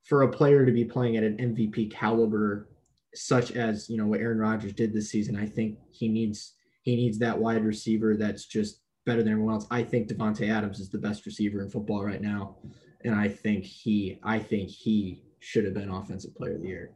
for 0.06 0.22
a 0.22 0.30
player 0.30 0.64
to 0.64 0.72
be 0.72 0.84
playing 0.84 1.16
at 1.16 1.24
an 1.24 1.36
MVP 1.36 1.90
caliber, 1.90 2.68
such 3.14 3.52
as 3.52 3.90
you 3.90 3.96
know 3.96 4.06
what 4.06 4.20
Aaron 4.20 4.38
Rodgers 4.38 4.72
did 4.72 4.92
this 4.92 5.10
season, 5.10 5.36
I 5.36 5.46
think 5.46 5.78
he 5.90 6.08
needs 6.08 6.54
he 6.82 6.96
needs 6.96 7.18
that 7.18 7.38
wide 7.38 7.64
receiver 7.64 8.16
that's 8.16 8.46
just 8.46 8.80
better 9.04 9.22
than 9.22 9.32
everyone 9.32 9.54
else. 9.54 9.66
I 9.70 9.82
think 9.82 10.08
Davante 10.08 10.48
Adams 10.48 10.80
is 10.80 10.90
the 10.90 10.98
best 10.98 11.26
receiver 11.26 11.60
in 11.60 11.70
football 11.70 12.04
right 12.04 12.22
now, 12.22 12.56
and 13.04 13.14
I 13.14 13.28
think 13.28 13.64
he 13.64 14.18
I 14.22 14.38
think 14.38 14.70
he 14.70 15.22
should 15.40 15.64
have 15.64 15.74
been 15.74 15.90
offensive 15.90 16.34
player 16.34 16.54
of 16.54 16.62
the 16.62 16.68
year. 16.68 16.92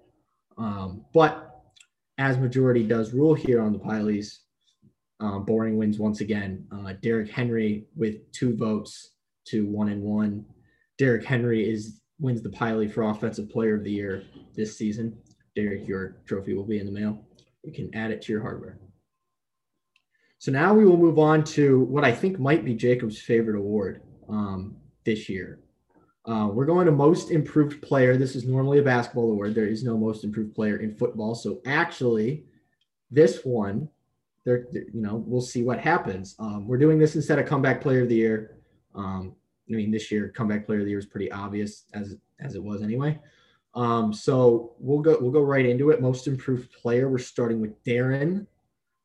Um, 0.57 1.05
but 1.13 1.63
as 2.19 2.39
majority 2.39 2.85
does 2.85 3.13
rule 3.13 3.35
here 3.35 3.61
on 3.63 3.73
the 3.73 3.79
Pylies, 3.79 4.41
uh, 5.21 5.39
boring 5.39 5.77
wins 5.77 5.99
once 5.99 6.21
again. 6.21 6.67
Uh, 6.71 6.93
Derrick 7.03 7.31
Henry 7.31 7.87
with 7.97 8.31
two 8.33 8.57
votes 8.57 9.13
to 9.47 9.67
one 9.67 9.89
and 9.89 10.03
one. 10.03 10.45
Derrick 10.99 11.25
Henry 11.25 11.69
is 11.69 12.01
wins 12.21 12.43
the 12.43 12.51
Pylie 12.51 12.93
for 12.93 13.03
Offensive 13.03 13.51
Player 13.51 13.75
of 13.77 13.85
the 13.85 13.91
Year 13.91 14.25
this 14.55 14.77
season. 14.77 15.17
Derrick, 15.57 15.89
your 15.89 16.19
trophy 16.27 16.55
will 16.55 16.65
be 16.65 16.79
in 16.79 16.87
the 16.87 16.93
mail. 16.93 17.25
You 17.65 17.73
can 17.73 17.93
add 17.95 18.11
it 18.11 18.23
to 18.23 18.33
your 18.33 18.43
hardware. 18.43 18.79
So 20.39 20.51
now 20.51 20.73
we 20.73 20.85
will 20.85 20.97
move 20.97 21.19
on 21.19 21.45
to 21.45 21.81
what 21.81 22.05
I 22.05 22.13
think 22.13 22.39
might 22.39 22.65
be 22.65 22.75
Jacob's 22.75 23.21
favorite 23.21 23.59
award 23.59 24.03
um, 24.29 24.77
this 25.05 25.29
year. 25.29 25.61
Uh, 26.25 26.49
we're 26.53 26.67
going 26.67 26.87
to 26.87 26.93
most 26.93 27.31
improved 27.31 27.83
player. 27.83 28.17
This 28.17 28.37
is 28.37 28.45
normally 28.45 28.79
a 28.79 28.83
basketball 28.83 29.33
award. 29.33 29.55
There 29.55 29.67
is 29.67 29.83
no 29.83 29.97
most 29.97 30.25
improved 30.25 30.55
player 30.55 30.77
in 30.77 30.95
football. 30.95 31.35
So 31.35 31.61
actually, 31.67 32.45
this 33.11 33.41
one, 33.45 33.89
there, 34.45 34.67
you 34.73 35.01
know, 35.01 35.17
we'll 35.27 35.41
see 35.41 35.63
what 35.63 35.81
happens. 35.81 36.37
Um, 36.39 36.67
we're 36.67 36.79
doing 36.79 36.99
this 36.99 37.17
instead 37.17 37.39
of 37.39 37.47
comeback 37.47 37.81
player 37.81 38.03
of 38.03 38.09
the 38.09 38.17
year. 38.17 38.59
Um, 38.95 39.35
I 39.71 39.77
mean, 39.77 39.91
this 39.91 40.11
year 40.11 40.29
comeback 40.29 40.67
player 40.67 40.81
of 40.81 40.85
the 40.85 40.91
year 40.91 40.99
is 40.99 41.07
pretty 41.07 41.31
obvious 41.31 41.85
as 41.95 42.17
as 42.41 42.55
it 42.55 42.63
was 42.63 42.83
anyway. 42.83 43.19
Um, 43.75 44.13
so 44.13 44.73
we'll 44.79 45.01
go 45.01 45.19
we'll 45.21 45.31
go 45.31 45.43
right 45.43 45.67
into 45.67 45.91
it. 45.91 46.01
Most 46.01 46.27
improved 46.27 46.73
player. 46.73 47.09
We're 47.09 47.19
starting 47.19 47.61
with 47.61 47.83
Darin. 47.85 48.47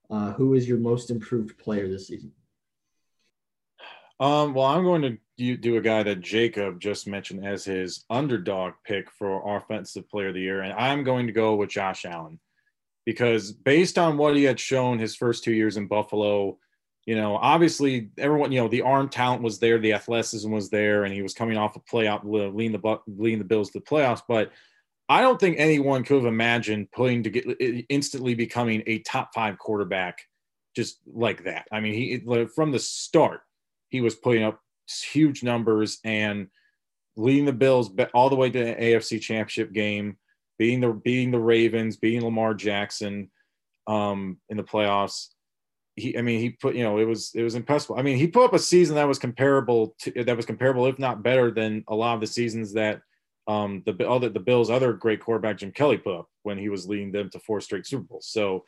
Uh, 0.10 0.34
who 0.34 0.54
is 0.54 0.68
your 0.68 0.78
most 0.78 1.10
improved 1.10 1.58
player 1.58 1.88
this 1.88 2.08
season? 2.08 2.32
Um, 4.20 4.54
well, 4.54 4.68
I'm 4.68 4.84
going 4.84 5.02
to 5.02 5.18
do, 5.38 5.58
do 5.58 5.78
a 5.78 5.82
guy 5.82 6.04
that 6.04 6.22
Jacob 6.22 6.80
just 6.80 7.08
mentioned 7.08 7.46
as 7.46 7.66
his 7.66 8.06
underdog 8.10 8.74
pick 8.86 9.12
for 9.12 9.58
offensive 9.58 10.08
player 10.10 10.30
of 10.30 10.36
the 10.36 10.42
year, 10.42 10.62
and 10.62 10.74
I'm 10.74 11.04
going 11.04 11.28
to 11.28 11.34
go 11.34 11.56
with 11.56 11.70
Josh 11.70 12.06
Allen 12.06 12.40
because 13.06 13.52
based 13.52 13.98
on 13.98 14.18
what 14.18 14.36
he 14.36 14.44
had 14.44 14.60
shown 14.60 15.00
his 15.00 15.16
first 15.16 15.44
two 15.44 15.54
years 15.54 15.76
in 15.76 15.88
Buffalo, 15.88 16.58
you 17.06 17.16
know, 17.16 17.38
obviously 17.38 18.10
everyone, 18.18 18.52
you 18.52 18.60
know, 18.60 18.68
the 18.68 18.82
arm 18.82 19.10
talent 19.10 19.44
was 19.44 19.60
there, 19.60 19.78
the 19.78 19.94
athleticism 19.94 20.50
was 20.50 20.70
there, 20.70 21.04
and 21.04 21.14
he 21.14 21.22
was 21.22 21.36
coming 21.36 21.58
off 21.58 21.76
a 21.76 21.80
playoff, 21.80 22.22
leading 22.24 22.80
the 22.80 23.00
leading 23.08 23.40
the 23.40 23.46
Bills 23.46 23.70
to 23.72 23.80
the 23.80 23.86
playoffs. 23.86 24.22
But 24.28 24.52
I 25.08 25.22
don't 25.22 25.40
think 25.40 25.58
anyone 25.60 26.04
could 26.04 26.18
have 26.18 26.26
imagined 26.26 26.92
putting 26.92 27.22
to 27.24 27.30
get 27.30 27.46
instantly 27.90 28.34
becoming 28.34 28.82
a 28.88 29.00
top 29.00 29.36
five 29.36 29.60
quarterback 29.60 30.20
just 30.76 31.00
like 31.06 31.44
that. 31.44 31.68
I 31.72 31.80
mean, 31.80 31.94
he 31.94 32.48
from 32.56 32.72
the 32.72 32.80
start 32.80 33.42
he 33.90 34.02
was 34.02 34.16
putting 34.16 34.44
up 34.44 34.60
huge 35.12 35.44
numbers 35.44 36.00
and 36.04 36.48
leading 37.16 37.46
the 37.46 37.54
Bills 37.54 37.92
all 38.16 38.32
the 38.32 38.36
way 38.36 38.50
to 38.50 38.60
the 38.60 38.74
AFC 38.74 39.22
Championship 39.22 39.74
game, 39.74 40.18
beating 40.58 40.82
the 40.82 40.90
beating 40.90 41.30
the 41.30 41.40
Ravens, 41.40 41.98
beating 41.98 42.24
Lamar 42.24 42.56
Jackson 42.56 43.30
um, 43.86 44.40
in 44.50 44.58
the 44.58 44.64
playoffs 44.64 45.35
he, 45.96 46.18
I 46.18 46.22
mean, 46.22 46.40
he 46.40 46.50
put, 46.52 46.76
you 46.76 46.84
know, 46.84 46.98
it 46.98 47.06
was, 47.06 47.32
it 47.34 47.44
was 47.44 47.56
impossible. 47.56 47.98
I 47.98 48.02
mean, 48.02 48.18
he 48.18 48.28
put 48.28 48.46
up 48.46 48.54
a 48.54 48.60
season 48.60 48.96
that 48.96 49.08
was 49.08 49.20
comparable 49.20 49.96
to, 50.00 50.24
that 50.24 50.36
was 50.36 50.46
comparable, 50.46 50.86
if 50.88 51.00
not 51.00 51.24
better 51.24 51.52
than 51.52 51.84
a 51.88 51.96
lot 51.96 52.16
of 52.16 52.22
the 52.22 52.28
seasons 52.28 52.74
that 52.74 53.02
um, 53.48 53.84
the 53.86 54.10
other 54.10 54.30
the 54.30 54.40
Bills' 54.40 54.70
other 54.70 54.94
great 54.94 55.20
quarterback 55.20 55.58
Jim 55.58 55.72
Kelly 55.72 55.98
put 55.98 56.20
up 56.20 56.30
when 56.44 56.58
he 56.58 56.70
was 56.70 56.88
leading 56.88 57.12
them 57.12 57.30
to 57.30 57.40
four 57.40 57.62
straight 57.62 57.86
Super 57.86 58.04
Bowls. 58.04 58.28
So, 58.28 58.66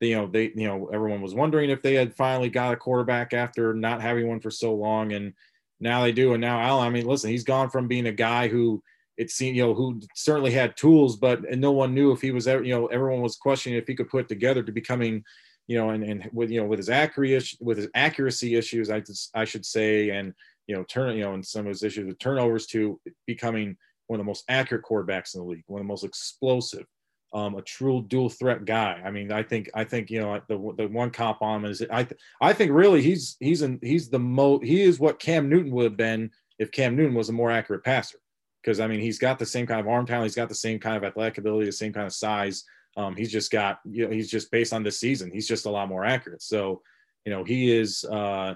you 0.00 0.16
know, 0.16 0.26
they 0.26 0.52
you 0.54 0.66
know 0.66 0.90
everyone 0.92 1.22
was 1.22 1.34
wondering 1.34 1.70
if 1.70 1.82
they 1.82 1.94
had 1.94 2.14
finally 2.14 2.50
got 2.50 2.74
a 2.74 2.76
quarterback 2.76 3.32
after 3.32 3.72
not 3.72 4.02
having 4.02 4.28
one 4.28 4.40
for 4.40 4.50
so 4.50 4.74
long, 4.74 5.12
and 5.12 5.32
now 5.80 6.02
they 6.02 6.12
do. 6.12 6.34
And 6.34 6.40
now 6.40 6.60
Allen, 6.60 6.86
I 6.86 6.90
mean, 6.90 7.06
listen, 7.06 7.30
he's 7.30 7.44
gone 7.44 7.70
from 7.70 7.88
being 7.88 8.06
a 8.06 8.12
guy 8.12 8.48
who 8.48 8.82
it 9.16 9.30
seemed 9.30 9.56
you 9.56 9.64
know 9.64 9.74
who 9.74 10.00
certainly 10.14 10.50
had 10.50 10.76
tools, 10.76 11.16
but 11.16 11.48
and 11.48 11.60
no 11.60 11.72
one 11.72 11.94
knew 11.94 12.12
if 12.12 12.20
he 12.20 12.32
was 12.32 12.46
ever 12.46 12.62
you 12.62 12.74
know 12.74 12.86
everyone 12.88 13.22
was 13.22 13.36
questioning 13.36 13.78
if 13.78 13.86
he 13.86 13.94
could 13.94 14.10
put 14.10 14.28
together 14.28 14.62
to 14.62 14.72
becoming 14.72 15.24
you 15.66 15.78
know, 15.78 15.90
and, 15.90 16.04
and 16.04 16.28
with 16.32 16.50
you 16.50 16.60
know 16.60 16.66
with 16.66 16.78
his 16.78 16.88
accuracy 16.88 17.56
with 17.60 17.78
his 17.78 17.88
accuracy 17.94 18.56
issues, 18.56 18.90
I 18.90 19.02
I 19.34 19.44
should 19.44 19.64
say, 19.64 20.10
and 20.10 20.32
you 20.66 20.76
know 20.76 20.84
turn 20.84 21.16
you 21.16 21.24
know 21.24 21.34
and 21.34 21.44
some 21.44 21.62
of 21.62 21.68
his 21.68 21.82
issues 21.82 22.06
with 22.06 22.18
turnovers 22.18 22.66
to 22.68 23.00
becoming 23.26 23.76
one 24.06 24.20
of 24.20 24.24
the 24.24 24.28
most 24.28 24.44
accurate 24.48 24.84
quarterbacks 24.84 25.34
in 25.34 25.40
the 25.40 25.46
league, 25.46 25.64
one 25.66 25.80
of 25.80 25.86
the 25.86 25.88
most 25.88 26.04
explosive, 26.04 26.84
um, 27.32 27.54
a 27.54 27.62
true 27.62 28.04
dual 28.08 28.28
threat 28.28 28.64
guy. 28.64 29.00
I 29.04 29.10
mean, 29.10 29.32
I 29.32 29.42
think 29.42 29.70
I 29.74 29.84
think 29.84 30.10
you 30.10 30.20
know 30.20 30.40
the 30.48 30.74
the 30.76 30.88
one 30.88 31.10
cop 31.10 31.42
on 31.42 31.64
him 31.64 31.70
is 31.70 31.82
I 31.90 32.04
th- 32.04 32.20
I 32.40 32.52
think 32.52 32.72
really 32.72 33.02
he's 33.02 33.36
he's 33.40 33.62
in 33.62 33.78
he's 33.82 34.08
the 34.08 34.18
most 34.18 34.64
he 34.64 34.82
is 34.82 35.00
what 35.00 35.18
Cam 35.18 35.48
Newton 35.48 35.72
would 35.72 35.84
have 35.84 35.96
been 35.96 36.30
if 36.58 36.70
Cam 36.70 36.96
Newton 36.96 37.14
was 37.14 37.28
a 37.28 37.32
more 37.32 37.50
accurate 37.50 37.84
passer 37.84 38.18
because 38.62 38.80
I 38.80 38.86
mean 38.86 39.00
he's 39.00 39.18
got 39.18 39.38
the 39.38 39.46
same 39.46 39.66
kind 39.66 39.80
of 39.80 39.88
arm 39.88 40.06
talent, 40.06 40.24
he's 40.24 40.34
got 40.34 40.48
the 40.48 40.54
same 40.54 40.78
kind 40.78 40.96
of 40.96 41.04
athletic 41.04 41.38
ability, 41.38 41.66
the 41.66 41.72
same 41.72 41.92
kind 41.92 42.06
of 42.06 42.12
size. 42.12 42.64
Um, 42.96 43.16
he's 43.16 43.32
just 43.32 43.50
got 43.50 43.80
you 43.84 44.06
know 44.06 44.12
he's 44.12 44.30
just 44.30 44.50
based 44.50 44.72
on 44.72 44.82
this 44.82 45.00
season, 45.00 45.30
he's 45.32 45.48
just 45.48 45.66
a 45.66 45.70
lot 45.70 45.88
more 45.88 46.04
accurate. 46.04 46.42
So 46.42 46.82
you 47.24 47.32
know 47.32 47.44
he 47.44 47.70
is. 47.72 48.04
Uh, 48.04 48.54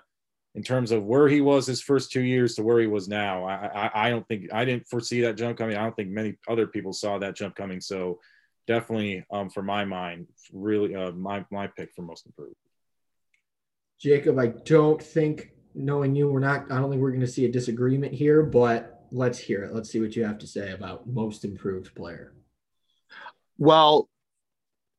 in 0.57 0.63
terms 0.63 0.91
of 0.91 1.05
where 1.05 1.29
he 1.29 1.43
was 1.43 1.67
his 1.67 1.83
first 1.83 2.11
two 2.11 2.23
years 2.23 2.55
to 2.55 2.63
where 2.63 2.81
he 2.81 2.87
was 2.87 3.09
now. 3.09 3.45
I, 3.45 3.67
I, 3.67 4.07
I 4.07 4.11
don't 4.11 4.27
think 4.27 4.49
I 4.55 4.65
didn't 4.65 4.89
foresee 4.89 5.21
that 5.21 5.37
jump 5.37 5.59
coming. 5.59 5.77
I 5.77 5.83
don't 5.83 5.95
think 5.95 6.09
many 6.09 6.39
other 6.49 6.67
people 6.67 6.95
saw 6.95 7.19
that 7.19 7.37
jump 7.37 7.55
coming. 7.55 7.79
So 7.79 8.21
definitely, 8.67 9.25
um, 9.31 9.51
for 9.51 9.63
my 9.63 9.85
mind, 9.85 10.27
really 10.53 10.95
uh, 10.95 11.13
my 11.13 11.45
my 11.51 11.67
pick 11.67 11.93
for 11.95 12.03
most 12.03 12.25
improved. 12.25 12.57
Jacob, 14.01 14.39
I 14.39 14.47
don't 14.47 15.03
think 15.03 15.51
knowing 15.75 16.15
you, 16.15 16.29
we're 16.29 16.41
not. 16.41 16.73
I 16.73 16.79
don't 16.79 16.91
think 16.91 17.03
we're 17.03 17.11
going 17.11 17.21
to 17.21 17.27
see 17.27 17.45
a 17.45 17.53
disagreement 17.53 18.15
here, 18.15 18.43
but 18.43 19.05
let's 19.13 19.39
hear 19.39 19.63
it. 19.63 19.75
Let's 19.75 19.91
see 19.91 20.01
what 20.01 20.17
you 20.17 20.25
have 20.25 20.39
to 20.39 20.47
say 20.47 20.73
about 20.73 21.07
most 21.07 21.45
improved 21.45 21.95
player. 21.95 22.33
Well, 23.59 24.09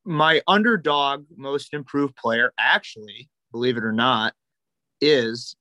my 0.07 0.41
underdog 0.47 1.25
most 1.35 1.73
improved 1.73 2.15
player, 2.15 2.53
actually, 2.57 3.29
believe 3.51 3.75
it 3.75 3.83
or 3.83 3.91
not, 3.91 4.33
is 5.01 5.55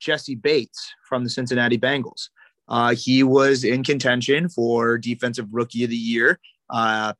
Jessie 0.00 0.34
Bates 0.34 0.92
from 1.06 1.22
the 1.22 1.30
Cincinnati 1.30 1.76
Bengals. 1.76 2.30
Uh, 2.66 2.94
he 2.94 3.22
was 3.22 3.64
in 3.64 3.84
contention 3.84 4.48
for 4.48 4.96
Defensive 4.96 5.48
Rookie 5.52 5.84
of 5.84 5.90
the 5.90 5.96
Year. 5.96 6.38
Uh, 6.70 7.12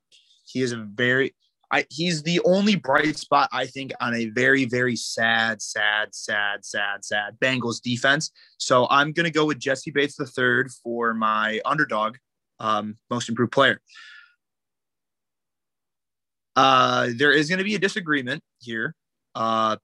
he 0.43 0.61
is 0.61 0.71
a 0.71 0.77
very, 0.77 1.35
I, 1.71 1.85
he's 1.91 2.23
the 2.23 2.41
only 2.43 2.75
bright 2.75 3.17
spot, 3.17 3.49
I 3.51 3.67
think, 3.67 3.91
on 4.01 4.15
a 4.15 4.29
very, 4.29 4.65
very 4.65 4.95
sad, 4.95 5.61
sad, 5.61 6.15
sad, 6.15 6.65
sad, 6.65 7.05
sad 7.05 7.37
Bengals 7.39 7.79
defense. 7.79 8.31
So 8.57 8.87
I'm 8.89 9.11
going 9.11 9.25
to 9.25 9.31
go 9.31 9.45
with 9.45 9.59
Jessie 9.59 9.91
Bates 9.91 10.15
the 10.15 10.25
third 10.25 10.71
for 10.83 11.13
my 11.13 11.61
underdog, 11.63 12.17
um, 12.59 12.97
most 13.11 13.29
improved 13.29 13.51
player. 13.51 13.79
Uh, 16.59 17.11
there 17.15 17.31
is 17.31 17.47
going 17.47 17.59
to 17.59 17.63
be 17.63 17.75
a 17.75 17.79
disagreement 17.79 18.43
here. 18.59 18.93
Uh, 19.33 19.77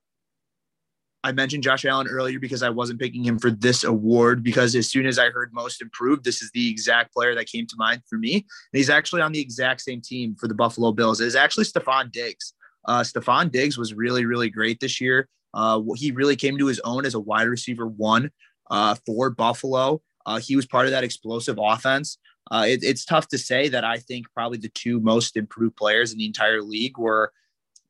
I 1.23 1.31
mentioned 1.31 1.63
Josh 1.63 1.85
Allen 1.85 2.05
earlier 2.09 2.37
because 2.37 2.61
I 2.61 2.69
wasn't 2.69 2.99
picking 2.99 3.23
him 3.23 3.39
for 3.39 3.49
this 3.49 3.85
award 3.85 4.43
because 4.43 4.75
as 4.75 4.89
soon 4.89 5.05
as 5.05 5.17
I 5.17 5.29
heard 5.29 5.53
most 5.53 5.81
improved, 5.81 6.25
this 6.25 6.41
is 6.41 6.51
the 6.51 6.69
exact 6.69 7.13
player 7.13 7.33
that 7.33 7.47
came 7.47 7.65
to 7.65 7.75
mind 7.77 8.01
for 8.09 8.17
me. 8.17 8.33
And 8.33 8.43
he's 8.73 8.89
actually 8.89 9.21
on 9.21 9.31
the 9.31 9.39
exact 9.39 9.81
same 9.81 10.01
team 10.01 10.35
for 10.37 10.49
the 10.49 10.53
Buffalo 10.53 10.91
Bills. 10.91 11.21
It 11.21 11.27
is 11.27 11.35
actually 11.37 11.63
Stefon 11.63 12.11
Diggs. 12.11 12.53
Uh, 12.83 13.03
Stefon 13.03 13.53
Diggs 13.53 13.77
was 13.77 13.93
really, 13.93 14.25
really 14.25 14.49
great 14.49 14.81
this 14.81 14.99
year. 14.99 15.29
Uh, 15.53 15.81
he 15.95 16.11
really 16.11 16.35
came 16.35 16.57
to 16.57 16.67
his 16.67 16.81
own 16.81 17.05
as 17.05 17.13
a 17.13 17.21
wide 17.21 17.47
receiver 17.47 17.87
one 17.87 18.31
uh, 18.69 18.95
for 19.05 19.29
Buffalo. 19.29 20.01
Uh, 20.25 20.39
he 20.39 20.57
was 20.57 20.65
part 20.65 20.87
of 20.87 20.91
that 20.91 21.05
explosive 21.05 21.57
offense. 21.57 22.17
Uh, 22.51 22.65
it, 22.67 22.83
it's 22.83 23.05
tough 23.05 23.27
to 23.29 23.37
say 23.37 23.69
that 23.69 23.83
I 23.83 23.97
think 23.97 24.27
probably 24.33 24.57
the 24.57 24.69
two 24.69 24.99
most 24.99 25.35
improved 25.35 25.75
players 25.75 26.11
in 26.11 26.19
the 26.19 26.25
entire 26.25 26.61
league 26.61 26.97
were 26.97 27.31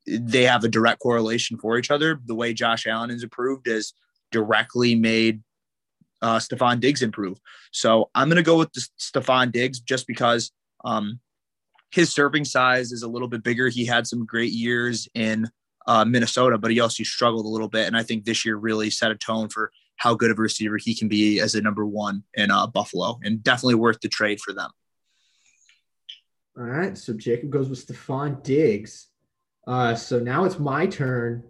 they 0.08 0.44
have 0.44 0.64
a 0.64 0.70
direct 0.70 1.00
correlation 1.00 1.58
for 1.58 1.78
each 1.78 1.92
other. 1.92 2.20
The 2.26 2.36
way 2.36 2.54
Josh 2.54 2.86
Allen 2.86 3.10
is 3.10 3.24
improved 3.24 3.68
is 3.68 3.94
directly 4.32 4.96
made 4.96 5.42
uh, 6.22 6.38
Stefon 6.38 6.80
Diggs 6.80 7.02
improve. 7.02 7.40
So 7.72 8.10
I'm 8.16 8.30
going 8.30 8.38
to 8.38 8.44
go 8.44 8.58
with 8.58 8.72
the 8.74 8.88
Stefon 9.00 9.52
Diggs 9.52 9.80
just 9.80 10.08
because 10.08 10.52
um, 10.84 11.20
his 11.92 12.14
serving 12.14 12.46
size 12.46 12.92
is 12.92 13.04
a 13.04 13.08
little 13.08 13.28
bit 13.28 13.44
bigger. 13.44 13.70
He 13.70 13.86
had 13.86 14.08
some 14.08 14.26
great 14.26 14.52
years 14.52 15.08
in 15.14 15.50
uh, 15.88 16.06
Minnesota, 16.06 16.58
but 16.58 16.72
he 16.72 16.80
also 16.80 17.04
struggled 17.04 17.46
a 17.46 17.50
little 17.50 17.68
bit. 17.68 17.88
And 17.88 17.98
I 17.98 18.04
think 18.04 18.26
this 18.26 18.46
year 18.46 18.56
really 18.56 18.90
set 18.90 19.12
a 19.12 19.16
tone 19.16 19.50
for 19.50 19.72
how 19.98 20.14
good 20.14 20.32
of 20.32 20.38
a 20.38 20.42
receiver 20.42 20.78
he 20.78 20.96
can 20.96 21.08
be 21.08 21.40
as 21.40 21.56
a 21.56 21.62
number 21.62 21.86
one 21.86 22.24
in 22.34 22.52
uh, 22.52 22.68
Buffalo 22.68 23.20
and 23.24 23.44
definitely 23.44 23.76
worth 23.76 24.00
the 24.02 24.10
trade 24.10 24.40
for 24.40 24.54
them. 24.54 24.70
All 26.58 26.64
right. 26.64 26.98
So 26.98 27.14
Jacob 27.14 27.50
goes 27.50 27.70
with 27.70 27.86
Stefon 27.86 28.42
Diggs. 28.44 29.08
Uh, 29.68 29.96
so 29.96 30.20
now 30.20 30.46
it's 30.46 30.60
my 30.60 30.86
turn. 30.86 31.44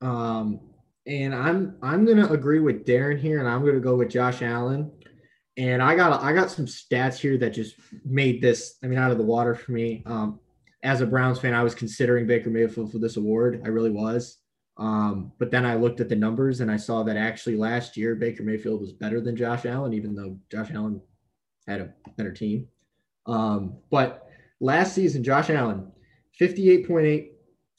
Um, 0.00 0.60
and 1.06 1.34
I'm 1.34 1.76
I'm 1.82 2.04
gonna 2.04 2.28
agree 2.28 2.60
with 2.60 2.84
Darin 2.84 3.18
here, 3.18 3.40
and 3.40 3.48
I'm 3.48 3.64
gonna 3.64 3.80
go 3.80 3.96
with 3.96 4.10
Josh 4.10 4.42
Allen. 4.42 4.90
And 5.56 5.82
I 5.82 5.96
got 5.96 6.22
I 6.22 6.32
got 6.32 6.50
some 6.50 6.66
stats 6.66 7.16
here 7.18 7.38
that 7.38 7.50
just 7.50 7.76
made 8.04 8.40
this 8.40 8.76
I 8.82 8.86
mean 8.86 8.98
out 8.98 9.10
of 9.10 9.18
the 9.18 9.24
water 9.24 9.54
for 9.54 9.72
me. 9.72 10.02
Um, 10.06 10.40
as 10.82 11.00
a 11.00 11.06
Browns 11.06 11.38
fan, 11.38 11.54
I 11.54 11.62
was 11.62 11.74
considering 11.74 12.26
Baker 12.26 12.50
Mayfield 12.50 12.92
for 12.92 12.98
this 12.98 13.16
award. 13.16 13.62
I 13.64 13.68
really 13.68 13.90
was. 13.90 14.39
Um, 14.76 15.32
but 15.38 15.50
then 15.50 15.66
I 15.66 15.74
looked 15.74 16.00
at 16.00 16.08
the 16.08 16.16
numbers 16.16 16.60
and 16.60 16.70
I 16.70 16.76
saw 16.76 17.02
that 17.02 17.16
actually 17.16 17.56
last 17.56 17.96
year 17.96 18.14
Baker 18.14 18.42
Mayfield 18.42 18.80
was 18.80 18.92
better 18.92 19.20
than 19.20 19.36
Josh 19.36 19.66
Allen, 19.66 19.92
even 19.92 20.14
though 20.14 20.38
Josh 20.50 20.70
Allen 20.72 21.00
had 21.66 21.80
a 21.80 21.92
better 22.16 22.32
team. 22.32 22.66
Um, 23.26 23.76
but 23.90 24.28
last 24.60 24.94
season, 24.94 25.22
Josh 25.22 25.50
Allen, 25.50 25.92
58.8 26.40 27.30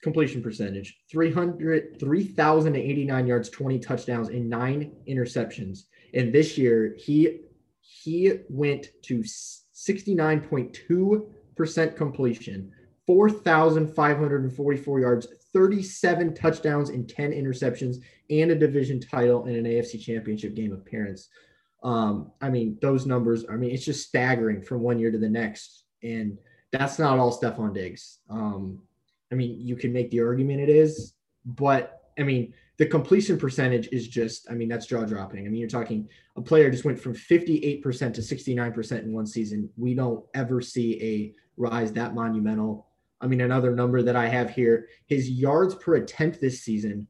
completion 0.04 0.42
percentage, 0.42 1.00
300, 1.12 2.00
3,089 2.00 3.28
yards, 3.28 3.50
20 3.50 3.80
touchdowns, 3.80 4.30
and 4.30 4.50
nine 4.50 4.94
interceptions. 5.08 5.84
And 6.14 6.34
this 6.34 6.58
year, 6.58 6.96
he 6.98 7.42
he 7.80 8.40
went 8.50 8.90
to 9.04 9.20
69.2% 9.20 11.96
completion, 11.96 12.72
4,544 13.08 15.00
yards, 15.00 15.28
37 15.54 16.34
touchdowns, 16.34 16.90
and 16.90 17.08
10 17.10 17.32
interceptions, 17.32 17.98
and 18.30 18.52
a 18.52 18.56
division 18.56 19.00
title 19.00 19.46
in 19.46 19.56
an 19.56 19.66
AFC 19.66 20.02
championship 20.02 20.54
game 20.54 20.74
appearance. 20.74 21.30
Um, 21.84 22.32
I 22.42 22.50
mean, 22.50 22.78
those 22.82 23.06
numbers, 23.06 23.46
I 23.50 23.56
mean, 23.56 23.72
it's 23.72 23.86
just 23.86 24.08
staggering 24.08 24.62
from 24.62 24.82
one 24.82 25.00
year 25.00 25.12
to 25.12 25.18
the 25.18 25.30
next. 25.30 25.84
And 26.04 26.38
that's 26.72 27.00
not 27.00 27.20
all 27.20 27.38
Stefon 27.38 27.74
Diggs. 27.74 28.20
Um, 28.30 28.82
I 29.32 29.36
mean, 29.36 29.60
you 29.60 29.76
can 29.76 29.92
make 29.94 30.12
the 30.12 30.22
argument 30.22 30.62
it 30.62 30.70
is, 30.70 31.14
but 31.46 32.02
I 32.20 32.24
mean, 32.24 32.54
the 32.78 32.86
completion 32.86 33.38
percentage 33.38 33.90
is 33.92 34.08
just, 34.08 34.50
I 34.50 34.54
mean, 34.54 34.68
that's 34.68 34.86
jaw 34.86 35.06
dropping. 35.06 35.46
I 35.46 35.50
mean, 35.50 35.60
you're 35.60 35.70
talking 35.70 36.10
a 36.36 36.42
player 36.42 36.70
just 36.70 36.86
went 36.86 37.00
from 37.00 37.14
58% 37.14 37.82
to 38.14 38.22
69% 38.22 39.04
in 39.04 39.14
one 39.14 39.26
season. 39.28 39.70
We 39.78 39.94
don't 39.94 40.26
ever 40.34 40.62
see 40.62 41.02
a 41.02 41.34
rise 41.58 41.94
that 41.94 42.16
monumental. 42.16 42.88
I 43.22 43.28
mean, 43.28 43.42
another 43.42 43.76
number 43.76 44.02
that 44.02 44.16
I 44.16 44.28
have 44.28 44.50
here, 44.50 44.88
his 45.06 45.30
yards 45.30 45.76
per 45.76 45.96
attempt 45.96 46.42
this 46.42 46.62
season 46.62 47.08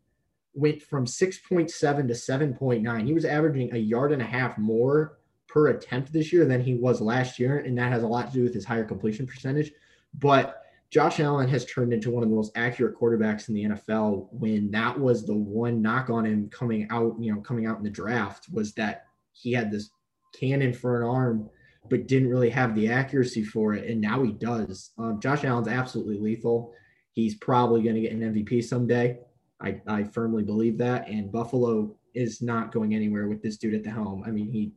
went 0.54 0.82
from 0.82 1.06
6.7 1.06 1.68
to 1.70 2.14
7.9. 2.14 3.06
He 3.06 3.14
was 3.14 3.26
averaging 3.26 3.74
a 3.74 3.78
yard 3.78 4.12
and 4.12 4.22
a 4.22 4.26
half 4.26 4.58
more 4.58 5.18
per 5.48 5.70
attempt 5.70 6.12
this 6.12 6.34
year 6.34 6.46
than 6.46 6.62
he 6.62 6.76
was 6.76 7.00
last 7.02 7.40
year. 7.40 7.60
And 7.60 7.78
that 7.78 7.92
has 7.92 8.04
a 8.04 8.08
lot 8.08 8.28
to 8.28 8.34
do 8.34 8.44
with 8.44 8.54
his 8.54 8.66
higher 8.66 8.84
completion 8.84 9.26
percentage. 9.26 9.72
But 10.14 10.62
Josh 10.90 11.22
Allen 11.22 11.48
has 11.48 11.66
turned 11.66 11.94
into 11.94 12.12
one 12.12 12.22
of 12.22 12.30
the 12.30 12.36
most 12.36 12.52
accurate 12.56 12.98
quarterbacks 13.00 13.48
in 13.48 13.56
the 13.56 13.64
NFL 13.64 14.28
when 14.34 14.70
that 14.72 15.00
was 15.00 15.26
the 15.26 15.36
one 15.36 15.82
knock 15.82 16.10
on 16.10 16.26
him 16.26 16.50
coming 16.50 16.86
out, 16.90 17.16
you 17.18 17.34
know, 17.34 17.40
coming 17.40 17.66
out 17.66 17.78
in 17.78 17.84
the 17.84 17.90
draft 17.90 18.48
was 18.52 18.74
that 18.74 19.06
he 19.32 19.54
had 19.54 19.72
this 19.72 19.92
cannon 20.38 20.74
for 20.74 21.02
an 21.02 21.08
arm, 21.08 21.50
but 21.90 22.08
didn't 22.08 22.30
really 22.30 22.50
have 22.50 22.76
the 22.76 22.90
accuracy 22.90 23.44
for 23.44 23.74
it. 23.74 23.90
And 23.90 24.00
now 24.00 24.24
he 24.24 24.32
does. 24.32 24.92
Um, 24.98 25.20
Josh 25.20 25.44
Allen's 25.44 25.68
absolutely 25.68 26.20
lethal. 26.20 26.74
He's 27.14 27.36
probably 27.36 27.82
going 27.82 27.96
to 27.96 28.02
get 28.02 28.14
an 28.14 28.22
MVP 28.22 28.64
someday. 28.64 29.20
I, 29.60 29.82
I 29.88 30.04
firmly 30.04 30.44
believe 30.44 30.78
that. 30.78 31.08
And 31.08 31.32
Buffalo 31.32 31.96
is 32.14 32.42
not 32.42 32.72
going 32.72 32.96
anywhere 32.96 33.28
with 33.28 33.42
this 33.42 33.58
dude 33.58 33.74
at 33.74 33.84
the 33.84 33.92
helm. 33.92 34.24
I 34.26 34.32
mean, 34.32 34.50
he, 34.50 34.72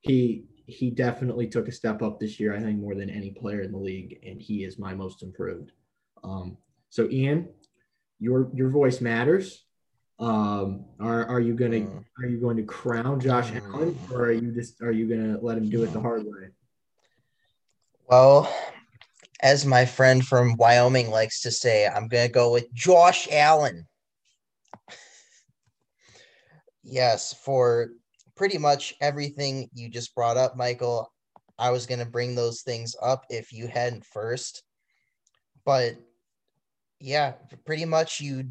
he, 0.00 0.44
he 0.66 0.90
definitely 0.90 1.46
took 1.46 1.68
a 1.68 1.72
step 1.72 2.02
up 2.02 2.18
this 2.18 2.40
year, 2.40 2.54
I 2.54 2.60
think, 2.60 2.78
more 2.78 2.94
than 2.94 3.10
any 3.10 3.30
player 3.30 3.62
in 3.62 3.72
the 3.72 3.78
league, 3.78 4.18
and 4.26 4.40
he 4.40 4.64
is 4.64 4.78
my 4.78 4.94
most 4.94 5.22
improved. 5.22 5.72
Um, 6.22 6.56
so, 6.88 7.08
Ian, 7.10 7.48
your 8.18 8.50
your 8.54 8.70
voice 8.70 9.00
matters. 9.00 9.64
Um, 10.18 10.84
are 11.00 11.26
are 11.26 11.40
you 11.40 11.54
gonna 11.54 11.84
uh, 11.84 12.22
are 12.22 12.26
you 12.26 12.38
going 12.38 12.56
to 12.56 12.62
crown 12.62 13.20
Josh 13.20 13.50
uh, 13.52 13.60
Allen, 13.72 13.98
or 14.12 14.26
are 14.26 14.32
you 14.32 14.52
just 14.52 14.80
are 14.80 14.92
you 14.92 15.08
gonna 15.08 15.38
let 15.40 15.58
him 15.58 15.68
do 15.68 15.82
it 15.82 15.92
the 15.92 16.00
hard 16.00 16.24
way? 16.24 16.50
Well, 18.08 18.54
as 19.44 19.66
my 19.66 19.84
friend 19.84 20.24
from 20.24 20.56
Wyoming 20.56 21.10
likes 21.10 21.42
to 21.42 21.50
say, 21.50 21.86
I'm 21.86 22.08
going 22.08 22.26
to 22.26 22.32
go 22.32 22.52
with 22.52 22.72
Josh 22.72 23.28
Allen. 23.30 23.86
yes, 26.82 27.34
for 27.44 27.90
pretty 28.36 28.58
much 28.58 28.94
everything 29.00 29.68
you 29.74 29.88
just 29.88 30.14
brought 30.14 30.36
up, 30.36 30.56
Michael. 30.56 31.12
I 31.58 31.70
was 31.70 31.86
going 31.86 32.00
to 32.00 32.06
bring 32.06 32.34
those 32.34 32.62
things 32.62 32.96
up 33.00 33.24
if 33.30 33.52
you 33.52 33.68
hadn't 33.68 34.04
first. 34.04 34.62
But 35.64 35.96
yeah, 36.98 37.32
pretty 37.64 37.84
much 37.84 38.20
you 38.20 38.48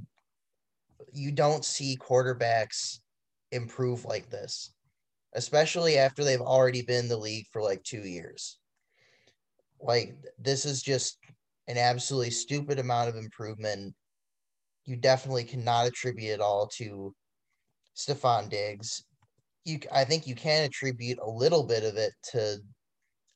you 1.12 1.32
don't 1.32 1.66
see 1.66 1.98
quarterbacks 1.98 3.00
improve 3.52 4.06
like 4.06 4.30
this, 4.30 4.74
especially 5.34 5.98
after 5.98 6.24
they've 6.24 6.42
already 6.42 6.82
been 6.82 7.02
in 7.02 7.10
the 7.10 7.18
league 7.18 7.46
for 7.52 7.62
like 7.62 7.84
2 7.84 8.00
years. 8.00 8.58
Like 9.82 10.16
this 10.40 10.66
is 10.66 10.82
just 10.82 11.18
an 11.68 11.78
absolutely 11.78 12.32
stupid 12.32 12.80
amount 12.80 13.10
of 13.10 13.16
improvement. 13.16 13.94
You 14.86 14.96
definitely 14.96 15.44
cannot 15.44 15.88
attribute 15.88 16.32
it 16.32 16.42
all 16.42 16.68
to 16.78 17.14
Stefon 17.96 18.50
Diggs. 18.50 19.04
You, 19.66 19.80
I 19.92 20.04
think 20.04 20.28
you 20.28 20.36
can 20.36 20.64
attribute 20.64 21.20
a 21.20 21.30
little 21.30 21.64
bit 21.64 21.84
of 21.84 21.96
it 21.96 22.14
to 22.32 22.58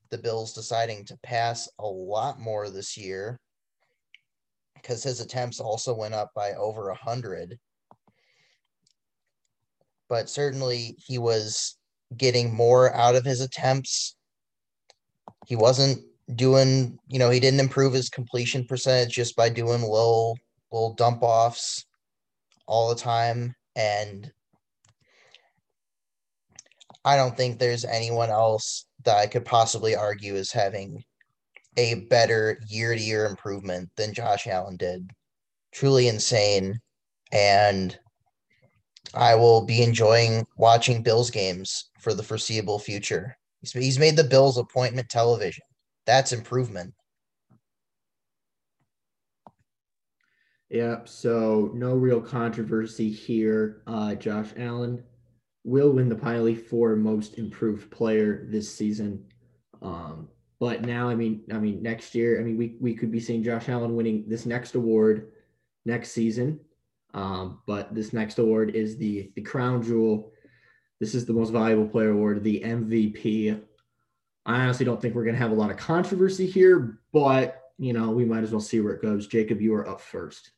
the 0.10 0.18
Bills 0.18 0.54
deciding 0.54 1.06
to 1.06 1.18
pass 1.24 1.70
a 1.80 1.86
lot 1.86 2.40
more 2.40 2.70
this 2.70 2.98
year 2.98 3.40
because 4.88 5.04
his 5.04 5.20
attempts 5.20 5.60
also 5.60 5.94
went 5.94 6.14
up 6.14 6.32
by 6.34 6.54
over 6.54 6.90
a 6.90 6.96
hundred. 6.96 7.60
But 10.08 10.30
certainly 10.30 10.96
he 11.06 11.18
was 11.18 11.78
getting 12.16 12.54
more 12.54 12.94
out 12.96 13.16
of 13.16 13.26
his 13.26 13.42
attempts. 13.42 14.16
He 15.46 15.58
wasn't 15.58 16.00
doing, 16.34 16.98
you 17.10 17.20
know, 17.20 17.30
he 17.30 17.42
didn't 17.42 17.60
improve 17.60 17.94
his 17.94 18.10
completion 18.10 18.66
percentage 18.66 19.14
just 19.14 19.36
by 19.36 19.50
doing 19.50 19.82
little 19.82 20.38
little 20.72 20.94
dump 20.94 21.22
offs 21.22 21.86
all 22.66 22.88
the 22.90 22.96
time. 22.96 23.56
And 23.76 24.32
I 27.04 27.18
don't 27.18 27.36
think 27.36 27.60
there's 27.60 27.84
anyone 27.84 28.30
else 28.30 28.86
that 29.04 29.18
I 29.18 29.28
could 29.28 29.44
possibly 29.44 29.96
argue 29.96 30.36
as 30.36 30.52
having 30.52 31.04
a 31.78 32.06
better 32.10 32.60
year 32.68 32.96
to 32.96 33.02
year 33.02 33.26
improvement 33.26 33.90
than 33.96 34.14
Josh 34.14 34.48
Allen 34.48 34.78
did. 34.78 35.10
Truly 35.72 36.08
insane. 36.08 36.80
And 37.32 37.98
I 39.14 39.36
will 39.36 39.66
be 39.66 39.84
enjoying 39.84 40.46
watching 40.58 41.04
Bills 41.04 41.30
games 41.30 41.90
for 42.00 42.14
the 42.14 42.24
foreseeable 42.24 42.80
future. 42.80 43.38
He's 43.62 44.00
made 44.00 44.16
the 44.16 44.24
Bills 44.24 44.58
appointment 44.58 45.10
television. 45.10 45.64
That's 46.06 46.34
improvement. 46.34 46.94
Yeah, 50.70 51.00
so 51.06 51.72
no 51.74 51.96
real 51.96 52.22
controversy 52.22 53.10
here. 53.10 53.82
Uh, 53.88 54.16
Josh 54.16 54.50
Allen 54.58 55.04
will 55.64 55.92
win 55.92 56.10
the 56.10 56.16
Pylie 56.16 56.62
for 56.62 56.96
most 56.96 57.38
improved 57.38 57.90
player 57.90 58.46
this 58.50 58.74
season. 58.74 59.26
Um, 59.82 60.28
but 60.60 60.82
now, 60.82 61.10
I 61.10 61.16
mean, 61.16 61.44
I 61.52 61.58
mean, 61.58 61.84
next 61.84 62.16
year, 62.16 62.40
I 62.40 62.44
mean, 62.44 62.58
we 62.58 62.76
we 62.80 62.96
could 62.96 63.12
be 63.12 63.20
seeing 63.20 63.44
Josh 63.44 63.70
Allen 63.70 63.96
winning 63.96 64.26
this 64.28 64.46
next 64.46 64.76
award 64.76 65.32
next 65.86 66.12
season. 66.12 66.60
Um, 67.14 67.60
but 67.66 67.94
this 67.94 68.14
next 68.14 68.40
award 68.40 68.76
is 68.76 68.98
the 68.98 69.32
the 69.36 69.42
crown 69.42 69.84
jewel. 69.84 70.32
This 71.00 71.14
is 71.14 71.26
the 71.26 71.34
most 71.34 71.52
valuable 71.52 71.88
player 71.88 72.10
award, 72.10 72.44
the 72.44 72.62
MVP. 72.62 73.62
I 74.46 74.62
honestly 74.62 74.86
don't 74.86 75.00
think 75.02 75.14
we're 75.14 75.26
going 75.26 75.36
to 75.36 75.42
have 75.42 75.52
a 75.52 75.56
lot 75.56 75.70
of 75.70 75.78
controversy 75.78 76.48
here, 76.48 77.00
but 77.12 77.62
you 77.78 77.94
know, 77.94 78.10
we 78.10 78.26
might 78.26 78.44
as 78.44 78.52
well 78.52 78.62
see 78.62 78.80
where 78.80 78.94
it 78.94 79.02
goes. 79.02 79.28
Jacob, 79.28 79.62
you 79.62 79.76
are 79.76 79.88
up 79.88 80.02
first. 80.02 80.52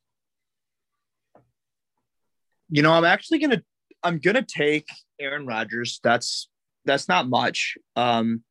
You 2.69 2.83
know, 2.83 2.93
I'm 2.93 3.03
actually 3.03 3.39
going 3.39 3.51
to 3.51 3.63
I'm 4.01 4.19
to 4.19 4.41
take 4.43 4.87
Aaron 5.19 5.45
Rodgers. 5.45 5.99
That's 6.03 6.47
that's 6.85 7.09
not 7.09 7.27
much. 7.27 7.77
Um 7.97 8.43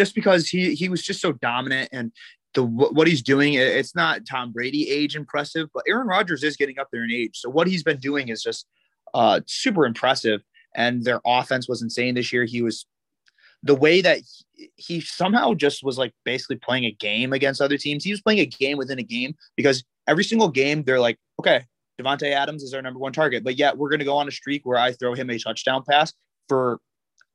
just 0.00 0.14
because 0.14 0.48
he 0.48 0.74
he 0.74 0.88
was 0.88 1.02
just 1.02 1.20
so 1.20 1.32
dominant 1.32 1.90
and 1.92 2.10
the 2.54 2.64
what 2.64 3.06
he's 3.06 3.22
doing 3.22 3.52
it's 3.52 3.94
not 3.94 4.22
Tom 4.26 4.50
Brady 4.50 4.88
age 4.88 5.14
impressive, 5.14 5.68
but 5.74 5.84
Aaron 5.86 6.06
Rodgers 6.06 6.42
is 6.42 6.56
getting 6.56 6.78
up 6.78 6.88
there 6.90 7.04
in 7.04 7.10
age. 7.12 7.32
So 7.34 7.50
what 7.50 7.66
he's 7.66 7.82
been 7.82 7.98
doing 7.98 8.28
is 8.28 8.42
just 8.42 8.66
uh 9.12 9.40
super 9.46 9.84
impressive 9.84 10.40
and 10.74 11.04
their 11.04 11.20
offense 11.26 11.68
was 11.68 11.82
insane 11.82 12.14
this 12.14 12.32
year. 12.32 12.46
He 12.46 12.62
was 12.62 12.86
the 13.62 13.74
way 13.74 14.00
that 14.00 14.20
he, 14.54 14.70
he, 14.76 15.00
somehow 15.02 15.52
just 15.52 15.84
was 15.84 15.98
like 15.98 16.14
basically 16.24 16.56
playing 16.56 16.86
a 16.86 16.92
game 16.92 17.34
against 17.34 17.60
other 17.60 17.76
teams. 17.76 18.02
He 18.02 18.10
was 18.10 18.22
playing 18.22 18.40
a 18.40 18.46
game 18.46 18.78
within 18.78 18.98
a 18.98 19.02
game 19.02 19.34
because 19.54 19.84
every 20.08 20.24
single 20.24 20.48
game 20.48 20.82
they're 20.82 20.98
like, 20.98 21.18
okay, 21.38 21.66
Davante 22.00 22.32
Adams 22.32 22.62
is 22.62 22.72
our 22.72 22.80
number 22.80 22.98
one 22.98 23.12
target, 23.12 23.44
but 23.44 23.58
yet 23.58 23.76
we're 23.76 23.90
going 23.90 23.98
to 23.98 24.06
go 24.06 24.16
on 24.16 24.28
a 24.28 24.30
streak 24.30 24.64
where 24.64 24.78
I 24.78 24.92
throw 24.92 25.12
him 25.12 25.28
a 25.28 25.38
touchdown 25.38 25.82
pass 25.86 26.14
for 26.48 26.80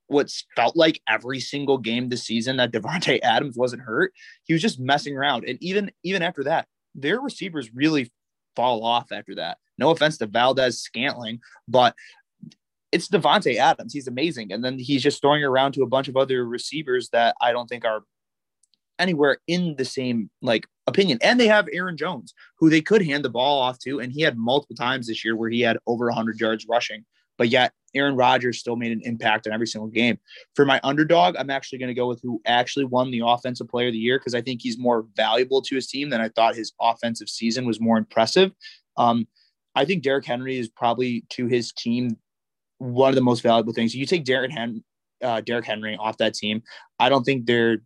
what's 0.07 0.45
felt 0.55 0.75
like 0.75 1.01
every 1.07 1.39
single 1.39 1.77
game 1.77 2.09
this 2.09 2.23
season 2.23 2.57
that 2.57 2.71
Davante 2.71 3.19
Adams 3.23 3.57
wasn't 3.57 3.81
hurt. 3.81 4.13
He 4.43 4.53
was 4.53 4.61
just 4.61 4.79
messing 4.79 5.15
around, 5.17 5.45
and 5.47 5.57
even 5.61 5.91
even 6.03 6.21
after 6.21 6.43
that, 6.45 6.67
their 6.93 7.19
receivers 7.19 7.73
really 7.73 8.11
fall 8.55 8.83
off 8.83 9.11
after 9.11 9.35
that. 9.35 9.57
No 9.77 9.89
offense 9.89 10.17
to 10.19 10.27
Valdes 10.27 10.79
Scantling, 10.79 11.39
but 11.67 11.95
it's 12.91 13.09
Davante 13.09 13.57
Adams. 13.57 13.93
He's 13.93 14.07
amazing. 14.07 14.53
And 14.53 14.63
then 14.63 14.79
he's 14.79 15.03
just 15.03 15.21
throwing 15.21 15.43
around 15.43 15.73
to 15.73 15.83
a 15.83 15.87
bunch 15.87 16.07
of 16.07 16.15
other 16.15 16.47
receivers 16.47 17.09
that 17.09 17.35
I 17.41 17.51
don't 17.51 17.67
think 17.67 17.83
are 17.83 18.03
anywhere 18.97 19.39
in 19.47 19.75
the 19.75 19.83
same 19.83 20.29
like 20.41 20.65
opinion. 20.87 21.19
And 21.21 21.37
they 21.37 21.47
have 21.47 21.67
Aaron 21.73 21.97
Jones, 21.97 22.33
who 22.57 22.69
they 22.69 22.81
could 22.81 23.05
hand 23.05 23.25
the 23.25 23.29
ball 23.29 23.59
off 23.59 23.79
to. 23.79 23.99
And 23.99 24.13
he 24.13 24.21
had 24.21 24.37
multiple 24.37 24.77
times 24.77 25.07
this 25.07 25.25
year 25.25 25.35
where 25.35 25.49
he 25.49 25.61
had 25.61 25.77
over 25.85 26.05
100 26.05 26.39
yards 26.39 26.65
rushing. 26.69 27.03
But 27.37 27.49
yet 27.49 27.73
Aaron 27.95 28.15
Rodgers 28.15 28.59
still 28.59 28.75
made 28.75 28.91
an 28.91 29.01
impact 29.03 29.47
in 29.47 29.53
every 29.53 29.67
single 29.67 29.89
game. 29.89 30.19
For 30.55 30.65
my 30.65 30.79
underdog, 30.83 31.35
I'm 31.37 31.49
actually 31.49 31.79
going 31.79 31.87
to 31.87 31.93
go 31.93 32.07
with 32.07 32.21
who 32.21 32.41
actually 32.45 32.85
won 32.85 33.11
the 33.11 33.21
offensive 33.25 33.67
player 33.67 33.87
of 33.87 33.93
the 33.93 33.99
year 33.99 34.19
because 34.19 34.35
I 34.35 34.41
think 34.41 34.61
he's 34.61 34.77
more 34.77 35.05
valuable 35.15 35.61
to 35.61 35.75
his 35.75 35.87
team 35.87 36.09
than 36.09 36.21
I 36.21 36.29
thought 36.29 36.55
his 36.55 36.73
offensive 36.81 37.29
season 37.29 37.65
was 37.65 37.79
more 37.79 37.97
impressive. 37.97 38.51
Um, 38.97 39.27
I 39.75 39.85
think 39.85 40.03
Derrick 40.03 40.25
Henry 40.25 40.57
is 40.57 40.69
probably 40.69 41.25
to 41.29 41.47
his 41.47 41.71
team 41.71 42.17
one 42.77 43.09
of 43.09 43.15
the 43.15 43.21
most 43.21 43.41
valuable 43.41 43.73
things. 43.73 43.95
You 43.95 44.05
take 44.05 44.25
Derrick, 44.25 44.51
Hen- 44.51 44.83
uh, 45.21 45.41
Henry 45.63 45.97
off 45.97 46.17
that 46.17 46.33
team. 46.33 46.61
I 46.99 47.09
don't 47.09 47.23
think 47.23 47.45
they're 47.45 47.79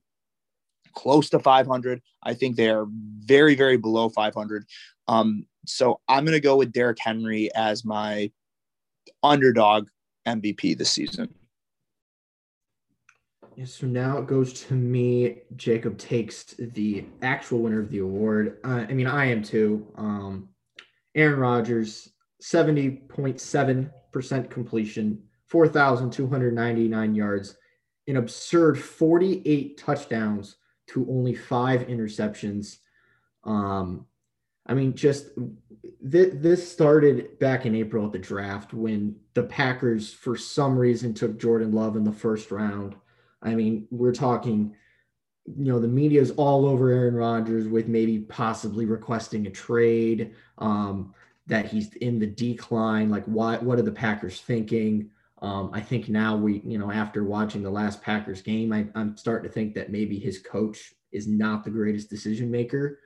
close 0.94 1.30
to 1.30 1.40
500. 1.40 2.02
I 2.24 2.34
think 2.34 2.56
they 2.56 2.70
are 2.70 2.86
very, 2.90 3.56
very 3.56 3.78
below 3.78 4.10
500. 4.10 4.66
Um, 5.08 5.46
so 5.66 6.00
I'm 6.08 6.26
going 6.26 6.36
to 6.36 6.42
go 6.42 6.58
with 6.58 6.72
Derrick 6.72 6.98
Henry 7.00 7.50
as 7.56 7.86
my 7.86 8.32
underdog 9.24 9.88
MVP 10.30 10.78
this 10.78 10.92
season. 10.92 11.34
Yeah, 13.56 13.66
so 13.66 13.88
now 13.88 14.18
it 14.20 14.28
goes 14.28 14.54
to 14.68 14.74
me. 14.74 15.40
Jacob 15.56 15.98
takes 15.98 16.44
the 16.58 17.06
actual 17.22 17.60
winner 17.60 17.82
of 17.82 17.90
the 17.90 18.00
award. 18.00 18.58
Uh, 18.64 18.86
I 18.88 18.94
mean, 18.94 19.08
I 19.08 19.26
am 19.26 19.44
too. 19.44 19.86
Um, 19.98 20.50
Aaron 21.14 21.40
Rodgers, 21.40 22.10
70.7 22.42 23.92
percent 24.12 24.50
completion, 24.50 25.22
4,299 25.48 27.16
yards, 27.16 27.58
an 28.08 28.18
absurd 28.18 28.80
48 28.80 29.78
touchdowns 29.78 30.58
to 30.88 31.08
only 31.10 31.36
five 31.36 31.88
interceptions. 31.88 32.78
Um, 33.44 34.06
I 34.66 34.74
mean, 34.74 34.96
just 34.96 35.30
th- 36.12 36.34
this 36.36 36.72
started 36.72 37.40
back 37.40 37.66
in 37.66 37.76
April 37.76 38.06
at 38.06 38.12
the 38.12 38.20
draft 38.20 38.74
when 38.74 39.16
the 39.34 39.44
Packers, 39.44 40.14
for 40.14 40.36
some 40.36 40.78
reason, 40.78 41.14
took 41.14 41.40
Jordan 41.40 41.72
Love 41.72 41.96
in 41.96 42.04
the 42.04 42.12
first 42.12 42.52
round. 42.52 42.96
I 43.42 43.56
mean, 43.56 43.88
we're 43.90 44.14
talking, 44.14 44.76
you 45.46 45.72
know, 45.72 45.80
the 45.80 45.88
media 45.88 46.22
is 46.22 46.32
all 46.32 46.66
over 46.66 46.90
Aaron 46.92 47.16
Rodgers 47.16 47.68
with 47.68 47.88
maybe 47.88 48.20
possibly 48.20 48.86
requesting 48.86 49.48
a 49.48 49.52
trade. 49.52 50.34
Um, 50.58 51.14
that 51.50 51.66
he's 51.66 51.94
in 51.96 52.20
the 52.20 52.28
decline. 52.28 53.10
Like, 53.10 53.26
why? 53.26 53.58
What 53.58 53.80
are 53.80 53.84
the 53.84 53.92
Packers 53.92 54.42
thinking? 54.42 55.10
Um, 55.42 55.72
I 55.74 55.82
think 55.82 56.08
now 56.08 56.38
we, 56.38 56.62
you 56.64 56.78
know, 56.78 56.92
after 56.92 57.24
watching 57.24 57.64
the 57.64 57.70
last 57.70 58.02
Packers 58.02 58.42
game, 58.42 58.72
I, 58.72 58.88
am 58.96 59.18
starting 59.18 59.50
to 59.50 59.54
think 59.54 59.74
that 59.74 59.92
maybe 59.92 60.20
his 60.20 60.40
coach 60.40 60.94
is 61.12 61.28
not 61.28 61.64
the 61.64 61.72
greatest 61.72 62.10
decision 62.10 62.52
maker. 62.52 63.00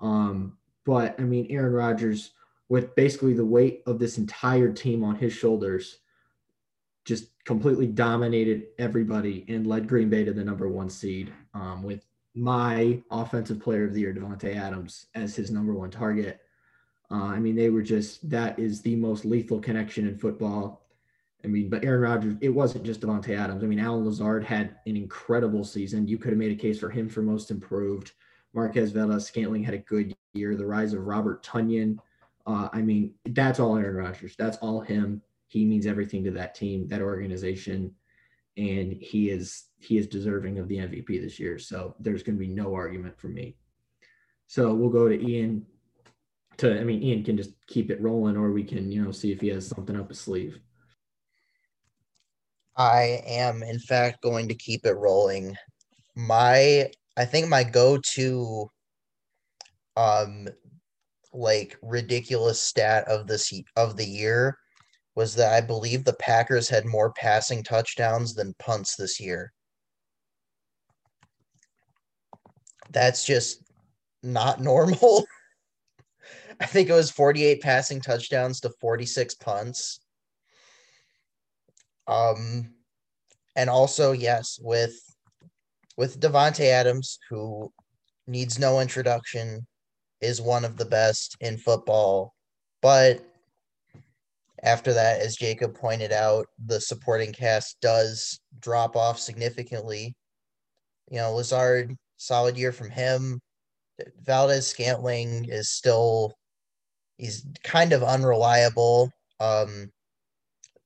Um, 0.00 0.58
but 0.84 1.18
I 1.18 1.22
mean, 1.22 1.46
Aaron 1.50 1.72
Rodgers, 1.72 2.32
with 2.68 2.94
basically 2.94 3.34
the 3.34 3.44
weight 3.44 3.82
of 3.86 3.98
this 3.98 4.18
entire 4.18 4.72
team 4.72 5.04
on 5.04 5.16
his 5.16 5.32
shoulders, 5.32 5.98
just 7.04 7.26
completely 7.44 7.86
dominated 7.86 8.68
everybody 8.78 9.44
and 9.48 9.66
led 9.66 9.88
Green 9.88 10.08
Bay 10.08 10.24
to 10.24 10.32
the 10.32 10.44
number 10.44 10.68
one 10.68 10.88
seed 10.88 11.32
um, 11.52 11.82
with 11.82 12.06
my 12.34 13.00
offensive 13.10 13.60
player 13.60 13.84
of 13.84 13.94
the 13.94 14.00
year, 14.00 14.14
Davante 14.14 14.56
Adams, 14.56 15.06
as 15.14 15.36
his 15.36 15.50
number 15.50 15.74
one 15.74 15.90
target. 15.90 16.40
Uh, 17.10 17.24
I 17.24 17.38
mean, 17.38 17.54
they 17.54 17.70
were 17.70 17.82
just 17.82 18.28
that 18.30 18.58
is 18.58 18.80
the 18.80 18.96
most 18.96 19.24
lethal 19.24 19.60
connection 19.60 20.08
in 20.08 20.16
football. 20.16 20.86
I 21.44 21.46
mean, 21.46 21.68
but 21.68 21.84
Aaron 21.84 22.00
Rodgers, 22.00 22.36
it 22.40 22.48
wasn't 22.48 22.84
just 22.84 23.02
Davante 23.02 23.38
Adams. 23.38 23.62
I 23.62 23.66
mean, 23.66 23.78
Allen 23.78 24.06
Lazard 24.06 24.42
had 24.42 24.76
an 24.86 24.96
incredible 24.96 25.62
season. 25.62 26.08
You 26.08 26.16
could 26.16 26.30
have 26.30 26.38
made 26.38 26.52
a 26.52 26.60
case 26.60 26.80
for 26.80 26.88
him 26.88 27.08
for 27.08 27.20
most 27.20 27.50
improved. 27.50 28.12
Marquez 28.54 28.92
Valdes-Scantling 28.92 29.64
had 29.64 29.74
a 29.74 29.78
good 29.78 30.14
year. 30.32 30.54
The 30.54 30.66
rise 30.66 30.92
of 30.92 31.06
Robert 31.06 31.42
Tonyan. 31.44 31.98
Uh, 32.46 32.68
I 32.72 32.82
mean, 32.82 33.14
that's 33.26 33.58
all 33.60 33.76
Aaron 33.76 33.96
Rodgers. 33.96 34.34
That's 34.38 34.56
all 34.58 34.80
him. 34.80 35.22
He 35.48 35.64
means 35.64 35.86
everything 35.86 36.24
to 36.24 36.30
that 36.32 36.54
team, 36.54 36.88
that 36.88 37.00
organization, 37.00 37.94
and 38.56 38.92
he 38.92 39.30
is 39.30 39.64
he 39.78 39.98
is 39.98 40.06
deserving 40.06 40.58
of 40.58 40.68
the 40.68 40.76
MVP 40.76 41.20
this 41.20 41.38
year. 41.38 41.58
So 41.58 41.94
there's 42.00 42.22
going 42.22 42.36
to 42.36 42.44
be 42.44 42.52
no 42.52 42.74
argument 42.74 43.18
for 43.18 43.28
me. 43.28 43.56
So 44.46 44.74
we'll 44.74 44.90
go 44.90 45.08
to 45.08 45.20
Ian. 45.20 45.66
To 46.58 46.78
I 46.78 46.84
mean, 46.84 47.02
Ian 47.02 47.24
can 47.24 47.36
just 47.36 47.52
keep 47.66 47.90
it 47.90 48.00
rolling, 48.00 48.36
or 48.36 48.52
we 48.52 48.64
can 48.64 48.90
you 48.90 49.02
know 49.02 49.10
see 49.10 49.32
if 49.32 49.40
he 49.40 49.48
has 49.48 49.66
something 49.66 49.98
up 49.98 50.08
his 50.08 50.20
sleeve. 50.20 50.60
I 52.76 53.22
am, 53.26 53.62
in 53.62 53.78
fact, 53.78 54.22
going 54.22 54.48
to 54.48 54.54
keep 54.54 54.84
it 54.84 54.94
rolling. 54.94 55.56
My, 56.16 56.90
I 57.16 57.24
think 57.24 57.48
my 57.48 57.62
go-to, 57.64 58.70
um, 59.96 60.48
like 61.32 61.76
ridiculous 61.82 62.60
stat 62.60 63.06
of 63.08 63.26
this 63.26 63.52
of 63.76 63.96
the 63.96 64.06
year 64.06 64.58
was 65.14 65.34
that 65.36 65.52
I 65.52 65.60
believe 65.60 66.04
the 66.04 66.14
Packers 66.14 66.68
had 66.68 66.84
more 66.84 67.12
passing 67.12 67.62
touchdowns 67.62 68.34
than 68.34 68.54
punts 68.58 68.96
this 68.96 69.20
year. 69.20 69.52
That's 72.90 73.24
just 73.24 73.62
not 74.22 74.60
normal. 74.60 75.24
I 76.60 76.66
think 76.66 76.88
it 76.88 76.94
was 76.94 77.10
48 77.10 77.60
passing 77.60 78.00
touchdowns 78.00 78.60
to 78.60 78.70
46 78.80 79.34
punts. 79.36 80.00
Um, 82.06 82.74
and 83.56 83.70
also 83.70 84.12
yes, 84.12 84.58
with 84.60 84.94
with 85.96 86.20
Davante 86.20 86.66
Adams, 86.66 87.18
who 87.28 87.72
needs 88.26 88.58
no 88.58 88.80
introduction, 88.80 89.66
is 90.20 90.40
one 90.40 90.64
of 90.64 90.76
the 90.76 90.84
best 90.84 91.36
in 91.40 91.58
football. 91.58 92.34
But 92.80 93.24
after 94.62 94.92
that, 94.94 95.20
as 95.20 95.36
Jacob 95.36 95.74
pointed 95.74 96.12
out, 96.12 96.46
the 96.64 96.80
supporting 96.80 97.32
cast 97.32 97.76
does 97.80 98.40
drop 98.60 98.96
off 98.96 99.18
significantly. 99.18 100.14
You 101.10 101.18
know, 101.18 101.34
Lazard, 101.34 101.94
solid 102.16 102.56
year 102.56 102.72
from 102.72 102.90
him. 102.90 103.40
Valdes 104.22 104.66
Scantling 104.66 105.44
is 105.48 105.70
still 105.70 106.34
he's 107.18 107.46
kind 107.62 107.92
of 107.92 108.02
unreliable. 108.02 109.10
Um, 109.38 109.90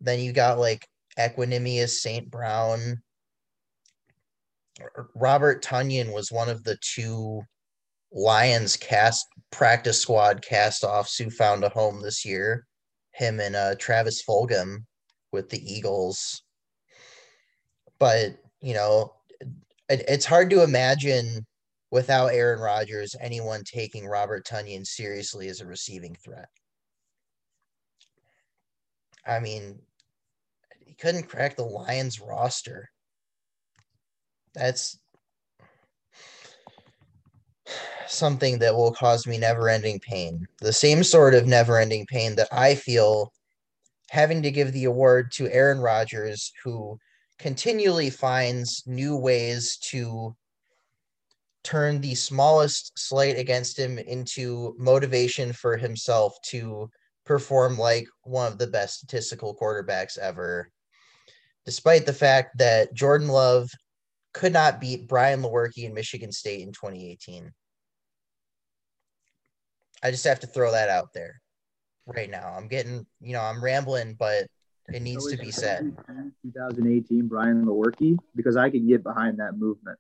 then 0.01 0.21
you 0.21 0.33
got 0.33 0.59
like 0.59 0.87
Equanimeous 1.19 1.91
St. 1.91 2.31
Brown. 2.31 3.01
Robert 5.15 5.63
Tonyan 5.63 6.13
was 6.13 6.33
one 6.33 6.49
of 6.49 6.65
the 6.65 6.77
two 6.81 7.43
Lions 8.13 8.77
cast 8.77 9.27
practice 9.51 10.01
squad 10.01 10.43
cast 10.43 10.85
offs 10.85 11.17
who 11.17 11.31
found 11.31 11.65
a 11.65 11.69
home 11.69 12.01
this 12.01 12.25
year. 12.25 12.67
Him 13.13 13.41
and 13.41 13.57
uh, 13.57 13.75
Travis 13.77 14.23
Fulgham 14.23 14.85
with 15.33 15.49
the 15.51 15.61
Eagles. 15.61 16.43
But, 17.99 18.39
you 18.61 18.75
know, 18.75 19.15
it, 19.89 20.05
it's 20.09 20.25
hard 20.25 20.51
to 20.51 20.63
imagine 20.63 21.45
without 21.91 22.29
Aaron 22.29 22.61
Rodgers 22.61 23.17
anyone 23.21 23.65
taking 23.65 24.07
Robert 24.07 24.47
Tonyan 24.47 24.87
seriously 24.87 25.49
as 25.49 25.61
a 25.61 25.67
receiving 25.67 26.15
threat. 26.15 26.49
I 29.27 29.41
mean, 29.41 29.81
he 30.85 30.95
couldn't 30.95 31.29
crack 31.29 31.57
the 31.57 31.65
Lions 31.65 32.21
roster. 32.21 32.89
That's 34.55 34.99
something 38.07 38.59
that 38.59 38.75
will 38.75 38.93
cause 38.93 39.27
me 39.27 39.39
never 39.39 39.69
ending 39.69 40.01
pain. 40.01 40.47
The 40.61 40.73
same 40.73 41.05
sort 41.05 41.35
of 41.35 41.47
never 41.47 41.79
ending 41.79 42.07
pain 42.07 42.37
that 42.37 42.49
I 42.53 42.75
feel 42.75 43.33
having 44.11 44.43
to 44.43 44.51
give 44.51 44.73
the 44.73 44.85
award 44.85 45.31
to 45.33 45.51
Aaron 45.51 45.81
Rodgers, 45.81 46.53
who 46.65 46.99
continually 47.39 48.11
finds 48.11 48.83
new 48.87 49.17
ways 49.17 49.77
to 49.91 50.35
turn 51.63 52.01
the 52.01 52.15
smallest 52.15 52.99
slight 52.99 53.39
against 53.39 53.79
him 53.79 53.99
into 53.99 54.75
motivation 54.79 55.53
for 55.53 55.77
himself 55.77 56.35
to 56.47 56.89
perform 57.27 57.77
like 57.79 58.07
one 58.23 58.51
of 58.51 58.59
the 58.59 58.67
best 58.67 58.97
statistical 58.99 59.55
quarterbacks 59.55 60.17
ever 60.17 60.71
despite 61.69 62.07
the 62.07 62.13
fact 62.15 62.57
that 62.57 62.95
Jordan 62.95 63.29
Love 63.29 63.71
could 64.33 64.53
not 64.53 64.81
beat 64.81 65.09
Brian 65.09 65.43
Lewerke 65.43 65.85
in 65.85 65.95
Michigan 65.95 66.33
State 66.33 66.63
in 66.63 66.73
2018. 66.73 67.53
I 70.03 70.11
just 70.11 70.25
have 70.25 70.41
to 70.41 70.47
throw 70.47 70.73
that 70.73 70.89
out 70.89 71.13
there 71.13 71.41
right 72.07 72.31
now. 72.31 72.55
I'm 72.57 72.69
getting, 72.69 73.07
you 73.21 73.33
know, 73.33 73.41
I'm 73.41 73.63
rambling, 73.63 74.15
but 74.19 74.47
it 74.89 75.03
needs 75.03 75.27
to 75.29 75.37
be 75.37 75.51
said. 75.51 75.97
2018 76.43 77.27
Brian 77.27 77.65
Lewerke 77.65 78.17
because 78.35 78.57
I 78.57 78.71
could 78.71 78.87
get 78.87 79.03
behind 79.03 79.39
that 79.39 79.59
movement. 79.59 79.99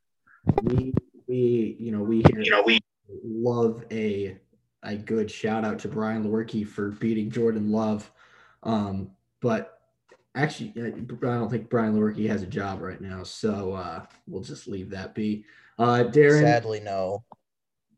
We 0.62 0.94
we 1.26 1.76
you 1.78 1.92
know 1.92 2.02
we 2.02 2.24
you 2.38 2.50
know 2.50 2.62
we 2.64 2.80
love 3.22 3.84
a 3.90 4.38
a 4.82 4.96
good 4.96 5.30
shout 5.30 5.64
out 5.64 5.78
to 5.80 5.88
Brian 5.88 6.24
Lewerke 6.24 6.66
for 6.66 6.90
beating 6.92 7.30
Jordan 7.30 7.70
Love, 7.70 8.10
um, 8.62 9.10
but 9.40 9.77
Actually, 10.38 10.72
I 10.76 10.90
don't 10.90 11.50
think 11.50 11.68
Brian 11.68 11.96
Lewerke 11.96 12.28
has 12.28 12.42
a 12.42 12.46
job 12.46 12.80
right 12.80 13.00
now, 13.00 13.24
so 13.24 13.72
uh, 13.72 14.04
we'll 14.28 14.40
just 14.40 14.68
leave 14.68 14.88
that 14.90 15.12
be. 15.12 15.44
Uh, 15.80 16.04
Darin, 16.04 16.44
sadly, 16.44 16.78
no. 16.78 17.24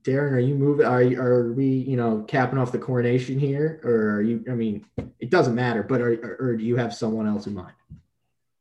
Darin, 0.05 0.33
are 0.33 0.41
you 0.41 0.55
moving? 0.55 0.87
Are 0.87 1.03
are 1.03 1.53
we, 1.53 1.67
you 1.67 1.99
know, 1.99 2.25
capping 2.27 2.59
off 2.59 2.73
the 2.73 2.79
coronation 2.79 3.39
here, 3.39 3.83
or 3.85 4.17
are 4.17 4.23
you? 4.23 4.43
I 4.51 4.55
mean, 4.55 4.87
it 5.19 5.29
doesn't 5.29 5.55
matter, 5.55 5.83
but 5.83 6.01
are 6.01 6.37
or 6.41 6.57
do 6.57 6.65
you 6.65 6.77
have 6.77 6.95
someone 6.95 7.27
else 7.27 7.47
in 7.47 7.53
mind? 7.53 7.75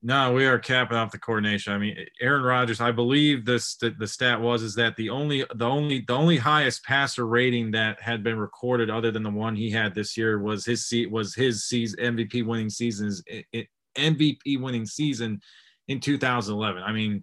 No, 0.02 0.32
we 0.32 0.46
are 0.46 0.58
capping 0.58 0.96
off 0.96 1.12
the 1.12 1.20
coordination. 1.20 1.74
I 1.74 1.78
mean, 1.78 1.98
Aaron 2.22 2.44
Rodgers. 2.44 2.80
I 2.80 2.92
believe 2.92 3.44
this 3.44 3.76
the, 3.76 3.90
the 3.90 4.08
stat 4.08 4.40
was 4.40 4.64
is 4.64 4.74
that 4.76 4.96
the 4.96 5.10
only 5.10 5.44
the 5.56 5.66
only 5.66 6.06
the 6.08 6.14
only 6.14 6.38
highest 6.38 6.86
passer 6.86 7.28
rating 7.28 7.72
that 7.72 8.02
had 8.02 8.24
been 8.24 8.38
recorded, 8.38 8.90
other 8.90 9.12
than 9.12 9.24
the 9.24 9.30
one 9.30 9.58
he 9.58 9.70
had 9.70 9.94
this 9.94 10.16
year, 10.16 10.40
was 10.40 10.66
his 10.66 10.86
seat 10.86 11.12
was 11.12 11.36
his 11.36 11.66
season 11.66 12.00
MVP 12.00 12.46
winning 12.46 12.70
seasons 12.70 13.22
MVP 13.98 14.62
winning 14.62 14.86
season 14.86 15.42
in 15.90 16.00
2011. 16.00 16.82
I 16.82 16.94
mean, 16.94 17.22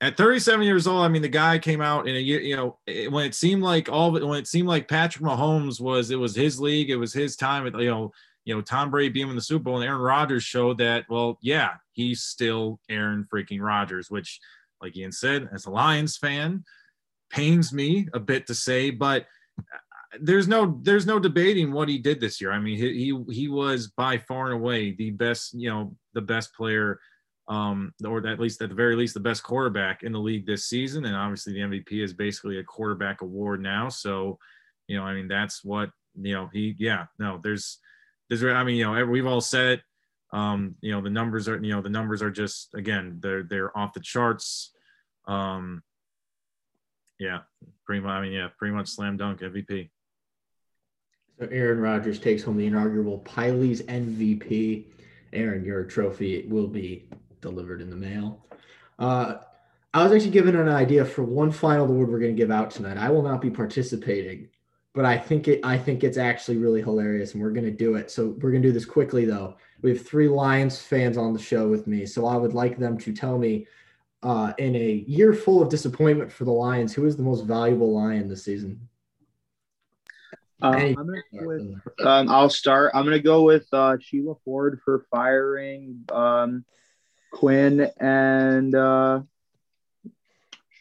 at 0.00 0.16
37 0.16 0.64
years 0.64 0.86
old, 0.86 1.04
I 1.04 1.08
mean, 1.08 1.20
the 1.20 1.28
guy 1.28 1.58
came 1.58 1.82
out 1.82 2.08
in 2.08 2.16
a 2.16 2.18
year, 2.18 2.40
you 2.40 2.56
know, 2.56 2.78
eh, 2.88 3.08
when 3.08 3.26
it 3.26 3.34
seemed 3.34 3.62
like 3.62 3.90
all 3.90 4.12
when 4.12 4.38
it 4.38 4.46
seemed 4.46 4.68
like 4.68 4.88
Patrick 4.88 5.22
Mahomes 5.22 5.82
was 5.82 6.10
it 6.10 6.16
was 6.16 6.34
his 6.34 6.58
league, 6.58 6.88
it 6.88 6.96
was 6.96 7.12
his 7.12 7.36
time. 7.36 7.66
You 7.78 7.90
know 7.90 8.12
you 8.44 8.54
know, 8.54 8.60
Tom 8.60 8.90
Brady 8.90 9.10
being 9.10 9.28
in 9.28 9.36
the 9.36 9.42
Super 9.42 9.64
Bowl 9.64 9.76
and 9.76 9.84
Aaron 9.84 10.00
Rodgers 10.00 10.42
showed 10.42 10.78
that, 10.78 11.04
well, 11.08 11.38
yeah, 11.42 11.74
he's 11.92 12.22
still 12.22 12.80
Aaron 12.88 13.26
freaking 13.32 13.60
Rodgers, 13.60 14.10
which, 14.10 14.40
like 14.82 14.96
Ian 14.96 15.12
said, 15.12 15.48
as 15.52 15.66
a 15.66 15.70
Lions 15.70 16.16
fan, 16.16 16.64
pains 17.30 17.72
me 17.72 18.08
a 18.14 18.20
bit 18.20 18.46
to 18.46 18.54
say, 18.54 18.90
but 18.90 19.26
there's 20.20 20.48
no 20.48 20.80
there's 20.82 21.06
no 21.06 21.18
debating 21.18 21.70
what 21.72 21.88
he 21.88 21.98
did 21.98 22.20
this 22.20 22.40
year. 22.40 22.50
I 22.50 22.58
mean, 22.58 22.76
he 22.76 23.12
he, 23.28 23.32
he 23.32 23.48
was 23.48 23.88
by 23.88 24.18
far 24.18 24.46
and 24.46 24.54
away 24.54 24.92
the 24.92 25.10
best, 25.10 25.54
you 25.54 25.70
know, 25.70 25.94
the 26.14 26.20
best 26.20 26.54
player, 26.54 26.98
um, 27.48 27.92
or 28.04 28.26
at 28.26 28.40
least 28.40 28.60
at 28.62 28.70
the 28.70 28.74
very 28.74 28.96
least 28.96 29.14
the 29.14 29.20
best 29.20 29.42
quarterback 29.42 30.02
in 30.02 30.12
the 30.12 30.18
league 30.18 30.46
this 30.46 30.66
season. 30.66 31.04
And 31.04 31.14
obviously 31.14 31.52
the 31.52 31.60
MVP 31.60 32.02
is 32.02 32.12
basically 32.12 32.58
a 32.58 32.64
quarterback 32.64 33.22
award 33.22 33.62
now. 33.62 33.88
So, 33.88 34.38
you 34.88 34.96
know, 34.96 35.04
I 35.04 35.14
mean, 35.14 35.28
that's 35.28 35.62
what 35.62 35.90
you 36.20 36.34
know. 36.34 36.48
He 36.52 36.74
yeah, 36.78 37.06
no, 37.18 37.38
there's 37.42 37.78
there's 38.30 38.42
I 38.44 38.64
mean, 38.64 38.76
you 38.76 38.84
know, 38.84 39.04
we've 39.04 39.26
all 39.26 39.40
said 39.40 39.66
it. 39.66 39.80
Um, 40.32 40.76
you 40.80 40.92
know, 40.92 41.00
the 41.00 41.10
numbers 41.10 41.48
are, 41.48 41.62
you 41.62 41.72
know, 41.72 41.82
the 41.82 41.90
numbers 41.90 42.22
are 42.22 42.30
just 42.30 42.72
again, 42.74 43.18
they're 43.20 43.42
they're 43.42 43.76
off 43.76 43.92
the 43.92 44.00
charts. 44.00 44.72
Um, 45.26 45.82
yeah, 47.18 47.40
pretty 47.84 48.00
much. 48.00 48.12
I 48.12 48.22
mean, 48.22 48.32
yeah, 48.32 48.48
pretty 48.56 48.74
much 48.74 48.88
slam 48.88 49.16
dunk 49.16 49.40
MVP. 49.40 49.90
So 51.38 51.48
Aaron 51.50 51.80
Rodgers 51.80 52.18
takes 52.18 52.42
home 52.42 52.56
the 52.56 52.66
inaugural 52.66 53.18
Pylie's 53.18 53.82
MVP. 53.82 54.86
Aaron, 55.32 55.64
your 55.64 55.84
trophy 55.84 56.46
will 56.48 56.66
be 56.66 57.08
delivered 57.40 57.80
in 57.80 57.90
the 57.90 57.96
mail. 57.96 58.46
Uh, 58.98 59.36
I 59.92 60.04
was 60.04 60.12
actually 60.12 60.30
given 60.30 60.54
an 60.54 60.68
idea 60.68 61.04
for 61.04 61.22
one 61.22 61.50
final 61.50 61.86
award 61.86 62.10
we're 62.10 62.20
going 62.20 62.36
to 62.36 62.40
give 62.40 62.50
out 62.50 62.70
tonight. 62.70 62.96
I 62.96 63.10
will 63.10 63.22
not 63.22 63.40
be 63.40 63.50
participating, 63.50 64.48
but 64.94 65.04
I 65.04 65.16
think 65.16 65.48
it 65.48 65.60
I 65.64 65.78
think 65.78 66.02
it's 66.02 66.18
actually 66.18 66.56
really 66.56 66.82
hilarious 66.82 67.34
and 67.34 67.42
we're 67.42 67.52
going 67.52 67.64
to 67.64 67.70
do 67.70 67.94
it. 67.94 68.10
So 68.10 68.36
we're 68.40 68.50
going 68.50 68.62
to 68.62 68.68
do 68.68 68.72
this 68.72 68.84
quickly 68.84 69.24
though. 69.24 69.56
We 69.82 69.90
have 69.90 70.06
three 70.06 70.28
Lions 70.28 70.80
fans 70.80 71.16
on 71.16 71.32
the 71.32 71.38
show 71.38 71.68
with 71.68 71.86
me. 71.86 72.06
So 72.06 72.26
I 72.26 72.36
would 72.36 72.54
like 72.54 72.78
them 72.78 72.98
to 72.98 73.12
tell 73.12 73.38
me 73.38 73.66
uh, 74.22 74.52
in 74.58 74.76
a 74.76 75.04
year 75.06 75.32
full 75.32 75.62
of 75.62 75.68
disappointment 75.68 76.30
for 76.30 76.44
the 76.44 76.52
Lions, 76.52 76.92
who 76.92 77.06
is 77.06 77.16
the 77.16 77.22
most 77.22 77.46
valuable 77.46 77.94
Lion 77.94 78.28
this 78.28 78.44
season? 78.44 78.88
Um, 80.62 80.74
Any- 80.74 80.90
I'm 80.90 81.06
gonna 81.06 81.22
go 81.32 81.46
with, 81.46 81.80
um, 82.00 82.28
I'll 82.28 82.50
start. 82.50 82.90
I'm 82.92 83.04
gonna 83.04 83.18
go 83.18 83.44
with 83.44 83.66
uh, 83.72 83.96
Sheila 83.98 84.34
Ford 84.44 84.80
for 84.84 85.06
firing 85.10 86.04
um, 86.12 86.66
Quinn 87.32 87.90
and 87.98 88.74
uh, 88.74 89.22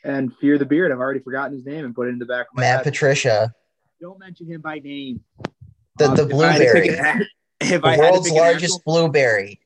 and 0.04 0.36
Fear 0.36 0.58
the 0.58 0.66
Beard. 0.66 0.92
I've 0.92 1.00
already 1.00 1.22
forgotten 1.22 1.54
his 1.54 1.66
name 1.66 1.86
and 1.86 1.96
put 1.96 2.08
it 2.08 2.12
in 2.12 2.20
the 2.20 2.26
back 2.26 2.48
of 2.50 2.56
my 2.56 2.62
Matt 2.64 2.78
head. 2.78 2.84
Patricia, 2.92 3.54
Don't 4.02 4.20
mention 4.20 4.48
him 4.48 4.62
by 4.62 4.80
name. 4.80 5.22
the, 5.98 6.06
Um, 6.10 6.16
the 6.16 6.28
if 6.28 6.34
I 6.34 6.52
had 6.52 6.58
to 6.60 6.64
pick 6.66 6.74
blueberry, 6.74 6.98
an 6.98 7.28
If 7.62 7.82
the 7.82 7.88
I 7.88 7.92
had 7.92 7.98
to 7.98 8.12
world's 8.12 8.28
pick 8.30 8.38
an 8.38 8.44
largest 8.44 8.76
actual- 8.76 8.82
blueberry. 8.86 9.60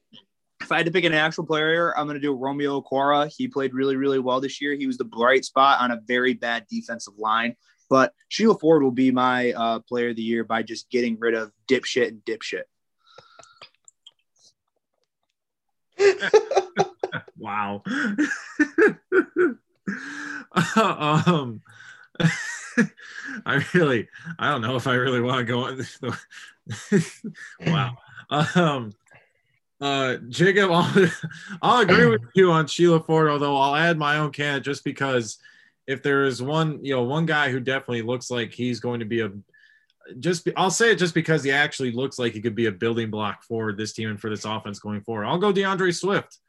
if 0.61 0.71
I 0.71 0.77
had 0.77 0.85
to 0.87 0.91
pick 0.91 1.03
an 1.03 1.13
actual 1.13 1.45
player, 1.45 1.95
I'm 1.97 2.07
going 2.07 2.15
to 2.15 2.21
do 2.21 2.33
Romeo 2.33 2.81
Okwara. 2.81 3.31
He 3.35 3.47
played 3.47 3.73
really, 3.73 3.95
really 3.95 4.19
well 4.19 4.41
this 4.41 4.59
year. 4.61 4.73
He 4.73 4.87
was 4.87 4.97
the 4.97 5.03
bright 5.05 5.45
spot 5.45 5.81
on 5.81 5.91
a 5.91 6.01
very 6.07 6.33
bad 6.33 6.65
defensive 6.69 7.13
line. 7.17 7.55
But 7.89 8.13
Sheila 8.29 8.57
Ford 8.57 8.81
will 8.81 8.91
be 8.91 9.11
my 9.11 9.51
uh, 9.51 9.79
player 9.79 10.09
of 10.09 10.15
the 10.15 10.23
year 10.23 10.43
by 10.43 10.63
just 10.63 10.89
getting 10.89 11.19
rid 11.19 11.35
of 11.35 11.51
dipshit 11.67 12.07
and 12.07 12.21
dipshit. 12.25 12.63
Wow. 17.37 17.83
um, 20.77 21.61
I 23.45 23.63
really, 23.73 24.07
I 24.39 24.49
don't 24.49 24.61
know 24.61 24.75
if 24.75 24.87
I 24.87 24.95
really 24.95 25.21
want 25.21 25.39
to 25.39 25.43
go 25.45 25.65
on. 25.65 25.77
This. 25.77 25.99
wow. 27.67 27.97
Um, 28.29 28.93
uh, 29.81 30.17
Jacob, 30.29 30.71
I'll, 30.71 31.07
I'll 31.61 31.81
agree 31.81 32.05
with 32.05 32.21
you 32.35 32.51
on 32.51 32.67
Sheila 32.67 33.01
Ford, 33.01 33.29
although 33.29 33.57
I'll 33.57 33.75
add 33.75 33.97
my 33.97 34.17
own 34.17 34.31
candidate 34.31 34.63
just 34.63 34.83
because 34.83 35.39
if 35.87 36.01
there 36.01 36.23
is 36.23 36.41
one, 36.41 36.83
you 36.83 36.95
know, 36.95 37.03
one 37.03 37.25
guy 37.25 37.51
who 37.51 37.59
definitely 37.59 38.01
looks 38.01 38.31
like 38.31 38.53
he's 38.53 38.79
going 38.79 38.99
to 38.99 39.05
be 39.05 39.21
a 39.21 39.31
just 40.19 40.47
I'll 40.57 40.71
say 40.71 40.91
it 40.91 40.97
just 40.99 41.13
because 41.13 41.43
he 41.43 41.51
actually 41.51 41.91
looks 41.91 42.19
like 42.19 42.33
he 42.33 42.41
could 42.41 42.55
be 42.55 42.65
a 42.65 42.71
building 42.71 43.09
block 43.09 43.43
for 43.43 43.73
this 43.73 43.93
team 43.93 44.09
and 44.09 44.19
for 44.19 44.29
this 44.29 44.45
offense 44.45 44.79
going 44.79 45.01
forward. 45.01 45.25
I'll 45.25 45.37
go 45.37 45.51
D'Andre 45.51 45.91
Swift. 45.91 46.39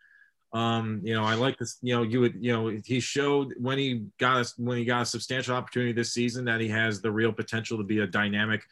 Um, 0.55 1.01
you 1.03 1.15
know, 1.15 1.25
I 1.25 1.35
like 1.35 1.59
this. 1.59 1.79
You 1.83 1.97
know, 1.97 2.03
you 2.05 2.21
would, 2.21 2.37
you 2.41 2.53
know, 2.53 2.81
he 2.85 3.01
showed 3.01 3.55
when 3.59 3.77
he 3.77 4.07
got 4.21 4.37
us 4.37 4.55
when 4.57 4.79
he 4.79 4.85
got 4.85 5.03
a 5.03 5.07
substantial 5.07 5.57
opportunity 5.57 5.93
this 5.93 6.15
season 6.15 6.45
that 6.45 6.61
he 6.61 6.69
has 6.69 7.01
the 7.01 7.11
real 7.11 7.33
potential 7.33 7.77
to 7.77 7.83
be 7.83 7.99
a 7.99 8.07
dynamic 8.07 8.63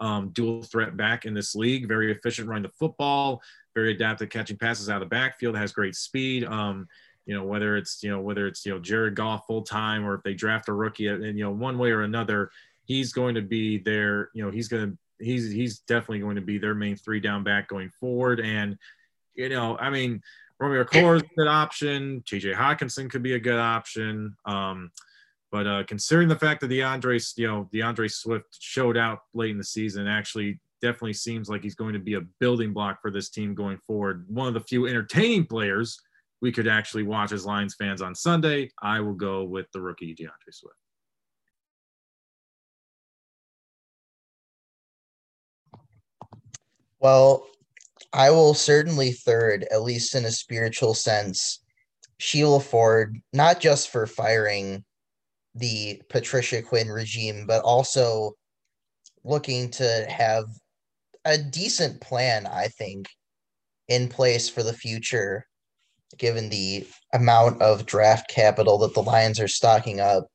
um, 0.00 0.28
dual 0.28 0.62
threat 0.62 0.98
back 0.98 1.24
in 1.24 1.32
this 1.32 1.54
league. 1.54 1.88
Very 1.88 2.12
efficient 2.12 2.46
running 2.46 2.64
the 2.64 2.68
football, 2.68 3.40
very 3.74 3.92
adaptive 3.92 4.28
catching 4.28 4.58
passes 4.58 4.90
out 4.90 5.02
of 5.02 5.08
the 5.08 5.14
backfield, 5.14 5.56
has 5.56 5.72
great 5.72 5.96
speed. 5.96 6.44
Um, 6.44 6.86
you 7.24 7.34
know, 7.34 7.44
whether 7.44 7.78
it's 7.78 8.02
you 8.02 8.10
know 8.10 8.20
whether 8.20 8.46
it's 8.46 8.66
you 8.66 8.74
know 8.74 8.78
Jared 8.78 9.14
Goff 9.14 9.46
full 9.46 9.62
time 9.62 10.06
or 10.06 10.14
if 10.14 10.22
they 10.22 10.34
draft 10.34 10.68
a 10.68 10.74
rookie, 10.74 11.06
and 11.06 11.38
you 11.38 11.44
know 11.44 11.52
one 11.52 11.78
way 11.78 11.90
or 11.90 12.02
another, 12.02 12.50
he's 12.84 13.14
going 13.14 13.34
to 13.36 13.42
be 13.42 13.78
there. 13.78 14.28
You 14.34 14.44
know, 14.44 14.50
he's 14.50 14.68
going 14.68 14.90
to 14.90 15.24
he's 15.24 15.50
he's 15.50 15.78
definitely 15.78 16.18
going 16.18 16.36
to 16.36 16.42
be 16.42 16.58
their 16.58 16.74
main 16.74 16.96
three 16.96 17.20
down 17.20 17.44
back 17.44 17.66
going 17.66 17.88
forward. 17.88 18.40
And 18.40 18.76
you 19.34 19.48
know, 19.48 19.78
I 19.78 19.88
mean. 19.88 20.20
Romeo 20.60 20.84
Okwara 20.84 21.16
is 21.16 21.22
a 21.22 21.34
good 21.36 21.48
option. 21.48 22.22
TJ 22.26 22.54
Hockenson 22.54 23.10
could 23.10 23.22
be 23.22 23.32
a 23.32 23.40
good 23.40 23.58
option. 23.58 24.36
Um, 24.44 24.90
but 25.50 25.66
uh, 25.66 25.84
considering 25.84 26.28
the 26.28 26.36
fact 26.36 26.60
that 26.60 26.68
D'Andre, 26.68 27.18
you 27.36 27.46
know, 27.46 27.68
D'Andre 27.72 28.08
Swift 28.08 28.58
showed 28.60 28.96
out 28.96 29.20
late 29.32 29.50
in 29.50 29.58
the 29.58 29.64
season, 29.64 30.06
actually 30.06 30.60
definitely 30.82 31.14
seems 31.14 31.48
like 31.48 31.62
he's 31.62 31.74
going 31.74 31.94
to 31.94 31.98
be 31.98 32.14
a 32.14 32.20
building 32.40 32.72
block 32.72 33.00
for 33.00 33.10
this 33.10 33.30
team 33.30 33.54
going 33.54 33.78
forward. 33.86 34.26
One 34.28 34.48
of 34.48 34.54
the 34.54 34.60
few 34.60 34.86
entertaining 34.86 35.46
players 35.46 35.98
we 36.42 36.52
could 36.52 36.68
actually 36.68 37.02
watch 37.02 37.32
as 37.32 37.44
Lions 37.44 37.74
fans 37.74 38.02
on 38.02 38.14
Sunday. 38.14 38.70
I 38.82 39.00
will 39.00 39.14
go 39.14 39.44
with 39.44 39.66
the 39.72 39.80
rookie 39.80 40.14
D'Andre 40.14 40.52
Swift. 40.52 40.76
Well, 46.98 47.46
I 48.12 48.30
will 48.30 48.54
certainly 48.54 49.12
third, 49.12 49.66
at 49.70 49.82
least 49.82 50.14
in 50.14 50.24
a 50.24 50.32
spiritual 50.32 50.94
sense, 50.94 51.62
Sheila 52.18 52.60
Ford, 52.60 53.16
not 53.32 53.60
just 53.60 53.90
for 53.90 54.06
firing 54.06 54.84
the 55.54 56.02
Patricia 56.08 56.62
Quinn 56.62 56.88
regime, 56.88 57.46
but 57.46 57.62
also 57.62 58.32
looking 59.24 59.70
to 59.70 60.06
have 60.08 60.44
a 61.24 61.38
decent 61.38 62.00
plan, 62.00 62.46
I 62.46 62.68
think, 62.68 63.08
in 63.88 64.08
place 64.08 64.48
for 64.48 64.62
the 64.62 64.72
future, 64.72 65.46
given 66.18 66.48
the 66.48 66.86
amount 67.12 67.62
of 67.62 67.86
draft 67.86 68.28
capital 68.30 68.78
that 68.78 68.94
the 68.94 69.02
Lions 69.02 69.38
are 69.38 69.48
stocking 69.48 70.00
up. 70.00 70.26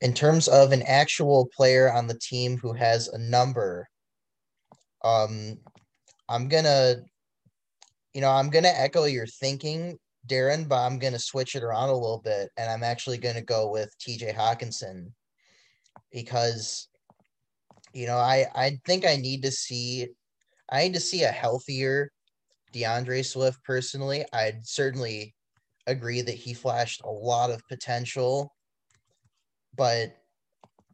In 0.00 0.12
terms 0.12 0.48
of 0.48 0.72
an 0.72 0.82
actual 0.82 1.48
player 1.54 1.92
on 1.92 2.06
the 2.06 2.18
team 2.18 2.58
who 2.58 2.72
has 2.72 3.08
a 3.08 3.18
number, 3.18 3.88
um, 5.04 5.58
I'm 6.32 6.48
gonna, 6.48 6.96
you 8.14 8.22
know, 8.22 8.30
I'm 8.30 8.48
gonna 8.48 8.72
echo 8.74 9.04
your 9.04 9.26
thinking, 9.26 9.98
Darin, 10.24 10.64
but 10.64 10.78
I'm 10.78 10.98
gonna 10.98 11.18
switch 11.18 11.54
it 11.54 11.62
around 11.62 11.90
a 11.90 11.94
little 11.94 12.22
bit, 12.24 12.48
and 12.56 12.70
I'm 12.70 12.82
actually 12.82 13.18
gonna 13.18 13.42
go 13.42 13.70
with 13.70 13.94
T.J. 13.98 14.32
Hockenson 14.32 15.12
because, 16.10 16.88
you 17.92 18.06
know, 18.06 18.16
I 18.16 18.46
I 18.54 18.78
think 18.86 19.04
I 19.04 19.16
need 19.16 19.42
to 19.42 19.50
see, 19.50 20.08
I 20.70 20.84
need 20.84 20.94
to 20.94 21.00
see 21.00 21.24
a 21.24 21.28
healthier 21.28 22.10
D'Andre 22.72 23.22
Swift. 23.22 23.62
Personally, 23.62 24.24
I'd 24.32 24.66
certainly 24.66 25.34
agree 25.86 26.22
that 26.22 26.34
he 26.34 26.54
flashed 26.54 27.02
a 27.04 27.10
lot 27.10 27.50
of 27.50 27.60
potential, 27.68 28.54
but 29.76 30.16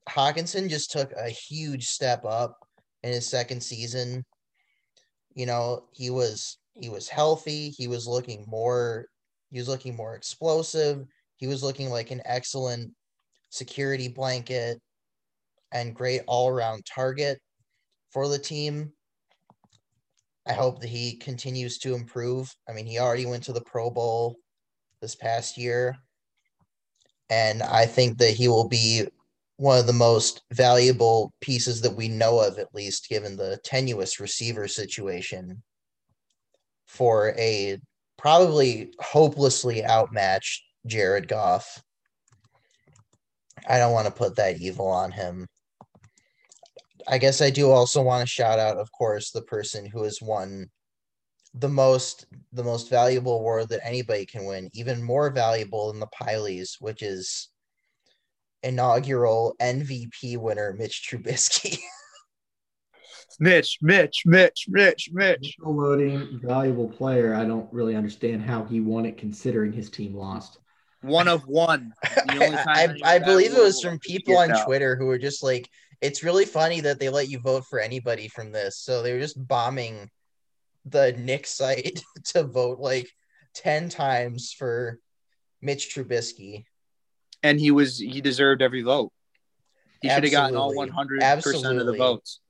Hockenson 0.08 0.68
just 0.68 0.90
took 0.90 1.12
a 1.12 1.28
huge 1.28 1.86
step 1.86 2.24
up 2.24 2.58
in 3.04 3.12
his 3.12 3.28
second 3.28 3.62
season 3.62 4.24
you 5.34 5.46
know 5.46 5.84
he 5.92 6.10
was 6.10 6.58
he 6.74 6.88
was 6.88 7.08
healthy. 7.08 7.70
He 7.70 7.88
was 7.88 8.06
looking 8.06 8.44
more 8.48 9.06
he 9.50 9.58
was 9.58 9.68
looking 9.68 9.96
more 9.96 10.14
explosive. 10.14 11.06
He 11.36 11.46
was 11.46 11.62
looking 11.62 11.90
like 11.90 12.10
an 12.10 12.22
excellent 12.24 12.92
security 13.50 14.08
blanket 14.08 14.80
and 15.72 15.94
great 15.94 16.22
all-around 16.26 16.84
target 16.84 17.38
for 18.10 18.28
the 18.28 18.38
team. 18.38 18.92
I 20.46 20.52
hope 20.52 20.80
that 20.80 20.88
he 20.88 21.16
continues 21.16 21.78
to 21.78 21.94
improve. 21.94 22.54
I 22.68 22.72
mean 22.72 22.86
he 22.86 22.98
already 22.98 23.26
went 23.26 23.44
to 23.44 23.52
the 23.52 23.60
pro 23.60 23.90
bowl 23.90 24.36
this 25.00 25.14
past 25.14 25.56
year. 25.56 25.96
And 27.30 27.62
i 27.62 27.86
think 27.86 28.18
that 28.18 28.30
he 28.30 28.48
will 28.48 28.68
be 28.68 29.06
one 29.58 29.78
of 29.78 29.88
the 29.88 29.92
most 29.92 30.42
valuable 30.52 31.32
pieces 31.40 31.80
that 31.80 31.94
we 31.94 32.08
know 32.08 32.38
of, 32.38 32.58
at 32.58 32.74
least 32.74 33.08
given 33.08 33.36
the 33.36 33.58
tenuous 33.64 34.20
receiver 34.20 34.68
situation 34.68 35.62
for 36.86 37.34
a 37.36 37.80
probably 38.16 38.92
hopelessly 39.00 39.84
outmatched 39.84 40.62
Jared 40.86 41.26
Goff. 41.26 41.82
I 43.68 43.78
don't 43.78 43.92
want 43.92 44.06
to 44.06 44.12
put 44.12 44.36
that 44.36 44.58
evil 44.58 44.86
on 44.86 45.10
him. 45.10 45.48
I 47.08 47.18
guess 47.18 47.42
I 47.42 47.50
do 47.50 47.70
also 47.70 48.00
want 48.00 48.20
to 48.20 48.32
shout 48.32 48.60
out, 48.60 48.76
of 48.76 48.92
course, 48.92 49.32
the 49.32 49.42
person 49.42 49.84
who 49.86 50.04
has 50.04 50.22
won 50.22 50.70
the 51.54 51.68
most 51.68 52.26
the 52.52 52.62
most 52.62 52.90
valuable 52.90 53.34
award 53.34 53.70
that 53.70 53.84
anybody 53.84 54.24
can 54.24 54.44
win, 54.44 54.70
even 54.72 55.02
more 55.02 55.30
valuable 55.30 55.90
than 55.90 55.98
the 55.98 56.06
Pylies, 56.06 56.76
which 56.78 57.02
is 57.02 57.48
inaugural 58.62 59.54
MVP 59.60 60.36
winner 60.38 60.74
Mitch 60.78 61.08
Trubisky. 61.08 61.78
Mitch, 63.40 63.78
Mitch, 63.82 64.22
Mitch, 64.26 64.66
Mitch, 64.68 65.10
Mitch. 65.12 65.56
Loading 65.60 66.40
valuable 66.42 66.88
player. 66.88 67.34
I 67.34 67.44
don't 67.44 67.72
really 67.72 67.94
understand 67.94 68.42
how 68.42 68.64
he 68.64 68.80
won 68.80 69.06
it 69.06 69.16
considering 69.16 69.72
his 69.72 69.90
team 69.90 70.14
lost. 70.14 70.58
One 71.02 71.28
of 71.28 71.46
one. 71.46 71.92
The 72.02 72.44
only 72.44 72.56
time 72.64 72.96
I, 73.04 73.14
I 73.14 73.18
believe 73.20 73.54
it 73.54 73.62
was 73.62 73.80
from 73.80 74.00
people 74.00 74.36
on 74.36 74.50
Out. 74.50 74.66
Twitter 74.66 74.96
who 74.96 75.06
were 75.06 75.18
just 75.18 75.42
like, 75.44 75.68
it's 76.00 76.24
really 76.24 76.44
funny 76.44 76.80
that 76.80 76.98
they 76.98 77.08
let 77.08 77.28
you 77.28 77.38
vote 77.38 77.64
for 77.70 77.78
anybody 77.78 78.28
from 78.28 78.50
this. 78.50 78.78
So 78.78 79.02
they 79.02 79.12
were 79.12 79.20
just 79.20 79.46
bombing 79.46 80.10
the 80.84 81.12
Nick 81.12 81.46
site 81.46 82.02
to 82.26 82.42
vote 82.42 82.80
like 82.80 83.08
10 83.54 83.88
times 83.88 84.52
for 84.52 84.98
Mitch 85.62 85.94
Trubisky. 85.94 86.64
And 87.42 87.60
he 87.60 87.70
was 87.70 87.98
he 87.98 88.20
deserved 88.20 88.62
every 88.62 88.82
vote. 88.82 89.12
He 90.02 90.08
should 90.08 90.24
have 90.24 90.32
gotten 90.32 90.56
all 90.56 90.74
100 90.74 91.20
percent 91.42 91.78
of 91.78 91.86
the 91.86 91.96
votes. 91.96 92.40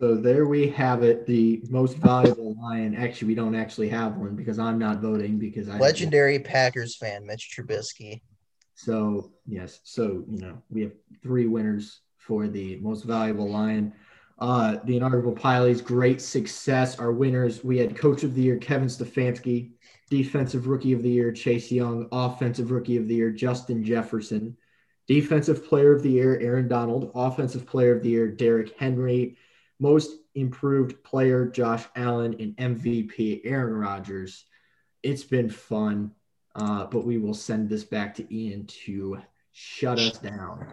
So 0.00 0.14
there 0.14 0.46
we 0.46 0.68
have 0.70 1.02
it. 1.02 1.26
The 1.26 1.62
most 1.68 1.98
valuable 1.98 2.56
lion. 2.60 2.94
Actually, 2.94 3.28
we 3.28 3.34
don't 3.34 3.54
actually 3.54 3.90
have 3.90 4.16
one 4.16 4.34
because 4.34 4.58
I'm 4.58 4.78
not 4.78 5.00
voting 5.00 5.38
because 5.38 5.68
I 5.68 5.78
Legendary 5.78 6.38
Packers 6.38 6.96
fan, 6.96 7.26
Mitch 7.26 7.54
Trubisky. 7.54 8.22
So 8.74 9.32
yes, 9.46 9.80
so 9.84 10.24
you 10.26 10.40
know 10.40 10.62
we 10.70 10.80
have 10.80 10.92
three 11.22 11.46
winners 11.46 12.00
for 12.16 12.48
the 12.48 12.76
most 12.76 13.04
valuable 13.04 13.50
lion. 13.50 13.92
Uh, 14.38 14.78
the 14.84 14.96
inaugural 14.96 15.34
Pylies, 15.34 15.84
great 15.84 16.18
success. 16.18 16.98
Our 16.98 17.12
winners, 17.12 17.62
we 17.62 17.76
had 17.76 17.94
Coach 17.94 18.22
of 18.22 18.34
the 18.34 18.40
Year 18.40 18.56
Kevin 18.56 18.88
Stefanski, 18.88 19.72
Defensive 20.10 20.66
Rookie 20.66 20.92
of 20.92 21.02
the 21.02 21.10
Year 21.10 21.32
Chase 21.32 21.70
Young, 21.70 22.08
Offensive 22.12 22.70
Rookie 22.70 22.96
of 22.96 23.08
the 23.08 23.14
Year 23.14 23.30
Justin 23.30 23.82
Jefferson, 23.84 24.56
Defensive 25.10 25.66
Player 25.66 25.92
of 25.92 26.02
the 26.02 26.10
Year, 26.10 26.38
Aaron 26.40 26.68
Donald. 26.68 27.10
Offensive 27.16 27.66
Player 27.66 27.96
of 27.96 28.02
the 28.04 28.10
Year, 28.10 28.28
Derrick 28.28 28.76
Henry. 28.78 29.36
Most 29.80 30.12
Improved 30.36 31.02
Player, 31.02 31.46
Josh 31.46 31.84
Allen. 31.96 32.36
And 32.38 32.56
MVP, 32.56 33.40
Aaron 33.44 33.74
Rodgers. 33.74 34.44
It's 35.02 35.24
been 35.24 35.48
fun, 35.48 36.12
uh, 36.54 36.86
but 36.86 37.04
we 37.04 37.18
will 37.18 37.34
send 37.34 37.68
this 37.68 37.82
back 37.82 38.14
to 38.16 38.34
Ian 38.34 38.66
to 38.84 39.20
shut 39.52 39.98
us 39.98 40.18
down. 40.18 40.66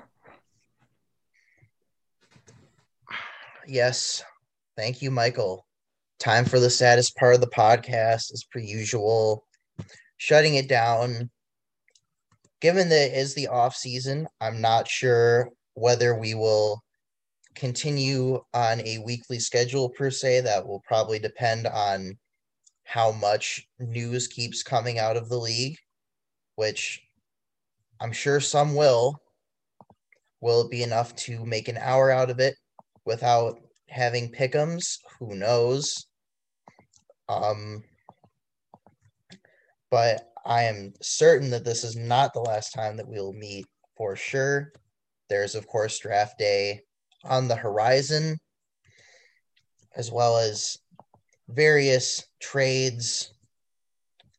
Yes. 3.65 4.23
Thank 4.75 5.01
you, 5.01 5.09
Michael. 5.09 5.66
Time 6.19 6.45
for 6.45 6.59
the 6.59 6.69
saddest 6.69 7.15
part 7.15 7.35
of 7.35 7.41
the 7.41 7.47
podcast, 7.47 8.33
as 8.33 8.43
per 8.51 8.59
usual. 8.59 9.45
Shutting 10.17 10.55
it 10.55 10.67
down. 10.67 11.29
Given 12.59 12.89
that 12.89 13.11
it 13.11 13.17
is 13.17 13.35
the 13.35 13.47
off 13.47 13.75
season, 13.75 14.27
I'm 14.41 14.61
not 14.61 14.87
sure 14.87 15.49
whether 15.75 16.15
we 16.15 16.33
will 16.33 16.81
continue 17.53 18.41
on 18.53 18.81
a 18.81 18.97
weekly 18.99 19.37
schedule 19.37 19.89
per 19.89 20.09
se. 20.09 20.41
That 20.41 20.67
will 20.67 20.81
probably 20.87 21.19
depend 21.19 21.67
on 21.67 22.17
how 22.83 23.11
much 23.11 23.67
news 23.79 24.27
keeps 24.27 24.63
coming 24.63 24.97
out 24.97 25.17
of 25.17 25.29
the 25.29 25.37
league, 25.37 25.77
which 26.55 27.03
I'm 27.99 28.11
sure 28.11 28.39
some 28.39 28.73
will. 28.73 29.21
Will 30.41 30.61
it 30.61 30.71
be 30.71 30.81
enough 30.81 31.15
to 31.17 31.45
make 31.45 31.67
an 31.67 31.77
hour 31.77 32.09
out 32.09 32.29
of 32.29 32.39
it 32.39 32.55
without 33.05 33.59
having 33.89 34.31
pickums? 34.31 34.99
Who 35.19 35.35
knows? 35.35 36.07
Um, 37.29 37.83
but 39.89 40.29
I 40.45 40.63
am 40.63 40.93
certain 41.01 41.49
that 41.51 41.65
this 41.65 41.83
is 41.83 41.95
not 41.95 42.33
the 42.33 42.41
last 42.41 42.71
time 42.73 42.97
that 42.97 43.07
we'll 43.07 43.33
meet 43.33 43.65
for 43.97 44.15
sure. 44.15 44.71
There's, 45.29 45.55
of 45.55 45.67
course, 45.67 45.99
draft 45.99 46.37
day 46.39 46.83
on 47.25 47.47
the 47.47 47.55
horizon, 47.55 48.37
as 49.95 50.11
well 50.11 50.37
as 50.37 50.77
various 51.49 52.25
trades 52.39 53.33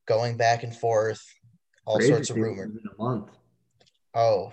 going 0.06 0.36
back 0.36 0.62
and 0.62 0.74
forth, 0.74 1.22
all 1.84 1.98
Trades 1.98 2.10
sorts 2.10 2.30
of 2.30 2.36
rumors. 2.36 2.70
In 2.70 2.80
a 2.90 3.02
month. 3.02 3.28
Oh, 4.14 4.52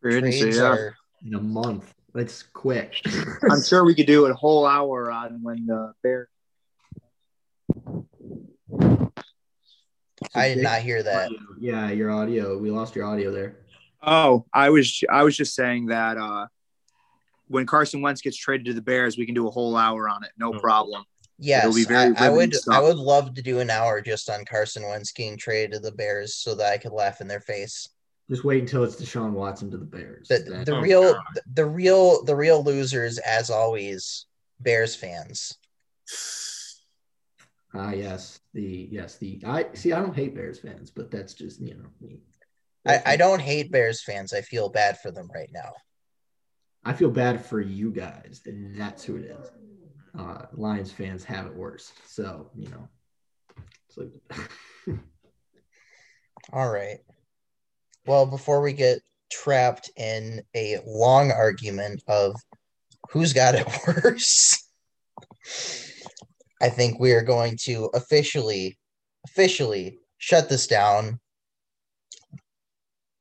Free 0.00 0.16
agency, 0.16 0.40
trades 0.40 0.56
yeah. 0.56 0.64
are 0.64 0.96
In 1.24 1.34
a 1.34 1.40
month. 1.40 1.94
That's 2.14 2.42
quick. 2.42 3.00
I'm 3.50 3.62
sure 3.62 3.84
we 3.84 3.94
could 3.94 4.06
do 4.06 4.26
a 4.26 4.34
whole 4.34 4.66
hour 4.66 5.10
on 5.10 5.42
when 5.42 5.66
the 5.66 5.92
Bears. 6.02 6.28
I 10.34 10.48
did 10.54 10.62
not 10.62 10.82
hear 10.82 11.02
that. 11.02 11.26
Audio. 11.26 11.38
Yeah, 11.58 11.90
your 11.90 12.10
audio. 12.10 12.58
We 12.58 12.70
lost 12.70 12.94
your 12.94 13.04
audio 13.06 13.30
there. 13.32 13.56
Oh, 14.02 14.46
I 14.52 14.70
was 14.70 15.02
I 15.10 15.22
was 15.22 15.36
just 15.36 15.54
saying 15.54 15.86
that 15.86 16.16
uh, 16.16 16.46
when 17.48 17.66
Carson 17.66 18.00
Wentz 18.00 18.20
gets 18.22 18.36
traded 18.36 18.66
to 18.66 18.74
the 18.74 18.82
Bears, 18.82 19.16
we 19.16 19.26
can 19.26 19.34
do 19.34 19.46
a 19.46 19.50
whole 19.50 19.76
hour 19.76 20.08
on 20.08 20.24
it, 20.24 20.30
no 20.38 20.52
Oh. 20.54 20.58
problem. 20.58 21.04
Yes, 21.42 21.74
be 21.74 21.84
very 21.84 22.14
I, 22.16 22.26
I 22.26 22.28
would. 22.28 22.52
riveting 22.52 22.72
I 22.72 22.80
would 22.82 22.98
love 22.98 23.32
to 23.34 23.40
do 23.42 23.60
an 23.60 23.70
hour 23.70 24.02
just 24.02 24.28
on 24.28 24.44
Carson 24.44 24.86
Wentz 24.86 25.10
getting 25.10 25.38
traded 25.38 25.72
to 25.72 25.78
the 25.78 25.92
Bears, 25.92 26.34
so 26.34 26.54
that 26.54 26.70
I 26.72 26.76
could 26.76 26.92
laugh 26.92 27.22
in 27.22 27.28
their 27.28 27.40
face. 27.40 27.88
Just 28.30 28.44
wait 28.44 28.60
until 28.60 28.84
it's 28.84 28.94
Deshaun 28.94 29.32
Watson 29.32 29.70
to 29.72 29.76
the 29.76 29.84
Bears. 29.84 30.28
The, 30.28 30.38
Then- 30.38 30.64
the 30.64 30.76
Oh, 30.76 30.80
real, 30.80 31.12
God. 31.14 31.22
the, 31.34 31.42
the 31.54 31.66
real, 31.66 32.24
the 32.24 32.36
real 32.36 32.62
losers, 32.62 33.18
as 33.18 33.50
always, 33.50 34.26
Bears 34.60 34.94
fans. 34.94 35.58
Ah, 37.74 37.90
yes. 37.92 38.40
The 38.54 38.88
yes, 38.90 39.16
the 39.18 39.40
I 39.46 39.66
see. 39.74 39.92
I 39.92 40.00
don't 40.00 40.14
hate 40.14 40.34
Bears 40.34 40.58
fans, 40.60 40.90
but 40.90 41.10
that's 41.10 41.34
just 41.34 41.60
you 41.60 41.74
know 41.74 41.88
me. 42.00 42.20
I, 42.86 43.02
I 43.12 43.16
don't 43.16 43.40
hate 43.40 43.70
Bears 43.70 44.02
fans. 44.02 44.32
I 44.32 44.40
feel 44.42 44.68
bad 44.68 44.98
for 45.00 45.10
them 45.10 45.28
right 45.34 45.50
now. 45.52 45.72
I 46.84 46.92
feel 46.94 47.10
bad 47.10 47.44
for 47.44 47.60
you 47.60 47.90
guys, 47.92 48.42
and 48.46 48.74
that's 48.74 49.04
who 49.04 49.16
it 49.18 49.24
is. 49.26 49.50
Uh, 50.18 50.46
Lions 50.52 50.90
fans 50.90 51.22
have 51.24 51.46
it 51.46 51.54
worse, 51.54 51.92
so 52.06 52.50
you 52.56 52.68
know. 52.70 52.88
So 53.88 54.08
All 56.52 56.70
right. 56.70 56.98
Well, 58.06 58.26
before 58.26 58.60
we 58.62 58.72
get 58.72 59.00
trapped 59.30 59.90
in 59.96 60.42
a 60.56 60.78
long 60.86 61.30
argument 61.30 62.02
of 62.08 62.34
who's 63.10 63.32
got 63.32 63.54
it 63.54 63.66
worse, 63.86 64.56
I 66.60 66.68
think 66.68 66.98
we 66.98 67.12
are 67.12 67.22
going 67.22 67.56
to 67.64 67.90
officially, 67.94 68.78
officially 69.26 69.98
shut 70.18 70.48
this 70.48 70.66
down. 70.66 71.20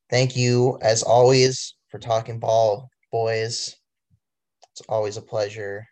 Thank 0.10 0.36
you, 0.36 0.78
as 0.82 1.04
always, 1.04 1.76
for 1.90 2.00
talking 2.00 2.40
ball, 2.40 2.90
boys. 3.12 3.76
It's 4.72 4.82
always 4.88 5.18
a 5.18 5.22
pleasure. 5.22 5.86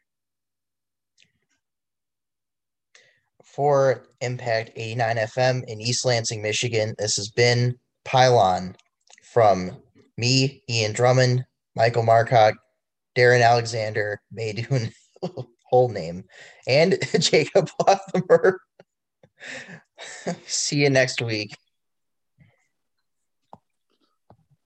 For 3.44 4.06
Impact 4.22 4.72
89 4.76 5.18
FM 5.18 5.64
in 5.68 5.82
East 5.82 6.06
Lansing, 6.06 6.42
Michigan, 6.42 6.96
this 6.98 7.16
has 7.16 7.30
been 7.30 7.76
Pylon 8.08 8.74
from 9.22 9.78
me, 10.18 10.64
Ian 10.70 10.94
Drummond, 10.94 11.44
Michael 11.76 12.04
Markoch, 12.04 12.54
Darin 13.16 13.42
Alexander, 13.42 14.22
Baydoun, 14.34 14.94
whole 15.70 15.90
name, 15.90 16.24
and 16.68 16.98
Jacob 17.20 17.70
Lothamer. 17.86 18.60
See 20.48 20.78
you 20.78 20.90
next 20.90 21.22
week. 21.22 21.54